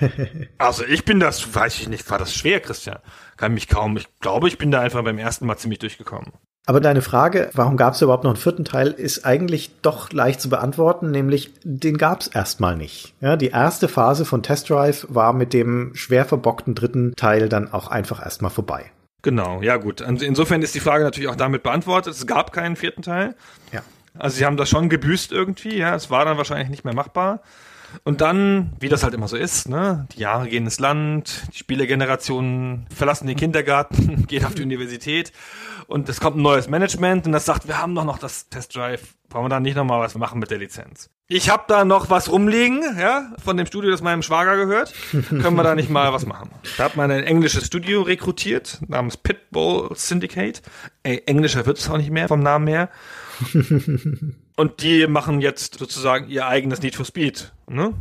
also 0.58 0.84
ich 0.84 1.04
bin 1.04 1.20
das, 1.20 1.54
weiß 1.54 1.78
ich 1.78 1.88
nicht, 1.88 2.08
war 2.10 2.18
das 2.18 2.34
schwer, 2.34 2.58
Christian? 2.58 2.98
Kann 3.36 3.54
mich 3.54 3.68
kaum, 3.68 3.96
ich 3.96 4.08
glaube, 4.18 4.48
ich 4.48 4.58
bin 4.58 4.72
da 4.72 4.80
einfach 4.80 5.04
beim 5.04 5.18
ersten 5.18 5.46
Mal 5.46 5.56
ziemlich 5.56 5.78
durchgekommen. 5.78 6.32
Aber 6.68 6.80
deine 6.80 7.00
Frage, 7.00 7.48
warum 7.54 7.78
gab 7.78 7.94
es 7.94 8.02
überhaupt 8.02 8.24
noch 8.24 8.32
einen 8.32 8.38
vierten 8.38 8.66
Teil, 8.66 8.88
ist 8.88 9.24
eigentlich 9.24 9.70
doch 9.80 10.12
leicht 10.12 10.38
zu 10.38 10.50
beantworten, 10.50 11.10
nämlich 11.10 11.50
den 11.64 11.96
gab 11.96 12.20
es 12.20 12.26
erstmal 12.26 12.76
nicht. 12.76 13.14
Ja, 13.22 13.36
die 13.36 13.48
erste 13.48 13.88
Phase 13.88 14.26
von 14.26 14.42
Test 14.42 14.68
Drive 14.68 15.06
war 15.08 15.32
mit 15.32 15.54
dem 15.54 15.94
schwer 15.94 16.26
verbockten 16.26 16.74
dritten 16.74 17.16
Teil 17.16 17.48
dann 17.48 17.72
auch 17.72 17.88
einfach 17.88 18.22
erstmal 18.22 18.50
vorbei. 18.50 18.84
Genau, 19.22 19.62
ja 19.62 19.78
gut. 19.78 20.02
Insofern 20.02 20.60
ist 20.60 20.74
die 20.74 20.80
Frage 20.80 21.04
natürlich 21.04 21.30
auch 21.30 21.36
damit 21.36 21.62
beantwortet. 21.62 22.12
Es 22.12 22.26
gab 22.26 22.52
keinen 22.52 22.76
vierten 22.76 23.00
Teil. 23.00 23.34
Ja. 23.72 23.80
Also 24.18 24.36
sie 24.36 24.44
haben 24.44 24.58
das 24.58 24.68
schon 24.68 24.90
gebüßt 24.90 25.32
irgendwie, 25.32 25.78
ja. 25.78 25.94
Es 25.94 26.10
war 26.10 26.26
dann 26.26 26.36
wahrscheinlich 26.36 26.68
nicht 26.68 26.84
mehr 26.84 26.94
machbar. 26.94 27.40
Und 28.04 28.20
dann, 28.20 28.72
wie 28.80 28.90
das 28.90 29.02
halt 29.02 29.14
immer 29.14 29.28
so 29.28 29.36
ist, 29.36 29.68
ne, 29.68 30.06
die 30.12 30.20
Jahre 30.20 30.48
gehen 30.48 30.64
ins 30.64 30.78
Land, 30.80 31.44
die 31.54 31.58
Spielergenerationen 31.58 32.86
verlassen 32.94 33.26
den 33.26 33.36
Kindergarten, 33.36 34.26
gehen 34.28 34.44
auf 34.44 34.54
die 34.54 34.62
Universität 34.62 35.32
und 35.88 36.06
es 36.10 36.20
kommt 36.20 36.36
ein 36.36 36.42
neues 36.42 36.68
Management 36.68 37.24
und 37.26 37.32
das 37.32 37.46
sagt, 37.46 37.66
wir 37.66 37.78
haben 37.78 37.94
doch 37.94 38.04
noch 38.04 38.18
das 38.18 38.50
Test 38.50 38.76
Drive, 38.76 39.14
wollen 39.30 39.46
wir 39.46 39.48
da 39.48 39.58
nicht 39.58 39.74
nochmal 39.74 40.00
was 40.00 40.14
machen 40.16 40.38
mit 40.38 40.50
der 40.50 40.58
Lizenz? 40.58 41.08
Ich 41.28 41.48
habe 41.48 41.64
da 41.66 41.86
noch 41.86 42.10
was 42.10 42.30
rumliegen, 42.30 42.82
ja, 42.98 43.32
von 43.42 43.56
dem 43.56 43.66
Studio, 43.66 43.90
das 43.90 44.02
meinem 44.02 44.22
Schwager 44.22 44.56
gehört. 44.56 44.92
Können 45.10 45.56
wir 45.56 45.62
da 45.62 45.74
nicht 45.74 45.88
mal 45.88 46.12
was 46.12 46.26
machen? 46.26 46.50
Da 46.76 46.84
hat 46.84 46.96
man 46.96 47.10
ein 47.10 47.24
englisches 47.24 47.66
Studio 47.66 48.02
rekrutiert, 48.02 48.80
namens 48.86 49.16
Pitbull 49.16 49.88
Syndicate. 49.94 50.60
Ey, 51.04 51.22
englischer 51.24 51.64
wird 51.64 51.78
es 51.78 51.88
auch 51.88 51.96
nicht 51.96 52.10
mehr 52.10 52.28
vom 52.28 52.40
Namen 52.40 52.66
her. 52.66 52.90
Und 54.56 54.82
die 54.82 55.06
machen 55.06 55.40
jetzt 55.40 55.78
sozusagen 55.78 56.28
ihr 56.28 56.46
eigenes 56.46 56.82
Need 56.82 56.96
for 56.96 57.06
Speed, 57.06 57.52
ne? 57.66 57.94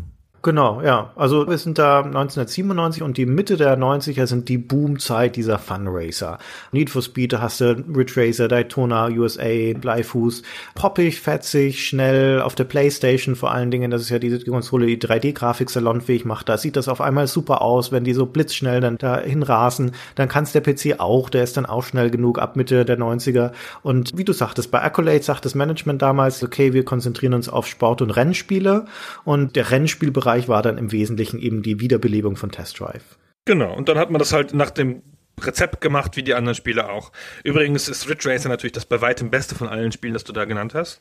Genau, 0.48 0.82
ja. 0.82 1.12
Also 1.18 1.46
wir 1.46 1.58
sind 1.58 1.78
da 1.78 2.04
1997 2.04 3.04
und 3.04 3.18
die 3.18 3.26
Mitte 3.26 3.58
der 3.58 3.78
90er 3.78 4.28
sind 4.28 4.48
die 4.48 4.58
Boomzeit 4.58 5.36
dieser 5.36 5.60
Funracer. 5.60 6.38
Need 6.72 6.90
for 6.90 7.02
Speed, 7.02 7.34
da 7.34 7.42
hast 7.42 7.60
du 7.60 7.84
Ridge 7.94 8.14
Racer, 8.16 8.48
Daytona, 8.48 9.10
USA, 9.10 9.74
Bleifuß. 9.74 10.44
Poppig, 10.74 11.20
fetzig, 11.20 11.86
schnell, 11.86 12.40
auf 12.40 12.56
der 12.56 12.64
Playstation 12.64 13.36
vor 13.36 13.52
allen 13.52 13.72
Dingen, 13.72 13.92
das 13.92 14.04
ist 14.04 14.10
ja 14.10 14.20
diese 14.20 14.40
Konsole, 14.40 14.86
die 14.86 14.98
3D-Grafik 14.98 15.70
salonfähig 15.70 16.24
macht. 16.24 16.48
Da 16.48 16.58
sieht 16.58 16.78
das 16.78 16.88
auf 16.88 17.02
einmal 17.02 17.28
super 17.28 17.62
aus, 17.62 17.92
wenn 17.92 18.06
die 18.06 18.14
so 18.14 18.26
blitzschnell 18.26 18.80
dann 18.80 18.98
da 18.98 19.20
hinrasen. 19.20 19.92
Dann 20.16 20.30
kann's 20.30 20.54
der 20.54 20.62
PC 20.62 21.02
auch, 21.02 21.30
der 21.30 21.44
ist 21.44 21.58
dann 21.58 21.66
auch 21.66 21.84
schnell 21.84 22.10
genug 22.10 22.40
ab 22.40 22.56
Mitte 22.56 22.86
der 22.86 22.98
90er. 22.98 23.52
Und 23.84 24.18
wie 24.18 24.24
du 24.24 24.32
sagtest, 24.32 24.72
bei 24.72 24.82
Accolade 24.82 25.24
sagt 25.24 25.44
das 25.44 25.56
Management 25.56 26.02
damals, 26.02 26.42
okay, 26.42 26.72
wir 26.72 26.86
konzentrieren 26.86 27.34
uns 27.34 27.50
auf 27.50 27.68
Sport- 27.68 28.02
und 28.02 28.12
Rennspiele 28.12 28.86
und 29.26 29.58
der 29.58 29.72
Rennspielbereich 29.72 30.37
Bereich 30.38 30.48
war 30.48 30.62
dann 30.62 30.78
im 30.78 30.92
Wesentlichen 30.92 31.40
eben 31.40 31.64
die 31.64 31.80
Wiederbelebung 31.80 32.36
von 32.36 32.52
Test 32.52 32.80
Drive. 32.80 33.18
Genau, 33.46 33.74
und 33.74 33.90
dann 33.90 33.98
hat 33.98 34.12
man 34.12 34.20
das 34.20 34.34
halt 34.34 34.54
nach 34.54 34.70
dem 34.70 35.02
Rezept 35.40 35.82
gemacht, 35.82 36.16
wie 36.16 36.24
die 36.24 36.34
anderen 36.34 36.56
Spiele 36.56 36.90
auch. 36.90 37.12
Übrigens 37.44 37.88
ist 37.88 38.10
Ridge 38.10 38.28
Racer 38.28 38.50
natürlich 38.50 38.74
das 38.74 38.86
bei 38.86 39.02
weitem 39.02 39.30
beste 39.30 39.54
von 39.56 39.68
allen 39.68 39.92
Spielen, 39.92 40.14
das 40.14 40.24
du 40.24 40.34
da 40.34 40.46
genannt 40.46 40.74
hast. 40.74 41.00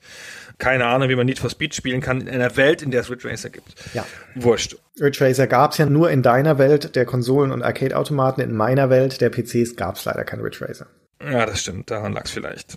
Keine 0.59 0.87
Ahnung, 0.87 1.09
wie 1.09 1.16
man 1.16 1.26
Need 1.26 1.39
for 1.39 1.49
Speed 1.49 1.74
spielen 1.74 2.03
kann 2.03 2.20
in 2.20 2.28
einer 2.28 2.57
Welt, 2.57 2.82
in 2.82 2.91
der 2.91 3.01
es 3.01 3.11
Ridge 3.11 3.28
Racer 3.28 3.49
gibt. 3.49 3.74
Ja. 3.95 4.07
Wurscht. 4.34 4.76
Ridge 5.01 5.24
Racer 5.24 5.47
gab 5.47 5.72
es 5.72 5.78
ja 5.78 5.87
nur 5.87 6.11
in 6.11 6.22
deiner 6.22 6.59
Welt 6.59 6.97
der 6.97 7.07
Konsolen 7.07 7.51
und 7.51 7.62
Arcade-Automaten. 7.62 8.43
In 8.43 8.55
meiner 8.55 8.91
Welt 8.91 9.20
der 9.20 9.30
PCs 9.30 9.76
gab 9.76 9.97
es 9.97 10.05
leider 10.05 10.24
kein 10.24 10.41
Ridge 10.41 10.59
Racer. 10.61 10.87
Ja, 11.22 11.47
das 11.47 11.61
stimmt. 11.61 11.91
Daran 11.91 12.12
lag 12.12 12.24
es 12.26 12.30
vielleicht. 12.30 12.76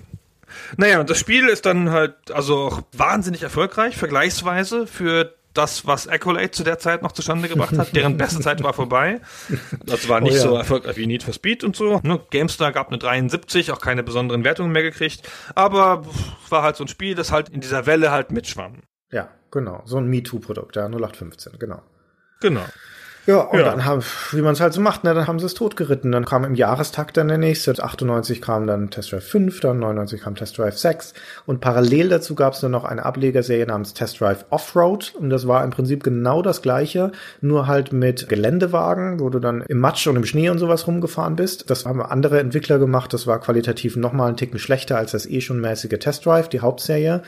Naja, 0.78 1.00
und 1.00 1.10
das 1.10 1.20
Spiel 1.20 1.48
ist 1.50 1.66
dann 1.66 1.92
halt 1.92 2.32
also 2.32 2.58
auch 2.58 2.82
wahnsinnig 2.94 3.44
erfolgreich, 3.44 3.98
vergleichsweise 3.98 4.88
für 4.88 5.36
das, 5.54 5.86
was 5.88 6.08
Accolade 6.08 6.52
zu 6.52 6.64
der 6.64 6.80
Zeit 6.80 7.02
noch 7.02 7.12
zustande 7.12 7.50
gebracht 7.50 7.78
hat. 7.78 7.96
Deren 7.96 8.18
beste 8.18 8.40
Zeit 8.40 8.64
war 8.64 8.74
vorbei. 8.74 9.22
Das 9.86 10.08
war 10.08 10.22
nicht 10.22 10.34
oh 10.34 10.36
ja. 10.36 10.42
so 10.42 10.56
erfolgreich 10.56 10.98
wie 10.98 11.08
Need 11.08 11.24
for 11.24 11.34
Speed 11.34 11.64
und 11.64 11.76
so. 11.76 12.00
Ne, 12.04 12.20
GameStar 12.30 12.72
gab 12.72 12.90
eine 12.90 12.98
73, 12.98 13.72
auch 13.72 13.82
keine 13.82 14.04
besonderen 14.04 14.44
Wertungen 14.44 14.72
mehr 14.72 14.84
gekriegt. 14.84 15.28
Aber 15.56 16.06
war 16.50 16.64
halt 16.64 16.76
so 16.76 16.84
ein 16.84 16.88
Spiel, 16.88 17.16
das 17.16 17.32
halt 17.32 17.50
in 17.50 17.62
dieser 17.62 17.86
Welle 17.86 18.12
halt 18.12 18.32
mitschwamm. 18.32 18.84
Ja, 19.12 19.30
genau. 19.52 19.82
So 19.86 19.98
ein 19.98 20.08
MeToo-Produkt, 20.08 20.76
ja, 20.76 20.86
0815, 20.86 21.54
genau. 21.60 21.82
Genau. 22.42 22.66
Ja, 23.30 23.42
und 23.42 23.60
ja. 23.60 23.66
dann 23.66 23.86
haben, 23.86 24.02
wie 24.32 24.42
man 24.42 24.54
es 24.54 24.60
halt 24.60 24.74
so 24.74 24.82
macht, 24.82 25.04
ne, 25.04 25.14
dann 25.14 25.28
haben 25.28 25.38
sie 25.38 25.46
es 25.46 25.54
totgeritten. 25.54 26.12
Dann 26.12 26.26
kam 26.26 26.44
im 26.46 26.56
Jahrestakt 26.56 27.16
dann 27.16 27.28
der 27.28 27.38
nächste. 27.38 27.72
98 27.72 28.42
kam 28.42 28.66
dann 28.66 28.90
Test 28.90 29.12
Drive 29.12 29.24
5, 29.24 29.60
dann 29.60 29.78
99 29.78 30.22
kam 30.22 30.34
Test 30.34 30.58
Drive 30.58 30.80
6. 30.80 31.14
Und 31.46 31.62
parallel 31.62 32.10
dazu 32.10 32.34
gab 32.34 32.54
es 32.54 32.62
dann 32.62 32.72
noch 32.72 32.86
eine 32.86 33.06
Ablegerserie 33.06 33.68
namens 33.68 33.94
Test 33.94 34.20
Drive 34.20 34.46
Offroad. 34.50 35.14
Und 35.20 35.30
das 35.30 35.48
war 35.48 35.64
im 35.64 35.70
Prinzip 35.70 36.04
genau 36.04 36.42
das 36.42 36.64
gleiche, 36.64 37.12
nur 37.40 37.68
halt 37.68 37.94
mit 37.94 38.30
Geländewagen, 38.30 39.20
wo 39.20 39.30
du 39.30 39.38
dann 39.38 39.62
im 39.62 39.78
Matsch 39.78 40.08
und 40.08 40.16
im 40.16 40.26
Schnee 40.26 40.50
und 40.50 40.58
sowas 40.58 40.88
rumgefahren 40.88 41.36
bist. 41.36 41.70
Das 41.70 41.86
haben 41.86 42.02
andere 42.02 42.40
Entwickler 42.40 42.80
gemacht. 42.80 43.14
Das 43.14 43.28
war 43.28 43.40
qualitativ 43.40 43.96
nochmal 43.96 44.30
einen 44.30 44.38
Ticken 44.38 44.58
schlechter 44.58 44.98
als 44.98 45.12
das 45.12 45.28
eh 45.28 45.42
schon 45.42 45.62
mäßige 45.62 46.00
Test 46.00 46.26
Drive, 46.26 46.50
die 46.50 46.62
Hauptserie. 46.62 47.22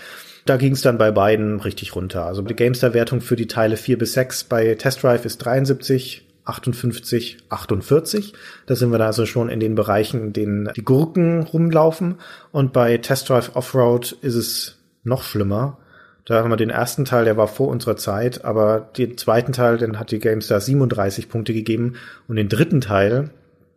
Da 0.46 0.58
ging 0.58 0.74
es 0.74 0.82
dann 0.82 0.98
bei 0.98 1.12
beiden 1.12 1.60
richtig 1.60 1.96
runter. 1.96 2.26
Also 2.26 2.42
die 2.42 2.56
GameStar-Wertung 2.56 3.22
für 3.22 3.36
die 3.36 3.48
Teile 3.48 3.78
4 3.78 3.98
bis 3.98 4.14
6 4.14 4.46
bei 4.46 4.76
Test 4.76 5.04
Drive 5.04 5.26
ist 5.26 5.38
73, 5.38 6.28
58, 6.46 7.38
48. 7.50 8.34
Da 8.66 8.76
sind 8.76 8.92
wir 8.92 8.98
da 8.98 9.08
also 9.08 9.26
schon 9.26 9.50
in 9.50 9.60
den 9.60 9.76
Bereichen, 9.76 10.22
in 10.22 10.34
denen 10.34 10.70
die 10.76 10.84
Gurken 10.84 11.44
rumlaufen. 11.44 12.16
Und 12.52 12.74
bei 12.74 12.98
Test 12.98 13.30
Drive 13.30 13.56
Offroad 13.56 14.14
ist 14.22 14.36
es 14.36 14.78
noch 15.04 15.24
schlimmer. 15.24 15.78
Da 16.26 16.44
haben 16.44 16.50
wir 16.50 16.58
den 16.58 16.70
ersten 16.70 17.06
Teil, 17.06 17.26
der 17.26 17.38
war 17.38 17.48
vor 17.48 17.68
unserer 17.68 17.98
Zeit, 17.98 18.46
aber 18.46 18.80
den 18.80 19.18
zweiten 19.18 19.54
Teil, 19.54 19.78
den 19.78 20.00
hat 20.00 20.12
die 20.12 20.20
GameStar 20.20 20.62
37 20.62 21.30
Punkte 21.30 21.54
gegeben 21.54 21.96
und 22.28 22.36
den 22.36 22.48
dritten 22.48 22.80
Teil, 22.80 23.32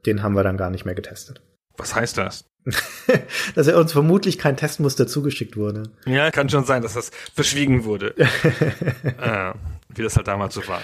den 0.05 0.23
haben 0.23 0.35
wir 0.35 0.45
dann 0.45 0.59
gar 0.59 0.71
nicht 0.71 0.85
mehr 0.85 0.95
getestet. 0.95 1.41
Was 1.77 1.95
heißt 1.95 2.19
das? 2.19 2.45
dass 3.55 3.67
er 3.67 3.79
uns 3.79 3.93
vermutlich 3.93 4.39
kein 4.39 4.57
Testmuster 4.57 5.07
zugeschickt 5.07 5.57
wurde. 5.57 5.85
Ja, 6.07 6.31
kann 6.31 6.49
schon 6.49 6.65
sein, 6.65 6.83
dass 6.83 6.95
das 6.95 7.11
verschwiegen 7.35 7.85
wurde. 7.85 8.15
äh, 8.17 9.53
wie 9.95 10.03
das 10.03 10.17
halt 10.17 10.29
damals 10.29 10.55
so 10.55 10.67
war. 10.67 10.81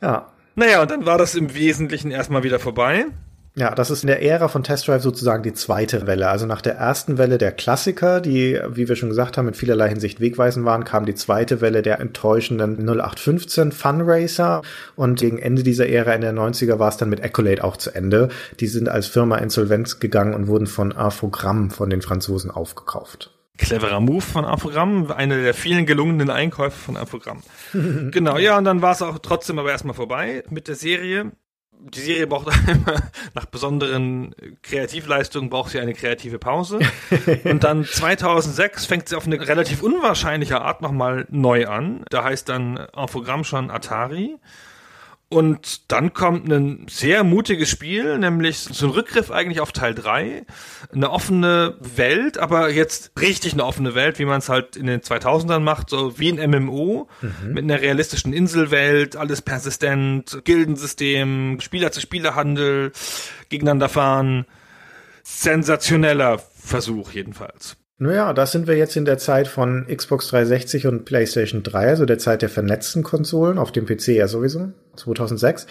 Ja. 0.00 0.30
Naja, 0.56 0.82
und 0.82 0.90
dann 0.90 1.04
war 1.04 1.18
das 1.18 1.34
im 1.34 1.54
Wesentlichen 1.54 2.10
erstmal 2.10 2.44
wieder 2.44 2.60
vorbei. 2.60 3.06
Ja, 3.56 3.72
das 3.72 3.90
ist 3.90 4.02
in 4.02 4.08
der 4.08 4.20
Ära 4.20 4.48
von 4.48 4.64
Test 4.64 4.88
Drive 4.88 5.02
sozusagen 5.02 5.44
die 5.44 5.52
zweite 5.52 6.08
Welle. 6.08 6.28
Also 6.28 6.44
nach 6.44 6.60
der 6.60 6.74
ersten 6.74 7.18
Welle 7.18 7.38
der 7.38 7.52
Klassiker, 7.52 8.20
die, 8.20 8.58
wie 8.68 8.88
wir 8.88 8.96
schon 8.96 9.10
gesagt 9.10 9.38
haben, 9.38 9.46
in 9.46 9.54
vielerlei 9.54 9.90
Hinsicht 9.90 10.18
wegweisend 10.18 10.66
waren, 10.66 10.82
kam 10.82 11.06
die 11.06 11.14
zweite 11.14 11.60
Welle 11.60 11.82
der 11.82 12.00
enttäuschenden 12.00 12.84
0815 12.84 13.70
Fun 13.70 14.00
Racer. 14.00 14.62
Und 14.96 15.20
gegen 15.20 15.38
Ende 15.38 15.62
dieser 15.62 15.88
Ära 15.88 16.14
in 16.14 16.22
der 16.22 16.34
90er 16.34 16.80
war 16.80 16.88
es 16.88 16.96
dann 16.96 17.10
mit 17.10 17.22
Accolade 17.22 17.62
auch 17.62 17.76
zu 17.76 17.94
Ende. 17.94 18.28
Die 18.58 18.66
sind 18.66 18.88
als 18.88 19.06
Firma 19.06 19.36
insolvenz 19.38 20.00
gegangen 20.00 20.34
und 20.34 20.48
wurden 20.48 20.66
von 20.66 20.90
Infogramm 20.90 21.70
von 21.70 21.90
den 21.90 22.02
Franzosen 22.02 22.50
aufgekauft. 22.50 23.30
Cleverer 23.56 24.00
Move 24.00 24.20
von 24.20 24.44
Infogramm, 24.44 25.12
eine 25.12 25.40
der 25.44 25.54
vielen 25.54 25.86
gelungenen 25.86 26.28
Einkäufe 26.28 26.76
von 26.76 26.96
Infogramm. 26.96 27.44
genau, 28.10 28.36
ja, 28.36 28.58
und 28.58 28.64
dann 28.64 28.82
war 28.82 28.90
es 28.90 29.02
auch 29.02 29.20
trotzdem 29.20 29.60
aber 29.60 29.70
erstmal 29.70 29.94
vorbei 29.94 30.42
mit 30.50 30.66
der 30.66 30.74
Serie 30.74 31.30
die 31.80 32.00
Serie 32.00 32.26
braucht 32.26 32.48
immer, 32.68 33.02
nach 33.34 33.46
besonderen 33.46 34.34
Kreativleistungen 34.62 35.50
braucht 35.50 35.70
sie 35.70 35.80
eine 35.80 35.94
kreative 35.94 36.38
Pause. 36.38 36.80
Und 37.44 37.64
dann 37.64 37.84
2006 37.84 38.86
fängt 38.86 39.08
sie 39.08 39.16
auf 39.16 39.26
eine 39.26 39.46
relativ 39.46 39.82
unwahrscheinliche 39.82 40.60
Art 40.60 40.82
nochmal 40.82 41.26
neu 41.30 41.66
an. 41.66 42.04
Da 42.10 42.24
heißt 42.24 42.48
dann 42.48 42.76
Infogramm 42.96 43.44
schon 43.44 43.70
Atari. 43.70 44.36
Und 45.34 45.90
dann 45.90 46.14
kommt 46.14 46.48
ein 46.48 46.86
sehr 46.88 47.24
mutiges 47.24 47.68
Spiel, 47.68 48.18
nämlich 48.18 48.58
so 48.58 48.86
ein 48.86 48.92
Rückgriff 48.92 49.32
eigentlich 49.32 49.58
auf 49.58 49.72
Teil 49.72 49.92
3. 49.92 50.46
Eine 50.92 51.10
offene 51.10 51.74
Welt, 51.80 52.38
aber 52.38 52.70
jetzt 52.70 53.10
richtig 53.20 53.54
eine 53.54 53.64
offene 53.64 53.96
Welt, 53.96 54.20
wie 54.20 54.26
man 54.26 54.38
es 54.38 54.48
halt 54.48 54.76
in 54.76 54.86
den 54.86 55.00
2000ern 55.00 55.58
macht, 55.58 55.90
so 55.90 56.20
wie 56.20 56.30
ein 56.30 56.50
MMO, 56.50 57.08
mhm. 57.20 57.52
mit 57.52 57.64
einer 57.64 57.80
realistischen 57.80 58.32
Inselwelt, 58.32 59.16
alles 59.16 59.42
persistent, 59.42 60.40
Gildensystem, 60.44 61.58
Spieler-zu-Spieler-Handel, 61.60 62.92
gegeneinander 63.48 63.88
fahren. 63.88 64.46
Sensationeller 65.24 66.38
Versuch 66.38 67.10
jedenfalls. 67.10 67.76
Naja, 67.98 68.32
da 68.34 68.46
sind 68.46 68.68
wir 68.68 68.76
jetzt 68.76 68.94
in 68.94 69.04
der 69.04 69.18
Zeit 69.18 69.48
von 69.48 69.88
Xbox 69.88 70.28
360 70.28 70.86
und 70.86 71.04
PlayStation 71.04 71.64
3, 71.64 71.88
also 71.88 72.04
der 72.04 72.18
Zeit 72.18 72.42
der 72.42 72.50
vernetzten 72.50 73.02
Konsolen, 73.02 73.58
auf 73.58 73.72
dem 73.72 73.84
PC 73.84 74.08
ja 74.08 74.28
sowieso, 74.28 74.72
2006. 74.96 75.66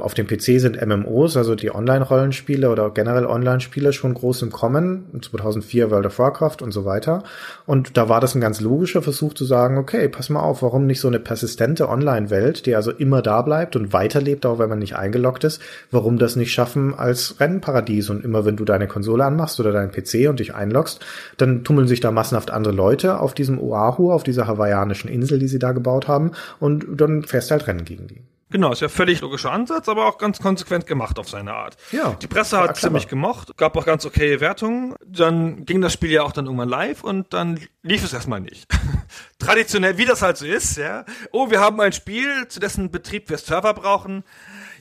Auf 0.00 0.14
dem 0.14 0.26
PC 0.26 0.60
sind 0.60 0.84
MMOs, 0.84 1.36
also 1.36 1.54
die 1.54 1.74
Online-Rollenspiele 1.74 2.70
oder 2.70 2.90
generell 2.90 3.26
Online-Spiele 3.26 3.92
schon 3.92 4.14
groß 4.14 4.42
im 4.42 4.50
Kommen. 4.50 5.06
2004 5.20 5.90
World 5.90 6.06
of 6.06 6.18
Warcraft 6.18 6.58
und 6.62 6.72
so 6.72 6.84
weiter. 6.84 7.24
Und 7.66 7.96
da 7.96 8.08
war 8.08 8.20
das 8.20 8.34
ein 8.34 8.40
ganz 8.40 8.60
logischer 8.60 9.02
Versuch 9.02 9.34
zu 9.34 9.44
sagen, 9.44 9.78
okay, 9.78 10.08
pass 10.08 10.30
mal 10.30 10.40
auf, 10.40 10.62
warum 10.62 10.86
nicht 10.86 11.00
so 11.00 11.08
eine 11.08 11.18
persistente 11.18 11.88
Online-Welt, 11.88 12.66
die 12.66 12.76
also 12.76 12.90
immer 12.92 13.22
da 13.22 13.42
bleibt 13.42 13.76
und 13.76 13.92
weiterlebt, 13.92 14.46
auch 14.46 14.58
wenn 14.58 14.68
man 14.68 14.78
nicht 14.78 14.96
eingeloggt 14.96 15.44
ist, 15.44 15.60
warum 15.90 16.18
das 16.18 16.36
nicht 16.36 16.52
schaffen 16.52 16.94
als 16.94 17.40
Rennparadies 17.40 18.10
und 18.10 18.24
immer 18.24 18.44
wenn 18.44 18.56
du 18.56 18.64
deine 18.64 18.86
Konsole 18.86 19.24
anmachst 19.24 19.58
oder 19.58 19.72
deinen 19.72 19.90
PC 19.90 20.28
und 20.28 20.40
dich 20.40 20.54
einloggst, 20.54 21.04
dann 21.36 21.64
tummeln 21.64 21.88
sich 21.88 22.00
da 22.00 22.10
massenhaft 22.10 22.50
andere 22.50 22.74
Leute 22.74 23.18
auf 23.20 23.34
diesem 23.34 23.58
Oahu, 23.58 24.12
auf 24.12 24.22
dieser 24.22 24.46
hawaiianischen 24.46 25.10
Insel, 25.10 25.38
die 25.38 25.48
sie 25.48 25.58
da 25.58 25.72
gebaut 25.72 26.08
haben 26.08 26.32
und 26.60 26.86
dann 27.00 27.24
fährst 27.24 27.50
du 27.50 27.52
halt 27.52 27.66
Rennen 27.66 27.84
gegen 27.84 28.06
die. 28.06 28.22
Genau, 28.50 28.72
ist 28.72 28.80
ja 28.80 28.88
völlig 28.88 29.20
logischer 29.20 29.52
Ansatz, 29.52 29.88
aber 29.88 30.06
auch 30.06 30.16
ganz 30.16 30.38
konsequent 30.38 30.86
gemacht 30.86 31.18
auf 31.18 31.28
seine 31.28 31.52
Art. 31.52 31.76
Ja. 31.92 32.16
Die 32.22 32.26
Presse 32.26 32.58
hat 32.58 32.78
ziemlich 32.78 33.06
gemocht, 33.06 33.56
gab 33.58 33.76
auch 33.76 33.84
ganz 33.84 34.06
okay 34.06 34.40
Wertungen. 34.40 34.94
Dann 35.06 35.66
ging 35.66 35.82
das 35.82 35.92
Spiel 35.92 36.10
ja 36.10 36.22
auch 36.22 36.32
dann 36.32 36.46
irgendwann 36.46 36.68
live 36.68 37.04
und 37.04 37.34
dann 37.34 37.60
lief 37.82 38.02
es 38.02 38.14
erstmal 38.14 38.40
nicht. 38.40 38.66
Traditionell, 39.38 39.98
wie 39.98 40.06
das 40.06 40.22
halt 40.22 40.38
so 40.38 40.46
ist, 40.46 40.78
ja. 40.78 41.04
Oh, 41.30 41.50
wir 41.50 41.60
haben 41.60 41.78
ein 41.80 41.92
Spiel, 41.92 42.48
zu 42.48 42.58
dessen 42.58 42.90
Betrieb 42.90 43.28
wir 43.28 43.36
Server 43.36 43.74
brauchen. 43.74 44.24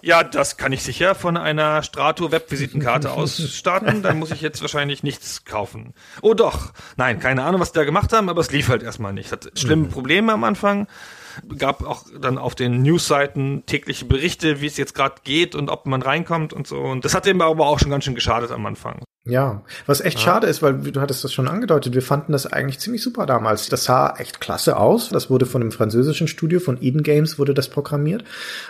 Ja, 0.01 0.23
das 0.23 0.57
kann 0.57 0.71
ich 0.71 0.83
sicher 0.83 1.15
von 1.15 1.35
einer 1.37 1.83
Strato 1.83 2.31
Webvisitenkarte 2.31 3.11
aus 3.11 3.37
starten. 3.53 4.01
Dann 4.03 4.19
muss 4.19 4.31
ich 4.31 4.41
jetzt 4.41 4.61
wahrscheinlich 4.61 5.03
nichts 5.03 5.43
kaufen. 5.43 5.93
Oh 6.21 6.33
doch. 6.33 6.71
Nein, 6.95 7.19
keine 7.19 7.43
Ahnung, 7.43 7.59
was 7.59 7.71
die 7.71 7.79
da 7.79 7.85
gemacht 7.85 8.13
haben, 8.13 8.29
aber 8.29 8.39
es 8.41 8.51
lief 8.51 8.69
halt 8.69 8.83
erstmal 8.83 9.11
nicht. 9.11 9.31
Hat 9.31 9.51
schlimme 9.55 9.85
mhm. 9.85 9.89
Probleme 9.89 10.31
am 10.31 10.43
Anfang 10.43 10.87
gab 11.57 11.83
auch 11.85 12.03
dann 12.19 12.37
auf 12.37 12.55
den 12.55 12.81
Newsseiten 12.81 13.65
tägliche 13.65 14.05
Berichte, 14.05 14.61
wie 14.61 14.67
es 14.67 14.77
jetzt 14.77 14.95
gerade 14.95 15.15
geht 15.23 15.55
und 15.55 15.69
ob 15.69 15.85
man 15.85 16.01
reinkommt 16.01 16.53
und 16.53 16.67
so. 16.67 16.79
Und 16.79 17.05
das 17.05 17.13
hat 17.13 17.25
dem 17.25 17.41
aber 17.41 17.67
auch 17.67 17.79
schon 17.79 17.91
ganz 17.91 18.05
schön 18.05 18.15
geschadet 18.15 18.51
am 18.51 18.65
Anfang. 18.65 19.01
Ja, 19.27 19.61
was 19.85 19.99
echt 19.99 20.19
ja. 20.19 20.23
schade 20.23 20.47
ist, 20.47 20.61
weil 20.61 20.75
du 20.75 21.01
hattest 21.01 21.23
das 21.23 21.33
schon 21.33 21.49
angedeutet, 21.49 21.93
wir 21.93 22.01
fanden 22.01 22.31
das 22.31 22.45
eigentlich 22.45 22.79
ziemlich 22.79 23.03
super 23.03 23.25
damals. 23.25 23.67
Das 23.67 23.83
sah 23.83 24.15
echt 24.17 24.39
klasse 24.39 24.77
aus. 24.77 25.09
Das 25.09 25.29
wurde 25.29 25.45
von 25.45 25.61
einem 25.61 25.71
französischen 25.71 26.29
Studio, 26.29 26.61
von 26.61 26.81
Eden 26.81 27.03
Games 27.03 27.37
wurde 27.37 27.53
das 27.53 27.67
programmiert. 27.67 28.23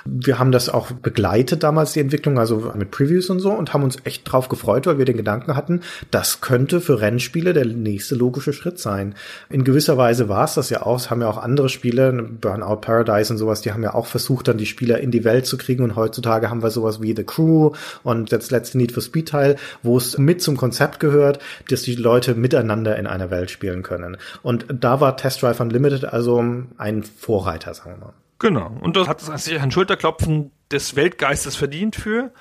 Wir 0.05 0.39
haben 0.39 0.51
das 0.51 0.69
auch 0.69 0.91
begleitet 0.91 1.61
damals, 1.61 1.93
die 1.93 1.99
Entwicklung, 1.99 2.39
also 2.39 2.71
mit 2.75 2.89
Previews 2.89 3.29
und 3.29 3.39
so 3.39 3.51
und 3.51 3.73
haben 3.73 3.83
uns 3.83 3.97
echt 4.03 4.31
drauf 4.31 4.49
gefreut, 4.49 4.87
weil 4.87 4.97
wir 4.97 5.05
den 5.05 5.17
Gedanken 5.17 5.55
hatten, 5.55 5.81
das 6.09 6.41
könnte 6.41 6.81
für 6.81 7.01
Rennspiele 7.01 7.53
der 7.53 7.65
nächste 7.65 8.15
logische 8.15 8.53
Schritt 8.53 8.79
sein. 8.79 9.13
In 9.49 9.63
gewisser 9.63 9.97
Weise 9.97 10.27
war 10.27 10.45
es 10.45 10.55
das 10.55 10.71
ja 10.71 10.81
auch. 10.83 10.97
Es 10.97 11.11
haben 11.11 11.21
ja 11.21 11.29
auch 11.29 11.37
andere 11.37 11.69
Spiele, 11.69 12.11
Burnout 12.11 12.77
Paradise 12.77 13.31
und 13.31 13.37
sowas, 13.37 13.61
die 13.61 13.73
haben 13.73 13.83
ja 13.83 13.93
auch 13.93 14.07
versucht, 14.07 14.47
dann 14.47 14.57
die 14.57 14.65
Spieler 14.65 14.99
in 14.99 15.11
die 15.11 15.23
Welt 15.23 15.45
zu 15.45 15.57
kriegen 15.57 15.83
und 15.83 15.95
heutzutage 15.95 16.49
haben 16.49 16.63
wir 16.63 16.71
sowas 16.71 17.01
wie 17.01 17.15
The 17.15 17.23
Crew 17.23 17.73
und 18.03 18.31
das 18.31 18.49
letzte 18.49 18.79
Need 18.79 18.91
for 18.91 19.03
Speed 19.03 19.27
Teil, 19.29 19.57
wo 19.83 19.97
es 19.97 20.17
mit 20.17 20.41
zum 20.47 20.57
Konzept 20.57 21.01
gehört, 21.01 21.39
dass 21.69 21.81
die 21.81 21.95
Leute 21.95 22.33
miteinander 22.33 22.97
in 22.97 23.05
einer 23.05 23.29
Welt 23.29 23.51
spielen 23.51 23.83
können. 23.83 24.17
Und 24.41 24.65
da 24.69 25.01
war 25.01 25.17
Test 25.17 25.41
Drive 25.41 25.59
Unlimited 25.59 26.05
also 26.05 26.43
ein 26.77 27.03
Vorreiter, 27.03 27.73
sagen 27.73 27.91
wir 27.91 27.97
mal. 27.97 28.13
Genau. 28.39 28.77
Und 28.81 28.95
das 28.95 29.07
hat 29.09 29.19
sich 29.41 29.59
ein 29.59 29.71
Schulterklopfen 29.71 30.51
des 30.71 30.95
Weltgeistes 30.95 31.55
verdient 31.55 31.95
für 31.95 32.31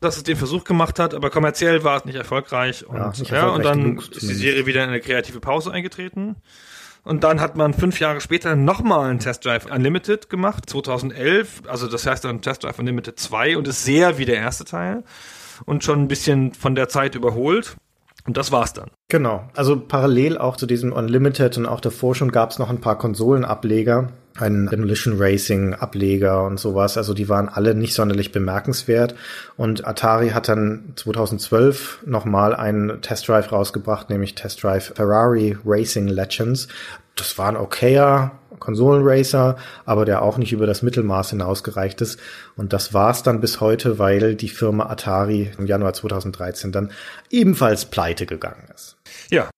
dass 0.00 0.16
es 0.16 0.22
den 0.22 0.36
Versuch 0.36 0.64
gemacht 0.64 0.98
hat, 0.98 1.12
aber 1.12 1.28
kommerziell 1.28 1.84
war 1.84 1.98
es 1.98 2.06
nicht 2.06 2.14
erfolgreich. 2.14 2.86
Und, 2.86 2.96
ja, 3.28 3.36
ja, 3.36 3.48
und 3.48 3.62
dann 3.62 3.98
ist 3.98 4.22
die 4.22 4.34
Serie 4.34 4.64
wieder 4.64 4.82
in 4.82 4.88
eine 4.88 5.00
kreative 5.00 5.40
Pause 5.40 5.72
eingetreten. 5.72 6.36
Und 7.02 7.22
dann 7.22 7.40
hat 7.40 7.56
man 7.56 7.74
fünf 7.74 8.00
Jahre 8.00 8.20
später 8.22 8.56
nochmal 8.56 9.10
einen 9.10 9.18
Test 9.18 9.44
Drive 9.44 9.66
Unlimited 9.66 10.30
gemacht, 10.30 10.68
2011. 10.68 11.62
Also 11.66 11.86
das 11.86 12.06
heißt 12.06 12.24
dann 12.24 12.40
Test 12.40 12.64
Drive 12.64 12.78
Unlimited 12.78 13.18
2 13.18 13.58
und 13.58 13.68
ist 13.68 13.84
sehr 13.84 14.16
wie 14.16 14.24
der 14.24 14.36
erste 14.36 14.64
Teil 14.64 15.04
und 15.66 15.84
schon 15.84 16.00
ein 16.00 16.08
bisschen 16.08 16.54
von 16.54 16.74
der 16.74 16.88
Zeit 16.88 17.14
überholt. 17.14 17.76
Und 18.26 18.36
das 18.36 18.52
war's 18.52 18.72
dann. 18.72 18.90
Genau. 19.08 19.48
Also 19.56 19.80
parallel 19.80 20.36
auch 20.38 20.56
zu 20.56 20.66
diesem 20.66 20.92
Unlimited 20.92 21.56
und 21.56 21.66
auch 21.66 21.80
davor 21.80 22.14
schon 22.14 22.32
gab 22.32 22.50
es 22.50 22.58
noch 22.58 22.68
ein 22.68 22.80
paar 22.80 22.98
Konsolenableger, 22.98 24.08
einen 24.38 24.68
Demolition 24.68 25.14
Racing 25.18 25.74
Ableger 25.74 26.44
und 26.44 26.60
sowas. 26.60 26.98
Also 26.98 27.14
die 27.14 27.28
waren 27.28 27.48
alle 27.48 27.74
nicht 27.74 27.94
sonderlich 27.94 28.30
bemerkenswert. 28.30 29.14
Und 29.56 29.86
Atari 29.86 30.30
hat 30.30 30.48
dann 30.48 30.92
2012 30.96 32.02
nochmal 32.06 32.54
einen 32.54 33.00
Test 33.00 33.26
Drive 33.26 33.50
rausgebracht, 33.52 34.10
nämlich 34.10 34.34
Test 34.34 34.62
Drive 34.62 34.92
Ferrari 34.94 35.56
Racing 35.64 36.08
Legends. 36.08 36.68
Das 37.16 37.38
war 37.38 37.48
ein 37.48 37.56
okayer 37.56 38.32
Konsolenracer, 38.60 39.56
aber 39.84 40.04
der 40.04 40.22
auch 40.22 40.38
nicht 40.38 40.52
über 40.52 40.66
das 40.66 40.82
Mittelmaß 40.82 41.30
hinausgereicht 41.30 42.00
ist. 42.00 42.20
Und 42.56 42.72
das 42.72 42.94
war's 42.94 43.22
dann 43.22 43.40
bis 43.40 43.60
heute, 43.60 43.98
weil 43.98 44.34
die 44.36 44.48
Firma 44.48 44.86
Atari 44.86 45.50
im 45.58 45.66
Januar 45.66 45.94
2013 45.94 46.70
dann 46.70 46.92
ebenfalls 47.30 47.86
pleite 47.86 48.26
gegangen 48.26 48.68
ist. 48.74 48.96
Ja. 49.30 49.50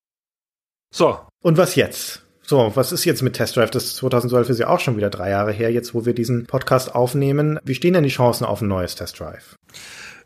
So. 0.94 1.18
Und 1.42 1.58
was 1.58 1.74
jetzt? 1.74 2.22
So, 2.44 2.72
was 2.74 2.92
ist 2.92 3.04
jetzt 3.04 3.22
mit 3.22 3.34
Test 3.34 3.56
Drive? 3.56 3.70
Das 3.70 3.96
2012 3.96 4.50
ist 4.50 4.58
ja 4.58 4.68
auch 4.68 4.80
schon 4.80 4.96
wieder 4.96 5.10
drei 5.10 5.30
Jahre 5.30 5.52
her, 5.52 5.72
jetzt 5.72 5.94
wo 5.94 6.04
wir 6.04 6.14
diesen 6.14 6.46
Podcast 6.46 6.94
aufnehmen. 6.94 7.58
Wie 7.64 7.74
stehen 7.74 7.94
denn 7.94 8.02
die 8.02 8.10
Chancen 8.10 8.44
auf 8.44 8.60
ein 8.60 8.68
neues 8.68 8.94
Test 8.94 9.20
Drive? 9.20 9.56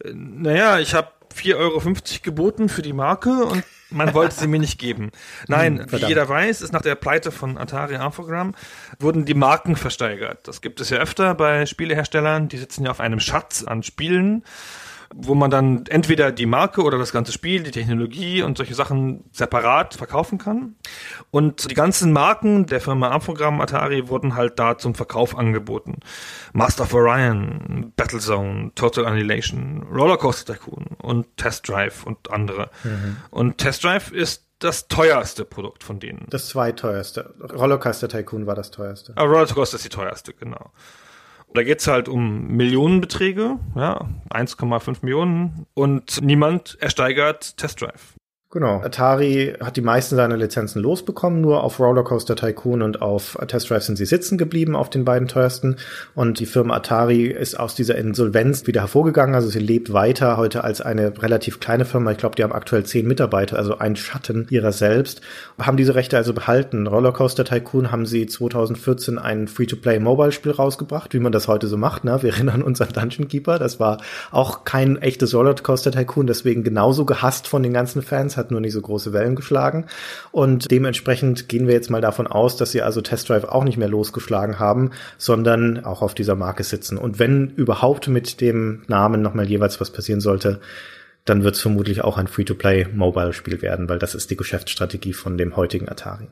Äh, 0.02 0.12
naja, 0.12 0.78
ich 0.78 0.94
habe 0.94 1.08
4,50 1.34 1.56
Euro 1.56 1.80
geboten 2.22 2.68
für 2.68 2.82
die 2.82 2.94
Marke 2.94 3.44
und 3.44 3.62
man 3.90 4.14
wollte 4.14 4.34
sie 4.34 4.48
mir 4.48 4.58
nicht 4.58 4.78
geben. 4.78 5.10
Nein, 5.48 5.78
hm, 5.78 5.92
wie 5.92 6.06
jeder 6.06 6.28
weiß, 6.28 6.62
ist 6.62 6.72
nach 6.72 6.82
der 6.82 6.94
Pleite 6.94 7.30
von 7.30 7.58
Atari 7.58 7.94
Infogramm 7.94 8.54
wurden 8.98 9.24
die 9.24 9.34
Marken 9.34 9.76
versteigert. 9.76 10.46
Das 10.48 10.60
gibt 10.60 10.80
es 10.80 10.90
ja 10.90 10.98
öfter 10.98 11.34
bei 11.34 11.66
Spieleherstellern, 11.66 12.48
die 12.48 12.58
sitzen 12.58 12.84
ja 12.84 12.90
auf 12.90 13.00
einem 13.00 13.20
Schatz 13.20 13.64
an 13.64 13.82
Spielen 13.82 14.44
wo 15.14 15.34
man 15.34 15.50
dann 15.50 15.86
entweder 15.86 16.32
die 16.32 16.46
Marke 16.46 16.82
oder 16.82 16.98
das 16.98 17.12
ganze 17.12 17.32
Spiel, 17.32 17.62
die 17.62 17.70
Technologie 17.70 18.42
und 18.42 18.56
solche 18.56 18.74
Sachen 18.74 19.24
separat 19.32 19.94
verkaufen 19.94 20.38
kann. 20.38 20.76
Und 21.30 21.70
die 21.70 21.74
ganzen 21.74 22.12
Marken 22.12 22.66
der 22.66 22.80
Firma 22.80 23.10
Amprogramm 23.10 23.60
Atari 23.60 24.08
wurden 24.08 24.34
halt 24.34 24.58
da 24.58 24.78
zum 24.78 24.94
Verkauf 24.94 25.36
angeboten. 25.36 26.00
Master 26.52 26.84
of 26.84 26.94
Orion, 26.94 27.92
Battlezone, 27.96 28.72
Total 28.74 29.06
Annihilation, 29.06 29.86
Rollercoaster 29.92 30.54
Tycoon 30.54 30.86
und 31.00 31.36
Test 31.36 31.68
Drive 31.68 32.04
und 32.04 32.30
andere. 32.30 32.70
Mhm. 32.84 33.16
Und 33.30 33.58
Test 33.58 33.84
Drive 33.84 34.12
ist 34.12 34.46
das 34.58 34.88
teuerste 34.88 35.44
Produkt 35.44 35.84
von 35.84 36.00
denen. 36.00 36.26
Das 36.30 36.48
zweiteuerste. 36.48 37.34
Rollercoaster 37.40 38.08
Tycoon 38.08 38.46
war 38.46 38.54
das 38.54 38.70
teuerste. 38.70 39.12
Ah, 39.16 39.24
Rollercoaster 39.24 39.76
ist 39.76 39.84
die 39.84 39.90
teuerste, 39.90 40.32
genau. 40.32 40.70
Da 41.54 41.62
geht's 41.62 41.86
halt 41.86 42.08
um 42.08 42.48
Millionenbeträge, 42.48 43.58
ja, 43.74 44.08
1,5 44.30 44.98
Millionen 45.02 45.66
und 45.74 46.20
niemand 46.22 46.76
ersteigert 46.80 47.56
Test 47.56 47.80
Drive. 47.80 48.14
Genau. 48.56 48.80
Atari 48.82 49.52
hat 49.60 49.76
die 49.76 49.82
meisten 49.82 50.16
seiner 50.16 50.38
Lizenzen 50.38 50.80
losbekommen, 50.80 51.42
nur 51.42 51.62
auf 51.62 51.78
Rollercoaster 51.78 52.36
Tycoon 52.36 52.80
und 52.80 53.02
auf 53.02 53.36
Test 53.48 53.68
Drive 53.68 53.82
sind 53.82 53.96
sie 53.96 54.06
sitzen 54.06 54.38
geblieben, 54.38 54.74
auf 54.74 54.88
den 54.88 55.04
beiden 55.04 55.28
teuersten. 55.28 55.76
Und 56.14 56.40
die 56.40 56.46
Firma 56.46 56.76
Atari 56.76 57.26
ist 57.26 57.60
aus 57.60 57.74
dieser 57.74 57.96
Insolvenz 57.96 58.66
wieder 58.66 58.80
hervorgegangen. 58.80 59.34
Also 59.34 59.50
sie 59.50 59.58
lebt 59.58 59.92
weiter 59.92 60.38
heute 60.38 60.64
als 60.64 60.80
eine 60.80 61.22
relativ 61.22 61.60
kleine 61.60 61.84
Firma. 61.84 62.12
Ich 62.12 62.16
glaube, 62.16 62.34
die 62.34 62.44
haben 62.44 62.54
aktuell 62.54 62.84
zehn 62.84 63.06
Mitarbeiter, 63.06 63.58
also 63.58 63.76
ein 63.76 63.94
Schatten 63.94 64.46
ihrer 64.48 64.72
selbst. 64.72 65.20
Haben 65.60 65.76
diese 65.76 65.94
Rechte 65.94 66.16
also 66.16 66.32
behalten. 66.32 66.86
Rollercoaster 66.86 67.44
Tycoon 67.44 67.92
haben 67.92 68.06
sie 68.06 68.24
2014 68.24 69.18
ein 69.18 69.48
Free-to-Play-Mobile-Spiel 69.48 70.52
rausgebracht, 70.52 71.12
wie 71.12 71.20
man 71.20 71.32
das 71.32 71.46
heute 71.46 71.66
so 71.66 71.76
macht. 71.76 72.04
Ne? 72.04 72.22
Wir 72.22 72.32
erinnern 72.32 72.62
uns 72.62 72.80
an 72.80 72.88
Dungeon 72.94 73.28
Keeper. 73.28 73.58
Das 73.58 73.80
war 73.80 73.98
auch 74.30 74.64
kein 74.64 74.96
echtes 75.02 75.34
Rollercoaster 75.34 75.92
Tycoon, 75.92 76.26
deswegen 76.26 76.64
genauso 76.64 77.04
gehasst 77.04 77.48
von 77.48 77.62
den 77.62 77.74
ganzen 77.74 78.00
Fans, 78.00 78.38
hat 78.38 78.45
nur 78.50 78.60
nicht 78.60 78.72
so 78.72 78.80
große 78.80 79.12
Wellen 79.12 79.36
geschlagen. 79.36 79.86
Und 80.32 80.70
dementsprechend 80.70 81.48
gehen 81.48 81.66
wir 81.66 81.74
jetzt 81.74 81.90
mal 81.90 82.00
davon 82.00 82.26
aus, 82.26 82.56
dass 82.56 82.72
sie 82.72 82.82
also 82.82 83.00
Test 83.00 83.28
Drive 83.28 83.44
auch 83.44 83.64
nicht 83.64 83.78
mehr 83.78 83.88
losgeschlagen 83.88 84.58
haben, 84.58 84.90
sondern 85.18 85.84
auch 85.84 86.02
auf 86.02 86.14
dieser 86.14 86.34
Marke 86.34 86.64
sitzen. 86.64 86.98
Und 86.98 87.18
wenn 87.18 87.50
überhaupt 87.50 88.08
mit 88.08 88.40
dem 88.40 88.82
Namen 88.88 89.22
nochmal 89.22 89.48
jeweils 89.48 89.80
was 89.80 89.90
passieren 89.90 90.20
sollte, 90.20 90.60
dann 91.24 91.42
wird 91.42 91.56
es 91.56 91.60
vermutlich 91.60 92.02
auch 92.02 92.18
ein 92.18 92.28
Free-to-Play-Mobile-Spiel 92.28 93.60
werden, 93.60 93.88
weil 93.88 93.98
das 93.98 94.14
ist 94.14 94.30
die 94.30 94.36
Geschäftsstrategie 94.36 95.12
von 95.12 95.36
dem 95.36 95.56
heutigen 95.56 95.88
Atari. 95.88 96.28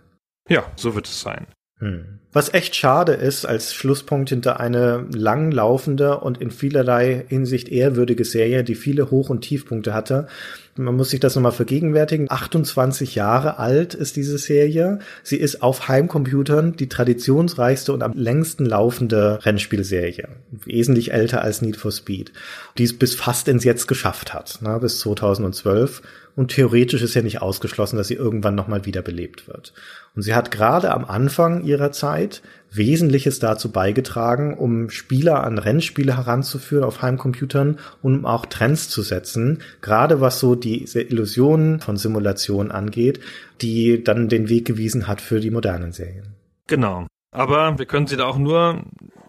Ja, 0.49 0.65
so 0.77 0.95
wird 0.95 1.07
es 1.07 1.21
sein. 1.21 1.47
Hm. 1.85 2.05
Was 2.33 2.53
echt 2.53 2.75
schade 2.75 3.13
ist 3.13 3.47
als 3.47 3.75
Schlusspunkt 3.75 4.31
hinter 4.31 4.59
eine 4.59 5.07
langlaufende 5.15 6.19
und 6.19 6.41
in 6.41 6.51
vielerlei 6.51 7.25
Hinsicht 7.29 7.69
ehrwürdige 7.69 8.25
Serie, 8.25 8.65
die 8.65 8.75
viele 8.75 9.13
Hoch- 9.13 9.31
und 9.31 9.43
Tiefpunkte 9.43 9.95
hatte. 9.95 10.27
Man 10.75 10.97
muss 10.97 11.11
sich 11.11 11.21
das 11.21 11.37
nochmal 11.37 11.53
vergegenwärtigen. 11.53 12.29
28 12.29 13.15
Jahre 13.15 13.59
alt 13.61 13.95
ist 13.95 14.17
diese 14.17 14.39
Serie. 14.39 14.99
Sie 15.23 15.37
ist 15.37 15.63
auf 15.63 15.87
Heimcomputern 15.87 16.75
die 16.75 16.89
traditionsreichste 16.89 17.93
und 17.93 18.03
am 18.03 18.13
längsten 18.15 18.67
laufende 18.67 19.39
Rennspielserie. 19.45 20.27
Wesentlich 20.51 21.13
älter 21.13 21.43
als 21.43 21.63
Need 21.63 21.77
for 21.77 21.93
Speed. 21.93 22.33
Die 22.79 22.85
es 22.85 22.99
bis 22.99 23.15
fast 23.15 23.47
ins 23.47 23.63
Jetzt 23.63 23.87
geschafft 23.87 24.35
hat, 24.35 24.61
ne, 24.61 24.81
bis 24.81 24.99
2012. 24.99 26.03
Und 26.37 26.49
theoretisch 26.49 27.03
ist 27.03 27.15
ja 27.15 27.23
nicht 27.23 27.43
ausgeschlossen, 27.43 27.97
dass 27.97 28.09
sie 28.09 28.15
irgendwann 28.15 28.57
nochmal 28.57 28.87
wiederbelebt 28.87 29.47
wird. 29.47 29.73
Und 30.17 30.23
sie 30.23 30.35
hat 30.35 30.51
gerade 30.51 30.93
am 30.93 31.05
Anfang 31.05 31.63
ihrer 31.65 31.93
Zeit 31.93 32.43
Wesentliches 32.73 33.39
dazu 33.39 33.71
beigetragen, 33.71 34.55
um 34.55 34.91
Spieler 34.91 35.45
an 35.45 35.59
Rennspiele 35.59 36.17
heranzuführen 36.17 36.85
auf 36.85 37.03
Heimcomputern 37.03 37.79
und 38.03 38.19
um 38.19 38.27
auch 38.27 38.47
Trends 38.47 38.89
zu 38.89 39.03
setzen, 39.03 39.63
gerade 39.81 40.21
was 40.21 40.41
so 40.41 40.57
diese 40.57 41.01
Illusionen 41.03 41.81
von 41.81 41.97
Simulationen 41.97 42.73
angeht, 42.73 43.21
die 43.61 44.03
dann 44.03 44.29
den 44.29 44.49
Weg 44.49 44.65
gewiesen 44.65 45.07
hat 45.07 45.21
für 45.21 45.39
die 45.39 45.51
modernen 45.51 45.93
Serien. 45.93 46.35
Genau. 46.67 47.07
Aber 47.31 47.79
wir 47.79 47.87
können 47.87 48.07
sie 48.07 48.17
da 48.17 48.25
auch 48.25 48.39
nur 48.39 48.83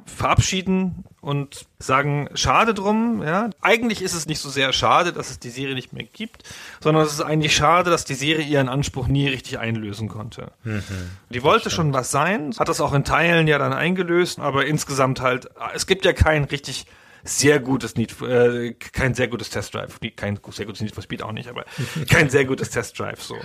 verabschieden 0.05 1.03
und 1.19 1.65
sagen, 1.79 2.29
schade 2.35 2.75
drum, 2.75 3.23
ja. 3.23 3.49
Eigentlich 3.61 4.03
ist 4.03 4.13
es 4.13 4.27
nicht 4.27 4.39
so 4.39 4.49
sehr 4.49 4.71
schade, 4.71 5.11
dass 5.11 5.31
es 5.31 5.39
die 5.39 5.49
Serie 5.49 5.73
nicht 5.73 5.91
mehr 5.93 6.03
gibt, 6.03 6.43
sondern 6.79 7.03
es 7.03 7.13
ist 7.13 7.21
eigentlich 7.21 7.55
schade, 7.55 7.89
dass 7.89 8.05
die 8.05 8.13
Serie 8.13 8.45
ihren 8.45 8.69
Anspruch 8.69 9.07
nie 9.07 9.27
richtig 9.27 9.57
einlösen 9.57 10.07
konnte. 10.07 10.51
Mhm, 10.63 10.83
die 11.31 11.41
wollte 11.41 11.71
schon 11.71 11.93
was 11.93 12.11
sein, 12.11 12.53
hat 12.59 12.69
das 12.69 12.79
auch 12.81 12.93
in 12.93 13.03
Teilen 13.03 13.47
ja 13.47 13.57
dann 13.57 13.73
eingelöst, 13.73 14.39
aber 14.39 14.67
insgesamt 14.67 15.21
halt, 15.21 15.49
es 15.73 15.87
gibt 15.87 16.05
ja 16.05 16.13
kein 16.13 16.43
richtig 16.43 16.85
sehr 17.23 17.59
gutes 17.59 17.95
Need, 17.95 18.21
äh, 18.21 18.73
kein 18.73 19.15
sehr 19.15 19.27
gutes 19.27 19.49
Test 19.49 19.73
Drive, 19.73 19.99
kein 20.15 20.39
sehr 20.51 20.67
gutes 20.67 20.81
Need 20.81 20.93
for 20.93 21.01
Speed 21.01 21.23
auch 21.23 21.31
nicht, 21.31 21.49
aber 21.49 21.65
kein 22.09 22.29
sehr 22.29 22.45
gutes 22.45 22.69
Test 22.69 22.99
Drive 22.99 23.23
so 23.23 23.35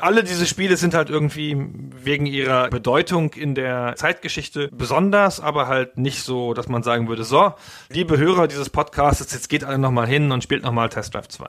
alle 0.00 0.24
diese 0.24 0.46
Spiele 0.46 0.76
sind 0.76 0.94
halt 0.94 1.10
irgendwie 1.10 1.56
wegen 2.02 2.26
ihrer 2.26 2.68
Bedeutung 2.68 3.32
in 3.32 3.54
der 3.54 3.94
Zeitgeschichte 3.96 4.68
besonders, 4.72 5.40
aber 5.40 5.68
halt 5.68 5.98
nicht 5.98 6.22
so, 6.22 6.54
dass 6.54 6.68
man 6.68 6.82
sagen 6.82 7.08
würde, 7.08 7.24
so, 7.24 7.54
liebe 7.90 8.18
Hörer 8.18 8.48
dieses 8.48 8.70
Podcasts, 8.70 9.32
jetzt 9.32 9.48
geht 9.48 9.64
alle 9.64 9.78
nochmal 9.78 10.06
hin 10.06 10.32
und 10.32 10.42
spielt 10.42 10.62
nochmal 10.62 10.88
Test 10.88 11.14
Drive 11.14 11.28
2. 11.28 11.46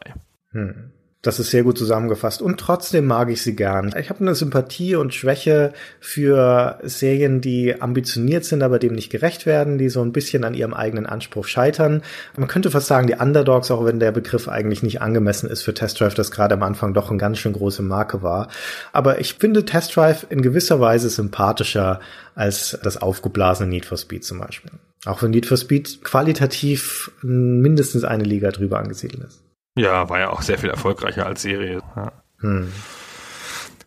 Hm. 0.52 0.92
Das 1.24 1.40
ist 1.40 1.52
sehr 1.52 1.64
gut 1.64 1.78
zusammengefasst. 1.78 2.42
Und 2.42 2.60
trotzdem 2.60 3.06
mag 3.06 3.30
ich 3.30 3.42
sie 3.42 3.56
gern. 3.56 3.96
Ich 3.98 4.10
habe 4.10 4.20
eine 4.20 4.36
Sympathie 4.36 4.98
und 4.98 5.14
Schwäche 5.14 5.72
für 6.02 6.80
Serien, 6.84 7.40
die 7.40 7.82
ambitioniert 7.82 8.44
sind, 8.44 8.62
aber 8.62 8.78
dem 8.78 8.94
nicht 8.94 9.10
gerecht 9.10 9.46
werden, 9.46 9.78
die 9.78 9.88
so 9.88 10.02
ein 10.02 10.12
bisschen 10.12 10.44
an 10.44 10.54
ihrem 10.54 10.74
eigenen 10.74 11.06
Anspruch 11.06 11.48
scheitern. 11.48 12.04
Man 12.36 12.50
könnte 12.50 12.72
fast 12.72 12.88
sagen, 12.88 13.08
die 13.08 13.16
Underdogs, 13.16 13.72
auch 13.72 13.86
wenn 13.86 14.02
der 14.02 14.12
Begriff 14.12 14.50
eigentlich 14.50 14.84
nicht 14.84 15.02
angemessen 15.02 15.50
ist 15.50 15.64
für 15.64 15.74
Test 15.74 16.02
Drive, 16.02 16.14
das 16.14 16.30
gerade 16.30 16.56
am 16.56 16.64
Anfang 16.64 16.94
doch 16.94 17.10
eine 17.10 17.20
ganz 17.20 17.40
schön 17.40 17.54
große 17.54 17.84
Marke 17.84 18.22
war. 18.22 18.50
Aber 18.92 19.22
ich 19.22 19.36
finde 19.36 19.64
Test 19.64 19.96
Drive 19.96 20.28
in 20.30 20.42
gewisser 20.42 20.82
Weise 20.82 21.10
sympathischer 21.10 22.02
als 22.36 22.78
das 22.84 23.02
aufgeblasene 23.02 23.70
Need 23.70 23.86
for 23.86 23.98
Speed 23.98 24.26
zum 24.26 24.40
Beispiel. 24.40 24.72
Auch 25.06 25.24
wenn 25.24 25.32
Need 25.32 25.46
for 25.46 25.56
Speed 25.56 26.04
qualitativ 26.04 27.12
mindestens 27.22 28.04
eine 28.04 28.26
Liga 28.26 28.52
drüber 28.52 28.80
angesiedelt 28.80 29.24
ist. 29.24 29.40
Ja, 29.76 30.10
war 30.10 30.20
ja 30.20 30.30
auch 30.30 30.42
sehr 30.42 30.58
viel 30.58 30.70
erfolgreicher 30.70 31.26
als 31.26 31.42
Serie. 31.42 31.82
Ja. 31.96 32.12
Hm. 32.40 32.72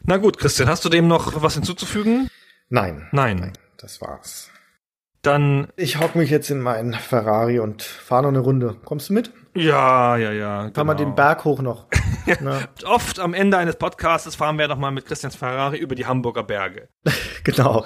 Na 0.03 0.17
gut, 0.17 0.39
Christian, 0.39 0.69
hast 0.69 0.85
du 0.85 0.89
dem 0.89 1.09
noch 1.09 1.43
was 1.43 1.55
hinzuzufügen? 1.55 2.29
Nein. 2.69 3.09
Nein. 3.13 3.39
Nein 3.39 3.53
das 3.87 4.01
war's. 4.01 4.51
Dann. 5.23 5.69
Ich 5.77 5.99
hock 5.99 6.15
mich 6.15 6.31
jetzt 6.31 6.51
in 6.51 6.61
meinen 6.61 6.95
Ferrari 6.95 7.59
und 7.59 7.83
fahre 7.83 8.23
noch 8.23 8.29
eine 8.31 8.39
Runde. 8.41 8.77
Kommst 8.85 9.09
du 9.09 9.15
mit? 9.15 9.33
Ja, 9.57 10.17
ja, 10.17 10.33
ja. 10.33 10.59
Fahren 10.59 10.73
genau. 10.73 10.87
wir 10.89 10.95
den 10.95 11.15
Berg 11.15 11.45
hoch 11.45 11.63
noch. 11.63 11.87
Oft 12.85 13.21
am 13.21 13.35
Ende 13.35 13.57
eines 13.57 13.77
Podcasts 13.77 14.35
fahren 14.35 14.59
wir 14.59 14.69
nochmal 14.69 14.91
mit 14.91 15.07
Christians 15.07 15.37
Ferrari 15.37 15.79
über 15.79 15.95
die 15.95 16.07
Hamburger 16.07 16.43
Berge. 16.43 16.89
genau. 17.45 17.85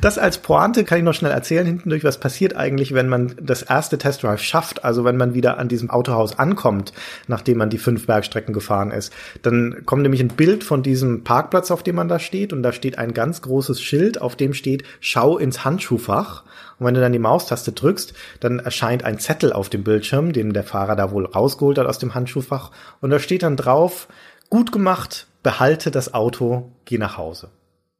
Das 0.00 0.18
als 0.18 0.38
Pointe 0.38 0.84
kann 0.84 0.98
ich 0.98 1.04
noch 1.04 1.14
schnell 1.14 1.30
erzählen, 1.30 1.64
hinten 1.64 1.88
durch, 1.88 2.04
was 2.04 2.18
passiert 2.20 2.56
eigentlich, 2.56 2.92
wenn 2.92 3.08
man 3.08 3.34
das 3.40 3.62
erste 3.62 3.98
Testdrive 3.98 4.40
schafft, 4.40 4.84
also 4.84 5.04
wenn 5.04 5.16
man 5.16 5.34
wieder 5.34 5.58
an 5.58 5.68
diesem 5.68 5.90
Autohaus 5.90 6.38
ankommt, 6.38 6.92
nachdem 7.26 7.58
man 7.58 7.70
die 7.70 7.78
fünf 7.78 8.06
Bergstrecken 8.06 8.52
gefahren 8.52 8.90
ist. 8.90 9.12
Dann 9.42 9.82
kommt 9.86 10.02
nämlich 10.02 10.20
ein 10.20 10.28
Bild 10.28 10.64
von 10.64 10.82
diesem 10.82 11.24
Parkplatz, 11.24 11.70
auf 11.70 11.82
dem 11.82 11.96
man 11.96 12.08
da 12.08 12.18
steht, 12.18 12.52
und 12.52 12.62
da 12.62 12.72
steht 12.72 12.98
ein 12.98 13.14
ganz 13.14 13.42
großes 13.42 13.80
Schild, 13.80 14.20
auf 14.20 14.36
dem 14.36 14.54
steht, 14.54 14.84
schau 15.00 15.38
ins 15.38 15.64
Handschuhfach. 15.64 16.44
Und 16.82 16.88
wenn 16.88 16.94
du 16.94 17.00
dann 17.00 17.12
die 17.12 17.20
Maustaste 17.20 17.70
drückst, 17.70 18.12
dann 18.40 18.58
erscheint 18.58 19.04
ein 19.04 19.20
Zettel 19.20 19.52
auf 19.52 19.68
dem 19.68 19.84
Bildschirm, 19.84 20.32
den 20.32 20.52
der 20.52 20.64
Fahrer 20.64 20.96
da 20.96 21.12
wohl 21.12 21.26
rausgeholt 21.26 21.78
hat 21.78 21.86
aus 21.86 22.00
dem 22.00 22.12
Handschuhfach. 22.12 22.72
Und 23.00 23.10
da 23.10 23.20
steht 23.20 23.44
dann 23.44 23.56
drauf, 23.56 24.08
gut 24.50 24.72
gemacht, 24.72 25.28
behalte 25.44 25.92
das 25.92 26.12
Auto, 26.12 26.72
geh 26.84 26.98
nach 26.98 27.18
Hause. 27.18 27.50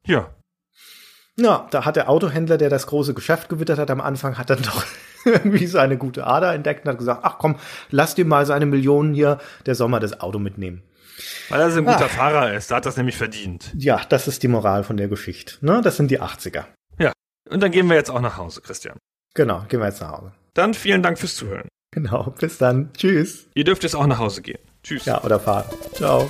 Ja. 0.05 0.31
Ja, 1.39 1.69
da 1.71 1.85
hat 1.85 1.95
der 1.95 2.09
Autohändler, 2.11 2.59
der 2.59 2.71
das 2.71 2.89
große 2.89 3.15
Geschäft 3.15 3.49
gewittert 3.49 3.79
hat 3.79 3.93
am 3.93 4.01
Anfang, 4.01 4.37
hat 4.37 4.51
dann 4.51 4.63
doch 4.63 4.85
irgendwie 5.25 5.69
seine 5.69 5.97
gute 5.97 6.27
Ader 6.27 6.53
entdeckt 6.53 6.85
und 6.85 6.91
hat 6.91 6.99
gesagt, 6.99 7.21
ach 7.23 7.39
komm, 7.39 7.55
lass 7.91 8.17
dir 8.17 8.25
mal 8.25 8.47
seine 8.47 8.67
Millionen 8.67 9.15
hier, 9.15 9.39
der 9.65 9.77
soll 9.77 9.89
mal 9.89 10.01
das 10.01 10.19
Auto 10.19 10.41
mitnehmen. 10.41 10.83
Weil 11.51 11.61
er 11.61 11.67
ein 11.67 11.85
guter 11.85 12.07
ach. 12.07 12.11
Fahrer 12.11 12.53
ist, 12.53 12.73
da 12.73 12.77
hat 12.77 12.87
das 12.87 12.97
nämlich 12.97 13.17
verdient. 13.17 13.71
Ja, 13.79 14.01
das 14.09 14.27
ist 14.27 14.43
die 14.43 14.49
Moral 14.49 14.83
von 14.83 14.97
der 14.97 15.07
Geschichte. 15.07 15.65
Ne? 15.65 15.83
Das 15.85 15.97
sind 15.97 16.11
die 16.11 16.21
80er. 16.21 16.65
Und 17.53 17.61
dann 17.61 17.71
gehen 17.71 17.89
wir 17.89 17.97
jetzt 17.97 18.11
auch 18.11 18.21
nach 18.21 18.37
Hause, 18.37 18.61
Christian. 18.61 18.97
Genau, 19.35 19.65
gehen 19.69 19.81
wir 19.81 19.87
jetzt 19.87 20.01
nach 20.01 20.13
Hause. 20.13 20.33
Dann 20.55 20.75
vielen 20.75 21.03
Dank 21.03 21.19
fürs 21.19 21.37
Zuhören. 21.37 21.69
Genau, 21.93 22.35
bis 22.39 22.59
dann. 22.59 22.93
Tschüss. 22.95 23.49
Ihr 23.55 23.65
dürft 23.65 23.83
jetzt 23.83 23.95
auch 23.95 24.07
nach 24.07 24.19
Hause 24.19 24.43
gehen. 24.43 24.61
Tschüss. 24.83 25.05
Ja, 25.05 25.23
oder 25.23 25.39
fahren. 25.39 25.67
Ciao. 25.95 26.29